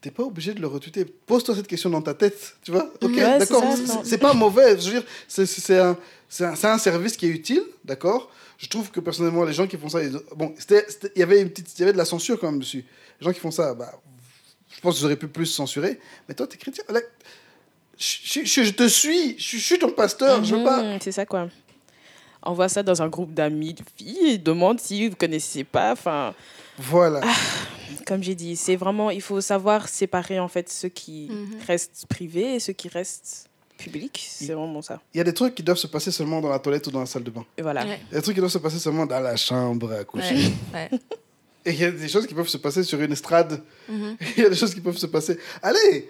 T'es 0.00 0.10
pas 0.10 0.22
obligé 0.22 0.52
de 0.54 0.60
le 0.60 0.66
retweeter. 0.66 1.04
Pose-toi 1.26 1.54
cette 1.56 1.66
question 1.66 1.90
dans 1.90 2.02
ta 2.02 2.14
tête, 2.14 2.56
tu 2.62 2.70
vois 2.70 2.84
Ok, 3.00 3.10
Ouais, 3.16 3.38
d'accord. 3.38 3.64
c'est- 4.04 4.18
pas 4.18 4.34
mauvais. 4.34 4.78
Je 4.78 4.90
veux 4.90 5.00
dire, 5.00 5.04
c'est- 5.26 5.78
un, 5.78 5.96
c'est 6.28 6.44
un, 6.66 6.78
service 6.78 7.16
qui 7.16 7.26
est 7.26 7.30
utile, 7.30 7.62
d'accord 7.84 8.30
Je 8.58 8.68
trouve 8.68 8.90
que 8.90 9.00
personnellement, 9.00 9.44
les 9.44 9.52
gens 9.52 9.66
qui 9.66 9.76
font 9.76 9.88
ça, 9.88 10.02
ils- 10.02 10.18
bon, 10.34 10.54
il 10.70 11.20
y 11.20 11.22
avait 11.22 11.40
une 11.42 11.50
petite, 11.50 11.72
il 11.76 11.80
y 11.80 11.82
avait 11.82 11.92
de 11.92 11.98
la 11.98 12.04
censure 12.06 12.38
quand 12.38 12.50
même 12.50 12.60
dessus. 12.60 12.84
Les 13.20 13.24
gens 13.26 13.32
qui 13.32 13.40
font 13.40 13.50
ça, 13.50 13.74
bah, 13.74 13.92
je 14.70 14.80
pense 14.80 14.96
qu'ils 14.96 15.04
auraient 15.06 15.16
pu 15.16 15.28
plus 15.28 15.46
censurer. 15.46 15.98
Mais 16.28 16.34
toi, 16.34 16.46
t'es 16.46 16.56
chrétien. 16.56 16.84
Là, 16.88 17.00
je, 17.98 18.40
je- 18.44 18.62
je 18.62 18.70
te 18.70 18.86
suis, 18.88 19.38
je, 19.38 19.56
je 19.58 19.62
suis 19.62 19.78
ton 19.78 19.90
pasteur. 19.90 20.44
Je 20.44 20.54
veux 20.56 20.64
pas. 20.64 20.82
Mhm, 20.82 20.98
C'est 21.02 21.12
ça 21.12 21.26
quoi. 21.26 21.48
Envoie 22.42 22.68
ça 22.68 22.82
dans 22.82 23.02
un 23.02 23.08
groupe 23.08 23.34
d'amis 23.34 23.74
de 23.74 23.82
filles 23.96 24.30
et 24.34 24.38
demande 24.38 24.78
si 24.80 25.08
vous 25.08 25.16
connaissez 25.16 25.64
pas. 25.64 25.92
Enfin, 25.92 26.34
Voilà. 26.78 27.20
comme 28.06 28.22
j'ai 28.22 28.34
dit, 28.34 28.56
c'est 28.56 28.76
vraiment, 28.76 29.10
il 29.10 29.20
faut 29.22 29.40
savoir 29.40 29.88
séparer 29.88 30.38
en 30.38 30.48
fait 30.48 30.68
ce 30.70 30.86
qui 30.86 31.28
Mhm. 31.30 31.58
reste 31.66 32.06
privé 32.08 32.54
et 32.56 32.60
ce 32.60 32.72
qui 32.72 32.88
reste 32.88 33.48
public. 33.78 34.24
C'est 34.30 34.54
vraiment 34.54 34.80
ça. 34.82 35.00
Il 35.12 35.18
y 35.18 35.20
a 35.20 35.24
des 35.24 35.34
trucs 35.34 35.54
qui 35.54 35.62
doivent 35.62 35.76
se 35.78 35.86
passer 35.86 36.10
seulement 36.10 36.40
dans 36.40 36.48
la 36.48 36.58
toilette 36.58 36.86
ou 36.86 36.90
dans 36.90 37.00
la 37.00 37.06
salle 37.06 37.24
de 37.24 37.30
bain. 37.30 37.44
Et 37.58 37.62
voilà. 37.62 37.84
Ouais. 37.84 37.98
Il 38.10 38.14
y 38.14 38.16
a 38.16 38.18
des 38.18 38.22
trucs 38.22 38.34
qui 38.34 38.40
doivent 38.40 38.50
se 38.52 38.58
passer 38.58 38.78
seulement 38.78 39.06
dans 39.06 39.20
la 39.20 39.36
chambre 39.36 39.92
à 39.92 40.04
coucher. 40.04 40.34
Ouais. 40.72 40.88
Ouais. 40.92 41.00
Et 41.66 41.70
il 41.72 41.80
y 41.80 41.84
a 41.84 41.90
des 41.90 42.08
choses 42.08 42.26
qui 42.28 42.34
peuvent 42.34 42.48
se 42.48 42.58
passer 42.58 42.84
sur 42.84 43.00
une 43.00 43.10
estrade. 43.12 43.60
Mhm. 43.88 44.16
Il 44.36 44.42
y 44.44 44.46
a 44.46 44.48
des 44.50 44.54
choses 44.56 44.72
qui 44.72 44.80
peuvent 44.80 44.96
se 44.96 45.06
passer. 45.06 45.36
Allez, 45.60 46.08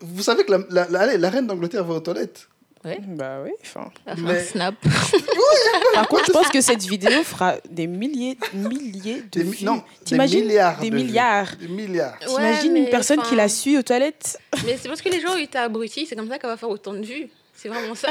vous 0.00 0.22
savez 0.22 0.44
que 0.44 0.50
la, 0.50 0.58
la, 0.68 0.88
la- 0.90 1.00
allez, 1.02 1.16
la 1.16 1.30
reine 1.30 1.46
d'Angleterre 1.46 1.84
va 1.84 1.94
aux 1.94 2.00
toilettes. 2.00 2.48
Bah 2.82 3.42
oui. 3.44 3.50
Enfin. 3.62 3.90
Mais- 4.16 4.42
Snap. 4.42 4.74
Par 5.94 6.08
contre, 6.08 6.24
je 6.26 6.32
pense 6.32 6.48
que 6.48 6.60
cette 6.62 6.82
vidéo 6.82 7.22
fera 7.22 7.56
des 7.68 7.86
milliers, 7.86 8.38
milliers 8.54 9.22
de 9.30 9.40
Des, 9.40 9.42
vues. 9.42 9.64
non, 9.64 9.82
des 10.06 10.16
milliards. 10.16 10.80
Des 10.80 10.90
de 10.90 10.96
milliards. 10.96 11.56
Des 11.56 11.68
milliards. 11.68 12.16
Ouais, 12.22 12.26
T'imagines 12.26 12.76
une 12.76 12.88
personne 12.88 13.20
qui 13.22 13.36
la 13.36 13.48
suit 13.50 13.76
aux 13.76 13.82
toilettes 13.82 14.38
Mais 14.64 14.78
c'est 14.80 14.88
parce 14.88 15.02
que 15.02 15.10
les 15.10 15.20
gens 15.20 15.32
ont 15.34 15.36
été 15.38 15.58
abrutis, 15.58 16.06
c'est 16.06 16.16
comme 16.16 16.28
ça 16.28 16.38
qu'elle 16.38 16.48
va 16.50 16.56
faire 16.56 16.70
autant 16.70 16.94
de 16.94 17.04
vues. 17.04 17.28
C'est 17.54 17.68
vraiment 17.68 17.94
ça. 17.94 18.08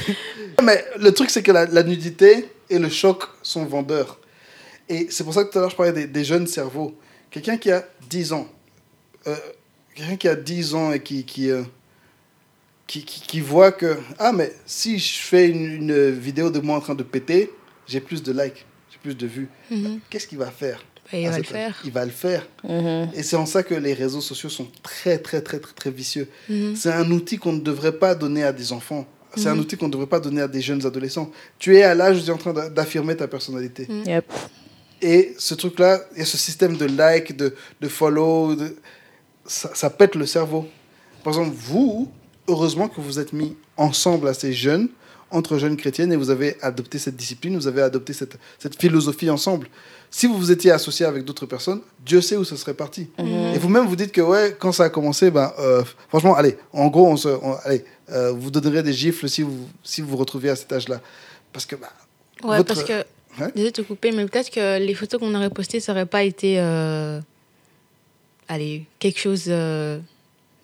Mais 0.62 0.84
le 1.00 1.10
truc, 1.12 1.28
c'est 1.30 1.42
que 1.42 1.50
la, 1.50 1.66
la 1.66 1.82
nudité 1.82 2.48
et 2.70 2.78
le 2.78 2.88
choc 2.88 3.24
sont 3.42 3.64
vendeurs. 3.64 4.20
Et 4.88 5.08
c'est 5.10 5.24
pour 5.24 5.34
ça 5.34 5.42
que 5.44 5.50
tout 5.50 5.58
à 5.58 5.62
l'heure, 5.62 5.70
je 5.70 5.76
parlais 5.76 5.92
des, 5.92 6.06
des 6.06 6.24
jeunes 6.24 6.46
cerveaux. 6.46 6.96
Quelqu'un 7.30 7.56
qui 7.56 7.72
a 7.72 7.84
10 8.08 8.32
ans, 8.34 8.46
euh, 9.26 9.34
quelqu'un 9.96 10.16
qui 10.16 10.28
a 10.28 10.36
10 10.36 10.74
ans 10.76 10.92
et 10.92 11.00
qui, 11.02 11.24
qui, 11.24 11.50
euh, 11.50 11.64
qui, 12.86 13.04
qui, 13.04 13.20
qui 13.22 13.40
voit 13.40 13.72
que, 13.72 13.96
ah, 14.18 14.32
mais 14.32 14.52
si 14.64 14.98
je 14.98 15.18
fais 15.18 15.48
une, 15.48 15.64
une 15.66 16.10
vidéo 16.10 16.50
de 16.50 16.60
moi 16.60 16.76
en 16.76 16.80
train 16.80 16.94
de 16.94 17.02
péter, 17.02 17.50
j'ai 17.86 18.00
plus 18.00 18.22
de 18.22 18.32
likes, 18.32 18.64
j'ai 18.90 18.98
plus 19.02 19.16
de 19.16 19.26
vues. 19.26 19.48
Mhm. 19.70 20.00
Qu'est-ce 20.10 20.26
qu'il 20.26 20.38
va 20.38 20.50
faire? 20.50 20.84
Bah, 21.12 21.18
il 21.18 21.26
à 21.26 21.30
va 21.30 21.38
le 21.38 21.44
faire. 21.44 21.80
Il 21.84 21.92
va 21.92 22.04
le 22.04 22.10
faire. 22.10 22.46
Et 23.14 23.22
c'est 23.22 23.36
en 23.36 23.46
ça 23.46 23.62
que 23.62 23.74
les 23.74 23.92
réseaux 23.94 24.20
sociaux 24.20 24.48
sont 24.50 24.68
très, 24.82 25.18
très, 25.18 25.40
très, 25.40 25.58
très, 25.60 25.72
très 25.74 25.90
vicieux. 25.90 26.28
Mhm. 26.48 26.74
C'est 26.76 26.92
un 26.92 27.10
outil 27.10 27.38
qu'on 27.38 27.52
ne 27.52 27.60
devrait 27.60 27.92
pas 27.98 28.14
donner 28.14 28.42
à 28.44 28.52
des 28.52 28.72
enfants. 28.72 29.06
C'est 29.36 29.48
un 29.48 29.54
Mhm. 29.54 29.60
outil 29.60 29.76
qu'on 29.76 29.86
ne 29.88 29.92
devrait 29.92 30.06
pas 30.06 30.18
donner 30.20 30.40
à 30.40 30.48
des 30.48 30.60
jeunes 30.62 30.84
adolescents. 30.86 31.30
Tu 31.58 31.76
es 31.76 31.82
à 31.82 31.94
l'âge 31.94 32.18
où 32.18 32.20
tu 32.22 32.28
es 32.28 32.32
en 32.32 32.38
train 32.38 32.52
d'a- 32.54 32.70
d'affirmer 32.70 33.14
ta 33.16 33.28
personnalité. 33.28 33.86
Yep. 34.06 34.24
Et 35.02 35.34
ce 35.38 35.54
truc-là, 35.54 36.00
il 36.14 36.20
y 36.20 36.22
a 36.22 36.24
ce 36.24 36.38
système 36.38 36.76
de 36.76 36.86
like, 36.86 37.36
de, 37.36 37.54
de 37.80 37.88
follow, 37.88 38.54
de- 38.54 38.74
ça, 39.44 39.70
ça 39.74 39.90
pète 39.90 40.14
le 40.14 40.24
cerveau. 40.24 40.66
Par 41.22 41.34
exemple, 41.34 41.54
vous, 41.54 42.10
heureusement 42.48 42.88
que 42.88 43.00
vous 43.00 43.18
êtes 43.18 43.32
mis 43.32 43.56
ensemble 43.76 44.28
assez 44.28 44.52
jeunes, 44.52 44.88
entre 45.30 45.58
jeunes 45.58 45.76
chrétiennes, 45.76 46.12
et 46.12 46.16
vous 46.16 46.30
avez 46.30 46.56
adopté 46.62 46.98
cette 46.98 47.16
discipline, 47.16 47.56
vous 47.56 47.66
avez 47.66 47.82
adopté 47.82 48.12
cette, 48.12 48.38
cette 48.58 48.80
philosophie 48.80 49.28
ensemble. 49.28 49.68
Si 50.10 50.26
vous 50.28 50.36
vous 50.38 50.52
étiez 50.52 50.70
associé 50.70 51.04
avec 51.04 51.24
d'autres 51.24 51.46
personnes, 51.46 51.80
Dieu 52.04 52.20
sait 52.20 52.36
où 52.36 52.44
ce 52.44 52.54
serait 52.56 52.74
parti. 52.74 53.08
Et 53.18 53.58
vous-même, 53.58 53.86
vous 53.86 53.96
dites 53.96 54.12
que 54.12 54.20
ouais, 54.20 54.56
quand 54.58 54.70
ça 54.70 54.84
a 54.84 54.88
commencé, 54.88 55.30
ben, 55.32 55.52
euh, 55.58 55.82
franchement, 56.08 56.36
allez, 56.36 56.56
en 56.72 56.86
gros, 56.86 57.08
on 57.08 57.16
se, 57.16 57.28
on- 57.28 57.56
allez, 57.64 57.84
euh, 58.10 58.30
vous 58.30 58.52
donnerez 58.52 58.84
des 58.84 58.92
gifles 58.92 59.28
si 59.28 59.42
vous 59.42 59.66
si 59.82 60.00
vous, 60.00 60.10
vous 60.10 60.16
retrouviez 60.16 60.50
à 60.50 60.56
cet 60.56 60.72
âge-là. 60.72 61.00
Parce 61.52 61.66
que 61.66 61.74
bah, 61.74 61.90
Ouais, 62.44 62.58
Votre- 62.58 62.74
parce 62.74 62.84
que. 62.84 62.92
Ouais. 63.40 63.50
Désolé 63.54 63.70
de 63.72 63.76
te 63.76 63.82
couper, 63.82 64.12
mais 64.12 64.24
peut-être 64.26 64.50
que 64.50 64.78
les 64.78 64.94
photos 64.94 65.18
qu'on 65.20 65.34
aurait 65.34 65.50
postées, 65.50 65.80
ça 65.80 65.92
aurait 65.92 66.06
pas 66.06 66.22
été. 66.22 66.60
euh, 66.60 67.20
Allez, 68.48 68.84
quelque 69.00 69.18
chose 69.18 69.44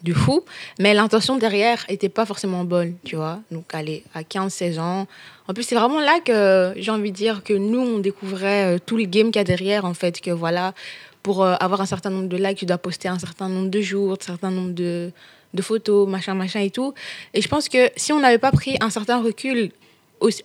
de 0.02 0.12
fou. 0.12 0.44
Mais 0.78 0.94
l'intention 0.94 1.36
derrière 1.36 1.84
était 1.88 2.08
pas 2.08 2.26
forcément 2.26 2.64
bonne, 2.64 2.94
tu 3.04 3.16
vois. 3.16 3.40
Donc, 3.50 3.64
allez, 3.72 4.04
à 4.14 4.22
15-16 4.22 4.78
ans. 4.78 5.06
En 5.48 5.54
plus, 5.54 5.62
c'est 5.62 5.74
vraiment 5.74 6.00
là 6.00 6.20
que 6.24 6.72
j'ai 6.76 6.90
envie 6.90 7.10
de 7.10 7.16
dire 7.16 7.42
que 7.44 7.54
nous, 7.54 7.80
on 7.80 7.98
découvrait 7.98 8.76
euh, 8.76 8.78
tout 8.84 8.96
le 8.96 9.04
game 9.04 9.30
qu'il 9.30 9.36
y 9.36 9.40
a 9.40 9.44
derrière, 9.44 9.84
en 9.84 9.94
fait. 9.94 10.20
Que 10.20 10.30
voilà, 10.30 10.74
pour 11.22 11.42
euh, 11.42 11.54
avoir 11.60 11.80
un 11.80 11.86
certain 11.86 12.10
nombre 12.10 12.28
de 12.28 12.36
likes, 12.36 12.58
tu 12.58 12.66
dois 12.66 12.78
poster 12.78 13.08
un 13.08 13.18
certain 13.18 13.48
nombre 13.48 13.68
de 13.68 13.80
jours, 13.80 14.12
un 14.20 14.24
certain 14.24 14.50
nombre 14.50 14.72
de, 14.72 15.10
de 15.54 15.62
photos, 15.62 16.08
machin, 16.08 16.34
machin 16.34 16.60
et 16.60 16.70
tout. 16.70 16.94
Et 17.34 17.42
je 17.42 17.48
pense 17.48 17.68
que 17.68 17.90
si 17.96 18.12
on 18.12 18.20
n'avait 18.20 18.38
pas 18.38 18.52
pris 18.52 18.76
un 18.80 18.90
certain 18.90 19.22
recul 19.22 19.70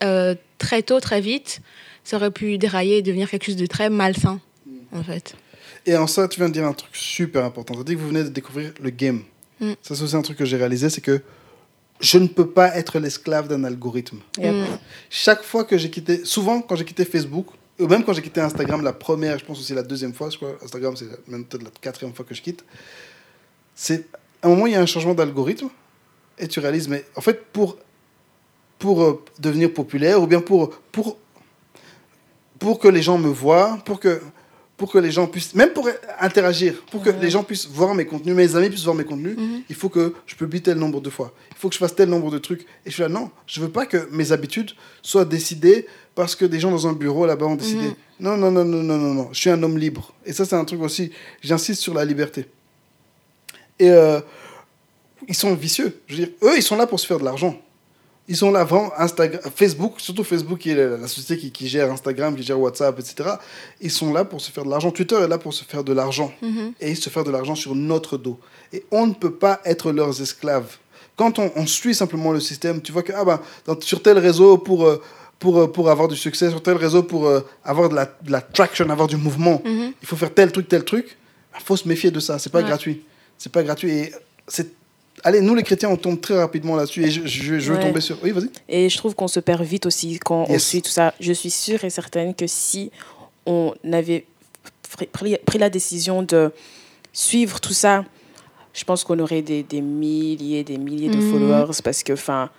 euh, 0.03 0.35
très 0.57 0.81
tôt, 0.81 0.99
très 0.99 1.21
vite, 1.21 1.61
ça 2.03 2.17
aurait 2.17 2.31
pu 2.31 2.57
dérailler 2.57 2.97
et 2.97 3.01
devenir 3.01 3.29
quelque 3.29 3.45
chose 3.45 3.55
de 3.55 3.65
très 3.65 3.89
malsain, 3.89 4.39
en 4.93 5.03
fait. 5.03 5.35
Et 5.85 5.95
en 5.95 6.07
ça, 6.07 6.27
tu 6.27 6.39
viens 6.39 6.49
de 6.49 6.53
dire 6.53 6.65
un 6.65 6.73
truc 6.73 6.95
super 6.95 7.45
important. 7.45 7.73
Tu 7.75 7.79
as 7.81 7.83
dit 7.83 7.93
que 7.93 7.99
vous 7.99 8.09
venez 8.09 8.23
de 8.23 8.29
découvrir 8.29 8.73
le 8.81 8.89
game. 8.89 9.23
Mm. 9.59 9.73
Ça, 9.81 9.95
c'est 9.95 10.03
aussi 10.03 10.15
un 10.15 10.21
truc 10.21 10.37
que 10.37 10.45
j'ai 10.45 10.57
réalisé, 10.57 10.89
c'est 10.89 11.01
que 11.01 11.21
je 11.99 12.17
ne 12.17 12.27
peux 12.27 12.49
pas 12.49 12.75
être 12.75 12.99
l'esclave 12.99 13.47
d'un 13.47 13.63
algorithme. 13.63 14.19
Yep. 14.37 14.53
Mm. 14.53 14.65
Chaque 15.09 15.43
fois 15.43 15.63
que 15.63 15.77
j'ai 15.77 15.89
quitté, 15.89 16.25
souvent 16.25 16.61
quand 16.61 16.75
j'ai 16.75 16.85
quitté 16.85 17.05
Facebook, 17.05 17.47
ou 17.79 17.87
même 17.87 18.03
quand 18.03 18.13
j'ai 18.13 18.21
quitté 18.21 18.41
Instagram 18.41 18.83
la 18.83 18.93
première, 18.93 19.37
je 19.37 19.45
pense 19.45 19.59
aussi 19.59 19.73
la 19.73 19.83
deuxième 19.83 20.13
fois, 20.13 20.29
je 20.29 20.37
crois, 20.37 20.57
Instagram 20.63 20.95
c'est 20.95 21.07
même 21.27 21.45
peut-être 21.45 21.63
la 21.63 21.69
quatrième 21.81 22.13
fois 22.13 22.25
que 22.25 22.33
je 22.33 22.41
quitte, 22.41 22.63
c'est 23.75 24.05
à 24.41 24.47
un 24.47 24.49
moment 24.49 24.67
il 24.67 24.73
y 24.73 24.75
a 24.75 24.81
un 24.81 24.85
changement 24.85 25.13
d'algorithme 25.13 25.69
et 26.39 26.47
tu 26.47 26.59
réalises, 26.59 26.87
mais 26.87 27.05
en 27.15 27.21
fait 27.21 27.45
pour, 27.51 27.77
pour 28.79 29.03
euh, 29.03 29.23
devenir 29.39 29.73
populaire 29.73 30.21
ou 30.21 30.27
bien 30.27 30.41
pour, 30.41 30.69
pour, 30.91 31.17
pour 32.59 32.79
que 32.79 32.87
les 32.87 33.01
gens 33.01 33.17
me 33.17 33.29
voient, 33.29 33.79
pour 33.85 33.99
que, 33.99 34.21
pour 34.77 34.91
que 34.91 34.99
les 34.99 35.09
gens 35.11 35.25
puissent, 35.27 35.55
même 35.55 35.71
pour 35.73 35.89
interagir, 36.19 36.83
pour 36.91 37.01
que 37.01 37.09
Ouais. 37.09 37.17
les 37.19 37.31
gens 37.31 37.43
puissent 37.43 37.67
voir 37.67 37.95
mes 37.95 38.05
contenus, 38.05 38.35
mes 38.35 38.55
amis 38.55 38.69
puissent 38.69 38.83
voir 38.83 38.95
mes 38.95 39.03
contenus, 39.03 39.35
Mhm. 39.35 39.61
il 39.67 39.75
faut 39.75 39.89
que 39.89 40.13
je 40.27 40.35
publie 40.35 40.61
tel 40.61 40.77
nombre 40.77 41.01
de 41.01 41.09
fois. 41.09 41.33
Il 41.51 41.57
faut 41.57 41.67
que 41.69 41.73
je 41.73 41.79
fasse 41.79 41.95
tel 41.95 42.09
nombre 42.09 42.29
de 42.29 42.37
trucs. 42.37 42.61
Et 42.85 42.89
je 42.89 42.91
suis 42.91 43.01
là, 43.01 43.09
non, 43.09 43.31
je 43.47 43.59
veux 43.59 43.69
pas 43.69 43.87
que 43.87 44.07
mes 44.11 44.31
habitudes 44.31 44.71
soient 45.01 45.25
décidées 45.25 45.87
parce 46.13 46.35
que 46.35 46.45
des 46.45 46.59
gens 46.59 46.69
dans 46.69 46.85
un 46.87 46.93
bureau 46.93 47.25
là-bas 47.25 47.47
ont 47.47 47.55
décidé. 47.55 47.87
Mhm. 47.87 47.95
Non, 48.19 48.37
non, 48.37 48.51
non, 48.51 48.63
non, 48.65 48.83
non, 48.83 48.97
non, 48.97 49.13
non. 49.15 49.29
Je 49.31 49.39
suis 49.39 49.49
un 49.49 49.61
homme 49.63 49.77
libre. 49.79 50.13
Et 50.25 50.31
ça, 50.33 50.45
c'est 50.45 50.55
un 50.55 50.65
truc 50.65 50.81
aussi. 50.81 51.11
J'insiste 51.41 51.81
sur 51.81 51.93
la 51.95 52.05
liberté. 52.05 52.45
Et 53.79 53.89
euh, 53.89 54.19
ils 55.27 55.35
sont 55.35 55.53
vicieux. 55.55 56.01
Je 56.07 56.15
veux 56.15 56.25
dire, 56.25 56.33
eux, 56.43 56.55
ils 56.57 56.63
sont 56.63 56.75
là 56.75 56.85
pour 56.87 56.99
se 56.99 57.05
faire 57.07 57.19
de 57.19 57.25
l'argent. 57.25 57.59
Ils 58.29 58.35
sont 58.35 58.51
là 58.51 58.63
vraiment 58.65 58.91
Instagram, 58.97 59.39
Facebook, 59.55 59.93
surtout 59.99 60.23
Facebook 60.23 60.59
qui 60.59 60.71
est 60.71 60.75
la, 60.75 61.07
société 61.07 61.37
qui, 61.37 61.51
qui 61.51 61.67
gère 61.69 61.89
Instagram, 61.91 62.35
qui 62.35 62.43
gère 62.43 62.59
WhatsApp, 62.59 62.99
etc. 62.99 63.29
Ils 63.79 63.91
sont 63.91 64.11
là 64.11 64.25
pour 64.25 64.41
se 64.41 64.51
faire 64.51 64.65
de 64.65 64.69
l'argent. 64.69 64.91
Twitter 64.91 65.15
est 65.15 65.27
là 65.29 65.37
pour 65.37 65.53
se 65.53 65.63
faire 65.63 65.83
de 65.83 65.93
l'argent 65.93 66.31
Mhm. 66.41 66.73
et 66.81 66.93
se 66.95 67.09
faire 67.09 67.23
de 67.23 67.31
l'argent 67.31 67.55
sur 67.55 67.73
notre 67.73 68.17
dos. 68.17 68.37
Et 68.73 68.83
on 68.91 69.07
ne 69.07 69.13
peut 69.13 69.33
pas 69.33 69.61
être 69.63 69.91
leurs 69.93 70.21
esclaves. 70.21 70.75
Quand 71.15 71.39
on, 71.39 71.51
on 71.55 71.65
suit 71.65 71.95
simplement 71.95 72.31
le 72.33 72.39
système, 72.41 72.81
tu 72.81 72.91
vois 72.91 73.01
que 73.03 73.13
ah 73.15 73.23
ben, 73.23 73.39
dans- 73.65 73.79
sur 73.81 74.01
tel 74.03 74.17
réseau, 74.19 74.57
pour, 74.57 74.85
euh, 74.85 75.01
pour, 75.39 75.59
euh, 75.61 75.67
pour 75.71 75.89
avoir 75.89 76.07
du 76.09 76.17
succès, 76.17 76.49
sur 76.49 76.61
tel 76.61 76.75
réseau, 76.77 77.03
pour 77.03 77.27
euh, 77.27 77.39
avoir 77.63 77.87
de 77.89 77.95
la, 77.95 78.05
de 78.05 78.31
la 78.31 78.41
traction, 78.41 78.89
avoir 78.89 79.07
du 79.07 79.15
mouvement, 79.17 79.61
Mhm. 79.63 79.93
il 80.01 80.07
faut 80.07 80.15
faire 80.17 80.33
tel 80.33 80.51
truc, 80.51 80.67
tel 80.67 80.83
truc. 80.83 81.17
Il 81.59 81.63
faut 81.63 81.77
se 81.77 81.87
méfier 81.87 82.11
de 82.11 82.19
ça. 82.19 82.37
C'est 82.39 82.49
pas 82.51 82.59
Ouais. 82.59 82.65
gratuit. 82.67 83.03
C'est 83.37 83.51
pas 83.51 83.63
gratuit. 83.63 83.91
Et 83.91 84.11
c'est... 84.47 84.67
Allez, 85.23 85.41
nous 85.41 85.55
les 85.55 85.63
chrétiens, 85.63 85.89
on 85.89 85.97
tombe 85.97 86.21
très 86.21 86.37
rapidement 86.37 86.75
là-dessus. 86.75 87.03
Et 87.05 87.09
je, 87.11 87.25
je, 87.25 87.59
je 87.59 87.71
veux 87.73 87.77
Ouais. 87.79 87.83
tomber 87.85 88.01
sur. 88.01 88.17
Oui, 88.23 88.31
vas-y. 88.31 88.49
Et 88.69 88.89
je 88.89 88.97
trouve 88.97 89.15
qu'on 89.15 89.27
se 89.27 89.39
perd 89.39 89.61
vite 89.63 89.85
aussi 89.85 90.19
quand 90.19 90.45
on 90.47 90.59
suit 90.59 90.81
tout 90.81 90.91
ça. 90.91 91.13
Je 91.19 91.33
suis 91.33 91.49
sûre 91.49 91.83
et 91.83 91.89
certaine 91.89 92.33
que 92.35 92.45
si 92.47 92.91
on 93.45 93.73
avait 93.91 94.25
pr- 94.97 95.07
pris, 95.07 95.37
pris 95.45 95.57
la 95.57 95.69
décision 95.69 96.21
de 96.23 96.51
suivre 97.13 97.59
tout 97.59 97.73
ça, 97.73 98.05
je 98.73 98.83
pense 98.83 99.03
qu'on 99.03 99.17
aurait 99.19 99.41
des, 99.41 99.63
des 99.63 99.81
milliers, 99.81 100.63
des 100.63 100.77
milliers 100.77 101.09
de 101.09 101.17
Mhm. 101.17 101.31
followers 101.31 101.81
parce 101.83 102.03
que, 102.03 102.13
enfin, 102.13 102.49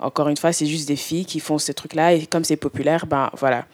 encore 0.00 0.28
une 0.28 0.36
fois, 0.36 0.52
c'est 0.52 0.66
juste 0.66 0.88
des 0.88 0.96
filles 0.96 1.24
qui 1.26 1.38
font 1.38 1.58
ces 1.58 1.74
trucs-là 1.74 2.14
et 2.14 2.26
comme 2.26 2.42
c'est 2.42 2.56
populaire, 2.56 3.06
ben 3.06 3.30
voilà. 3.38 3.66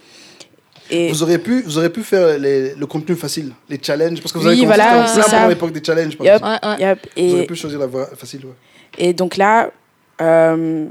Et 0.90 1.08
Vous 1.08 1.22
auriez 1.22 1.38
pu, 1.38 1.62
vous 1.62 1.78
auriez 1.78 1.90
pu 1.90 2.02
faire 2.02 2.38
les- 2.38 2.74
le 2.74 2.86
contenu 2.86 3.16
facile, 3.16 3.52
les 3.68 3.78
challenges, 3.82 4.20
parce 4.20 4.32
que 4.32 4.38
vous 4.38 4.46
Oui, 4.46 4.52
avez 4.52 4.60
commencé 4.62 4.80
voilà, 4.82 5.04
plein 5.12 5.22
ça. 5.22 5.30
pendant 5.30 5.48
l'époque 5.48 5.72
des 5.72 5.82
challenges. 5.84 6.16
par 6.16 6.26
Yep. 6.26 6.34
exemple. 6.36 6.58
Ouais, 6.66 6.70
ouais. 6.70 6.80
Yep, 6.80 7.08
Vous 7.16 7.32
auriez 7.34 7.46
pu 7.46 7.56
choisir 7.56 7.78
la 7.78 7.86
voie 7.86 8.06
facile. 8.16 8.44
ouais. 8.46 8.52
et 8.98 9.12
donc 9.12 9.36
là, 9.36 9.70
euh, 10.22 10.86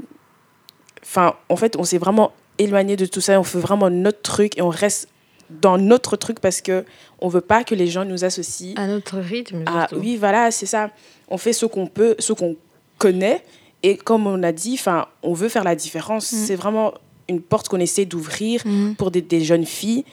enfin, 1.02 1.34
en 1.48 1.56
fait, 1.56 1.76
on 1.76 1.84
s'est 1.84 1.98
vraiment 1.98 2.32
éloigné 2.58 2.96
de 2.96 3.06
tout 3.06 3.20
ça. 3.20 3.38
On 3.40 3.42
fait 3.44 3.58
vraiment 3.58 3.90
notre 3.90 4.22
truc 4.22 4.56
et 4.58 4.62
on 4.62 4.68
reste 4.68 5.08
dans 5.50 5.78
notre 5.78 6.16
truc 6.16 6.40
parce 6.40 6.60
que 6.60 6.84
on 7.20 7.28
veut 7.28 7.40
pas 7.40 7.64
que 7.64 7.74
les 7.74 7.86
gens 7.86 8.04
nous 8.04 8.24
associent. 8.24 8.74
À 8.76 8.86
notre 8.86 9.18
rythme, 9.18 9.62
Ah 9.66 9.86
surtout. 9.88 10.02
oui, 10.04 10.16
voilà, 10.16 10.50
c'est 10.50 10.66
ça. 10.66 10.90
On 11.28 11.38
fait 11.38 11.52
ce 11.52 11.66
qu'on 11.66 11.86
peut, 11.86 12.14
ce 12.18 12.32
qu'on 12.32 12.56
connaît. 12.98 13.42
Et 13.82 13.96
comme 13.96 14.26
on 14.26 14.42
a 14.42 14.52
dit, 14.52 14.74
enfin, 14.78 15.06
on 15.22 15.32
veut 15.34 15.48
faire 15.48 15.62
la 15.64 15.74
différence. 15.76 16.32
Mm. 16.32 16.36
C'est 16.46 16.56
vraiment 16.56 16.94
une 17.28 17.40
porte 17.40 17.68
qu'on 17.68 17.80
essaie 17.80 18.04
d'ouvrir 18.04 18.62
Mhm. 18.64 18.94
pour 18.96 19.10
des, 19.10 19.22
des 19.22 19.42
jeunes 19.44 19.66
filles 19.66 20.04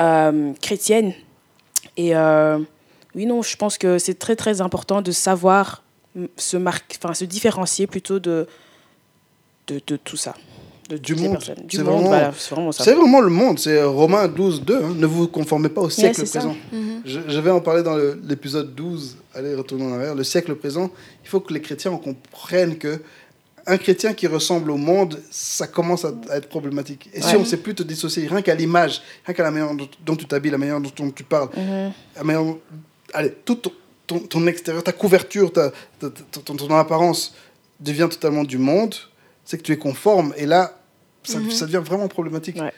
euh, 0.00 0.52
chrétiennes. 0.60 1.12
Et 1.96 2.16
euh, 2.16 2.58
oui, 3.14 3.26
non, 3.26 3.42
je 3.42 3.56
pense 3.56 3.78
que 3.78 3.98
c'est 3.98 4.18
très, 4.18 4.34
très 4.36 4.60
important 4.60 5.02
de 5.02 5.12
savoir 5.12 5.82
mm, 6.16 6.24
se, 6.36 6.56
marquer, 6.56 6.96
enfin, 7.02 7.14
se 7.14 7.24
différencier 7.24 7.86
plutôt 7.86 8.18
de, 8.18 8.46
de, 9.68 9.80
de 9.86 9.96
tout 9.96 10.16
ça. 10.16 10.34
De 10.88 10.98
Du 10.98 11.14
monde. 11.14 11.38
C'est 11.70 11.80
vraiment- 11.82 13.20
le 13.22 13.30
monde. 13.30 13.58
C'est 13.58 13.78
euh, 13.78 13.88
Romains 13.88 14.28
12, 14.28 14.62
2. 14.64 14.76
hein. 14.84 14.94
Ne 14.96 15.06
vous 15.06 15.28
conformez 15.28 15.70
pas 15.70 15.80
au 15.80 15.88
siècle 15.88 16.26
présent. 16.26 16.54
Mhm. 16.72 17.00
Je, 17.06 17.20
je 17.26 17.40
vais 17.40 17.50
en 17.50 17.60
parler 17.62 17.82
dans 17.82 17.96
l'épisode 17.96 18.74
12. 18.74 19.16
Allez, 19.34 19.54
retournons 19.54 19.92
en 19.92 19.94
arrière. 19.94 20.14
Le 20.14 20.24
siècle 20.24 20.54
présent, 20.56 20.90
il 21.24 21.28
faut 21.28 21.40
que 21.40 21.54
les 21.54 21.62
chrétiens 21.62 21.92
en 21.92 21.96
comprennent 21.98 22.76
que 22.76 23.00
un 23.66 23.78
chrétien 23.78 24.12
qui 24.14 24.26
ressemble 24.26 24.70
au 24.70 24.76
monde, 24.76 25.20
ça 25.30 25.66
commence 25.66 26.04
à, 26.04 26.12
à 26.30 26.36
être 26.36 26.48
problématique. 26.48 27.08
Et 27.14 27.22
si 27.22 27.34
on 27.36 27.40
ne 27.40 27.44
sait 27.44 27.56
plus 27.56 27.74
te 27.74 27.82
dissocier, 27.82 28.26
rien 28.26 28.42
qu'à 28.42 28.54
l'image, 28.54 29.00
rien 29.24 29.34
qu'à 29.34 29.42
la 29.42 29.50
manière 29.50 29.70
dont, 30.04 30.16
tu 30.16 30.26
t'habilles, 30.26 30.50
la 30.52 30.58
manière 30.58 30.80
dont, 30.80 31.10
tu 31.10 31.24
parles, 31.24 31.48
Mhm. 31.56 31.92
la 32.16 32.24
manière 32.24 32.42
dont- 32.44 32.60
allez, 33.14 33.32
tout 33.44 33.54
ton, 33.56 33.72
ton- 34.06 34.18
ton 34.20 34.46
extérieur, 34.46 34.82
ta 34.84 34.92
couverture, 34.92 35.52
ta, 35.52 35.70
ta- 35.98 36.10
ta- 36.10 36.40
ton, 36.44 36.56
ton 36.56 36.74
apparence 36.76 37.34
devient 37.80 38.08
totalement 38.10 38.44
du 38.44 38.58
monde, 38.58 38.94
c'est 39.44 39.56
que 39.58 39.62
tu 39.62 39.72
es 39.72 39.78
conforme. 39.78 40.34
Et 40.36 40.46
là, 40.46 40.78
ça, 41.22 41.38
Mhm. 41.38 41.50
ça 41.50 41.64
devient 41.66 41.82
vraiment 41.84 42.08
problématique. 42.08 42.56
Ouais. 42.60 42.72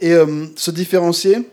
Et 0.00 0.12
euh, 0.12 0.46
se 0.56 0.70
différencier 0.72 1.48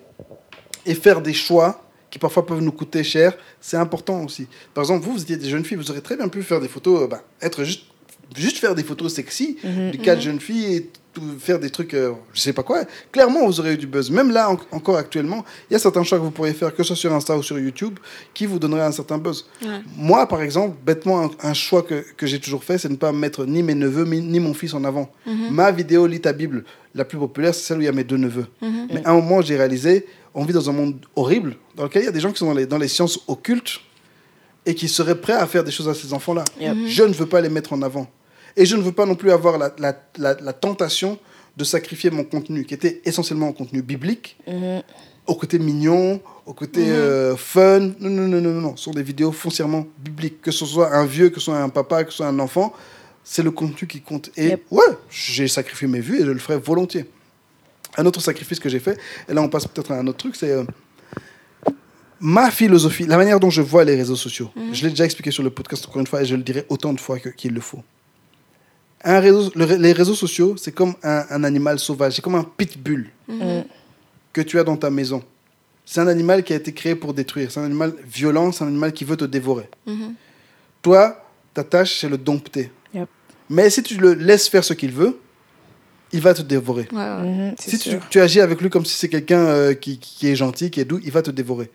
et 0.86 0.96
faire 0.96 1.22
des 1.22 1.34
choix 1.34 1.84
qui 2.10 2.18
parfois 2.20 2.46
peuvent 2.46 2.62
nous 2.62 2.72
coûter 2.72 3.04
cher, 3.04 3.38
c'est 3.62 3.78
important 3.78 4.24
aussi. 4.26 4.48
Par 4.74 4.84
exemple, 4.84 5.06
vous, 5.06 5.14
vous 5.14 5.22
étiez 5.22 5.38
des 5.38 5.50
jeunes 5.50 5.64
filles, 5.64 5.78
vous 5.78 5.92
aurez 5.92 6.02
très 6.02 6.18
bien 6.18 6.28
pu 6.28 6.42
faire 6.44 6.60
des 6.60 6.68
photos, 6.68 7.04
euh, 7.04 7.08
bah, 7.08 7.24
être 7.42 7.64
juste, 7.64 7.84
juste 8.36 8.58
faire 8.58 8.76
des 8.76 8.84
photos 8.84 9.14
sexy 9.14 9.58
Mhm. 9.64 9.92
de 9.92 9.98
quatre 9.98 10.22
jeunes 10.22 10.40
filles 10.40 10.76
et 10.76 10.90
tout- 11.14 11.22
faire 11.40 11.60
des 11.60 11.70
trucs, 11.70 11.94
euh, 11.94 12.14
je 12.34 12.40
sais 12.40 12.54
pas 12.54 12.64
quoi. 12.64 12.84
Clairement, 13.12 13.46
vous 13.46 13.60
aurez 13.60 13.74
eu 13.74 13.78
du 13.78 13.86
buzz. 13.88 14.10
Même 14.10 14.32
là, 14.32 14.50
en- 14.50 14.58
encore 14.72 14.96
actuellement, 14.96 15.44
il 15.70 15.74
y 15.74 15.76
a 15.76 15.80
certains 15.80 16.04
choix 16.04 16.18
que 16.18 16.24
vous 16.24 16.32
pourriez 16.32 16.54
faire, 16.54 16.74
que 16.74 16.84
ce 16.84 16.88
soit 16.88 16.96
sur 16.96 17.14
Insta 17.14 17.36
ou 17.38 17.44
sur 17.44 17.60
YouTube, 17.60 18.00
qui 18.34 18.46
vous 18.46 18.60
donneraient 18.60 18.84
un 18.86 18.94
certain 18.94 19.18
buzz. 19.18 19.46
Ouais. 19.62 19.82
Moi, 19.98 20.26
par 20.28 20.42
exemple, 20.42 20.78
bêtement, 20.86 21.26
un, 21.26 21.30
un 21.44 21.54
choix 21.54 21.82
que, 21.84 22.06
que 22.16 22.26
j'ai 22.26 22.40
toujours 22.40 22.64
fait, 22.64 22.78
c'est 22.78 22.88
de 22.88 22.94
ne 22.94 22.98
pas 22.98 23.12
mettre 23.12 23.46
ni 23.46 23.62
mes 23.62 23.76
neveux 23.76 24.06
ni, 24.06 24.40
mon 24.40 24.54
fils 24.54 24.74
en 24.74 24.86
avant. 24.86 25.12
Mhm. 25.26 25.50
Ma 25.52 25.70
vidéo 25.72 26.08
Lis 26.08 26.22
ta 26.22 26.32
Bible, 26.32 26.64
la 26.96 27.04
plus 27.04 27.18
populaire, 27.18 27.54
c'est 27.54 27.64
celle 27.66 27.80
où 27.80 27.82
il 27.82 27.86
y 27.86 27.90
a 27.90 27.92
mes 27.92 28.06
deux 28.06 28.18
neveux. 28.18 28.48
Mhm. 28.62 28.88
Mais 28.94 29.02
à 29.06 29.12
un 29.12 29.16
moment, 29.16 29.42
j'ai 29.42 29.58
réalisé, 29.58 30.06
on 30.34 30.46
vit 30.46 30.54
dans 30.54 30.70
un 30.70 30.74
monde 30.74 30.96
horrible, 31.18 31.58
dans 31.76 31.84
lequel 31.84 32.04
il 32.04 32.06
y 32.06 32.10
a 32.10 32.12
des 32.14 32.22
gens 32.22 32.32
qui 32.32 32.38
sont 32.40 32.46
dans 32.46 32.54
les, 32.54 32.66
dans 32.66 32.78
les 32.78 32.88
sciences 32.88 33.20
occultes 33.28 33.82
et 34.66 34.76
qui 34.76 34.88
seraient 34.88 35.20
prêts 35.20 35.34
à 35.34 35.46
faire 35.46 35.66
des 35.66 35.72
choses 35.72 35.90
à 35.90 35.94
ces 35.94 36.14
enfants-là. 36.14 36.46
Yep. 36.62 36.74
Mhm. 36.74 36.88
Je 36.88 37.04
ne 37.04 37.14
veux 37.14 37.26
pas 37.26 37.42
les 37.42 37.50
mettre 37.50 37.74
en 37.74 37.82
avant. 37.82 38.10
Et 38.58 38.66
je 38.66 38.76
ne 38.76 38.82
veux 38.82 38.92
pas 38.92 39.06
non 39.06 39.16
plus 39.16 39.32
avoir 39.32 39.58
la, 39.58 39.74
la, 39.78 39.96
la, 40.18 40.34
la 40.36 40.54
tentation 40.54 41.18
de 41.58 41.64
sacrifier 41.64 42.10
mon 42.12 42.24
contenu, 42.24 42.66
qui 42.66 42.74
était 42.74 43.02
essentiellement 43.06 43.48
un 43.50 43.54
contenu 43.54 43.82
biblique, 43.82 44.38
Mhm. 44.48 44.82
au 45.28 45.36
côté 45.36 45.60
mignon, 45.60 46.22
au 46.46 46.54
côté 46.54 46.90
euh, 46.90 47.36
fun. 47.36 47.80
Non, 48.00 48.10
non, 48.10 48.28
non, 48.28 48.42
non, 48.42 48.62
non. 48.62 48.76
Ce 48.78 48.86
sont 48.86 48.92
des 48.92 49.04
vidéos 49.04 49.32
foncièrement 49.32 49.86
bibliques. 50.00 50.42
Que 50.42 50.52
ce 50.52 50.66
soit 50.66 50.94
un 50.96 51.06
vieux, 51.06 51.30
que 51.30 51.40
ce 51.40 51.46
soit 51.46 51.58
un 51.60 51.70
papa, 51.70 52.04
que 52.04 52.12
ce 52.12 52.18
soit 52.18 52.28
un 52.28 52.40
enfant, 52.40 52.74
c'est 53.24 53.44
le 53.44 53.52
contenu 53.52 53.88
qui 53.88 54.02
compte. 54.02 54.32
Et 54.38 54.48
Yep. 54.50 54.64
ouais, 54.72 54.84
j'ai 55.10 55.48
sacrifié 55.48 55.88
mes 55.88 56.00
vues 56.00 56.22
et 56.22 56.26
je 56.26 56.32
le 56.32 56.40
ferai 56.40 56.58
volontiers. 56.58 57.06
Un 57.98 58.06
autre 58.06 58.22
sacrifice 58.22 58.60
que 58.60 58.70
j'ai 58.70 58.80
fait, 58.80 58.98
et 59.28 59.34
là 59.34 59.42
on 59.42 59.50
passe 59.50 59.68
peut-être 59.68 59.92
à 59.92 59.96
un 60.00 60.08
autre 60.08 60.18
truc, 60.20 60.36
c'est 60.38 60.52
euh, 60.52 60.64
ma 62.20 62.50
philosophie, 62.52 63.06
la 63.06 63.18
manière 63.18 63.40
dont 63.40 63.50
je 63.50 63.62
vois 63.62 63.84
les 63.84 63.96
réseaux 63.96 64.16
sociaux. 64.16 64.50
Je 64.72 64.84
l'ai 64.84 64.90
déjà 64.92 65.06
expliqué 65.06 65.32
sur 65.32 65.44
le 65.44 65.50
podcast 65.50 65.86
encore 65.88 66.00
une 66.00 66.08
fois 66.08 66.22
et 66.22 66.26
je 66.26 66.36
le 66.36 66.44
dirai 66.44 66.66
autant 66.70 66.94
de 66.94 67.00
fois 67.00 67.20
qu'il 67.20 67.54
le 67.54 67.62
faut. 67.62 67.82
Un 69.04 69.20
réseau, 69.20 69.52
le 69.56 69.66
ré- 69.66 69.78
les 69.78 69.94
réseaux 69.94 70.14
sociaux, 70.16 70.56
c'est 70.58 70.72
comme 70.72 70.94
un, 71.04 71.26
un 71.30 71.44
animal 71.44 71.80
sauvage, 71.80 72.14
c'est 72.16 72.22
comme 72.22 72.36
un 72.36 72.44
pitbull 72.44 73.10
Mhm. 73.28 73.64
que 74.34 74.42
tu 74.42 74.60
as 74.60 74.64
dans 74.64 74.78
ta 74.78 74.90
maison. 74.90 75.24
C'est 75.86 76.00
un 76.02 76.08
animal 76.08 76.44
qui 76.44 76.54
a 76.54 76.56
été 76.58 76.72
créé 76.74 76.96
pour 76.96 77.14
détruire. 77.14 77.52
C'est 77.52 77.60
un 77.60 77.66
animal 77.66 77.94
violent, 78.06 78.52
c'est 78.52 78.64
un 78.64 78.68
animal 78.68 78.94
qui 78.94 79.04
veut 79.04 79.18
te 79.18 79.26
dévorer. 79.26 79.68
Mhm. 79.88 80.14
Toi, 80.82 81.24
ta 81.54 81.64
tâche, 81.64 82.00
c'est 82.00 82.10
le 82.10 82.18
dompter. 82.18 82.72
Yep. 82.94 83.08
Mais 83.50 83.70
si 83.70 83.82
tu 83.84 83.98
le 83.98 84.14
laisses 84.14 84.48
faire 84.48 84.64
ce 84.64 84.74
qu'il 84.74 84.92
veut, 84.92 85.18
il 86.14 86.22
va 86.22 86.34
te 86.34 86.42
dévorer. 86.42 86.88
Ouais, 86.92 86.98
ouais. 87.00 87.24
Mhm, 87.24 87.56
c'est 87.60 87.72
Si 87.78 87.98
tu, 88.10 88.20
agis 88.20 88.40
avec 88.42 88.62
lui 88.62 88.70
comme 88.70 88.86
si 88.86 88.96
c'est 88.96 89.10
quelqu'un 89.10 89.40
euh, 89.40 89.74
qui, 89.74 89.98
qui 89.98 90.28
est 90.28 90.36
gentil, 90.36 90.70
qui 90.70 90.80
est 90.80 90.86
doux, 90.86 91.00
il 91.04 91.12
va 91.12 91.22
te 91.22 91.32
dévorer. 91.32 91.72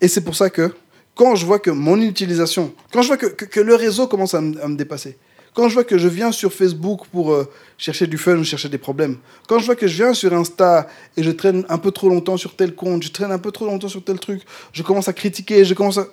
Et 0.00 0.08
c'est 0.08 0.20
pour 0.22 0.36
ça 0.36 0.50
que 0.50 0.72
quand 1.14 1.34
je 1.34 1.46
vois 1.46 1.58
que 1.58 1.70
mon 1.70 2.00
utilisation, 2.00 2.72
quand 2.92 3.02
je 3.02 3.08
vois 3.08 3.16
que, 3.16 3.26
que, 3.26 3.44
que 3.46 3.60
le 3.60 3.74
réseau 3.74 4.06
commence 4.06 4.34
à, 4.34 4.40
me- 4.40 4.62
à 4.62 4.68
me 4.68 4.76
dépasser, 4.76 5.16
quand 5.54 5.68
je 5.68 5.74
vois 5.74 5.84
que 5.84 5.98
je 5.98 6.08
viens 6.08 6.32
sur 6.32 6.52
Facebook 6.52 7.02
pour 7.12 7.32
euh, 7.32 7.48
chercher 7.76 8.06
du 8.06 8.18
fun 8.18 8.36
ou 8.36 8.44
chercher 8.44 8.68
des 8.68 8.78
problèmes, 8.78 9.16
quand 9.48 9.58
je 9.58 9.66
vois 9.66 9.76
que 9.76 9.86
je 9.86 9.96
viens 10.02 10.14
sur 10.14 10.32
Insta 10.32 10.86
et 11.16 11.22
je 11.22 11.30
traîne 11.30 11.64
un 11.68 11.78
peu 11.78 11.90
trop 11.90 12.08
longtemps 12.08 12.36
sur 12.36 12.54
tel 12.54 12.74
compte, 12.74 13.02
je 13.02 13.10
traîne 13.10 13.32
un 13.32 13.38
peu 13.38 13.50
trop 13.52 13.66
longtemps 13.66 13.88
sur 13.88 14.02
tel 14.04 14.18
truc, 14.18 14.42
je 14.72 14.82
commence 14.82 15.08
à 15.08 15.12
critiquer, 15.12 15.64
je 15.64 15.74
commence 15.74 15.98
à... 15.98 16.06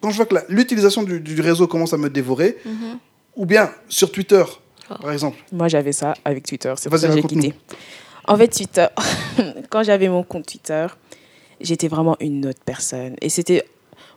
Quand 0.00 0.10
je 0.10 0.16
vois 0.16 0.26
que 0.26 0.36
l'utilisation 0.48 1.02
du, 1.02 1.20
du 1.20 1.40
réseau 1.40 1.66
commence 1.66 1.92
à 1.92 1.96
me 1.96 2.08
dévorer, 2.08 2.56
Mhm. 2.64 2.98
ou 3.36 3.46
bien 3.46 3.70
sur 3.88 4.10
Twitter, 4.12 4.44
Oh. 4.90 4.94
par 5.02 5.12
exemple, 5.12 5.36
Moi, 5.52 5.68
j'avais 5.68 5.92
ça 5.92 6.14
avec 6.24 6.46
Twitter. 6.46 6.72
C'est 6.78 6.88
pour 6.88 6.98
ça 6.98 7.08
que 7.08 7.14
j'ai 7.14 7.22
quitté. 7.22 7.52
En 8.26 8.36
fait, 8.38 8.48
Twitter, 8.48 8.86
quand 9.70 9.82
j'avais 9.82 10.08
mon 10.08 10.22
compte 10.22 10.46
Twitter, 10.46 10.86
j'étais 11.60 11.88
vraiment 11.88 12.16
une 12.20 12.46
autre 12.46 12.60
personne. 12.64 13.14
Et 13.20 13.28
c'était. 13.28 13.64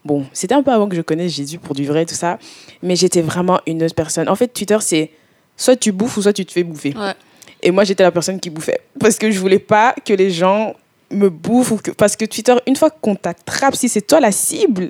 Bon, 0.04 0.26
c'était 0.34 0.56
un 0.56 0.64
peu 0.64 0.72
avant 0.72 0.90
que 0.90 0.96
je 0.96 1.02
connaisse 1.02 1.32
Jésus 1.32 1.60
pour 1.60 1.76
du 1.76 1.86
vrai, 1.86 2.06
tout 2.06 2.16
ça. 2.16 2.40
Mais 2.82 2.96
j'étais 2.96 3.22
vraiment 3.22 3.60
une 3.68 3.84
autre 3.84 3.94
personne. 3.96 4.28
En 4.30 4.36
fait, 4.36 4.48
Twitter, 4.48 4.78
c'est 4.82 5.12
soit 5.56 5.76
tu 5.76 5.92
bouffes 5.92 6.18
ou 6.18 6.22
soit 6.24 6.34
tu 6.34 6.46
te 6.46 6.52
fais 6.52 6.64
bouffer. 6.64 6.96
Ouais. 6.98 7.14
Et 7.62 7.70
moi, 7.70 7.84
j'étais 7.84 8.02
la 8.04 8.12
personne 8.12 8.40
qui 8.40 8.50
bouffait. 8.50 8.80
Parce 9.00 9.18
que 9.18 9.30
je 9.30 9.40
voulais 9.40 9.60
pas 9.60 9.94
que 10.04 10.14
les 10.14 10.32
gens 10.32 10.74
me 11.12 11.30
bouffent. 11.30 11.72
Ou 11.72 11.78
que... 11.78 11.92
Parce 11.92 12.16
que 12.16 12.26
Twitter, 12.26 12.56
une 12.66 12.76
fois 12.76 12.90
qu'on 12.90 13.16
t'attrape, 13.16 13.76
si 13.76 13.88
c'est 13.88 14.02
toi 14.02 14.20
la 14.20 14.32
cible. 14.32 14.90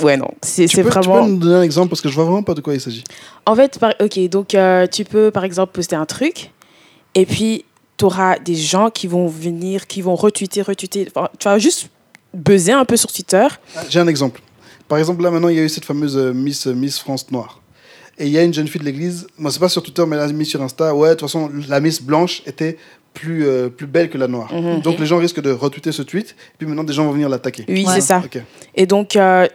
Ouais, 0.00 0.16
non. 0.16 0.28
C'est 0.42 0.66
tu 0.66 0.76
c'est 0.76 0.82
peux, 0.82 0.88
tu 0.90 0.94
vraiment. 0.98 1.24
peux 1.24 1.30
nous 1.30 1.36
donner 1.38 1.54
un 1.56 1.62
exemple 1.62 1.88
parce 1.88 2.00
que 2.00 2.08
je 2.08 2.14
vois 2.14 2.24
vraiment 2.24 2.42
pas 2.42 2.54
de 2.54 2.60
quoi 2.60 2.74
il 2.74 2.80
s'agit. 2.80 3.04
En 3.44 3.54
fait, 3.54 3.78
par- 3.78 3.94
ok, 4.00 4.28
donc 4.28 4.54
euh, 4.54 4.86
tu 4.86 5.04
peux 5.04 5.30
par 5.30 5.44
exemple 5.44 5.72
poster 5.72 5.96
un 5.96 6.04
truc 6.06 6.50
et 7.14 7.24
puis 7.24 7.64
tu 7.96 8.04
auras 8.04 8.38
des 8.38 8.54
gens 8.54 8.90
qui 8.90 9.06
vont 9.06 9.26
venir, 9.26 9.86
qui 9.86 10.02
vont 10.02 10.14
retweeter, 10.14 10.62
retweeter. 10.62 11.08
Enfin, 11.14 11.30
tu 11.38 11.44
vas 11.44 11.58
juste 11.58 11.88
buzzer 12.36 12.72
un 12.72 12.84
peu 12.84 12.96
sur 12.96 13.12
Twitter. 13.12 13.46
Ah, 13.76 13.82
J'ai 13.88 14.00
un 14.00 14.06
exemple. 14.08 14.40
Par 14.88 14.98
exemple, 14.98 15.22
là 15.22 15.30
maintenant, 15.30 15.48
il 15.48 15.56
y 15.56 15.60
a 15.60 15.62
eu 15.62 15.68
cette 15.68 15.84
fameuse 15.84 16.16
euh, 16.16 16.32
Miss, 16.32 16.66
euh, 16.66 16.72
Miss 16.74 16.98
France 16.98 17.30
Noire. 17.30 17.60
Et 18.18 18.26
il 18.26 18.32
y 18.32 18.38
a 18.38 18.42
une 18.42 18.54
jeune 18.54 18.66
fille 18.68 18.80
de 18.80 18.86
l'église, 18.86 19.26
moi 19.36 19.50
c'est 19.50 19.58
pas 19.58 19.68
sur 19.68 19.82
Twitter, 19.82 20.02
mais 20.06 20.16
elle 20.16 20.22
a 20.22 20.28
mis 20.32 20.46
sur 20.46 20.62
Insta, 20.62 20.94
ouais, 20.94 21.10
de 21.10 21.14
toute 21.14 21.28
façon, 21.28 21.50
la 21.68 21.80
Miss 21.80 22.00
blanche 22.00 22.42
était 22.46 22.78
plus, 23.12 23.46
euh, 23.46 23.68
plus 23.68 23.86
belle 23.86 24.08
que 24.08 24.16
la 24.16 24.26
noire. 24.26 24.50
Mhm. 24.54 24.80
Donc 24.80 24.98
les 24.98 25.04
gens 25.06 25.18
risquent 25.18 25.42
de 25.42 25.50
retweeter 25.50 25.92
ce 25.92 26.00
tweet, 26.02 26.30
et 26.30 26.34
puis 26.56 26.66
maintenant 26.66 26.84
des 26.84 26.94
gens 26.94 27.04
vont 27.04 27.12
venir 27.12 27.28
l'attaquer. 27.28 27.66
Oui, 27.68 27.84
Ouais. 27.86 27.94
c'est 27.96 28.00
ça. 28.00 28.22
Et 28.74 28.86
donc, 28.86 29.16
euh, 29.16 29.46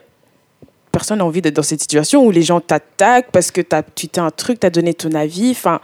personne 0.91 1.17
n'a 1.19 1.25
envie 1.25 1.41
d'être 1.41 1.55
dans 1.55 1.63
cette 1.63 1.82
situation 1.82 2.23
où 2.23 2.29
les 2.29 2.43
gens 2.43 2.59
t'attaquent 2.61 3.32
parce 3.32 3.49
que 3.49 3.61
tu 3.61 3.75
as 3.75 3.82
tweeté 3.82 4.19
un 4.19 4.29
truc, 4.29 4.59
tu 4.59 4.67
as 4.67 4.69
donné 4.69 4.93
ton 4.93 5.11
avis. 5.13 5.49
Enfin, 5.51 5.79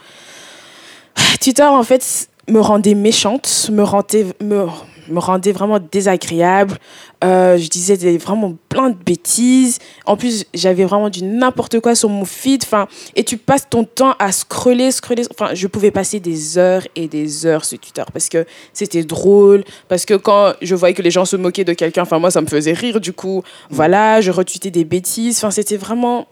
Twitter, 1.42 1.64
en 1.64 1.84
fait, 1.84 2.30
me 2.48 2.60
rendait 2.60 2.94
méchante, 2.96 3.70
me 3.72 3.82
rendait, 3.84 4.26
me, 4.42 4.66
me 5.12 5.20
rendait 5.20 5.52
vraiment 5.52 5.80
désagréable. 5.80 6.78
Euh, 7.24 7.58
je 7.58 7.68
disais 7.70 7.98
des, 7.98 8.18
vraiment 8.18 8.56
plein 8.70 8.90
de 8.90 8.96
bêtises. 8.96 9.80
En 10.06 10.18
plus, 10.18 10.46
j'avais 10.54 10.86
vraiment 10.86 11.10
du 11.10 11.24
n'importe 11.24 11.80
quoi 11.80 11.96
sur 11.96 12.10
mon 12.10 12.26
feed. 12.26 12.64
Enfin, 12.64 12.88
et 13.16 13.24
tu 13.24 13.38
passes 13.38 13.68
ton 13.70 13.84
temps 13.84 14.14
à 14.20 14.32
scroller, 14.32 14.92
scroller. 14.92 15.24
Enfin, 15.32 15.54
je 15.54 15.68
pouvais 15.68 15.92
passer 15.92 16.20
des 16.20 16.58
heures 16.58 16.88
et 16.96 17.08
des 17.08 17.46
heures 17.46 17.66
sur 17.66 17.80
Twitter 17.80 18.04
parce 18.14 18.30
que 18.30 18.46
c'était 18.74 19.04
drôle. 19.04 19.64
Parce 19.88 20.06
que 20.06 20.14
quand 20.14 20.54
je 20.62 20.76
voyais 20.76 20.94
que 20.94 21.02
les 21.02 21.12
gens 21.12 21.26
se 21.26 21.36
moquaient 21.36 21.66
de 21.66 21.74
quelqu'un, 21.74 22.04
enfin, 22.04 22.20
moi, 22.20 22.32
ça 22.32 22.42
me 22.42 22.48
faisait 22.48 22.74
rire. 22.74 23.00
Du 23.02 23.14
coup, 23.14 23.44
voilà, 23.70 24.22
je 24.22 24.32
retweetais 24.32 24.72
des 24.72 24.86
bêtises. 24.86 25.38
Enfin, 25.38 25.52
c'était 25.52 25.78
vraiment 25.78 26.28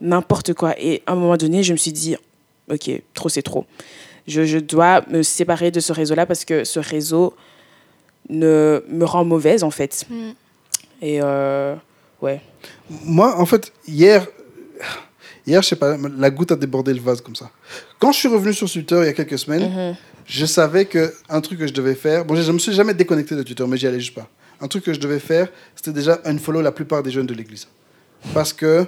n'importe 0.00 0.54
quoi. 0.54 0.74
Et 0.78 1.02
à 1.06 1.12
un 1.12 1.16
moment 1.16 1.36
donné, 1.36 1.62
je 1.62 1.72
me 1.72 1.78
suis 1.78 1.92
dit, 1.92 2.16
OK, 2.70 2.90
trop, 3.14 3.28
c'est 3.28 3.42
trop. 3.42 3.66
Je, 4.26 4.44
je 4.44 4.58
dois 4.58 5.02
me 5.10 5.22
séparer 5.22 5.70
de 5.70 5.80
ce 5.80 5.92
réseau-là 5.92 6.26
parce 6.26 6.44
que 6.44 6.64
ce 6.64 6.78
réseau 6.78 7.34
ne 8.30 8.82
me 8.88 9.04
rend 9.04 9.24
mauvaise, 9.24 9.62
en 9.64 9.70
fait. 9.70 10.06
Mm. 10.08 10.30
Et 11.02 11.18
euh, 11.22 11.74
ouais. 12.22 12.40
Moi, 13.04 13.36
en 13.36 13.46
fait, 13.46 13.72
hier, 13.86 14.26
hier, 15.46 15.62
je 15.62 15.68
sais 15.68 15.76
pas, 15.76 15.96
la 15.96 16.30
goutte 16.30 16.52
a 16.52 16.56
débordé 16.56 16.92
le 16.94 17.00
vase 17.00 17.20
comme 17.20 17.36
ça. 17.36 17.50
Quand 17.98 18.12
je 18.12 18.18
suis 18.18 18.28
revenu 18.28 18.52
sur 18.52 18.70
Twitter 18.70 18.96
il 19.02 19.06
y 19.06 19.08
a 19.08 19.12
quelques 19.12 19.38
semaines, 19.38 19.70
Mhm. 19.70 19.96
je 20.26 20.46
savais 20.46 20.84
que 20.84 21.12
un 21.28 21.40
truc 21.40 21.58
que 21.58 21.66
je 21.66 21.72
devais 21.72 21.94
faire. 21.94 22.24
Bon, 22.24 22.34
je 22.34 22.52
me 22.52 22.58
suis 22.58 22.72
jamais 22.72 22.94
déconnecté 22.94 23.34
de 23.34 23.42
Twitter, 23.42 23.64
mais 23.66 23.76
j'y 23.76 23.86
allais 23.86 24.00
juste 24.00 24.14
pas. 24.14 24.28
Un 24.60 24.68
truc 24.68 24.84
que 24.84 24.92
je 24.92 25.00
devais 25.00 25.20
faire, 25.20 25.48
c'était 25.74 25.92
déjà 25.92 26.20
unfollow 26.24 26.60
la 26.60 26.72
plupart 26.72 27.02
des 27.02 27.10
jeunes 27.10 27.26
de 27.26 27.34
l'église. 27.34 27.66
Parce 28.34 28.52
que 28.52 28.84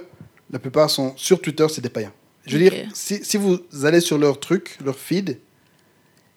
la 0.51 0.59
plupart 0.59 0.89
sont 0.91 1.13
sur 1.17 1.41
Twitter, 1.41 1.65
c'est 1.69 1.81
des 1.81 1.89
païens. 1.89 2.13
Je 2.45 2.57
veux 2.57 2.63
dire, 2.69 2.73
si, 2.93 3.23
si 3.25 3.37
vous 3.37 3.59
allez 3.83 4.01
sur 4.01 4.17
leur 4.19 4.39
truc, 4.39 4.77
leur 4.85 4.95
feed, 4.97 5.39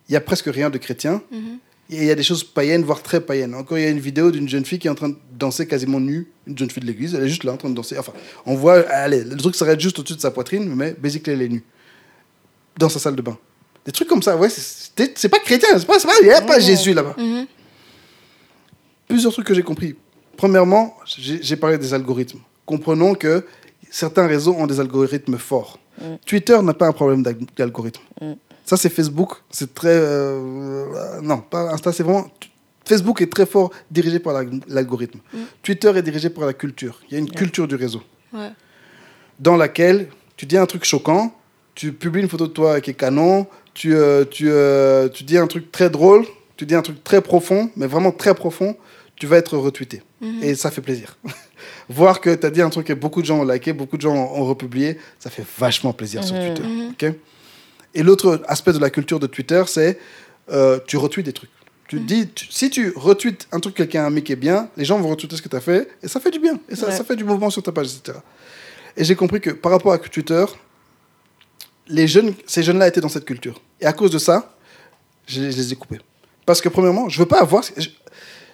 il 0.09 0.13
y 0.13 0.17
a 0.17 0.21
presque 0.21 0.47
rien 0.47 0.71
de 0.71 0.79
chrétien. 0.79 1.21
Mhm. 1.31 1.39
Et 1.39 1.59
il 1.91 2.05
y 2.05 2.11
a 2.11 2.15
des 2.15 2.23
choses 2.23 2.43
païennes, 2.45 2.83
voire 2.83 3.03
très 3.03 3.21
païennes. 3.21 3.55
Encore, 3.55 3.79
il 3.79 3.85
y 3.85 3.87
a 3.87 3.91
une 3.91 4.01
vidéo 4.01 4.31
d'une 4.31 4.49
jeune 4.49 4.65
fille 4.65 4.79
qui 4.79 4.89
est 4.89 4.91
en 4.91 4.95
train 4.97 5.11
de 5.11 5.17
danser 5.39 5.67
quasiment 5.69 6.01
nue. 6.01 6.27
Une 6.47 6.59
jeune 6.59 6.71
fille 6.71 6.81
de 6.83 6.87
l'église, 6.87 7.15
elle 7.15 7.25
est 7.25 7.29
juste 7.29 7.45
là 7.45 7.53
en 7.53 7.57
train 7.57 7.69
de 7.71 7.75
danser. 7.75 7.97
Enfin, 7.99 8.13
on 8.45 8.55
voit, 8.57 8.81
allez, 8.91 9.23
le 9.25 9.37
truc 9.37 9.55
s'arrête 9.55 9.81
juste 9.81 9.99
au-dessus 9.99 10.17
de 10.17 10.21
sa 10.21 10.31
poitrine, 10.31 10.73
mais 10.75 10.95
basically, 10.99 11.33
elle 11.35 11.43
est 11.43 11.49
nue. 11.49 11.63
Dans 12.79 12.89
sa 12.89 12.99
salle 12.99 13.17
de 13.17 13.23
bain. 13.23 13.39
Des 13.85 13.93
trucs 13.93 14.09
comme 14.09 14.23
ça, 14.23 14.37
ouais, 14.37 14.49
c'est- 14.51 15.29
pas 15.29 15.39
chrétien, 15.39 15.69
c'est 15.79 15.87
pas, 15.87 15.99
c'est 15.99 16.07
pas, 16.09 16.15
il 16.21 16.27
n'y 16.27 16.33
a 16.33 16.43
pas. 16.43 16.59
Jésus 16.59 16.93
là-bas. 16.93 17.15
Mhm. 17.19 17.47
Plusieurs 19.09 19.33
trucs 19.33 19.47
que 19.47 19.55
j'ai 19.55 19.63
compris. 19.63 19.95
Premièrement, 20.37 20.97
j'ai 21.17 21.57
parlé 21.57 21.79
des 21.79 21.95
algorithmes. 21.95 22.41
Comprenons 22.67 23.15
que 23.15 23.45
certains 23.91 24.27
réseaux 24.27 24.55
ont 24.55 24.67
des 24.67 24.81
algorithmes 24.81 25.39
forts. 25.39 25.79
Mm. 25.99 26.05
Twitter 26.27 26.59
n'a 26.63 26.75
pas 26.75 26.89
un 26.89 26.93
problème 26.93 27.23
d'al- 27.23 27.39
d'algorithme. 27.57 28.03
Mm. 28.21 28.33
Ça, 28.67 28.77
c'est 28.77 28.91
Facebook. 28.91 29.31
C'est 29.51 29.73
très. 29.75 29.89
euh, 29.95 31.21
non, 31.23 31.39
pas 31.39 31.73
Insta, 31.73 31.93
c'est 31.93 32.03
vraiment. 32.03 32.27
Facebook 32.85 33.21
est 33.23 33.33
très 33.33 33.47
fort 33.47 33.71
dirigé 33.91 34.19
par 34.19 34.33
la- 34.35 34.45
l'algorithme. 34.69 35.19
Mm. 35.33 35.39
Twitter 35.63 35.93
est 35.97 36.03
dirigé 36.03 36.29
par 36.31 36.45
la 36.47 36.53
culture. 36.53 37.01
Il 37.09 37.15
y 37.15 37.17
a 37.17 37.19
une 37.21 37.31
culture 37.31 37.67
du 37.67 37.75
réseau 37.77 38.03
Ouais. 38.33 38.51
dans 39.41 39.57
laquelle 39.57 40.09
tu 40.37 40.47
dis 40.47 40.57
un 40.57 40.67
truc 40.67 40.85
choquant, 40.85 41.33
tu 41.75 41.93
publies 41.93 42.23
une 42.23 42.29
photo 42.29 42.47
de 42.47 42.53
toi 42.53 42.81
qui 42.81 42.91
est 42.91 42.95
canon, 42.95 43.47
tu, 43.75 43.95
euh, 43.95 44.25
tu, 44.25 44.47
euh, 44.51 45.09
tu 45.09 45.25
dis 45.25 45.37
un 45.39 45.47
truc 45.47 45.73
très 45.73 45.91
drôle, 45.91 46.25
tu 46.57 46.65
dis 46.67 46.75
un 46.75 46.83
truc 46.83 47.03
très 47.03 47.21
profond, 47.23 47.71
mais 47.77 47.87
vraiment 47.87 48.13
très 48.13 48.35
profond, 48.35 48.77
tu 49.17 49.27
vas 49.27 49.37
être 49.39 49.57
retweeté. 49.57 50.03
Mhm. 50.21 50.43
Et 50.43 50.55
ça 50.55 50.71
fait 50.71 50.81
plaisir. 50.83 51.17
Voir 51.89 52.21
que 52.21 52.35
tu 52.35 52.47
as 52.47 52.51
dit 52.51 52.63
un 52.63 52.71
truc 52.71 52.87
que 52.87 52.93
beaucoup 52.93 53.21
de 53.21 53.27
gens 53.27 53.41
ont 53.41 53.45
liké, 53.45 53.73
beaucoup 53.73 53.97
de 53.97 54.03
gens 54.03 54.15
ont, 54.15 54.41
ont 54.43 54.45
republié, 54.45 54.99
ça 55.19 55.29
fait 55.31 55.45
vachement 55.59 55.93
plaisir 55.93 56.23
sur 56.23 56.35
Mhm. 56.37 56.55
Twitter. 56.55 56.69
Mhm. 56.69 56.91
ok? 56.91 57.15
Et 57.97 58.03
l'autre 58.03 58.43
aspect 58.47 58.73
de 58.73 58.79
la 58.79 58.91
culture 58.91 59.19
de 59.19 59.27
Twitter, 59.27 59.63
c'est 59.67 59.99
euh, 60.53 60.79
tu 60.87 60.97
retweets 60.97 61.25
des 61.25 61.33
trucs. 61.33 61.51
Tu 61.89 61.99
dis, 62.01 62.29
tu- 62.29 62.47
si 62.51 62.69
tu 62.71 62.93
retweets 62.97 63.47
un 63.53 63.61
truc 63.61 63.75
que 63.75 63.83
quelqu'un 63.85 64.05
a 64.07 64.11
mis 64.11 64.23
qui 64.23 64.33
est 64.33 64.37
bien, 64.37 64.69
les 64.77 64.85
gens 64.85 64.99
vont 64.99 65.09
retweeter 65.09 65.37
ce 65.37 65.43
que 65.43 65.49
tu 65.49 65.57
as 65.57 65.61
fait, 65.61 65.89
et 66.03 66.09
ça 66.09 66.21
fait 66.21 66.31
du 66.31 66.39
bien. 66.41 66.59
Et 66.69 66.77
ça, 66.77 66.87
Ouais. 66.87 66.97
ça 66.97 67.05
fait 67.05 67.17
du 67.17 67.25
mouvement 67.25 67.49
sur 67.51 67.63
ta 67.63 67.73
page, 67.73 67.89
etc. 67.97 68.19
Et 68.97 69.05
j'ai 69.05 69.15
compris 69.17 69.41
que 69.41 69.51
par 69.51 69.73
rapport 69.73 69.93
à 69.93 69.99
Twitter, 69.99 70.45
les 71.89 72.09
jeunes, 72.09 72.35
ces 72.47 72.63
jeunes-là 72.63 72.89
étaient 72.89 73.01
dans 73.01 73.09
cette 73.09 73.25
culture. 73.25 73.61
Et 73.81 73.87
à 73.87 73.93
cause 73.93 74.11
de 74.11 74.19
ça, 74.19 74.57
je, 75.27 75.41
les- 75.41 75.53
je 75.53 75.57
les 75.57 75.73
ai 75.73 75.77
coupés. 75.77 76.01
Parce 76.45 76.61
que 76.61 76.69
premièrement, 76.69 77.09
je 77.09 77.19
veux 77.19 77.27
pas 77.27 77.41
avoir. 77.41 77.63
Je, 77.77 77.89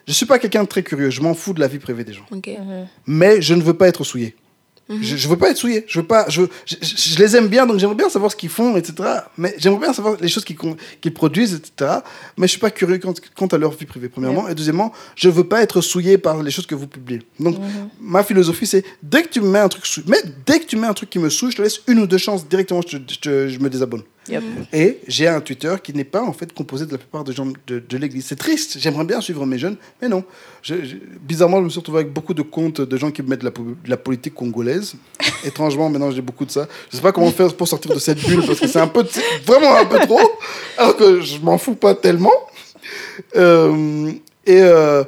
je 0.06 0.12
suis 0.12 0.26
pas 0.26 0.38
quelqu'un 0.38 0.62
de 0.64 0.68
très 0.68 0.82
curieux. 0.82 1.10
Je 1.10 1.20
m'en 1.20 1.34
fous 1.34 1.52
de 1.54 1.60
la 1.60 1.68
vie 1.68 1.78
privée 1.78 2.04
des 2.04 2.12
gens. 2.12 2.26
Mhm. 2.30 2.86
Mais 3.06 3.40
je 3.40 3.54
ne 3.54 3.62
veux 3.62 3.74
pas 3.74 3.88
être 3.88 4.04
souillé. 4.04 4.34
Je, 5.00 5.16
je 5.16 5.28
veux 5.28 5.36
pas 5.38 5.50
être 5.50 5.56
souillé. 5.56 5.84
Je 5.88 6.00
veux 6.00 6.06
pas. 6.06 6.26
Je, 6.28 6.42
je, 6.66 6.74
je- 6.82 6.96
je 7.14 7.18
les 7.18 7.36
aime 7.36 7.48
bien, 7.48 7.66
donc 7.66 7.78
j'aimerais 7.78 7.94
bien 7.96 8.08
savoir 8.08 8.30
ce 8.30 8.36
qu'ils 8.36 8.48
font, 8.50 8.76
etc. 8.76 8.94
Mais 9.38 9.54
j'aimerais 9.58 9.80
bien 9.80 9.92
savoir 9.92 10.16
les 10.20 10.28
choses 10.28 10.44
qu'ils 10.44 11.12
produisent, 11.14 11.54
etc. 11.54 11.98
Mais 12.36 12.46
je 12.46 12.52
suis 12.52 12.60
pas 12.60 12.70
curieux 12.70 12.98
quant, 12.98 13.14
quant 13.36 13.46
à 13.46 13.58
leur 13.58 13.72
vie 13.72 13.86
privée, 13.86 14.08
premièrement. 14.08 14.48
Et 14.48 14.54
deuxièmement, 14.54 14.92
je 15.16 15.28
veux 15.28 15.44
pas 15.44 15.62
être 15.62 15.80
souillé 15.80 16.18
par 16.18 16.42
les 16.42 16.50
choses 16.50 16.66
que 16.66 16.74
vous 16.74 16.86
publiez. 16.86 17.22
Donc, 17.40 17.56
ma 18.00 18.22
philosophie, 18.24 18.66
c'est 18.66 18.84
dès 19.02 19.22
que 19.22 19.28
tu 19.28 19.40
me 19.40 19.46
mets 19.48 19.58
un 19.60 19.68
truc, 19.68 19.84
mais 20.06 20.18
dès 20.46 20.60
que 20.60 20.66
tu 20.66 20.76
mets 20.76 20.86
un 20.86 20.94
truc 20.94 21.10
qui 21.10 21.18
me 21.18 21.28
souille, 21.30 21.50
je 21.52 21.56
te 21.56 21.62
laisse 21.62 21.80
une 21.86 22.00
ou 22.00 22.06
deux 22.06 22.18
chances 22.18 22.46
directement, 22.48 22.80
je, 22.86 22.96
te- 22.98 23.12
je 23.14 23.18
te- 23.20 23.48
je 23.48 23.58
me 23.58 23.68
désabonne. 23.70 24.02
Yep. 24.28 24.42
Et 24.72 25.00
j'ai 25.08 25.26
un 25.26 25.40
Twitter 25.40 25.74
qui 25.82 25.92
n'est 25.94 26.04
pas 26.04 26.22
en 26.22 26.32
fait 26.32 26.52
composé 26.52 26.86
de 26.86 26.92
la 26.92 26.98
plupart 26.98 27.24
des 27.24 27.32
gens 27.32 27.46
de, 27.66 27.80
de 27.80 27.96
l'église. 27.96 28.26
C'est 28.26 28.36
triste. 28.36 28.76
J'aimerais 28.78 29.04
bien 29.04 29.20
suivre 29.20 29.44
mes 29.46 29.58
jeunes, 29.58 29.76
mais 30.00 30.08
non. 30.08 30.22
Je- 30.62 30.84
je- 30.84 30.96
bizarrement, 31.20 31.58
je 31.58 31.64
me 31.64 31.68
suis 31.70 31.80
retrouvé 31.80 32.00
avec 32.00 32.12
beaucoup 32.12 32.32
de 32.32 32.42
comptes 32.42 32.80
de 32.80 32.96
gens 32.96 33.10
qui 33.10 33.22
mettent 33.22 33.40
de 33.40 33.44
la, 33.46 33.50
po- 33.50 33.64
de 33.84 33.90
la 33.90 33.96
politique 33.96 34.34
congolaise. 34.34 34.94
Étrangement, 35.44 35.90
maintenant 35.90 36.12
j'ai 36.12 36.22
beaucoup 36.22 36.44
de 36.44 36.52
ça. 36.52 36.68
Je 36.90 36.96
sais 36.96 37.02
pas 37.02 37.10
comment 37.10 37.32
faire 37.32 37.52
pour 37.56 37.66
sortir 37.66 37.92
de 37.92 37.98
cette 37.98 38.24
bulle 38.24 38.44
parce 38.46 38.60
que 38.60 38.68
c'est 38.68 38.78
un 38.80 38.86
peu 38.86 39.04
vraiment 39.44 39.74
un 39.76 39.86
peu 39.86 39.98
trop. 40.00 40.20
Alors 40.78 40.96
que 40.96 41.20
je 41.20 41.38
m'en 41.40 41.58
fous 41.58 41.74
pas 41.74 41.94
tellement. 41.96 42.30
Euh, 43.36 44.12
et 44.46 44.62
euh, 44.62 45.04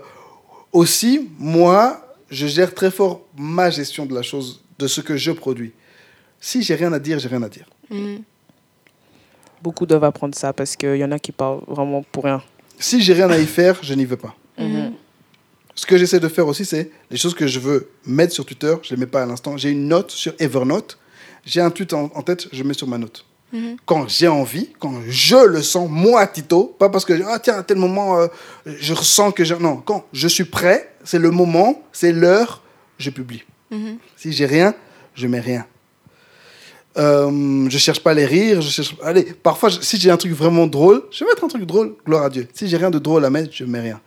aussi, 0.73 1.29
moi, 1.39 2.01
je 2.31 2.47
gère 2.47 2.75
très 2.75 2.91
fort 2.91 3.23
ma 3.37 3.71
gestion 3.71 4.07
de 4.07 4.15
la 4.15 4.23
chose, 4.23 4.63
de 4.79 4.87
ce 4.87 5.01
que 5.01 5.17
je 5.17 5.31
produis. 5.31 5.73
Si 6.41 6.63
j'ai 6.63 6.75
rien 6.75 6.93
à 6.93 6.99
dire, 6.99 7.19
j'ai 7.19 7.29
rien 7.29 7.43
à 7.43 7.49
dire. 7.49 7.67
Mm. 7.91 8.17
Beaucoup 9.65 9.87
doivent 9.87 10.05
apprendre 10.05 10.35
ça 10.35 10.53
parce 10.53 10.77
qu'il 10.77 10.97
y 10.97 11.05
en 11.05 11.11
a 11.11 11.19
qui 11.19 11.33
parlent 11.33 11.63
vraiment 11.67 12.05
pour 12.13 12.25
rien. 12.25 12.43
Si 12.79 13.01
j'ai 13.01 13.15
rien 13.15 13.31
à 13.31 13.39
y 13.39 13.47
faire, 13.47 13.79
je 13.83 13.95
n'y 13.95 14.05
vais 14.05 14.19
pas. 14.19 14.35
Mhm. 14.59 14.93
Ce 15.75 15.87
que 15.87 15.97
j'essaie 15.97 16.21
de 16.21 16.29
faire 16.29 16.47
aussi, 16.47 16.67
c'est 16.67 16.91
les 17.11 17.17
choses 17.17 17.33
que 17.33 17.47
je 17.47 17.59
veux 17.59 17.89
mettre 18.05 18.35
sur 18.35 18.45
Twitter, 18.45 18.75
je 18.83 18.93
ne 18.93 18.97
les 18.97 19.01
mets 19.01 19.11
pas 19.11 19.23
à 19.23 19.27
l'instant. 19.27 19.57
J'ai 19.57 19.71
une 19.71 19.89
note 19.89 20.11
sur 20.11 20.35
Evernote. 20.39 20.99
J'ai 21.47 21.63
un 21.63 21.71
tweet 21.71 21.95
en, 21.95 22.11
en 22.15 22.21
tête, 22.21 22.47
je 22.53 22.63
mets 22.63 22.75
sur 22.75 22.87
ma 22.87 22.99
note. 22.99 23.25
Mhm. 23.55 23.77
Quand 23.87 24.07
j'ai 24.07 24.29
envie, 24.29 24.69
quand 24.79 25.01
je 25.09 25.47
le 25.47 25.63
sens, 25.63 25.89
moi, 25.91 26.27
Tito, 26.27 26.77
pas 26.79 26.91
parce 26.91 27.07
que, 27.07 27.15
ah 27.27 27.39
tiens, 27.39 27.57
à 27.57 27.63
tel 27.63 27.79
moment, 27.79 28.19
euh, 28.19 28.27
je 28.67 28.93
ressens 28.93 29.33
que 29.33 29.45
j'ai... 29.45 29.57
Non, 29.59 29.77
quand 29.77 30.05
je 30.13 30.29
suis 30.29 30.45
prêt, 30.45 30.93
c'est 31.05 31.19
le 31.19 31.31
moment, 31.31 31.83
c'est 31.91 32.13
l'heure, 32.13 32.63
je 32.99 33.09
publie. 33.09 33.45
Mhm. 33.71 33.97
Si 34.15 34.31
j'ai 34.31 34.45
rien, 34.45 34.75
je 35.15 35.27
mets 35.27 35.41
rien. 35.41 35.65
Euh, 36.97 37.67
je 37.69 37.79
cherche 37.79 38.01
pas 38.01 38.15
les 38.15 38.25
rires. 38.27 38.61
Je 38.63 38.71
cherche... 38.71 38.95
Allez, 39.03 39.25
parfois, 39.43 39.69
je- 39.69 39.81
si 39.81 39.99
j'ai 39.99 40.11
un 40.11 40.17
truc 40.17 40.33
vraiment 40.33 40.67
drôle, 40.67 41.03
je 41.11 41.25
vais 41.25 41.31
mettre 41.31 41.43
un 41.45 41.49
truc 41.49 41.65
drôle, 41.65 41.95
gloire 42.07 42.25
à 42.25 42.31
Dieu. 42.31 42.47
Si 42.55 42.69
j'ai 42.69 42.77
rien 42.77 42.91
de 42.91 42.99
drôle 42.99 43.25
à 43.25 43.31
mettre, 43.31 43.51
je 43.53 43.65
mets 43.65 43.81
rien. 43.81 44.01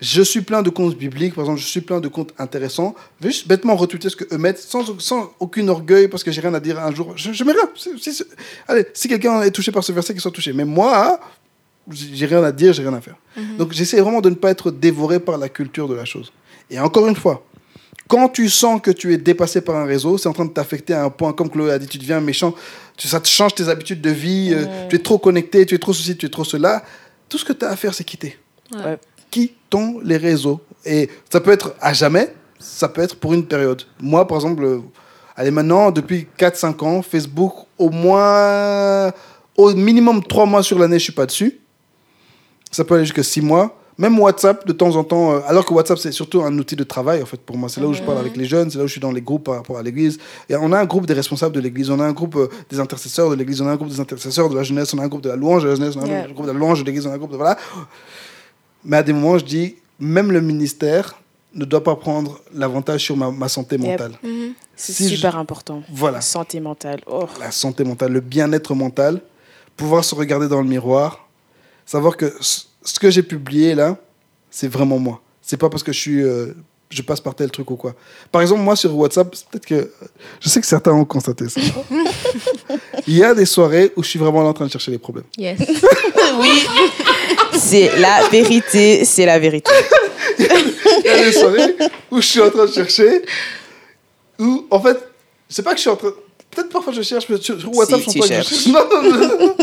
Je 0.00 0.20
suis 0.22 0.42
plein 0.42 0.60
de 0.60 0.68
comptes 0.70 0.96
bibliques, 0.98 1.34
par 1.34 1.44
exemple, 1.44 1.60
je 1.60 1.66
suis 1.66 1.80
plein 1.80 2.00
de 2.00 2.08
comptes 2.08 2.34
intéressants. 2.38 2.94
Je 3.20 3.26
vais 3.26 3.32
juste 3.32 3.48
bêtement 3.48 3.76
retweeter 3.76 4.10
ce 4.10 4.16
qu'eux 4.16 4.36
mettent, 4.36 4.58
sans, 4.58 4.98
sans 5.00 5.32
aucun 5.40 5.66
orgueil, 5.68 6.08
parce 6.08 6.22
que 6.22 6.30
j'ai 6.30 6.42
rien 6.42 6.52
à 6.52 6.60
dire 6.60 6.78
un 6.78 6.94
jour. 6.94 7.12
Je, 7.16 7.32
je 7.32 7.44
mets 7.44 7.52
rien. 7.52 7.68
Si- 7.74 8.22
allez, 8.68 8.84
si 8.92 9.08
quelqu'un 9.08 9.40
est 9.42 9.50
touché 9.50 9.72
par 9.72 9.82
ce 9.84 9.92
verset, 9.92 10.12
qu'il 10.12 10.20
soit 10.20 10.30
touché. 10.30 10.52
Mais 10.52 10.64
moi, 10.66 11.18
j'ai 11.90 12.26
rien 12.26 12.42
à 12.42 12.52
dire, 12.52 12.72
j'ai 12.74 12.82
rien 12.82 12.92
à 12.94 13.00
faire. 13.00 13.16
Donc 13.58 13.72
j'essaie 13.72 14.00
vraiment 14.00 14.20
de 14.20 14.28
ne 14.30 14.34
pas 14.34 14.50
être 14.50 14.70
dévoré 14.70 15.18
par 15.20 15.38
la 15.38 15.48
culture 15.48 15.88
de 15.88 15.94
la 15.94 16.04
chose. 16.04 16.30
Et 16.70 16.78
encore 16.78 17.06
une 17.06 17.16
fois, 17.16 17.44
quand 18.08 18.28
tu 18.28 18.48
sens 18.48 18.80
que 18.80 18.90
tu 18.90 19.14
es 19.14 19.16
dépassé 19.16 19.60
par 19.60 19.76
un 19.76 19.84
réseau, 19.84 20.18
c'est 20.18 20.28
en 20.28 20.32
train 20.32 20.44
de 20.44 20.52
t'affecter 20.52 20.92
à 20.92 21.04
un 21.04 21.10
point, 21.10 21.32
comme 21.32 21.48
Chloé 21.48 21.72
a 21.72 21.78
dit, 21.78 21.86
tu 21.86 21.98
deviens 21.98 22.20
méchant, 22.20 22.54
tu, 22.96 23.08
ça 23.08 23.20
te 23.20 23.28
change 23.28 23.54
tes 23.54 23.68
habitudes 23.68 24.00
de 24.00 24.10
vie, 24.10 24.50
euh, 24.52 24.88
tu 24.88 24.96
es 24.96 24.98
trop 24.98 25.18
connecté, 25.18 25.64
tu 25.64 25.74
es 25.74 25.78
trop 25.78 25.92
ceci, 25.92 26.16
tu 26.16 26.26
es 26.26 26.28
trop 26.28 26.44
cela. 26.44 26.84
Tout 27.28 27.38
ce 27.38 27.44
que 27.44 27.52
tu 27.52 27.64
as 27.64 27.70
à 27.70 27.76
faire, 27.76 27.94
c'est 27.94 28.04
quitter. 28.04 28.38
Ouais. 28.72 28.98
Quittons 29.30 30.00
les 30.02 30.18
réseaux. 30.18 30.60
Et 30.84 31.08
ça 31.30 31.40
peut 31.40 31.50
être 31.50 31.74
à 31.80 31.92
jamais, 31.94 32.34
ça 32.58 32.88
peut 32.88 33.00
être 33.00 33.16
pour 33.16 33.32
une 33.32 33.46
période. 33.46 33.82
Moi, 34.00 34.26
par 34.28 34.36
exemple, 34.36 34.64
euh, 34.64 34.80
allez, 35.34 35.50
maintenant, 35.50 35.90
depuis 35.90 36.26
4-5 36.38 36.84
ans, 36.84 37.02
Facebook, 37.02 37.54
au 37.78 37.88
moins, 37.88 39.12
au 39.56 39.74
minimum 39.74 40.22
3 40.22 40.44
mois 40.44 40.62
sur 40.62 40.78
l'année, 40.78 40.98
je 40.98 41.04
suis 41.04 41.12
pas 41.12 41.26
dessus. 41.26 41.58
Ça 42.70 42.84
peut 42.84 42.94
aller 42.94 43.04
jusqu'à 43.04 43.22
6 43.22 43.40
mois. 43.40 43.80
Même 43.96 44.18
WhatsApp, 44.18 44.66
de 44.66 44.72
temps 44.72 44.96
en 44.96 45.04
temps, 45.04 45.34
euh, 45.34 45.40
alors 45.46 45.64
que 45.64 45.72
WhatsApp, 45.72 45.98
c'est 45.98 46.10
surtout 46.10 46.42
un 46.42 46.56
outil 46.58 46.74
de 46.74 46.82
travail, 46.82 47.22
en 47.22 47.26
fait, 47.26 47.40
pour 47.40 47.56
moi. 47.56 47.68
C'est 47.68 47.80
là 47.80 47.86
où 47.86 47.94
je 47.94 48.02
parle 48.02 48.18
avec 48.18 48.36
les 48.36 48.44
jeunes, 48.44 48.68
c'est 48.70 48.78
là 48.78 48.84
où 48.84 48.86
je 48.88 48.92
suis 48.92 49.00
dans 49.00 49.12
les 49.12 49.20
groupes 49.22 49.44
par 49.44 49.54
rapport 49.54 49.78
à 49.78 49.82
l'église. 49.82 50.18
Et 50.48 50.56
on 50.56 50.72
a 50.72 50.78
un 50.80 50.84
groupe 50.84 51.06
des 51.06 51.14
responsables 51.14 51.54
de 51.54 51.60
l'église, 51.60 51.90
on 51.90 52.00
a 52.00 52.04
un 52.04 52.12
groupe 52.12 52.34
euh, 52.36 52.48
des 52.70 52.80
intercesseurs 52.80 53.30
de 53.30 53.36
l'église, 53.36 53.60
on 53.60 53.68
a 53.68 53.70
un 53.72 53.76
groupe 53.76 53.88
des 53.90 54.00
intercesseurs 54.00 54.48
de 54.50 54.56
la 54.56 54.64
jeunesse, 54.64 54.92
on 54.94 54.98
a 54.98 55.04
un 55.04 55.08
groupe 55.08 55.22
de 55.22 55.28
la 55.28 55.36
louange 55.36 55.62
de 55.62 55.68
la 55.68 55.74
jeunesse, 55.76 55.94
on 55.96 56.00
a 56.00 56.04
un 56.04 56.08
Yeah. 56.08 56.26
groupe 56.28 56.46
de 56.46 56.50
la 56.52 56.58
louange 56.58 56.80
de 56.80 56.86
l'église, 56.86 57.06
on 57.06 57.10
a 57.10 57.14
un 57.14 57.18
groupe 57.18 57.30
de. 57.32 57.36
Voilà. 57.36 57.56
Mais 58.84 58.96
à 58.96 59.02
des 59.02 59.12
moments, 59.12 59.38
je 59.38 59.44
dis, 59.44 59.76
même 60.00 60.32
le 60.32 60.40
ministère 60.40 61.14
ne 61.54 61.64
doit 61.64 61.84
pas 61.84 61.94
prendre 61.94 62.40
l'avantage 62.52 63.02
sur 63.02 63.16
ma, 63.16 63.30
ma 63.30 63.48
santé 63.48 63.76
Yep. 63.76 63.86
mentale. 63.86 64.12
Mhm. 64.24 64.54
C'est 64.74 64.92
Si 64.92 65.08
je- 65.08 65.14
super 65.14 65.36
important. 65.38 65.82
Voilà. 65.88 66.20
Santé 66.20 66.58
mentale. 66.58 67.00
Oh. 67.06 67.26
la 67.38 67.52
santé 67.52 67.84
mentale, 67.84 68.12
le 68.12 68.20
bien-être 68.20 68.74
mental, 68.74 69.20
pouvoir 69.76 70.04
se 70.04 70.16
regarder 70.16 70.48
dans 70.48 70.60
le 70.60 70.66
miroir, 70.68 71.28
savoir 71.86 72.16
que 72.16 72.32
ce 72.84 72.98
que 72.98 73.10
j'ai 73.10 73.22
publié 73.22 73.74
là, 73.74 73.96
c'est 74.50 74.68
vraiment 74.68 74.98
moi. 74.98 75.20
C'est 75.42 75.56
pas 75.56 75.68
parce 75.68 75.82
que 75.82 75.92
je 75.92 75.98
suis, 75.98 76.22
euh, 76.22 76.54
je 76.90 77.02
passe 77.02 77.20
par 77.20 77.34
tel 77.34 77.50
truc 77.50 77.70
ou 77.70 77.76
quoi. 77.76 77.94
Par 78.30 78.40
exemple, 78.42 78.60
moi 78.60 78.76
sur 78.76 78.94
WhatsApp, 78.96 79.30
peut-être 79.50 79.66
que 79.66 79.90
je 80.40 80.48
sais 80.48 80.60
que 80.60 80.66
certains 80.66 80.92
ont 80.92 81.04
constaté 81.04 81.48
ça. 81.48 81.60
Il 83.06 83.16
y 83.16 83.24
a 83.24 83.34
des 83.34 83.46
soirées 83.46 83.92
où 83.96 84.02
je 84.02 84.08
suis 84.10 84.18
vraiment 84.18 84.42
là 84.42 84.48
en 84.50 84.52
train 84.52 84.66
de 84.66 84.70
chercher 84.70 84.90
les 84.90 84.98
problèmes. 84.98 85.26
Yes. 85.36 85.58
Oui, 86.40 86.66
c'est 87.52 87.96
la 87.98 88.26
vérité, 88.28 89.04
c'est 89.04 89.24
la 89.26 89.38
vérité. 89.38 89.70
Il 90.38 90.46
y 91.04 91.08
a 91.08 91.22
des 91.22 91.32
soirées 91.32 91.76
où 92.10 92.20
je 92.20 92.26
suis 92.26 92.40
en 92.40 92.50
train 92.50 92.64
de 92.66 92.72
chercher, 92.72 93.22
où 94.40 94.66
en 94.68 94.80
fait, 94.80 94.98
c'est 95.48 95.62
pas 95.62 95.72
que 95.72 95.76
je 95.76 95.82
suis 95.82 95.90
en 95.90 95.96
train. 95.96 96.10
Peut-être 96.50 96.70
parfois 96.70 96.92
je 96.92 97.02
cherche, 97.02 97.26
mais 97.28 97.36
sur, 97.40 97.56
WhatsApp, 97.76 98.00
Si, 98.00 98.04
je 98.04 98.04
pense 98.04 98.14
pas 98.14 98.20
que 98.20 98.26
je 98.26 98.28
cherches. 98.32 98.48
cherche. 98.48 98.66
Non, 98.66 98.88
non, 98.90 99.02
non, 99.02 99.38
non. 99.38 99.56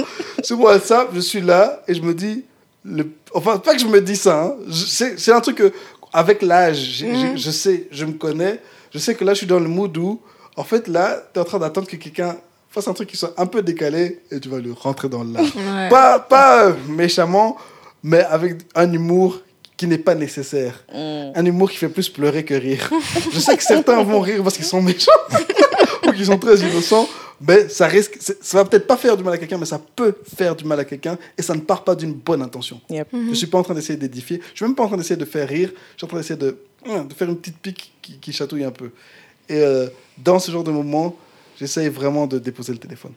Sur 0.44 0.60
WhatsApp, 0.62 1.10
je 1.14 1.20
suis 1.20 1.42
là 1.42 1.84
et 1.88 1.94
je 1.94 2.02
me 2.02 2.14
dis. 2.14 2.46
Le... 2.84 3.08
Enfin, 3.34 3.58
pas 3.58 3.74
que 3.76 3.80
je 3.82 3.86
me 3.88 4.02
dis 4.02 4.16
ça. 4.16 4.44
hein. 4.44 4.56
C'est 4.72 5.32
un 5.32 5.40
truc 5.42 5.58
que, 5.58 5.72
avec 6.14 6.42
l'âge, 6.42 6.78
j'ai- 6.78 7.38
je 7.38 7.52
sais, 7.52 7.88
je 7.92 8.06
me 8.06 8.14
connais. 8.14 8.60
Je 8.94 9.00
sais 9.00 9.16
que 9.16 9.24
là, 9.24 9.34
je 9.34 9.40
suis 9.40 9.48
dans 9.48 9.60
le 9.60 9.68
mood 9.70 9.96
où, 9.98 10.20
en 10.58 10.64
fait, 10.64 10.88
là, 10.88 11.22
tu 11.34 11.40
es 11.40 11.42
en 11.42 11.46
train 11.46 11.60
d'attendre 11.60 11.88
que 11.88 11.96
quelqu'un 11.96 12.36
fasse 12.70 12.88
un 12.88 12.94
truc 12.94 13.10
qui 13.10 13.18
soit 13.18 13.34
un 13.38 13.46
peu 13.46 13.62
décalé 13.62 14.20
et 14.32 14.40
tu 14.40 14.50
vas 14.50 14.60
le 14.60 14.74
rentrer 14.74 15.10
dans 15.10 15.24
l'art. 15.24 15.44
Ouais. 15.56 15.90
Pas, 15.90 16.20
pas 16.20 16.66
euh, 16.68 16.74
méchamment, 16.90 17.58
mais 18.04 18.22
avec 18.24 18.58
un 18.76 18.92
humour 18.92 19.42
qui 19.78 19.88
n'est 19.88 19.98
pas 19.98 20.16
nécessaire. 20.16 20.84
Mm. 20.94 21.32
Un 21.36 21.46
humour 21.46 21.70
qui 21.72 21.78
fait 21.78 21.90
plus 21.90 22.10
pleurer 22.10 22.44
que 22.46 22.54
rire. 22.54 22.90
Je 23.32 23.40
sais 23.40 23.56
que 23.58 23.64
certains 23.64 24.02
vont 24.04 24.20
rire 24.20 24.42
parce 24.44 24.56
qu'ils 24.56 24.66
sont 24.66 24.82
méchants 24.82 25.12
ou 26.08 26.12
qu'ils 26.12 26.26
sont 26.26 26.38
très 26.38 26.58
innocents, 26.60 27.08
mais 27.48 27.70
ça 27.70 27.88
risque, 27.88 28.18
ça 28.20 28.58
va 28.58 28.66
peut-être 28.66 28.88
pas 28.88 28.98
faire 28.98 29.18
du 29.18 29.24
mal 29.24 29.34
à 29.34 29.38
quelqu'un, 29.38 29.58
mais 29.58 29.66
ça 29.66 29.82
peut 29.96 30.16
faire 30.36 30.56
du 30.56 30.64
mal 30.66 30.80
à 30.80 30.86
quelqu'un 30.86 31.18
et 31.38 31.42
ça 31.42 31.56
ne 31.56 31.62
part 31.62 31.84
pas 31.84 31.96
d'une 31.96 32.14
bonne 32.14 32.42
intention. 32.42 32.80
Yep. 32.90 33.08
Je 33.30 33.34
suis 33.34 33.48
pas 33.48 33.58
en 33.58 33.64
train 33.64 33.74
d'essayer 33.74 33.98
d'édifier, 33.98 34.42
je 34.52 34.58
suis 34.58 34.66
même 34.66 34.76
pas 34.76 34.84
en 34.84 34.88
train 34.88 34.98
d'essayer 34.98 35.18
de 35.18 35.26
faire 35.26 35.48
rire, 35.48 35.70
je 35.94 35.98
suis 35.98 36.06
en 36.06 36.08
train 36.08 36.18
d'essayer 36.18 36.40
de, 36.40 36.58
de 36.86 37.14
faire 37.14 37.30
une 37.30 37.38
petite 37.38 37.58
pique 37.58 37.94
qui, 38.02 38.18
qui 38.18 38.32
chatouille 38.32 38.64
un 38.64 38.72
peu. 38.72 38.92
Et 39.50 39.60
euh, 39.64 39.88
dans 40.18 40.40
ce 40.40 40.52
genre 40.52 40.64
de 40.64 40.72
moment, 40.72 41.16
j'essaye 41.60 41.90
vraiment 41.90 42.28
de 42.28 42.40
déposer 42.40 42.74
le 42.74 42.80
téléphone. 42.80 43.14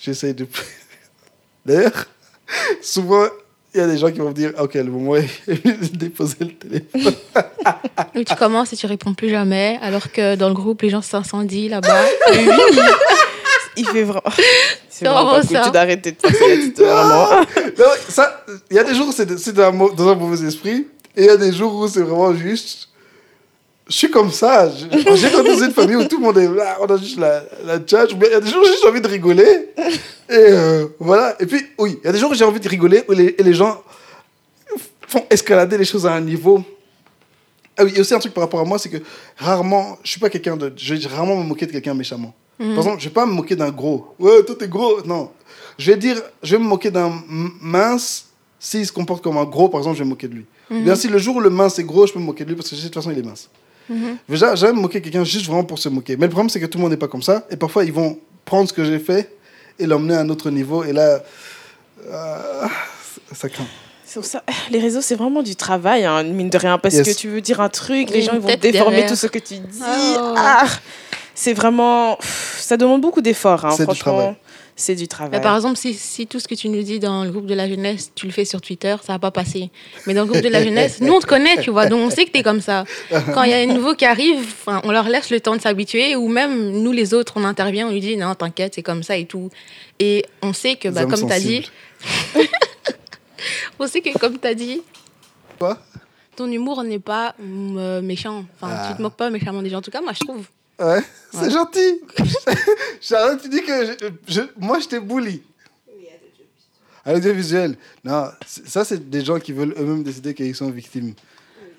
J'essaye 0.00 0.34
de. 0.34 0.46
D'ailleurs, 1.66 2.06
souvent, 2.80 3.26
il 3.74 3.78
y 3.78 3.80
a 3.80 3.86
des 3.86 3.98
gens 3.98 4.10
qui 4.10 4.18
vont 4.18 4.28
me 4.28 4.34
dire 4.34 4.52
Ok, 4.58 4.74
le 4.74 4.84
moment 4.84 5.16
est 5.16 5.48
de 5.48 5.96
déposer 5.96 6.36
le 6.40 6.54
téléphone. 6.54 7.14
Donc 8.14 8.26
tu 8.26 8.34
commences 8.36 8.72
et 8.72 8.76
tu 8.76 8.86
réponds 8.86 9.14
plus 9.14 9.30
jamais, 9.30 9.78
alors 9.80 10.12
que 10.12 10.36
dans 10.36 10.48
le 10.48 10.54
groupe, 10.54 10.82
les 10.82 10.90
gens 10.90 11.02
s'incendient 11.02 11.68
là-bas. 11.68 12.04
Il 13.76 13.86
fait 13.86 14.02
vraiment. 14.04 14.22
C'est 14.26 14.42
C'est 14.90 15.04
vraiment 15.06 15.24
vraiment 15.30 15.40
pas 15.40 15.46
cool. 15.46 15.56
ça. 15.56 15.62
Tu 15.64 15.70
dois 15.70 15.80
arrêter 15.80 16.12
de 16.12 16.16
Tito, 16.16 16.84
vraiment. 16.84 17.40
Non, 17.78 17.84
ça, 18.08 18.44
il 18.70 18.76
y 18.76 18.78
a 18.78 18.84
des 18.84 18.94
jours 18.94 19.08
où 19.08 19.12
c'est 19.12 19.38
c'est 19.38 19.52
dans, 19.52 19.64
un 19.64 19.72
mau- 19.72 19.90
dans 19.92 20.08
un 20.08 20.14
mauvais 20.14 20.46
esprit, 20.46 20.86
et 21.16 21.22
il 21.22 21.24
y 21.26 21.30
a 21.30 21.36
des 21.36 21.52
jours 21.52 21.74
où 21.74 21.88
c'est 21.88 22.00
vraiment 22.02 22.34
juste. 22.34 22.88
Je 23.88 23.96
suis 23.96 24.10
comme 24.10 24.30
ça. 24.30 24.68
Je- 24.70 25.16
J'ai 25.16 25.30
grandi 25.30 25.48
dans 25.50 25.64
une 25.64 25.72
famille 25.72 25.96
où 25.96 26.04
tout 26.04 26.18
le 26.18 26.22
monde 26.24 26.38
est 26.38 26.48
là, 26.48 26.78
on 26.80 26.86
a 26.86 26.96
juste 26.96 27.18
la, 27.18 27.42
la 27.64 27.78
tchatch. 27.80 28.12
Mais 28.18 28.26
il 28.28 28.32
y 28.32 28.34
a 28.36 28.40
des 28.40 28.48
jours 28.48 28.62
où 28.62 28.64
j'ai 28.64 28.72
juste 28.72 28.84
envie 28.86 29.00
de 29.00 29.08
rigoler. 29.08 29.70
Et 29.76 29.90
euh, 30.30 30.86
voilà. 31.00 31.34
Et 31.40 31.46
puis, 31.46 31.66
oui, 31.78 31.98
il 32.02 32.06
y 32.06 32.08
a 32.08 32.12
des 32.12 32.18
jours 32.18 32.30
où 32.30 32.34
j'ai 32.34 32.44
envie 32.44 32.60
de 32.60 32.68
rigoler 32.68 33.02
où 33.08 33.12
les, 33.12 33.34
et 33.36 33.42
les 33.42 33.52
gens 33.54 33.82
font 35.08 35.24
escalader 35.28 35.76
les 35.76 35.84
choses 35.84 36.06
à 36.06 36.12
un 36.12 36.20
niveau. 36.20 36.62
Ah 37.76 37.84
oui, 37.84 37.90
il 37.90 37.96
y 37.96 37.98
a 37.98 38.02
aussi 38.02 38.14
un 38.14 38.18
truc 38.18 38.32
par 38.34 38.44
rapport 38.44 38.60
à 38.60 38.64
moi, 38.64 38.78
c'est 38.78 38.88
que 38.88 38.98
rarement, 39.36 39.98
je 40.04 40.10
suis 40.12 40.20
pas 40.20 40.30
quelqu'un 40.30 40.56
de. 40.56 40.72
Je 40.76 40.94
vais 40.94 41.06
rarement 41.08 41.36
me 41.36 41.42
moquer 41.44 41.66
de 41.66 41.72
quelqu'un 41.72 41.94
méchamment. 41.94 42.34
Par 42.70 42.78
exemple, 42.78 43.00
je 43.00 43.04
vais 43.08 43.14
pas 43.14 43.26
me 43.26 43.32
moquer 43.32 43.56
d'un 43.56 43.70
gros. 43.70 44.14
Ouais, 44.18 44.42
toi 44.44 44.54
t'es 44.58 44.68
gros. 44.68 45.02
Non. 45.04 45.30
Je 45.78 45.90
vais 45.90 45.96
dire, 45.98 46.20
je 46.42 46.56
vais 46.56 46.62
me 46.62 46.68
moquer 46.68 46.90
d'un 46.90 47.12
mince 47.60 48.26
s'il 48.58 48.86
se 48.86 48.92
comporte 48.92 49.22
comme 49.24 49.36
un 49.38 49.44
gros, 49.44 49.68
par 49.68 49.80
exemple, 49.80 49.96
je 49.96 50.02
vais 50.02 50.06
me 50.06 50.10
moquer 50.10 50.28
de 50.28 50.34
lui. 50.34 50.46
Ou 50.70 50.80
Bien 50.80 50.94
si 50.94 51.08
le 51.08 51.18
jour 51.18 51.36
où 51.36 51.40
le 51.40 51.50
mince 51.50 51.78
est 51.78 51.84
gros, 51.84 52.06
je 52.06 52.12
peux 52.12 52.18
me 52.20 52.24
moquer 52.24 52.44
de 52.44 52.50
lui 52.50 52.56
parce 52.56 52.70
que 52.70 52.76
de 52.76 52.80
toute 52.80 52.94
façon 52.94 53.10
il 53.10 53.18
est 53.18 53.22
mince. 53.22 53.48
Déjà, 54.28 54.54
j'aime 54.54 54.76
me 54.76 54.82
moquer 54.82 55.00
de 55.00 55.04
quelqu'un 55.04 55.24
juste 55.24 55.46
vraiment 55.46 55.64
pour 55.64 55.78
se 55.78 55.88
moquer. 55.88 56.16
Mais 56.16 56.26
le 56.26 56.30
problème, 56.30 56.48
c'est 56.48 56.60
que 56.60 56.66
tout 56.66 56.78
le 56.78 56.82
monde 56.82 56.92
n'est 56.92 56.96
pas 56.96 57.08
comme 57.08 57.20
ça. 57.22 57.44
Et 57.50 57.56
parfois, 57.56 57.84
ils 57.84 57.92
vont 57.92 58.18
prendre 58.44 58.68
ce 58.68 58.72
que 58.72 58.84
j'ai 58.84 58.98
fait 58.98 59.36
et 59.78 59.86
l'emmener 59.86 60.14
à 60.14 60.20
un 60.20 60.28
autre 60.30 60.48
niveau. 60.50 60.82
Et 60.84 60.92
là, 60.92 61.20
euh, 62.08 62.66
ça 63.34 63.48
craint. 63.48 63.66
Ça, 64.06 64.42
les 64.70 64.78
réseaux, 64.78 65.00
c'est 65.00 65.14
vraiment 65.16 65.42
du 65.42 65.56
travail, 65.56 66.04
hein, 66.04 66.22
mine 66.22 66.50
de 66.50 66.58
rien, 66.58 66.76
parce 66.78 66.94
Yes. 66.94 67.06
que 67.08 67.18
tu 67.18 67.28
veux 67.28 67.40
dire 67.40 67.60
un 67.62 67.70
truc, 67.70 68.10
les 68.10 68.20
gens 68.22 68.32
ils 68.34 68.40
vont 68.40 68.46
déformer 68.48 68.70
derrière. 68.90 69.08
tout 69.08 69.16
ce 69.16 69.26
que 69.26 69.38
tu 69.38 69.54
dis. 69.54 69.82
Ah. 69.82 70.64
Ah. 70.64 70.66
C'est 71.34 71.52
vraiment. 71.54 72.18
Ça 72.22 72.76
demande 72.76 73.00
beaucoup 73.00 73.20
d'efforts, 73.20 73.64
hein, 73.64 73.70
C'est 73.72 73.82
du 73.86 73.94
franchement. 73.96 74.12
travail. 74.18 74.34
C'est 74.74 74.94
du 74.94 75.06
travail. 75.06 75.32
Mais 75.38 75.42
par 75.42 75.54
exemple, 75.54 75.76
si, 75.76 75.92
si 75.92 76.26
tout 76.26 76.40
ce 76.40 76.48
que 76.48 76.54
tu 76.54 76.70
nous 76.70 76.82
dis 76.82 76.98
dans 76.98 77.24
le 77.24 77.30
groupe 77.30 77.44
de 77.46 77.54
la 77.54 77.68
jeunesse, 77.68 78.10
tu 78.14 78.24
le 78.26 78.32
fais 78.32 78.46
sur 78.46 78.60
Twitter, 78.62 78.96
ça 79.04 79.12
va 79.12 79.18
pas 79.18 79.30
passer. 79.30 79.70
Mais 80.06 80.14
dans 80.14 80.22
le 80.22 80.28
groupe 80.28 80.42
de 80.42 80.48
la 80.48 80.64
jeunesse, 80.64 81.00
nous, 81.02 81.12
on 81.12 81.20
te 81.20 81.26
connaît, 81.26 81.58
tu 81.60 81.70
vois, 81.70 81.86
donc 81.86 82.00
on 82.00 82.08
sait 82.10 82.24
que 82.24 82.30
tu 82.30 82.38
es 82.38 82.42
comme 82.42 82.62
ça. 82.62 82.84
Quand 83.34 83.42
il 83.42 83.50
y 83.50 83.54
a 83.54 83.58
un 83.58 83.66
nouveau 83.66 83.94
qui 83.94 84.06
arrive, 84.06 84.38
enfin, 84.40 84.80
on 84.84 84.90
leur 84.90 85.08
laisse 85.10 85.28
le 85.30 85.40
temps 85.40 85.54
de 85.54 85.60
s'habituer, 85.60 86.16
ou 86.16 86.26
même 86.28 86.70
nous, 86.70 86.90
les 86.90 87.12
autres, 87.12 87.34
on 87.36 87.44
intervient, 87.44 87.88
on 87.88 87.90
lui 87.90 88.00
dit, 88.00 88.16
non, 88.16 88.34
t'inquiète, 88.34 88.74
c'est 88.74 88.82
comme 88.82 89.02
ça 89.02 89.16
et 89.18 89.26
tout. 89.26 89.50
Et 90.00 90.24
on 90.40 90.54
sait 90.54 90.76
que, 90.76 90.88
bah, 90.88 91.04
comme 91.04 91.26
tu 91.26 91.32
as 91.32 91.38
dit, 91.40 91.70
on 93.78 93.86
sait 93.86 94.00
que, 94.00 94.16
comme 94.18 94.38
tu 94.38 94.46
as 94.46 94.54
dit, 94.54 94.80
Quoi? 95.58 95.78
ton 96.34 96.50
humour 96.50 96.82
n'est 96.82 96.98
pas 96.98 97.34
euh, 97.40 98.00
méchant. 98.00 98.44
Enfin, 98.60 98.72
Ah. 98.74 98.86
tu 98.90 98.96
te 98.96 99.02
moques 99.02 99.16
pas 99.16 99.28
méchamment 99.30 99.62
des 99.62 99.68
gens. 99.68 99.78
En 99.78 99.82
tout 99.82 99.90
cas, 99.90 100.00
moi, 100.00 100.12
je 100.14 100.20
trouve. 100.26 100.46
Ouais, 100.82 101.02
c'est 101.32 101.50
gentil. 101.50 102.00
Charlotte, 103.00 103.40
tu 103.42 103.48
dis 103.48 103.62
que 103.62 103.86
je- 103.86 104.08
je- 104.26 104.40
moi, 104.58 104.78
je 104.80 104.88
t'ai 104.88 105.00
bully. 105.00 105.42
À 107.04 107.12
l'audiovisuel. 107.12 107.76
Non, 108.04 108.26
c'est- 108.46 108.66
ça, 108.68 108.84
c'est 108.84 109.08
des 109.10 109.24
gens 109.24 109.38
qui 109.38 109.52
veulent 109.52 109.74
eux-mêmes 109.78 110.02
décider 110.02 110.34
qu'ils 110.34 110.54
sont 110.54 110.70
victimes. 110.70 111.14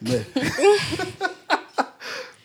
Mais... 0.02 0.22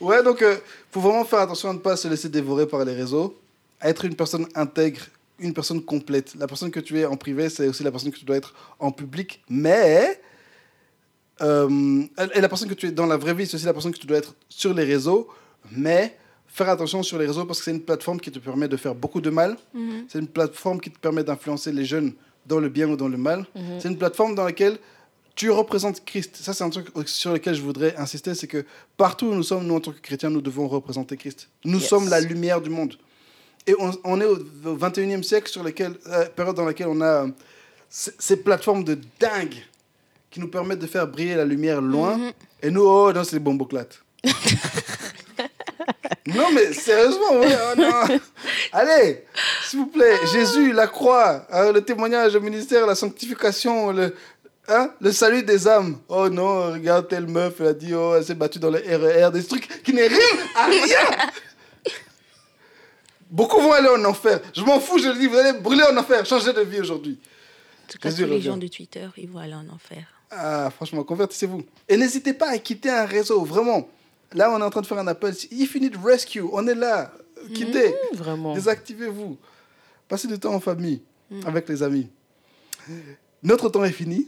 ouais, 0.01 0.23
donc, 0.23 0.39
il 0.43 0.59
faut 0.91 1.01
vraiment 1.01 1.25
faire 1.25 1.41
attention 1.41 1.71
à 1.71 1.75
ne 1.75 1.79
pas 1.79 1.97
se 1.97 2.09
laisser 2.09 2.29
dévorer 2.29 2.67
par 2.67 2.85
les 2.85 2.95
réseaux, 2.95 3.37
à 3.81 3.89
être 3.89 4.05
une 4.05 4.15
personne 4.15 4.47
intègre, 4.55 5.01
une 5.39 5.55
personne 5.55 5.83
complète. 5.83 6.35
La 6.37 6.47
personne 6.47 6.71
que 6.71 6.81
tu 6.81 6.99
es 6.99 7.05
en 7.05 7.17
privé, 7.17 7.49
c'est 7.49 7.69
aussi 7.69 7.83
la 7.83 7.91
personne 7.91 8.13
que 8.13 8.19
tu 8.19 8.25
dois 8.25 8.37
être 8.37 8.55
en 8.79 8.91
public, 8.93 9.43
mais... 9.49 10.21
euh, 11.41 12.03
et 12.35 12.41
la 12.41 12.49
personne 12.49 12.69
que 12.69 12.75
tu 12.75 12.87
es 12.87 12.91
dans 12.93 13.07
la 13.07 13.17
vraie 13.17 13.35
vie, 13.35 13.47
c'est 13.47 13.57
aussi 13.57 13.67
la 13.67 13.73
personne 13.73 13.93
que 13.93 13.99
tu 13.99 14.07
dois 14.07 14.19
être 14.19 14.35
sur 14.49 14.73
les 14.75 14.85
réseaux, 14.85 15.29
mais 15.73 16.17
faire 16.49 16.69
attention 16.69 17.03
sur 17.03 17.19
les 17.19 17.27
réseaux 17.27 17.45
parce 17.45 17.59
que 17.61 17.66
c'est 17.66 17.70
une 17.70 17.83
plateforme 17.83 18.19
qui 18.20 18.31
te 18.31 18.39
permet 18.39 18.69
de 18.69 18.77
faire 18.77 18.95
beaucoup 18.95 19.20
de 19.20 19.31
mal. 19.31 19.57
C'est 20.09 20.19
une 20.19 20.27
plateforme 20.29 20.81
qui 20.81 20.91
te 20.91 20.99
permet 20.99 21.23
d'influencer 21.25 21.73
les 21.73 21.85
jeunes 21.85 22.12
dans 22.47 22.59
le 22.61 22.69
bien 22.69 22.89
ou 22.89 22.97
dans 22.97 23.09
le 23.09 23.19
mal. 23.19 23.45
Mhm. 23.55 23.62
C'est 23.81 23.89
une 23.89 23.99
plateforme 23.99 24.35
dans 24.35 24.45
laquelle 24.45 24.79
tu 25.35 25.51
représentes 25.51 26.05
Christ. 26.05 26.37
Ça, 26.37 26.53
c'est 26.53 26.65
un 26.65 26.70
truc 26.70 26.89
sur 27.07 27.33
lequel 27.33 27.55
je 27.55 27.62
voudrais 27.62 27.95
insister, 27.97 28.35
c'est 28.35 28.49
que 28.49 28.65
partout 28.97 29.27
où 29.27 29.35
nous 29.35 29.43
sommes, 29.45 29.66
nous, 29.66 29.77
en 29.77 29.81
tant 29.81 29.93
que 29.93 30.01
chrétiens, 30.01 30.31
nous 30.31 30.41
devons 30.41 30.66
représenter 30.66 31.16
Christ. 31.16 31.49
Nous 31.65 31.79
Yes. 31.79 31.89
sommes 31.89 32.09
la 32.09 32.20
lumière 32.20 32.61
du 32.61 32.70
monde. 32.70 32.95
Et 33.66 33.75
on, 33.79 33.93
on 34.03 34.20
est 34.20 34.25
au, 34.25 34.39
au 34.65 34.77
21e 34.77 35.23
siècle, 35.23 35.49
sur 35.49 35.62
lequel, 35.62 35.93
euh, 36.09 36.25
période 36.35 36.57
dans 36.57 36.65
laquelle 36.65 36.89
on 36.89 37.01
a 37.03 37.25
euh, 37.27 37.29
ces 37.91 38.39
plateformes 38.39 38.83
de 38.83 38.99
dingue 39.20 39.55
qui 40.31 40.41
nous 40.41 40.49
permettent 40.49 40.81
de 40.81 40.87
faire 40.87 41.07
briller 41.07 41.37
la 41.37 41.45
lumière 41.45 41.81
loin. 41.81 42.16
Mhm. 42.16 42.33
Et 42.62 42.70
nous, 42.70 42.83
oh 42.83 43.12
non, 43.12 43.23
c'est 43.23 43.35
les 43.37 43.41
bomboclates. 43.41 44.03
non, 46.27 46.51
mais 46.53 46.73
sérieusement, 46.73 47.33
ouais, 47.41 47.57
oh 47.71 47.81
non. 47.81 48.19
Allez, 48.73 49.25
s'il 49.65 49.81
vous 49.81 49.87
plaît, 49.87 50.17
Jésus, 50.33 50.73
la 50.73 50.87
croix, 50.87 51.47
hein, 51.51 51.73
le 51.73 51.83
témoignage, 51.83 52.35
le 52.35 52.41
ministère, 52.41 52.87
la 52.87 52.95
sanctification, 52.95 53.93
le, 53.93 54.15
hein, 54.69 54.91
le 55.01 55.13
salut 55.13 55.43
des 55.43 55.69
âmes. 55.69 55.99
Oh 56.09 56.29
non, 56.29 56.73
regarde 56.73 57.09
telle 57.09 57.27
meuf, 57.27 57.61
elle 57.61 57.67
a 57.67 57.73
dit, 57.75 57.95
oh, 57.95 58.15
elle 58.17 58.25
s'est 58.25 58.35
battue 58.35 58.59
dans 58.59 58.71
le 58.71 58.79
RER, 58.79 59.31
des 59.33 59.45
trucs 59.45 59.83
qui 59.83 59.93
n'est 59.93 60.09
rien 60.09 60.19
à 60.55 60.67
rien. 60.67 61.31
Beaucoup 63.31 63.61
vont 63.61 63.73
aller 63.73 63.89
en 63.89 64.05
enfer. 64.07 64.41
Je 64.55 64.63
m'en 64.63 64.81
fous, 64.81 64.99
je 64.99 65.09
le 65.09 65.19
dis, 65.19 65.27
vous 65.27 65.37
allez 65.37 65.59
brûler 65.59 65.83
en 65.83 65.97
enfer, 65.97 66.25
changer 66.25 66.53
de 66.53 66.63
vie 66.63 66.81
aujourd'hui. 66.81 67.19
En 67.85 67.93
tout 67.93 67.99
cas, 67.99 68.13
tous 68.13 68.25
les 68.25 68.41
gens 68.41 68.57
de 68.57 68.69
Twitter, 68.69 69.07
ils 69.17 69.29
vont 69.29 69.39
aller 69.39 69.55
en 69.55 69.69
enfer. 69.69 70.05
Ah, 70.31 70.71
franchement, 70.75 71.05
convertissez-vous. 71.05 71.63
Et 71.89 71.97
n'hésitez 71.97 72.35
pas 72.35 72.51
à 72.51 72.59
quitter 72.59 72.91
un 72.91 73.05
réseau, 73.07 73.45
vraiment. 73.45 73.89
Là, 74.35 74.51
on 74.53 74.59
est 74.61 74.63
en 74.63 74.71
train 74.71 74.81
de 74.81 74.87
faire 74.87 74.99
un 74.99 75.07
appel. 75.07 75.35
If 75.51 75.75
you 75.75 75.81
need 75.81 75.97
rescue, 76.03 76.43
on 76.53 76.67
est 76.67 76.75
là. 76.75 77.13
Quittez. 77.55 77.95
Vraiment. 78.15 78.55
Désactivez-vous. 78.55 79.37
Passez 80.09 80.29
du 80.29 80.39
temps 80.39 80.55
en 80.55 80.61
famille, 80.61 81.03
avec 81.45 81.69
les 81.69 81.83
amis. 81.83 82.09
Notre 83.43 83.69
temps 83.69 83.85
est 83.85 83.93
fini. 83.93 84.27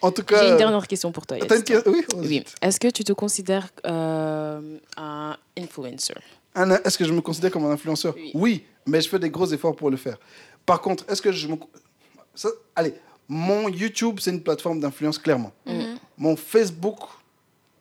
En 0.00 0.10
tout 0.10 0.24
cas. 0.24 0.42
J'ai 0.42 0.50
une 0.50 0.56
dernière 0.56 0.86
question 0.86 1.12
pour 1.12 1.26
toi. 1.26 1.38
Une 1.38 1.46
Oui. 1.86 2.04
Oui. 2.16 2.44
Est-ce 2.60 2.80
que 2.80 2.88
tu 2.88 3.04
te 3.04 3.12
considères 3.12 3.68
euh, 3.86 4.78
un 4.96 5.36
influencer? 5.56 6.14
Est-ce 6.84 6.98
que 6.98 7.04
je 7.04 7.12
me 7.12 7.20
considère 7.20 7.50
comme 7.50 7.64
un 7.64 7.70
influenceur? 7.70 8.14
Oui. 8.34 8.64
mais 8.86 9.00
je 9.00 9.08
fais 9.08 9.18
des 9.18 9.30
gros 9.30 9.46
efforts 9.46 9.76
pour 9.76 9.90
le 9.90 9.96
faire. 9.96 10.18
Par 10.66 10.80
contre, 10.80 11.04
est-ce 11.08 11.22
que 11.22 11.32
je 11.32 11.46
me. 11.48 11.56
Ça, 12.34 12.48
allez, 12.74 12.94
mon 13.28 13.68
YouTube, 13.68 14.18
c'est 14.20 14.30
une 14.30 14.42
plateforme 14.42 14.80
d'influence, 14.80 15.18
clairement. 15.18 15.52
Mon 16.18 16.36
Facebook, 16.36 16.98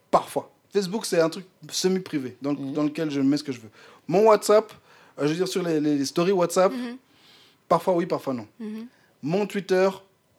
parfois. 0.09 0.51
Facebook, 0.73 1.05
c'est 1.05 1.19
un 1.19 1.29
truc 1.29 1.45
semi-privé 1.69 2.37
dans, 2.41 2.51
le- 2.51 2.71
dans 2.73 2.83
lequel 2.83 3.09
je 3.11 3.19
mets 3.21 3.37
ce 3.37 3.43
que 3.43 3.51
je 3.51 3.59
veux. 3.59 3.69
Mon 4.07 4.23
WhatsApp, 4.27 4.71
euh, 5.19 5.23
je 5.23 5.29
veux 5.29 5.35
dire 5.35 5.47
sur 5.47 5.63
les, 5.63 5.79
les 5.79 6.05
stories 6.05 6.31
WhatsApp, 6.31 6.71
parfois 7.67 7.93
oui, 7.95 8.05
parfois 8.05 8.33
non. 8.33 8.47
Mhm. 8.59 8.87
Mon 9.23 9.45
Twitter, 9.45 9.89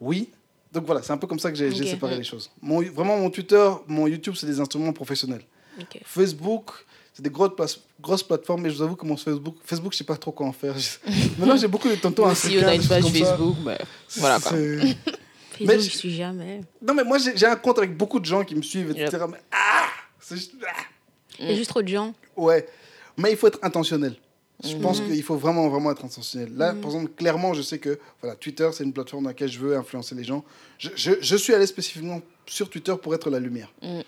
oui. 0.01 0.31
Donc 0.73 0.87
voilà, 0.87 1.03
c'est 1.03 1.13
un 1.13 1.19
peu 1.19 1.27
comme 1.27 1.39
ça 1.39 1.51
que 1.51 1.57
j'ai 1.59 1.71
séparé 1.87 2.17
les 2.17 2.25
choses. 2.25 2.51
Mon, 2.61 2.81
vraiment, 2.83 3.17
mon 3.19 3.31
Twitter, 3.31 3.71
mon 3.87 4.07
YouTube, 4.07 4.35
c'est 4.37 4.47
des 4.47 4.59
instruments 4.59 4.93
professionnels. 4.93 5.43
Ok. 5.81 6.01
Facebook, 6.05 6.71
c'est 7.13 7.23
des 7.23 7.29
grosses, 7.31 7.55
place- 7.55 7.81
grosses 8.01 8.23
plateformes, 8.23 8.63
mais 8.63 8.71
je 8.71 8.77
vous 8.77 8.83
avoue 8.83 8.97
que 8.97 9.05
mon 9.07 9.17
Facebook, 9.19 9.57
Facebook, 9.65 9.93
je 9.93 9.99
sais 9.99 10.05
pas 10.05 10.17
trop 10.17 10.33
quoi 10.33 10.47
en 10.47 10.53
faire. 10.53 10.75
Maintenant, 11.39 11.57
j'ai 11.59 11.69
beaucoup 11.69 11.89
de 11.91 11.95
tontons 11.97 12.23
Moi 12.23 12.33
aussi, 12.33 12.57
on 12.63 12.67
a 12.67 12.75
une 12.75 12.87
page. 12.87 13.05
Facebook. 13.05 13.57
mais 13.65 13.79
voilà 14.17 14.41
quoi. 14.41 14.53
Facebook, 14.57 14.97
Mais 15.61 15.79
je 15.79 15.91
suis 15.91 16.15
jamais. 16.15 16.63
Non, 16.81 16.95
mais 16.95 17.05
moi, 17.05 17.19
j'ai 17.19 17.47
un 17.47 17.57
compte 17.57 17.77
avec 17.79 17.95
beaucoup 17.95 18.19
de 18.19 18.25
gens 18.25 18.43
qui 18.43 18.55
me 18.55 18.63
suivent, 18.63 18.91
etc. 18.97 19.25
Mais, 19.31 19.37
ah 19.53 19.82
C'est 20.23 20.37
juste- 20.37 20.55
ah 20.67 20.83
Il 21.39 21.49
y 21.49 21.53
a 21.53 21.55
juste 21.55 21.71
trop 21.71 21.83
de 21.83 21.89
gens. 21.89 22.15
Ouais, 22.37 22.67
mais 23.19 23.31
il 23.33 23.37
faut 23.37 23.49
être 23.49 23.59
intentionnel. 23.63 24.17
Je 24.65 24.77
pense 24.77 25.01
Mhm. 25.01 25.09
qu'il 25.09 25.23
faut 25.25 25.37
vraiment, 25.37 25.69
vraiment 25.69 25.91
être 25.91 26.05
intentionnel. 26.05 26.53
Là, 26.57 26.73
par 26.75 26.91
exemple, 26.93 27.11
clairement, 27.17 27.53
je 27.53 27.63
sais 27.63 27.79
que 27.79 27.99
voilà, 28.21 28.37
Twitter, 28.37 28.69
c'est 28.73 28.85
une 28.85 28.93
plateforme 28.93 29.25
dans 29.25 29.31
laquelle 29.31 29.51
je 29.51 29.59
veux 29.59 29.77
influencer 29.77 30.15
les 30.15 30.23
gens. 30.23 30.45
Je, 30.79 30.91
je- 30.95 31.21
je 31.21 31.37
suis 31.37 31.53
allé 31.53 31.67
spécifiquement 31.67 32.21
sur 32.47 32.71
Twitter 32.71 32.95
pour 33.03 33.13
être 33.15 33.29
la 33.29 33.41
lumière. 33.41 33.73
Mhm. 33.83 34.03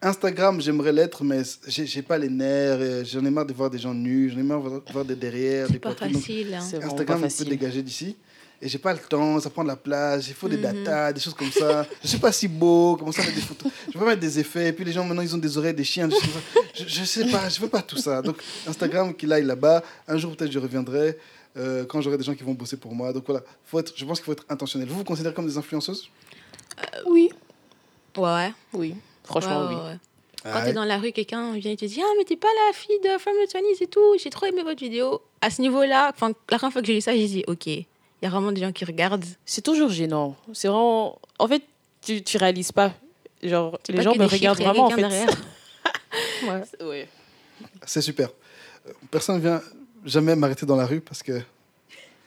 Instagram, 0.00 0.60
j'aimerais 0.60 0.92
l'être, 0.92 1.22
mais 1.22 1.42
j'ai 1.68 1.86
j'ai 1.86 2.02
pas 2.02 2.18
les 2.18 2.28
nerfs. 2.28 3.04
J'en 3.04 3.24
ai 3.24 3.30
marre 3.30 3.46
de 3.46 3.52
voir 3.52 3.70
des 3.70 3.78
gens 3.78 3.94
nus, 3.94 4.30
j'en 4.30 4.38
ai 4.40 4.42
marre 4.42 4.62
de 4.62 4.68
voir- 4.68 4.80
de 4.82 4.92
voir 4.92 5.04
des 5.04 5.14
derrière, 5.14 5.66
des 5.68 5.74
C'est 5.74 5.78
pas 5.78 5.94
facile. 5.94 6.54
hein. 6.54 6.58
Instagram, 6.82 7.18
faut 7.18 7.24
facile. 7.24 7.48
dégager 7.48 7.82
d'ici. 7.82 8.16
Et 8.64 8.68
j'ai 8.68 8.78
pas 8.78 8.92
le 8.92 9.00
temps, 9.00 9.40
ça 9.40 9.50
prend 9.50 9.64
de 9.64 9.68
la 9.68 9.74
place, 9.76 10.28
il 10.28 10.34
faut 10.34 10.48
des 10.48 10.56
Mhm. 10.56 10.84
datas, 10.84 11.12
des 11.12 11.20
choses 11.20 11.34
comme 11.34 11.50
ça. 11.50 11.84
Je 12.02 12.06
suis 12.06 12.18
pas 12.18 12.30
si 12.30 12.46
beau, 12.46 12.96
comment 12.96 13.10
ça 13.10 13.22
mettre 13.22 13.34
des 13.34 13.40
photos? 13.40 13.72
Je 13.88 13.98
veux 13.98 14.04
pas 14.04 14.10
mettre 14.12 14.20
des 14.20 14.38
effets, 14.38 14.68
et 14.68 14.72
puis 14.72 14.84
les 14.84 14.92
gens 14.92 15.04
maintenant 15.04 15.22
ils 15.22 15.34
ont 15.34 15.38
des 15.38 15.58
oreilles, 15.58 15.74
des 15.74 15.82
chiens, 15.82 16.06
des 16.06 16.14
choses 16.14 16.22
comme 16.22 16.30
ça. 16.32 16.60
Je, 16.76 16.84
je 16.88 17.04
sais 17.04 17.26
pas, 17.26 17.48
je 17.48 17.60
veux 17.60 17.68
pas 17.68 17.82
tout 17.82 17.96
ça. 17.96 18.22
Donc 18.22 18.36
Instagram 18.68 19.12
qu'il 19.14 19.32
aille 19.32 19.44
là-bas, 19.44 19.82
un 20.06 20.16
jour 20.16 20.36
peut-être 20.36 20.52
je 20.52 20.60
reviendrai 20.60 21.18
euh, 21.56 21.84
quand 21.86 22.00
j'aurai 22.00 22.16
des 22.18 22.24
gens 22.24 22.34
qui 22.34 22.44
vont 22.44 22.54
bosser 22.54 22.76
pour 22.76 22.94
moi. 22.94 23.12
Donc 23.12 23.24
voilà, 23.26 23.42
faut 23.66 23.80
être, 23.80 23.92
je 23.96 24.04
pense 24.04 24.20
qu'il 24.20 24.26
faut 24.26 24.32
être 24.32 24.46
intentionnel. 24.48 24.88
Vous 24.88 24.96
vous 24.98 25.04
considérez 25.04 25.34
comme 25.34 25.46
des 25.48 25.58
influenceuses? 25.58 26.08
Oui. 27.06 27.30
Ouais, 28.16 28.22
ouais. 28.22 28.52
Oui. 28.72 28.94
Franchement, 29.24 29.62
Ouais, 29.62 29.66
oui. 29.70 29.74
ouais, 29.74 29.80
ouais. 29.90 29.98
Quand 30.44 30.50
Ah 30.54 30.60
t'es 30.62 30.66
ouais. 30.68 30.72
dans 30.72 30.84
la 30.84 30.98
rue, 30.98 31.12
quelqu'un 31.12 31.52
vient 31.54 31.70
et 31.72 31.76
te 31.76 31.84
dit 31.84 32.00
Ah, 32.02 32.12
mais 32.18 32.24
t'es 32.24 32.36
pas 32.36 32.48
la 32.68 32.72
fille 32.72 32.98
de 33.04 33.18
From 33.18 33.32
the 33.44 33.50
20s 33.52 33.82
et 33.82 33.86
tout, 33.86 34.00
j'ai 34.22 34.30
trop 34.30 34.46
aimé 34.46 34.62
votre 34.62 34.80
vidéo. 34.80 35.20
À 35.40 35.50
ce 35.50 35.60
niveau-là, 35.62 36.06
la 36.06 36.12
première 36.12 36.72
fois 36.72 36.80
que 36.80 36.86
j'ai 36.86 36.94
lu 36.94 37.00
ça, 37.00 37.12
j'ai 37.14 37.26
dit 37.28 37.44
Ok, 37.46 37.68
y 38.22 38.26
a 38.26 38.30
vraiment 38.30 38.52
des 38.52 38.60
gens 38.60 38.72
qui 38.72 38.84
regardent. 38.84 39.24
C'est 39.44 39.62
toujours 39.62 39.90
gênant. 39.90 40.36
C'est 40.52 40.68
vraiment. 40.68 41.18
En 41.38 41.48
fait, 41.48 41.62
tu, 42.00 42.22
tu 42.22 42.36
réalises 42.36 42.72
pas. 42.72 42.92
Genre, 43.42 43.78
les 43.88 43.96
pas 43.96 44.02
gens 44.02 44.14
me 44.14 44.24
regardent 44.26 44.60
il 44.60 44.64
vraiment 44.64 44.86
en 44.86 44.90
fait. 44.90 45.04
ouais. 46.84 47.08
C'est 47.86 48.00
super. 48.02 48.28
Euh, 48.88 48.92
Personne 49.10 49.40
vient 49.40 49.60
jamais 50.04 50.36
m'arrêter 50.36 50.66
dans 50.66 50.76
la 50.76 50.86
rue 50.86 51.00
parce 51.00 51.22
que. 51.22 51.40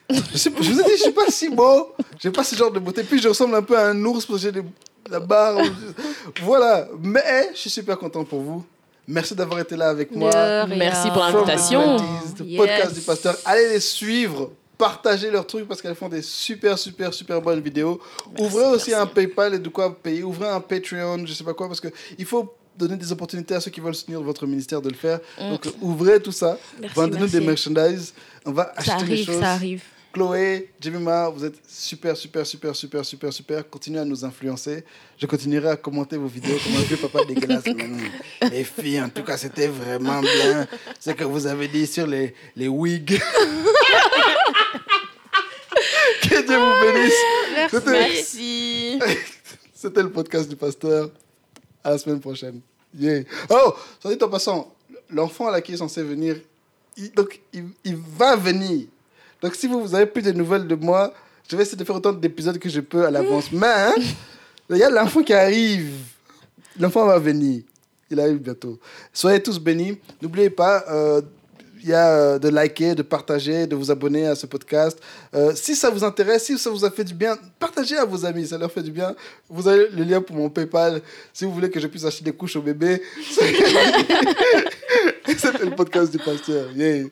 Je, 0.09 0.37
sais 0.37 0.51
je 0.59 0.71
vous 0.71 0.79
ai 0.79 0.83
dit, 0.83 0.91
je 0.97 1.03
suis 1.03 1.11
pas 1.11 1.27
si 1.29 1.49
beau. 1.49 1.93
J'ai 2.19 2.29
pas 2.31 2.43
ce 2.43 2.55
genre 2.55 2.71
de 2.71 2.79
beauté. 2.79 3.03
Puis 3.03 3.19
je 3.21 3.27
ressemble 3.27 3.55
un 3.55 3.63
peu 3.63 3.77
à 3.77 3.87
un 3.87 4.05
ours 4.05 4.25
parce 4.25 4.39
que 4.39 4.45
j'ai 4.47 4.51
des- 4.51 4.63
la 5.09 5.19
barbe. 5.19 5.65
voilà. 6.41 6.87
Mais 7.01 7.49
je 7.53 7.57
suis 7.59 7.69
super 7.69 7.97
content 7.97 8.23
pour 8.23 8.41
vous. 8.41 8.65
Merci 9.07 9.35
d'avoir 9.35 9.59
été 9.59 9.75
là 9.75 9.89
avec 9.89 10.11
moi. 10.11 10.65
Merci 10.67 11.09
pour 11.09 11.19
l'invitation. 11.21 11.97
20s, 11.97 12.39
le 12.39 12.45
Yes. 12.45 12.57
podcast 12.57 12.93
du 12.95 13.01
pasteur. 13.01 13.35
Allez 13.45 13.69
les 13.69 13.79
suivre. 13.79 14.51
Partagez 14.77 15.31
leurs 15.31 15.47
trucs 15.47 15.67
parce 15.67 15.81
qu'elles 15.81 15.95
font 15.95 16.09
des 16.09 16.21
super, 16.21 16.77
super, 16.77 17.13
super 17.13 17.41
bonnes 17.41 17.61
vidéos. 17.61 18.01
Ouvrez 18.39 18.65
aussi 18.65 18.93
un 18.93 19.05
PayPal 19.05 19.53
et 19.53 19.59
de 19.59 19.69
quoi 19.69 19.95
payer. 19.95 20.23
Ouvrez 20.23 20.49
un 20.49 20.59
Patreon, 20.59 21.25
je 21.25 21.33
sais 21.33 21.43
pas 21.43 21.53
quoi, 21.53 21.67
parce 21.67 21.81
qu'il 21.81 22.25
faut 22.25 22.53
donner 22.77 22.97
des 22.97 23.11
opportunités 23.11 23.55
à 23.55 23.61
ceux 23.61 23.71
qui 23.71 23.79
veulent 23.79 23.95
soutenir 23.95 24.21
votre 24.21 24.45
ministère 24.45 24.81
de 24.81 24.89
le 24.89 24.95
faire. 24.95 25.19
Mm. 25.39 25.49
Donc 25.51 25.67
ouvrez 25.81 26.21
tout 26.21 26.31
ça. 26.33 26.57
Vendez-nous 26.93 27.27
des 27.27 27.39
merci. 27.39 27.71
merchandise. 27.71 28.13
On 28.45 28.51
va 28.51 28.73
acheter 28.75 28.91
Ça 28.91 28.97
les 28.97 29.03
arrive, 29.03 29.25
choses. 29.25 29.39
ça 29.39 29.51
arrive. 29.53 29.83
Chloé, 30.15 30.69
Jemima, 30.79 31.27
vous 31.27 31.43
êtes 31.43 31.55
super, 31.67 32.15
super, 32.15 32.45
super, 32.45 32.73
super, 32.73 33.03
super, 33.03 33.33
super. 33.33 33.69
Continuez 33.69 33.99
à 33.99 34.05
nous 34.05 34.23
influencer. 34.23 34.85
Je 35.17 35.25
continuerai 35.25 35.71
à 35.71 35.75
commenter 35.75 36.15
vos 36.15 36.27
vidéos 36.27 36.55
comme 36.63 36.77
un 36.77 36.83
vieux 36.83 36.95
papa 36.95 37.25
dégueulasse. 37.25 37.65
Les 38.49 38.63
filles, 38.63 39.01
en 39.01 39.09
tout 39.09 39.23
cas, 39.23 39.35
c'était 39.35 39.67
vraiment 39.67 40.21
bien. 40.21 40.67
Ce 41.01 41.11
que 41.11 41.25
vous 41.25 41.45
avez 41.47 41.67
dit 41.67 41.85
sur 41.85 42.07
les, 42.07 42.33
les 42.55 42.69
wigs. 42.69 43.19
que 46.21 46.45
Dieu 46.47 46.57
vous 46.59 46.93
bénisse. 46.93 47.21
Merci. 47.85 48.97
C'était 49.73 50.01
le 50.01 50.11
podcast 50.11 50.47
du 50.47 50.55
pasteur. 50.55 51.09
À 51.83 51.89
la 51.89 51.97
semaine 51.97 52.21
prochaine. 52.21 52.61
Yeah. 52.97 53.23
Oh, 53.49 53.73
soit 53.99 54.15
dit 54.15 54.23
en 54.23 54.29
passant, 54.29 54.73
l'enfant 55.09 55.49
là 55.49 55.59
qui 55.59 55.73
est 55.73 55.77
censé 55.77 56.01
venir 56.03 56.37
il- 56.95 57.11
donc, 57.11 57.41
il, 57.51 57.65
il 57.83 57.97
va 57.97 58.37
venir. 58.37 58.87
Donc, 59.45 59.53
si 59.53 59.67
vous, 59.67 59.79
vous 59.79 59.93
avez 59.93 60.07
plus 60.07 60.23
de 60.23 60.31
nouvelles 60.31 60.65
de 60.65 60.73
moi, 60.73 61.13
je 61.47 61.55
vais 61.55 61.61
essayer 61.61 61.77
de 61.77 61.83
faire 61.83 61.95
autant 61.95 62.11
d'épisodes 62.11 62.57
que 62.57 62.67
je 62.67 62.81
peux 62.81 63.05
à 63.05 63.11
l'avance. 63.11 63.45
Mais, 63.51 63.67
hein, 63.67 63.93
il 64.71 64.77
y 64.77 64.83
a 64.83 64.89
l'enfant 64.89 65.21
qui 65.21 65.33
arrive. 65.33 65.91
L'enfant 66.79 67.05
va 67.05 67.19
venir. 67.19 67.61
Il 68.09 68.19
arrive 68.19 68.39
bientôt. 68.39 68.79
Soyez 69.13 69.43
tous 69.43 69.59
bénis. 69.59 69.99
N'oubliez 70.19 70.49
pas, 70.49 70.83
euh, 70.89 71.21
y 71.83 71.93
a 71.93 72.09
euh, 72.09 72.39
de 72.39 72.49
liker, 72.49 72.95
de 72.95 73.03
partager, 73.03 73.67
de 73.67 73.75
vous 73.75 73.91
abonner 73.91 74.25
à 74.25 74.33
ce 74.33 74.47
podcast. 74.47 74.97
Euh, 75.35 75.53
si 75.53 75.75
ça 75.75 75.91
vous 75.91 76.03
intéresse, 76.03 76.45
si 76.45 76.57
ça 76.57 76.71
vous 76.71 76.83
a 76.83 76.89
fait 76.89 77.03
du 77.03 77.13
bien, 77.13 77.37
partagez 77.59 77.97
à 77.97 78.05
vos 78.05 78.25
amis, 78.25 78.47
ça 78.47 78.57
leur 78.57 78.71
fait 78.71 78.81
du 78.81 78.89
bien. 78.89 79.15
Vous 79.47 79.67
avez 79.67 79.89
le 79.89 80.03
lien 80.05 80.23
pour 80.23 80.35
mon 80.35 80.49
PayPal 80.49 81.03
si 81.31 81.45
vous 81.45 81.51
voulez 81.51 81.69
que 81.69 81.79
je 81.79 81.85
puisse 81.85 82.03
acheter 82.03 82.23
des 82.23 82.33
couches 82.33 82.55
au 82.55 82.63
bébé. 82.63 82.99
C'était 85.27 85.65
le 85.65 85.75
podcast 85.75 86.11
du 86.11 86.17
pasteur. 86.17 86.71
Yeah. 86.75 87.05